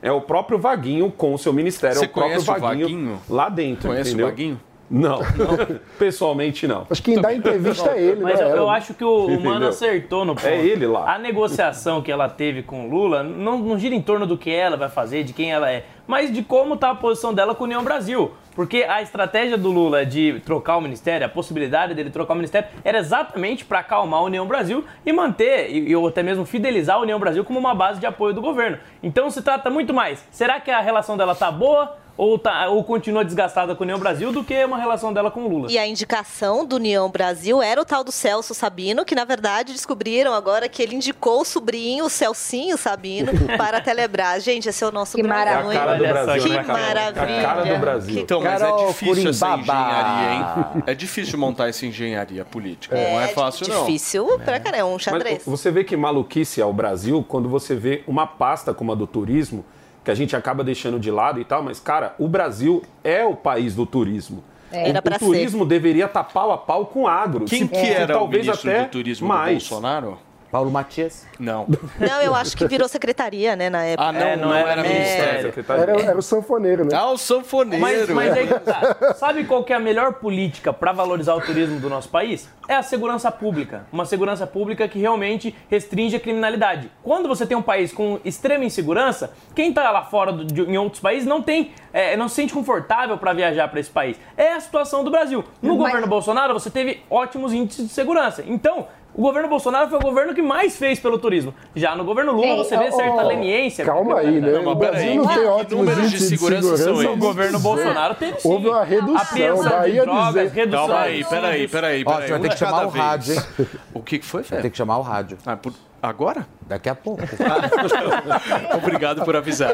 É 0.01 0.11
o 0.11 0.21
próprio 0.21 0.57
Vaguinho 0.57 1.11
com 1.11 1.33
o 1.33 1.37
seu 1.37 1.51
ministério, 1.51 1.97
Você 1.97 2.05
é 2.05 2.07
o 2.07 2.11
próprio 2.11 2.33
conhece 2.45 2.49
o 2.49 2.61
Vaguinho, 2.61 2.87
Vaguinho? 2.87 3.21
lá 3.29 3.49
dentro. 3.49 3.89
Conhece 3.89 4.09
o 4.09 4.13
entendeu? 4.13 4.27
Vaguinho? 4.27 4.61
Não, 4.89 5.19
pessoalmente 5.99 6.65
não. 6.65 6.87
Acho 6.89 7.03
que 7.03 7.11
quem 7.11 7.21
dá 7.21 7.33
entrevista 7.33 7.91
é 7.91 8.01
ele, 8.01 8.21
Mas 8.21 8.39
né? 8.39 8.45
eu, 8.45 8.55
eu 8.55 8.69
acho 8.69 8.93
que 8.93 9.03
o, 9.03 9.25
o 9.27 9.41
Mano 9.41 9.67
acertou 9.67 10.23
no 10.23 10.33
ponto. 10.33 10.47
É 10.47 10.57
ele 10.57 10.87
lá. 10.87 11.13
A 11.13 11.19
negociação 11.19 12.01
que 12.01 12.11
ela 12.11 12.29
teve 12.29 12.63
com 12.63 12.85
o 12.85 12.89
Lula 12.89 13.21
não, 13.21 13.59
não 13.59 13.77
gira 13.77 13.93
em 13.93 14.01
torno 14.01 14.25
do 14.25 14.37
que 14.37 14.49
ela 14.49 14.77
vai 14.77 14.89
fazer, 14.89 15.23
de 15.23 15.33
quem 15.33 15.51
ela 15.51 15.69
é, 15.69 15.85
mas 16.07 16.31
de 16.31 16.41
como 16.41 16.75
está 16.75 16.91
a 16.91 16.95
posição 16.95 17.33
dela 17.33 17.53
com 17.53 17.65
a 17.65 17.67
União 17.67 17.83
Brasil. 17.83 18.31
Porque 18.55 18.83
a 18.83 19.01
estratégia 19.01 19.57
do 19.57 19.69
Lula 19.69 20.05
de 20.05 20.41
trocar 20.45 20.77
o 20.77 20.81
ministério, 20.81 21.27
a 21.27 21.29
possibilidade 21.29 21.93
dele 21.93 22.09
trocar 22.09 22.33
o 22.33 22.37
ministério, 22.37 22.69
era 22.83 22.97
exatamente 22.97 23.63
para 23.65 23.79
acalmar 23.79 24.21
a 24.21 24.23
União 24.23 24.47
Brasil 24.47 24.83
e 25.05 25.13
manter, 25.13 25.69
e, 25.69 25.95
ou 25.95 26.07
até 26.07 26.23
mesmo 26.23 26.43
fidelizar 26.45 26.95
a 26.95 26.99
União 26.99 27.19
Brasil 27.19 27.43
como 27.43 27.59
uma 27.59 27.75
base 27.75 27.99
de 27.99 28.05
apoio 28.05 28.33
do 28.33 28.41
governo. 28.41 28.79
Então 29.03 29.29
se 29.29 29.41
trata 29.41 29.69
muito 29.69 29.93
mais. 29.93 30.25
Será 30.31 30.59
que 30.59 30.71
a 30.71 30.79
relação 30.79 31.17
dela 31.17 31.35
tá 31.35 31.51
boa? 31.51 31.97
Ou, 32.17 32.39
tá, 32.39 32.67
ou 32.67 32.83
continua 32.83 33.23
desgastada 33.23 33.75
com 33.75 33.83
a 33.83 33.85
União 33.85 33.99
Brasil 33.99 34.31
do 34.31 34.43
que 34.43 34.65
uma 34.65 34.77
relação 34.77 35.13
dela 35.13 35.29
com 35.29 35.41
o 35.45 35.47
Lula. 35.47 35.71
E 35.71 35.77
a 35.77 35.85
indicação 35.85 36.65
do 36.65 36.77
União 36.77 37.09
Brasil 37.11 37.61
era 37.61 37.79
o 37.79 37.85
tal 37.85 38.03
do 38.03 38.11
Celso 38.11 38.55
Sabino, 38.55 39.05
que 39.05 39.13
na 39.13 39.23
verdade 39.23 39.71
descobriram 39.71 40.33
agora 40.33 40.67
que 40.67 40.81
ele 40.81 40.95
indicou 40.95 41.41
o 41.41 41.45
sobrinho, 41.45 42.05
o 42.05 42.09
Celcinho 42.09 42.75
Sabino, 42.75 43.31
para 43.55 43.77
a 43.77 43.81
Telebrás. 43.81 44.43
Gente, 44.43 44.67
esse 44.67 44.83
é 44.83 44.87
o 44.87 44.91
nosso 44.91 45.15
Que 45.15 45.21
Brasil? 45.21 45.71
É 45.71 45.75
a 45.75 45.79
cara 45.79 45.93
do 45.95 46.07
Brasil, 46.07 46.43
Que 46.43 46.49
né, 46.49 46.63
maravilha. 46.63 47.21
É 47.21 47.39
a 47.39 47.43
cara 47.43 47.63
do 47.63 47.79
Brasil. 47.79 48.19
Então, 48.19 48.41
mas 48.41 48.61
Carol 48.61 48.83
é 48.83 48.87
difícil 48.87 49.29
essa 49.29 49.55
engenharia, 49.57 50.33
hein? 50.33 50.83
É 50.87 50.95
difícil 50.95 51.37
montar 51.37 51.69
essa 51.69 51.85
engenharia 51.85 52.43
política. 52.43 52.95
não 52.95 53.21
é 53.21 53.27
fácil, 53.27 53.67
não. 53.67 53.85
Difícil 53.85 54.39
pra 54.39 54.59
caramba, 54.59 54.77
é 54.77 54.83
um 54.83 54.93
Mas 54.93 55.03
xadrez. 55.03 55.43
você 55.45 55.69
vê 55.69 55.83
que 55.83 55.95
maluquice 55.95 56.59
é 56.61 56.65
o 56.65 56.73
Brasil 56.73 57.23
quando 57.27 57.47
você 57.47 57.75
vê 57.75 58.03
uma 58.07 58.25
pasta 58.25 58.73
como 58.73 58.91
a 58.91 58.95
do 58.95 59.05
turismo, 59.05 59.63
que 60.07 60.11
a 60.11 60.15
gente 60.15 60.37
acaba 60.37 60.63
deixando 60.63 60.97
de 60.97 61.11
lado 61.11 61.37
e 61.37 61.43
tal, 61.43 61.61
mas, 61.61 61.81
cara, 61.81 62.15
o 62.17 62.29
Brasil 62.29 62.81
é 63.03 63.25
o 63.25 63.35
país 63.35 63.75
do 63.75 63.85
turismo. 63.85 64.41
É. 64.71 64.83
O- 64.85 64.87
Era 64.87 64.99
o, 64.99 65.19
turismo 65.19 65.65
deveria 65.65 66.05
estar 66.05 66.23
pau 66.23 66.49
a 66.53 66.57
pau 66.57 66.85
com 66.85 67.01
o 67.01 67.07
agro. 67.09 67.43
Quem 67.43 67.67
que 67.67 67.75
era 67.75 68.15
o 68.15 68.19
talvez 68.19 68.45
ministro 68.45 68.71
até 68.71 68.83
do 68.83 68.89
turismo 68.89 69.27
mais. 69.27 69.57
do 69.63 69.69
Bolsonaro? 69.69 70.17
Paulo 70.51 70.71
Matias? 70.71 71.27
Não. 71.39 71.67
Não, 71.99 72.21
eu 72.21 72.33
acho 72.33 72.55
que 72.55 72.67
virou 72.67 72.87
secretaria, 72.87 73.55
né, 73.55 73.69
na 73.69 73.83
época. 73.83 74.07
Ah, 74.09 74.11
não, 74.13 74.21
É, 74.21 74.35
não, 74.35 74.47
não 74.49 74.55
era, 74.55 74.71
era 74.71 74.83
ministério. 74.83 75.53
Era, 75.69 76.01
era 76.01 76.17
o 76.17 76.21
sanfoneiro, 76.21 76.85
né? 76.85 76.91
Ah, 76.93 77.11
o 77.11 77.17
sanfoneiro. 77.17 77.81
Mas, 77.81 78.09
mas 78.09 78.31
aí 78.33 78.47
tá. 78.47 79.13
Sabe 79.15 79.43
qual 79.43 79.63
que 79.63 79.73
é 79.73 79.75
a 79.75 79.79
melhor 79.79 80.13
política 80.13 80.71
para 80.71 80.91
valorizar 80.93 81.35
o 81.35 81.41
turismo 81.41 81.79
do 81.79 81.89
nosso 81.89 82.09
país? 82.09 82.49
É 82.67 82.75
a 82.75 82.81
segurança 82.83 83.29
pública. 83.31 83.85
Uma 83.91 84.05
segurança 84.05 84.47
pública 84.47 84.87
que 84.87 84.99
realmente 84.99 85.55
restringe 85.69 86.15
a 86.15 86.19
criminalidade. 86.19 86.89
Quando 87.03 87.27
você 87.27 87.45
tem 87.45 87.55
um 87.57 87.61
país 87.61 87.91
com 87.93 88.19
extrema 88.25 88.63
insegurança, 88.65 89.31
quem 89.53 89.73
tá 89.73 89.91
lá 89.91 90.03
fora 90.05 90.31
do- 90.31 90.45
de- 90.45 90.61
em 90.63 90.77
outros 90.77 91.01
países 91.01 91.27
não 91.27 91.41
tem, 91.41 91.71
é, 91.93 92.15
não 92.17 92.27
se 92.29 92.35
sente 92.35 92.53
confortável 92.53 93.17
para 93.17 93.33
viajar 93.33 93.67
para 93.67 93.79
esse 93.79 93.89
país. 93.89 94.17
É 94.35 94.53
a 94.53 94.59
situação 94.59 95.03
do 95.03 95.11
Brasil. 95.11 95.43
No 95.61 95.75
Mas- 95.75 95.87
governo 95.87 96.07
Bolsonaro, 96.07 96.53
você 96.53 96.69
teve 96.69 97.01
ótimos 97.09 97.53
índices 97.53 97.87
de 97.87 97.93
segurança. 97.93 98.43
Então, 98.45 98.87
O 99.17 99.21
governo 99.23 99.49
Bolsonaro 99.49 99.89
foi 99.89 99.97
o 99.97 100.01
governo 100.01 100.35
que 100.35 100.43
mais 100.43 100.77
fez 100.77 100.99
pelo 100.99 101.17
turismo. 101.17 101.51
Já 101.75 101.95
no 101.95 102.05
governo 102.05 102.31
Lula, 102.33 102.45
Ei, 102.49 102.57
você 102.57 102.77
vê 102.77 102.89
ô, 102.89 102.91
certa 102.91 103.23
leniência. 103.23 103.83
Calma 103.83 104.19
aí, 104.19 104.39
né? 104.39 104.51
Não, 104.51 104.63
mas 104.63 104.71
o 104.73 104.75
Brasil 104.75 104.99
peraí, 105.01 105.17
não 105.17 105.27
que 105.27 105.33
tem 105.33 105.45
ótimos 105.47 105.71
números 105.85 105.95
de 105.97 106.07
índices 106.07 106.29
de 106.29 106.37
segurança 106.37 106.77
segurança. 106.77 107.09
O 107.11 107.17
governo 107.17 107.59
Bolsonaro 107.59 108.13
teve 108.13 108.39
sim. 108.39 108.47
Houve 108.47 108.67
uma 108.69 108.83
redução. 108.83 109.17
Apreensão 109.17 109.69
Daí 109.69 109.91
de 109.93 109.99
a 109.99 110.03
drogas, 110.03 110.27
dizer... 110.27 110.49
redução 110.51 110.87
Calma 110.87 111.01
aí, 111.03 111.23
peraí, 111.25 111.43
homicídios. 111.47 111.71
peraí, 111.71 112.03
Ó, 112.05 112.11
peraí. 112.11 112.21
você 112.27 112.31
vai 112.31 112.39
ter 112.41 112.49
que 112.49 112.57
chamar 112.59 112.85
o 112.85 112.89
rádio, 112.89 113.33
hein? 113.33 113.67
O 113.93 113.99
que 114.01 114.19
foi, 114.21 114.41
Vai 114.43 114.49
Fé? 114.57 114.61
ter 114.61 114.69
que 114.69 114.77
chamar 114.77 114.97
o 114.99 115.01
rádio. 115.01 115.37
Ah, 115.45 115.57
por- 115.57 115.73
Agora? 116.01 116.45
Daqui 116.67 116.89
a 116.89 116.95
pouco. 116.95 117.21
Obrigado 118.77 119.23
por 119.25 119.35
avisar. 119.35 119.73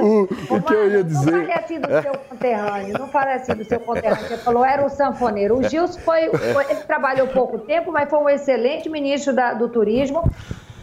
O, 0.00 0.22
o 0.56 0.62
que 0.62 0.74
eu 0.74 0.90
ia 0.90 0.96
Não 0.98 1.02
dizer... 1.04 1.30
fale 1.30 1.52
assim 1.52 1.80
do 1.80 1.88
seu 2.02 2.12
conterrâneo, 2.28 2.98
não 2.98 3.08
fale 3.08 3.32
assim 3.32 3.54
do 3.54 3.64
seu 3.64 3.80
conterrâneo. 3.80 4.26
Você 4.28 4.36
falou, 4.38 4.64
era 4.64 4.84
o 4.84 4.88
sanfoneiro. 4.88 5.58
O 5.58 5.62
Gilson 5.68 6.00
foi, 6.00 6.28
foi- 6.30 6.64
ele 6.70 6.80
trabalhou 6.80 7.28
pouco 7.28 7.58
tempo, 7.60 7.92
mas 7.92 8.08
foi 8.10 8.18
um 8.18 8.28
excelente 8.28 8.88
ministro 8.88 9.32
da- 9.34 9.54
do 9.54 9.68
turismo. 9.68 10.22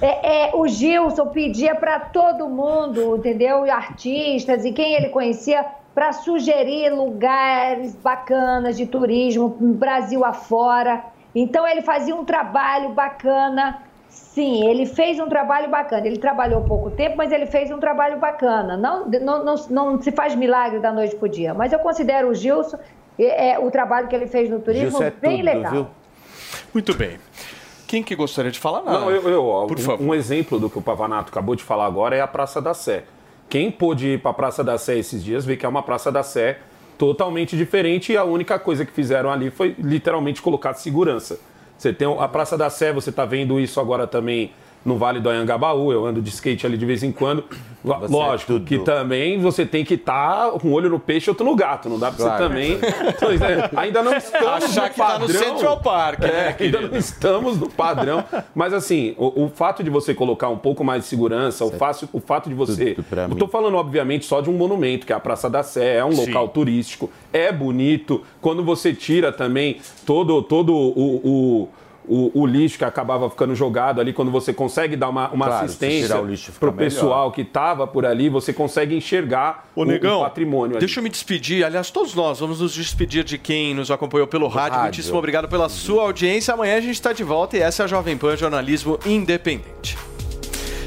É, 0.02 0.48
é, 0.48 0.52
o 0.56 0.66
Gilson 0.68 1.28
pedia 1.28 1.76
para 1.76 2.00
todo 2.00 2.48
mundo, 2.48 3.18
entendeu? 3.18 3.66
E 3.66 3.70
Artistas 3.70 4.64
e 4.64 4.72
quem 4.72 4.94
ele 4.94 5.10
conhecia, 5.10 5.66
para 5.94 6.14
sugerir 6.14 6.90
lugares 6.94 7.96
bacanas 7.96 8.78
de 8.78 8.86
turismo, 8.86 9.50
Brasil 9.60 10.24
afora. 10.24 11.04
Então 11.34 11.68
ele 11.68 11.82
fazia 11.82 12.16
um 12.16 12.26
trabalho 12.26 12.90
bacana. 12.90 13.82
Sim, 14.10 14.68
ele 14.68 14.86
fez 14.86 15.20
um 15.20 15.28
trabalho 15.28 15.70
bacana. 15.70 16.08
Ele 16.08 16.18
trabalhou 16.18 16.62
pouco 16.62 16.90
tempo, 16.92 17.18
mas 17.18 17.32
ele 17.32 17.46
fez 17.46 17.70
um 17.72 17.80
trabalho 17.80 18.18
bacana. 18.18 18.76
Não, 18.76 19.06
não, 19.06 19.44
não, 19.44 19.56
não 19.70 20.02
se 20.02 20.12
faz 20.12 20.36
milagre 20.36 20.80
da 20.80 20.92
noite 20.92 21.16
para 21.16 21.26
o 21.26 21.30
dia. 21.30 21.54
Mas 21.54 21.72
eu 21.72 21.80
considero 21.80 22.30
o 22.30 22.34
Gilson, 22.34 22.78
é, 23.18 23.52
é, 23.52 23.60
o 23.60 23.70
trabalho 23.70 24.08
que 24.08 24.16
ele 24.16 24.28
fez 24.28 24.50
no 24.50 24.60
turismo, 24.60 25.04
é 25.04 25.12
bem 25.12 25.38
tudo, 25.38 25.46
legal. 25.46 25.72
viu? 25.72 25.88
Muito 26.74 26.96
bem. 26.96 27.20
Quem 27.88 28.04
que 28.04 28.16
gostaria 28.16 28.52
de 28.52 28.60
falar? 28.60 28.84
Não, 28.84 29.10
eu, 29.10 29.28
eu 29.30 29.66
Por 29.68 29.80
um, 29.80 29.82
favor. 29.82 30.06
um 30.06 30.14
exemplo 30.14 30.60
do 30.60 30.70
que 30.70 30.78
o 30.78 30.82
Pavanato 30.82 31.32
acabou 31.32 31.56
de 31.56 31.64
falar 31.64 31.86
agora 31.86 32.16
é 32.16 32.22
a 32.22 32.28
Praça 32.28 32.62
da 32.62 32.74
Sé. 32.74 33.04
Quem 33.50 33.72
pôde 33.72 34.10
ir 34.10 34.22
para 34.22 34.30
a 34.32 34.34
Praça 34.34 34.64
da 34.64 34.78
Sé 34.78 34.98
esses 34.98 35.24
dias 35.24 35.44
vê 35.44 35.58
que 35.58 35.66
é 35.66 35.70
uma 35.70 35.82
Praça 35.82 36.12
da 36.12 36.22
Sé 36.22 36.60
totalmente 37.00 37.56
diferente 37.56 38.12
e 38.12 38.18
a 38.18 38.26
única 38.26 38.60
coisa 38.60 38.86
que 38.86 38.92
fizeram 38.92 39.32
ali 39.32 39.50
foi 39.50 39.74
literalmente 39.80 40.42
colocar 40.42 40.74
segurança. 40.74 41.40
Você 41.78 41.94
tem 41.94 42.06
a 42.20 42.28
Praça 42.28 42.58
da 42.58 42.70
Sé, 42.70 42.92
você 42.92 43.10
está 43.10 43.24
vendo 43.24 43.58
isso 43.58 43.80
agora 43.80 44.06
também 44.06 44.52
no 44.86 44.98
Vale 44.98 45.20
do 45.20 45.30
Anhangabaú, 45.30 45.92
eu 45.92 46.06
ando 46.06 46.22
de 46.22 46.30
skate 46.30 46.66
ali 46.66 46.78
de 46.78 46.86
vez 46.86 47.04
em 47.04 47.12
quando. 47.12 47.44
Você 47.82 48.14
Lógico 48.14 48.58
é 48.58 48.60
que 48.60 48.80
também 48.80 49.40
você 49.40 49.66
tem 49.66 49.86
que 49.86 49.94
estar 49.94 50.52
um 50.66 50.74
olho 50.74 50.90
no 50.90 51.00
peixe 51.00 51.30
e 51.30 51.32
outro 51.32 51.46
no 51.46 51.56
gato, 51.56 51.88
não 51.88 51.98
dá 51.98 52.12
para 52.12 52.26
Claro. 52.26 52.44
você 52.44 52.50
também. 52.50 52.72
É, 52.74 53.70
ainda 53.78 54.04
não 54.04 54.14
estamos 54.14 54.64
Achar 54.66 54.84
no 54.84 54.90
que 54.90 54.96
tá 54.98 55.14
no 55.20 55.28
padrão. 55.28 55.40
Central 55.42 55.80
Park, 55.80 56.20
né, 56.20 56.56
É, 56.60 56.64
ainda 56.64 56.82
não 56.82 56.98
estamos 56.98 57.58
no 57.58 57.70
padrão. 57.70 58.24
Mas 58.54 58.74
assim, 58.74 59.16
o, 59.18 59.46
o 59.46 59.50
fato 59.50 59.82
de 59.82 59.90
você 59.90 60.14
colocar 60.14 60.50
um 60.50 60.58
pouco 60.58 60.84
mais 60.84 61.04
de 61.04 61.10
segurança, 61.10 61.64
o, 61.64 61.72
fácil, 61.72 62.10
o 62.12 62.20
fato 62.20 62.50
de 62.50 62.56
você. 62.56 62.96
Tudo 62.96 63.06
pra 63.06 63.24
Eu 63.24 63.36
tô 63.36 63.48
falando, 63.48 63.78
obviamente, 63.78 64.26
só 64.26 64.42
de 64.42 64.50
um 64.50 64.54
monumento, 64.54 65.06
que 65.06 65.14
é 65.14 65.16
a 65.16 65.20
Praça 65.20 65.50
da 65.50 65.64
Sé, 65.64 65.98
é 65.98 66.04
um 66.06 66.12
Sim. 66.12 66.26
local 66.28 66.50
turístico, 66.50 67.10
é 67.32 67.50
bonito. 67.50 68.24
Quando 68.42 68.62
você 68.62 68.94
tira 68.94 69.32
também 69.32 69.78
todo, 70.06 70.42
todo 70.42 70.74
o. 70.76 71.22
o 71.64 71.70
o, 72.10 72.32
o 72.34 72.46
lixo 72.46 72.78
que 72.80 72.84
acabava 72.84 73.30
ficando 73.30 73.54
jogado 73.54 74.02
ali, 74.02 74.12
quando 74.12 74.32
você 74.32 74.52
consegue 74.52 74.96
dar 74.96 75.10
uma, 75.10 75.30
uma 75.30 75.46
Claro, 75.46 75.66
assistência 75.66 76.08
tirar 76.08 76.70
o 76.70 76.74
pessoal 76.74 77.32
que 77.32 77.42
estava 77.42 77.86
por 77.86 78.06
ali, 78.06 78.30
você 78.30 78.52
consegue 78.52 78.96
enxergar 78.96 79.70
o, 79.76 79.86
Negão, 79.86 80.22
o 80.22 80.24
patrimônio 80.24 80.76
ali. 80.76 80.80
deixa 80.80 81.00
eu 81.00 81.04
me 81.04 81.10
despedir. 81.10 81.64
Aliás, 81.64 81.92
todos 81.92 82.16
nós 82.16 82.40
vamos 82.40 82.62
nos 82.62 82.74
despedir 82.74 83.24
de 83.24 83.38
quem 83.38 83.76
nos 83.76 83.92
acompanhou 83.92 84.26
pelo 84.26 84.48
rádio. 84.48 84.72
rádio. 84.72 84.84
Muitíssimo 84.86 85.18
obrigado 85.18 85.48
pela 85.48 85.70
sua 85.70 86.04
audiência. 86.04 86.54
Amanhã 86.54 86.78
a 86.78 86.82
gente 86.82 86.96
está 86.96 87.14
de 87.14 87.24
volta 87.24 87.58
e 87.58 87.62
essa 87.62 87.84
é 87.84 87.86
a 87.86 87.88
Jovem 87.88 88.18
Pan 88.18 88.36
Jornalismo 88.36 89.00
Independente. 89.06 89.98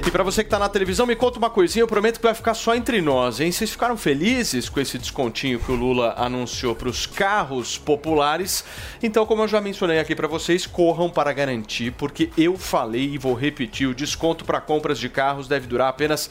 E 0.05 0.11
para 0.11 0.25
você 0.25 0.43
que 0.43 0.51
tá 0.51 0.59
na 0.59 0.69
televisão, 0.69 1.07
me 1.07 1.15
conta 1.15 1.39
uma 1.39 1.49
coisinha, 1.49 1.85
eu 1.85 1.87
prometo 1.87 2.17
que 2.17 2.25
vai 2.25 2.35
ficar 2.35 2.55
só 2.55 2.75
entre 2.75 3.01
nós, 3.01 3.39
hein? 3.39 3.53
Vocês 3.53 3.71
ficaram 3.71 3.97
felizes 3.97 4.69
com 4.69 4.81
esse 4.81 4.99
descontinho 4.99 5.61
que 5.61 5.71
o 5.71 5.77
Lula 5.77 6.15
anunciou 6.19 6.75
para 6.75 6.89
os 6.89 7.07
carros 7.07 7.79
populares? 7.79 8.65
Então, 9.01 9.25
como 9.25 9.43
eu 9.43 9.49
já 9.49 9.61
mencionei 9.61 10.01
aqui 10.01 10.17
para 10.17 10.27
vocês, 10.27 10.67
corram 10.67 11.09
para 11.09 11.33
garantir, 11.33 11.93
porque 11.93 12.31
eu 12.37 12.59
falei 12.59 13.13
e 13.15 13.19
vou 13.19 13.35
repetir, 13.35 13.87
o 13.87 13.95
desconto 13.95 14.45
para 14.45 14.61
compras 14.61 14.99
de 14.99 15.09
carros 15.09 15.47
deve 15.47 15.69
durar 15.69 15.89
apenas 15.89 16.29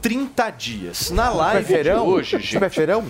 30 0.00 0.50
dias. 0.50 1.10
Na 1.10 1.30
live 1.30 1.66
de 1.66 1.72
Feirão? 1.74 2.06
hoje, 2.06 2.36
Isso 2.36 2.56
é 2.56 2.60
gente. 2.60 2.70
feirão? 2.74 3.04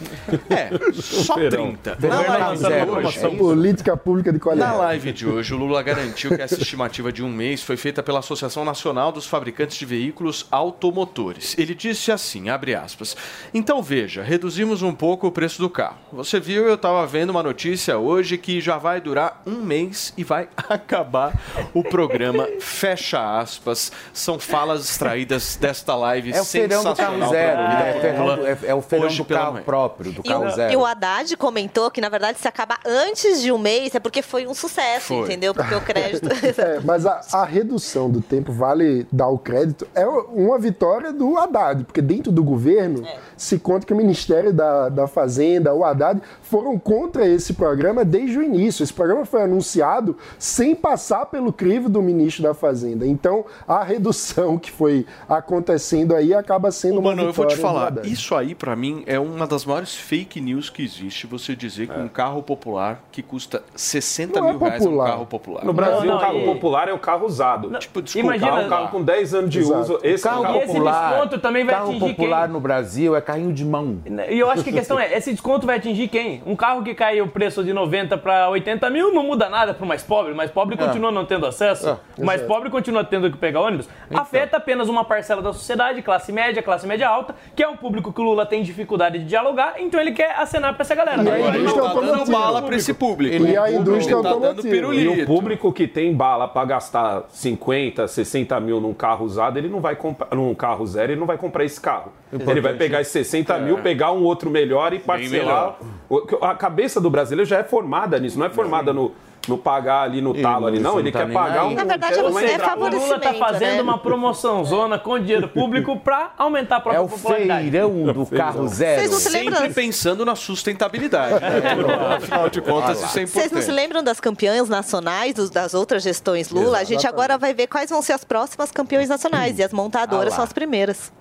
É, 0.51 0.71
só 0.95 1.35
Feirão. 1.35 1.73
30. 1.75 1.91
Na 2.09 2.19
Feirão 2.19 2.39
live 2.41 2.59
de 2.59 3.07
hoje, 3.07 3.19
é? 3.19 3.29
Política 3.37 3.97
pública 3.97 4.33
de 4.33 4.39
na 4.39 4.43
qualidade. 4.45 4.77
live 4.79 5.13
de 5.13 5.27
hoje, 5.27 5.55
o 5.55 5.57
Lula 5.59 5.83
garantiu 5.83 6.35
que 6.35 6.43
essa 6.43 6.61
estimativa 6.61 7.13
de 7.13 7.23
um 7.23 7.29
mês 7.29 7.63
foi 7.63 7.77
feita 7.77 8.03
pela 8.03 8.19
Associação 8.21 8.65
Nacional 8.65 9.13
dos 9.13 9.27
Fabricantes 9.27 9.77
de 9.77 9.85
Veículos 9.87 10.47
Automotores. 10.51 11.55
Ele 11.59 11.75
disse 11.75 12.11
assim, 12.11 12.49
abre 12.49 12.75
aspas, 12.75 13.17
então 13.53 13.83
veja, 13.83 14.23
reduzimos 14.23 14.83
um 14.83 14.95
pouco 14.95 15.27
o 15.27 15.33
preço 15.33 15.61
do 15.61 15.69
carro. 15.69 15.99
Você 16.13 16.41
viu, 16.41 16.67
eu 16.67 16.75
estava 16.75 17.07
vendo 17.07 17.31
uma 17.31 17.43
notícia 17.43 17.99
hoje 17.99 18.39
que 18.39 18.61
já 18.61 18.79
vai 18.79 19.01
durar 19.01 19.43
um 19.47 19.57
mês 19.63 20.13
e 20.17 20.25
vai 20.25 20.49
acabar 20.69 21.39
o 21.75 21.83
programa, 21.83 22.49
fecha 22.61 23.39
aspas. 23.41 23.93
São 24.13 24.39
falas 24.39 24.89
extraídas 24.89 25.57
desta 25.61 25.95
live 25.95 26.31
É 26.33 26.43
feirão 26.83 26.95
do 26.95 26.97
carro 27.21 27.31
zero, 27.31 27.63
né? 27.63 27.91
É, 27.97 28.01
feirão 28.01 28.27
do- 28.37 28.47
é- 28.47 28.59
é 28.67 28.75
o 28.75 28.81
feirão 28.83 29.07
hoje 29.07 29.19
do 29.19 29.25
carro 29.25 29.53
manhã. 29.53 29.65
próprio, 29.65 30.13
do 30.13 30.21
E 30.25 30.29
carro 30.29 30.47
o, 30.47 30.51
zero. 30.51 30.73
e 30.73 30.77
o 30.77 30.85
Haddad 30.85 31.37
comentou 31.37 31.91
que, 31.91 32.01
na 32.01 32.09
verdade, 32.09 32.39
se 32.39 32.49
acaba 32.49 32.77
antes 32.87 33.41
de 33.43 33.51
um 33.53 33.59
mês, 33.59 33.95
é 33.95 34.01
porque 34.01 34.23
foi 34.23 34.47
um 34.47 34.55
sucesso, 34.55 35.09
Foi. 35.09 35.19
entendeu? 35.25 35.55
Porque 35.55 35.75
o 35.75 35.81
crédito. 35.81 36.29
É, 36.59 36.81
mas 36.85 37.05
a, 37.07 37.21
a 37.33 37.45
redução 37.45 38.11
do 38.11 38.21
tempo, 38.21 38.53
vale 38.53 39.07
dar 39.13 39.29
o 39.29 39.39
crédito, 39.39 39.87
é 39.95 40.07
uma 40.07 40.59
vitória 40.59 41.13
do 41.13 41.37
Haddad, 41.39 41.85
porque 41.85 42.01
dentro 42.03 42.33
do 42.33 42.43
governo 42.43 43.03
se 43.37 43.59
conta 43.59 43.87
que 43.87 43.93
o 43.93 43.97
Ministério 43.97 44.53
da, 44.53 44.89
da 44.89 45.07
Fazenda, 45.07 45.73
o 45.75 45.85
Haddad, 45.85 46.21
foram 46.43 46.79
contra 46.79 47.27
esse 47.27 47.53
programa 47.55 48.05
desde 48.05 48.39
o 48.39 48.43
início. 48.43 48.83
Esse 48.83 48.93
programa 48.93 49.25
foi 49.25 49.43
anunciado 49.43 50.17
sem 50.39 50.75
passar 50.75 51.27
pelo 51.27 51.53
crivo 51.53 51.89
do 51.89 52.01
ministro 52.03 52.43
da 52.43 52.55
Fazenda. 52.55 53.07
Então, 53.07 53.45
a 53.67 53.83
redução 53.85 54.57
que 54.59 54.71
foi 54.71 55.07
acontecendo 55.29 56.15
aí 56.15 56.35
acaba 56.35 56.68
sendo 56.71 57.01
uma 57.01 57.11
Mano, 57.11 57.23
eu 57.25 57.33
vou 57.33 57.47
te 57.47 57.57
falar, 57.57 57.93
isso 58.05 58.35
aí 58.35 58.55
pra 58.55 58.75
mim 58.77 59.03
é 59.07 59.19
uma 59.19 59.47
das 59.47 59.65
maiores 59.65 59.95
fake 59.95 60.41
news 60.41 60.69
que 60.71 60.83
existe. 60.83 61.27
Você 61.27 61.55
dizer 61.57 61.89
que 61.89 61.99
um 61.99 62.09
carro 62.09 62.43
popular 62.43 63.01
que 63.11 63.23
custa 63.23 63.63
60 63.75 64.41
Não 64.41 64.49
é 64.49 64.53
mil 64.53 64.61
reais 64.61 64.85
é 64.85 64.89
um 64.89 64.99
carro 64.99 65.27
popular. 65.27 65.65
No 65.65 65.73
Brasil, 65.73 66.09
Não, 66.11 66.17
o 66.17 66.21
carro 66.21 66.39
e- 66.41 66.45
popular 66.45 66.89
é 66.89 66.93
o 66.93 66.99
carro 66.99 67.27
usado. 67.27 67.71
Tipo, 67.79 68.03
desculpa. 68.03 68.27
Imagina- 68.37 68.49
Carro, 68.51 68.67
um 68.67 68.69
carro 68.69 68.89
com 68.89 69.03
10 69.03 69.35
anos 69.35 69.51
de 69.51 69.59
Exato. 69.59 69.81
uso. 69.81 69.99
Esse 70.03 70.25
Carro 70.25 70.37
é 70.37 70.41
o 70.41 70.43
carro 70.45 70.59
esse 70.59 70.67
popular, 70.69 71.11
desconto 71.13 71.39
também 71.39 71.65
vai 71.65 71.75
carro 71.75 71.91
atingir 71.91 72.09
popular 72.15 72.43
quem? 72.45 72.53
no 72.53 72.61
Brasil 72.61 73.17
é 73.17 73.21
carrinho 73.21 73.53
de 73.53 73.65
mão. 73.65 73.99
E 74.29 74.39
eu 74.39 74.51
acho 74.51 74.63
que 74.65 74.71
a 74.71 74.73
questão 74.73 74.99
é, 74.99 75.17
esse 75.17 75.31
desconto 75.33 75.67
vai 75.67 75.77
atingir 75.77 76.09
quem? 76.09 76.43
Um 76.47 76.57
carro 76.57 76.83
que 76.83 76.95
cai 76.95 77.21
o 77.21 77.29
preço 77.29 77.63
de 77.65 77.73
90 77.73 78.17
para 78.19 78.49
80 78.51 78.89
mil 78.91 79.13
não 79.13 79.23
muda 79.23 79.49
nada 79.49 79.75
para 79.75 79.85
o 79.85 79.89
mais 79.89 80.03
pobre. 80.03 80.33
O 80.33 80.37
mais 80.37 80.51
pobre 80.51 80.77
continua 80.77 81.11
não 81.11 81.25
tendo 81.25 81.47
acesso. 81.47 81.99
o 82.17 82.25
mais 82.25 82.43
pobre 82.43 82.71
continua 82.71 83.05
tendo 83.05 83.31
que 83.31 83.37
pegar 83.37 83.61
ônibus. 83.61 83.89
Afeta 84.13 84.57
apenas 84.57 84.89
uma 84.89 85.05
parcela 85.05 85.43
da 85.43 85.53
sociedade, 85.53 86.03
classe 86.03 86.33
média, 86.33 86.58
classe 86.63 86.87
média 86.87 87.09
alta, 87.09 87.35
que 87.55 87.63
é 87.63 87.69
um 87.69 87.77
público 87.77 88.13
que 88.13 88.21
o 88.21 88.25
Lula 88.25 88.45
tem 88.47 88.63
dificuldade 88.63 89.19
de 89.19 89.25
dialogar, 89.25 89.75
então 89.79 90.01
ele 90.01 90.13
quer 90.13 90.33
acenar 90.39 90.75
para 90.75 90.83
essa 90.83 90.95
galera. 90.95 91.23
E 91.23 91.29
a 91.31 91.39
Ele 91.49 91.59
indústria 91.59 91.83
não 91.85 91.95
tá 91.95 92.01
dando 92.01 92.31
bala 92.31 92.63
pra 92.63 92.77
esse 92.77 92.95
público. 92.95 93.47
E 93.47 93.57
a 93.57 93.71
indústria 93.73 94.15
Ele 94.17 94.23
tá 94.23 94.35
dando 94.35 94.63
pirulito. 94.63 95.19
E 95.19 95.23
o 95.23 95.27
público 95.27 95.73
que 95.73 95.87
tem 95.87 96.15
bala 96.15 96.47
para 96.49 96.65
gastar 96.67 97.25
50, 97.29 98.07
60 98.09 98.59
mil 98.61 98.81
num 98.81 98.95
carro 98.95 99.25
usado, 99.25 99.59
ele 99.59 99.69
não 99.69 99.81
vai 99.81 99.97
comprar 99.97 100.29
num 100.35 100.55
carro 100.55 100.87
zero, 100.87 101.13
ele 101.13 101.21
não 101.21 101.27
vai 101.27 101.39
comprar 101.39 101.65
esse 101.65 101.81
carro. 101.81 102.13
Ele 102.33 102.61
vai 102.61 102.75
pegar 102.75 103.01
esses 103.01 103.13
60 103.13 103.59
mil, 103.59 103.79
pegar 103.79 104.13
um 104.13 104.23
outro 104.23 104.51
melhor 104.51 104.93
e 104.93 104.99
parcelar. 104.99 105.77
O- 106.09 106.27
A 106.43 106.55
cabeça 106.55 107.01
do 107.01 107.09
brasileiro 107.11 107.49
já 107.49 107.59
é 107.59 107.65
formada 107.65 108.19
nisso, 108.19 108.39
não 108.39 108.47
é 108.47 108.51
formada 108.51 108.93
no, 108.93 109.13
no 109.49 109.59
pagar 109.59 110.03
ali 110.03 110.21
no 110.21 110.35
talo 110.35 110.67
ali, 110.67 110.79
não. 110.79 110.99
Ele 111.01 111.11
tá 111.11 111.25
quer 111.27 111.33
pagar 111.33 111.65
um. 111.67 111.75
Na 111.75 111.85
verdade, 111.85 112.21
uma 112.21 112.41
é 112.43 112.55
entrada. 112.55 112.77
o 112.81 112.89
Lula 112.89 113.19
tá 113.19 113.33
favorecimento, 113.33 113.39
fazendo 113.39 113.77
né? 113.77 113.83
uma 113.83 113.99
promoção 113.99 114.65
zona 114.65 114.99
com 114.99 115.19
dinheiro 115.19 115.49
público 115.51 115.99
para 115.99 116.33
aumentar 116.39 116.77
a 116.77 116.79
É 116.79 116.83
própria 116.83 117.03
o 117.03 117.09
popularidade. 117.09 117.71
feirão 117.71 118.05
do 118.13 118.27
carro 118.27 118.69
zero. 118.69 119.01
Vocês 119.01 119.11
não 119.11 119.19
se 119.19 119.29
lembram? 119.31 119.57
Sempre 119.59 119.75
pensando 119.75 120.25
na 120.25 120.37
sustentabilidade. 120.37 121.41
né? 121.41 121.49
Afinal 122.17 122.49
de 122.51 122.61
contas, 122.61 122.99
isso 123.03 123.07
é 123.19 123.27
Vocês 123.27 123.35
não 123.35 123.43
se 123.43 123.47
importante. 123.49 123.71
lembram 123.71 124.03
das 124.03 124.21
campeãs 124.21 124.69
nacionais 124.69 125.35
dos- 125.35 125.51
das 125.51 125.75
outras 125.75 126.03
gestões 126.03 126.51
Lula? 126.51 126.79
A 126.79 126.85
gente 126.85 127.07
agora 127.07 127.39
vai 127.39 127.55
ver 127.55 127.67
quais 127.67 127.91
vão 127.91 128.03
ser 128.03 128.13
as 128.13 128.25
próximas 128.25 128.71
campeões 128.71 129.09
nacionais 129.09 129.59
e 129.59 129.63
as 129.63 129.73
montadoras 129.73 130.35
são 130.35 130.45
as 130.45 130.53
primeiras. 130.53 131.13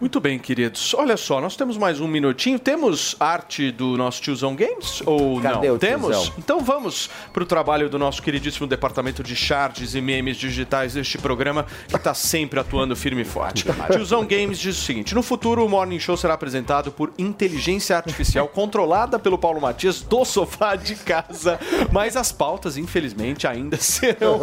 Muito 0.00 0.18
bem, 0.18 0.38
queridos. 0.38 0.94
Olha 0.94 1.14
só, 1.14 1.42
nós 1.42 1.56
temos 1.56 1.76
mais 1.76 2.00
um 2.00 2.08
minutinho. 2.08 2.58
Temos 2.58 3.14
arte 3.20 3.70
do 3.70 3.98
nosso 3.98 4.22
tiozão 4.22 4.56
Games? 4.56 5.02
Ou 5.04 5.38
Cadê 5.42 5.68
não? 5.68 5.74
o 5.74 5.78
Temos? 5.78 6.16
tiozão? 6.16 6.34
Então 6.38 6.60
vamos 6.60 7.10
para 7.34 7.42
o 7.42 7.46
trabalho 7.46 7.90
do 7.90 7.98
nosso 7.98 8.22
queridíssimo 8.22 8.66
departamento 8.66 9.22
de 9.22 9.36
charts 9.36 9.94
e 9.94 10.00
memes 10.00 10.38
digitais 10.38 10.94
deste 10.94 11.18
programa, 11.18 11.66
que 11.86 11.96
está 11.96 12.14
sempre 12.14 12.58
atuando 12.58 12.96
firme 12.96 13.20
e 13.20 13.24
forte. 13.26 13.66
tiozão 13.92 14.24
Games 14.24 14.58
diz 14.58 14.78
o 14.78 14.80
seguinte: 14.80 15.14
no 15.14 15.22
futuro, 15.22 15.66
o 15.66 15.68
Morning 15.68 15.98
Show 15.98 16.16
será 16.16 16.32
apresentado 16.32 16.90
por 16.90 17.12
inteligência 17.18 17.94
artificial 17.94 18.48
controlada 18.48 19.18
pelo 19.18 19.36
Paulo 19.36 19.60
Matias 19.60 20.00
do 20.00 20.24
sofá 20.24 20.76
de 20.76 20.94
casa. 20.94 21.60
Mas 21.92 22.16
as 22.16 22.32
pautas, 22.32 22.78
infelizmente, 22.78 23.46
ainda 23.46 23.76
serão 23.78 24.40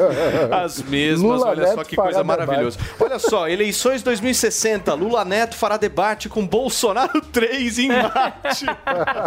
as 0.51 0.83
mesmas. 0.83 1.21
Lula 1.39 1.47
Olha 1.47 1.67
só 1.69 1.77
Neto 1.77 1.89
que 1.89 1.95
fará 1.95 2.09
coisa 2.09 2.23
maravilhosa. 2.23 2.77
Olha 2.99 3.17
só, 3.17 3.49
eleições 3.49 4.03
2060. 4.03 4.93
Lula 4.93 5.25
Neto 5.25 5.46
fará 5.55 5.77
debate 5.77 6.27
com 6.29 6.45
Bolsonaro 6.45 7.21
3 7.31 7.79
em 7.79 7.87
Marte. 7.89 8.65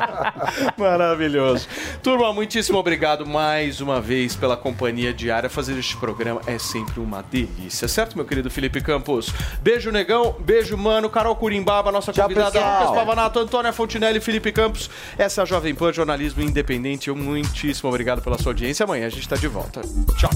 Maravilhoso. 0.76 1.66
Turma, 2.02 2.32
muitíssimo 2.32 2.78
obrigado 2.78 3.26
mais 3.26 3.80
uma 3.80 4.00
vez 4.00 4.34
pela 4.36 4.56
companhia 4.56 5.12
diária. 5.12 5.48
Fazer 5.48 5.78
este 5.78 5.96
programa 5.96 6.40
é 6.46 6.58
sempre 6.58 7.00
uma 7.00 7.22
delícia, 7.22 7.86
certo, 7.88 8.16
meu 8.16 8.24
querido 8.24 8.50
Felipe 8.50 8.80
Campos? 8.80 9.32
Beijo, 9.62 9.90
negão. 9.90 10.36
Beijo, 10.40 10.76
mano. 10.76 11.08
Carol 11.10 11.36
Curimbaba, 11.36 11.92
nossa 11.92 12.12
convidada. 12.12 12.52
pessoal. 12.52 12.80
Lucas 12.80 12.94
Pavanato, 12.96 13.38
Antônia 13.38 13.72
Fontinelli, 13.72 14.20
Felipe 14.20 14.52
Campos. 14.52 14.90
Essa 15.18 15.40
é 15.40 15.42
a 15.42 15.44
Jovem 15.44 15.74
Pan 15.74 15.92
Jornalismo 15.92 16.42
Independente. 16.42 17.10
Muitíssimo 17.10 17.88
obrigado 17.88 18.22
pela 18.22 18.38
sua 18.38 18.50
audiência. 18.50 18.84
Amanhã 18.84 19.06
a 19.06 19.10
gente 19.10 19.22
está 19.22 19.36
de 19.36 19.48
volta. 19.48 19.80
Tchau. 20.16 20.30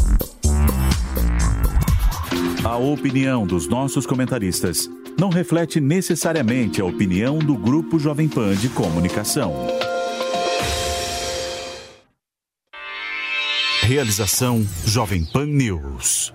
A 2.65 2.77
opinião 2.77 3.47
dos 3.47 3.69
nossos 3.69 4.07
comentaristas 4.07 4.89
não 5.19 5.29
reflete 5.29 5.81
necessariamente 5.81 6.81
a 6.81 6.85
opinião 6.85 7.39
do 7.39 7.57
Grupo 7.57 7.99
Jovem 7.99 8.29
Pan 8.29 8.55
de 8.55 8.69
Comunicação. 8.69 9.55
Realização 13.83 14.67
Jovem 14.87 15.25
Pan 15.25 15.47
News. 15.47 16.33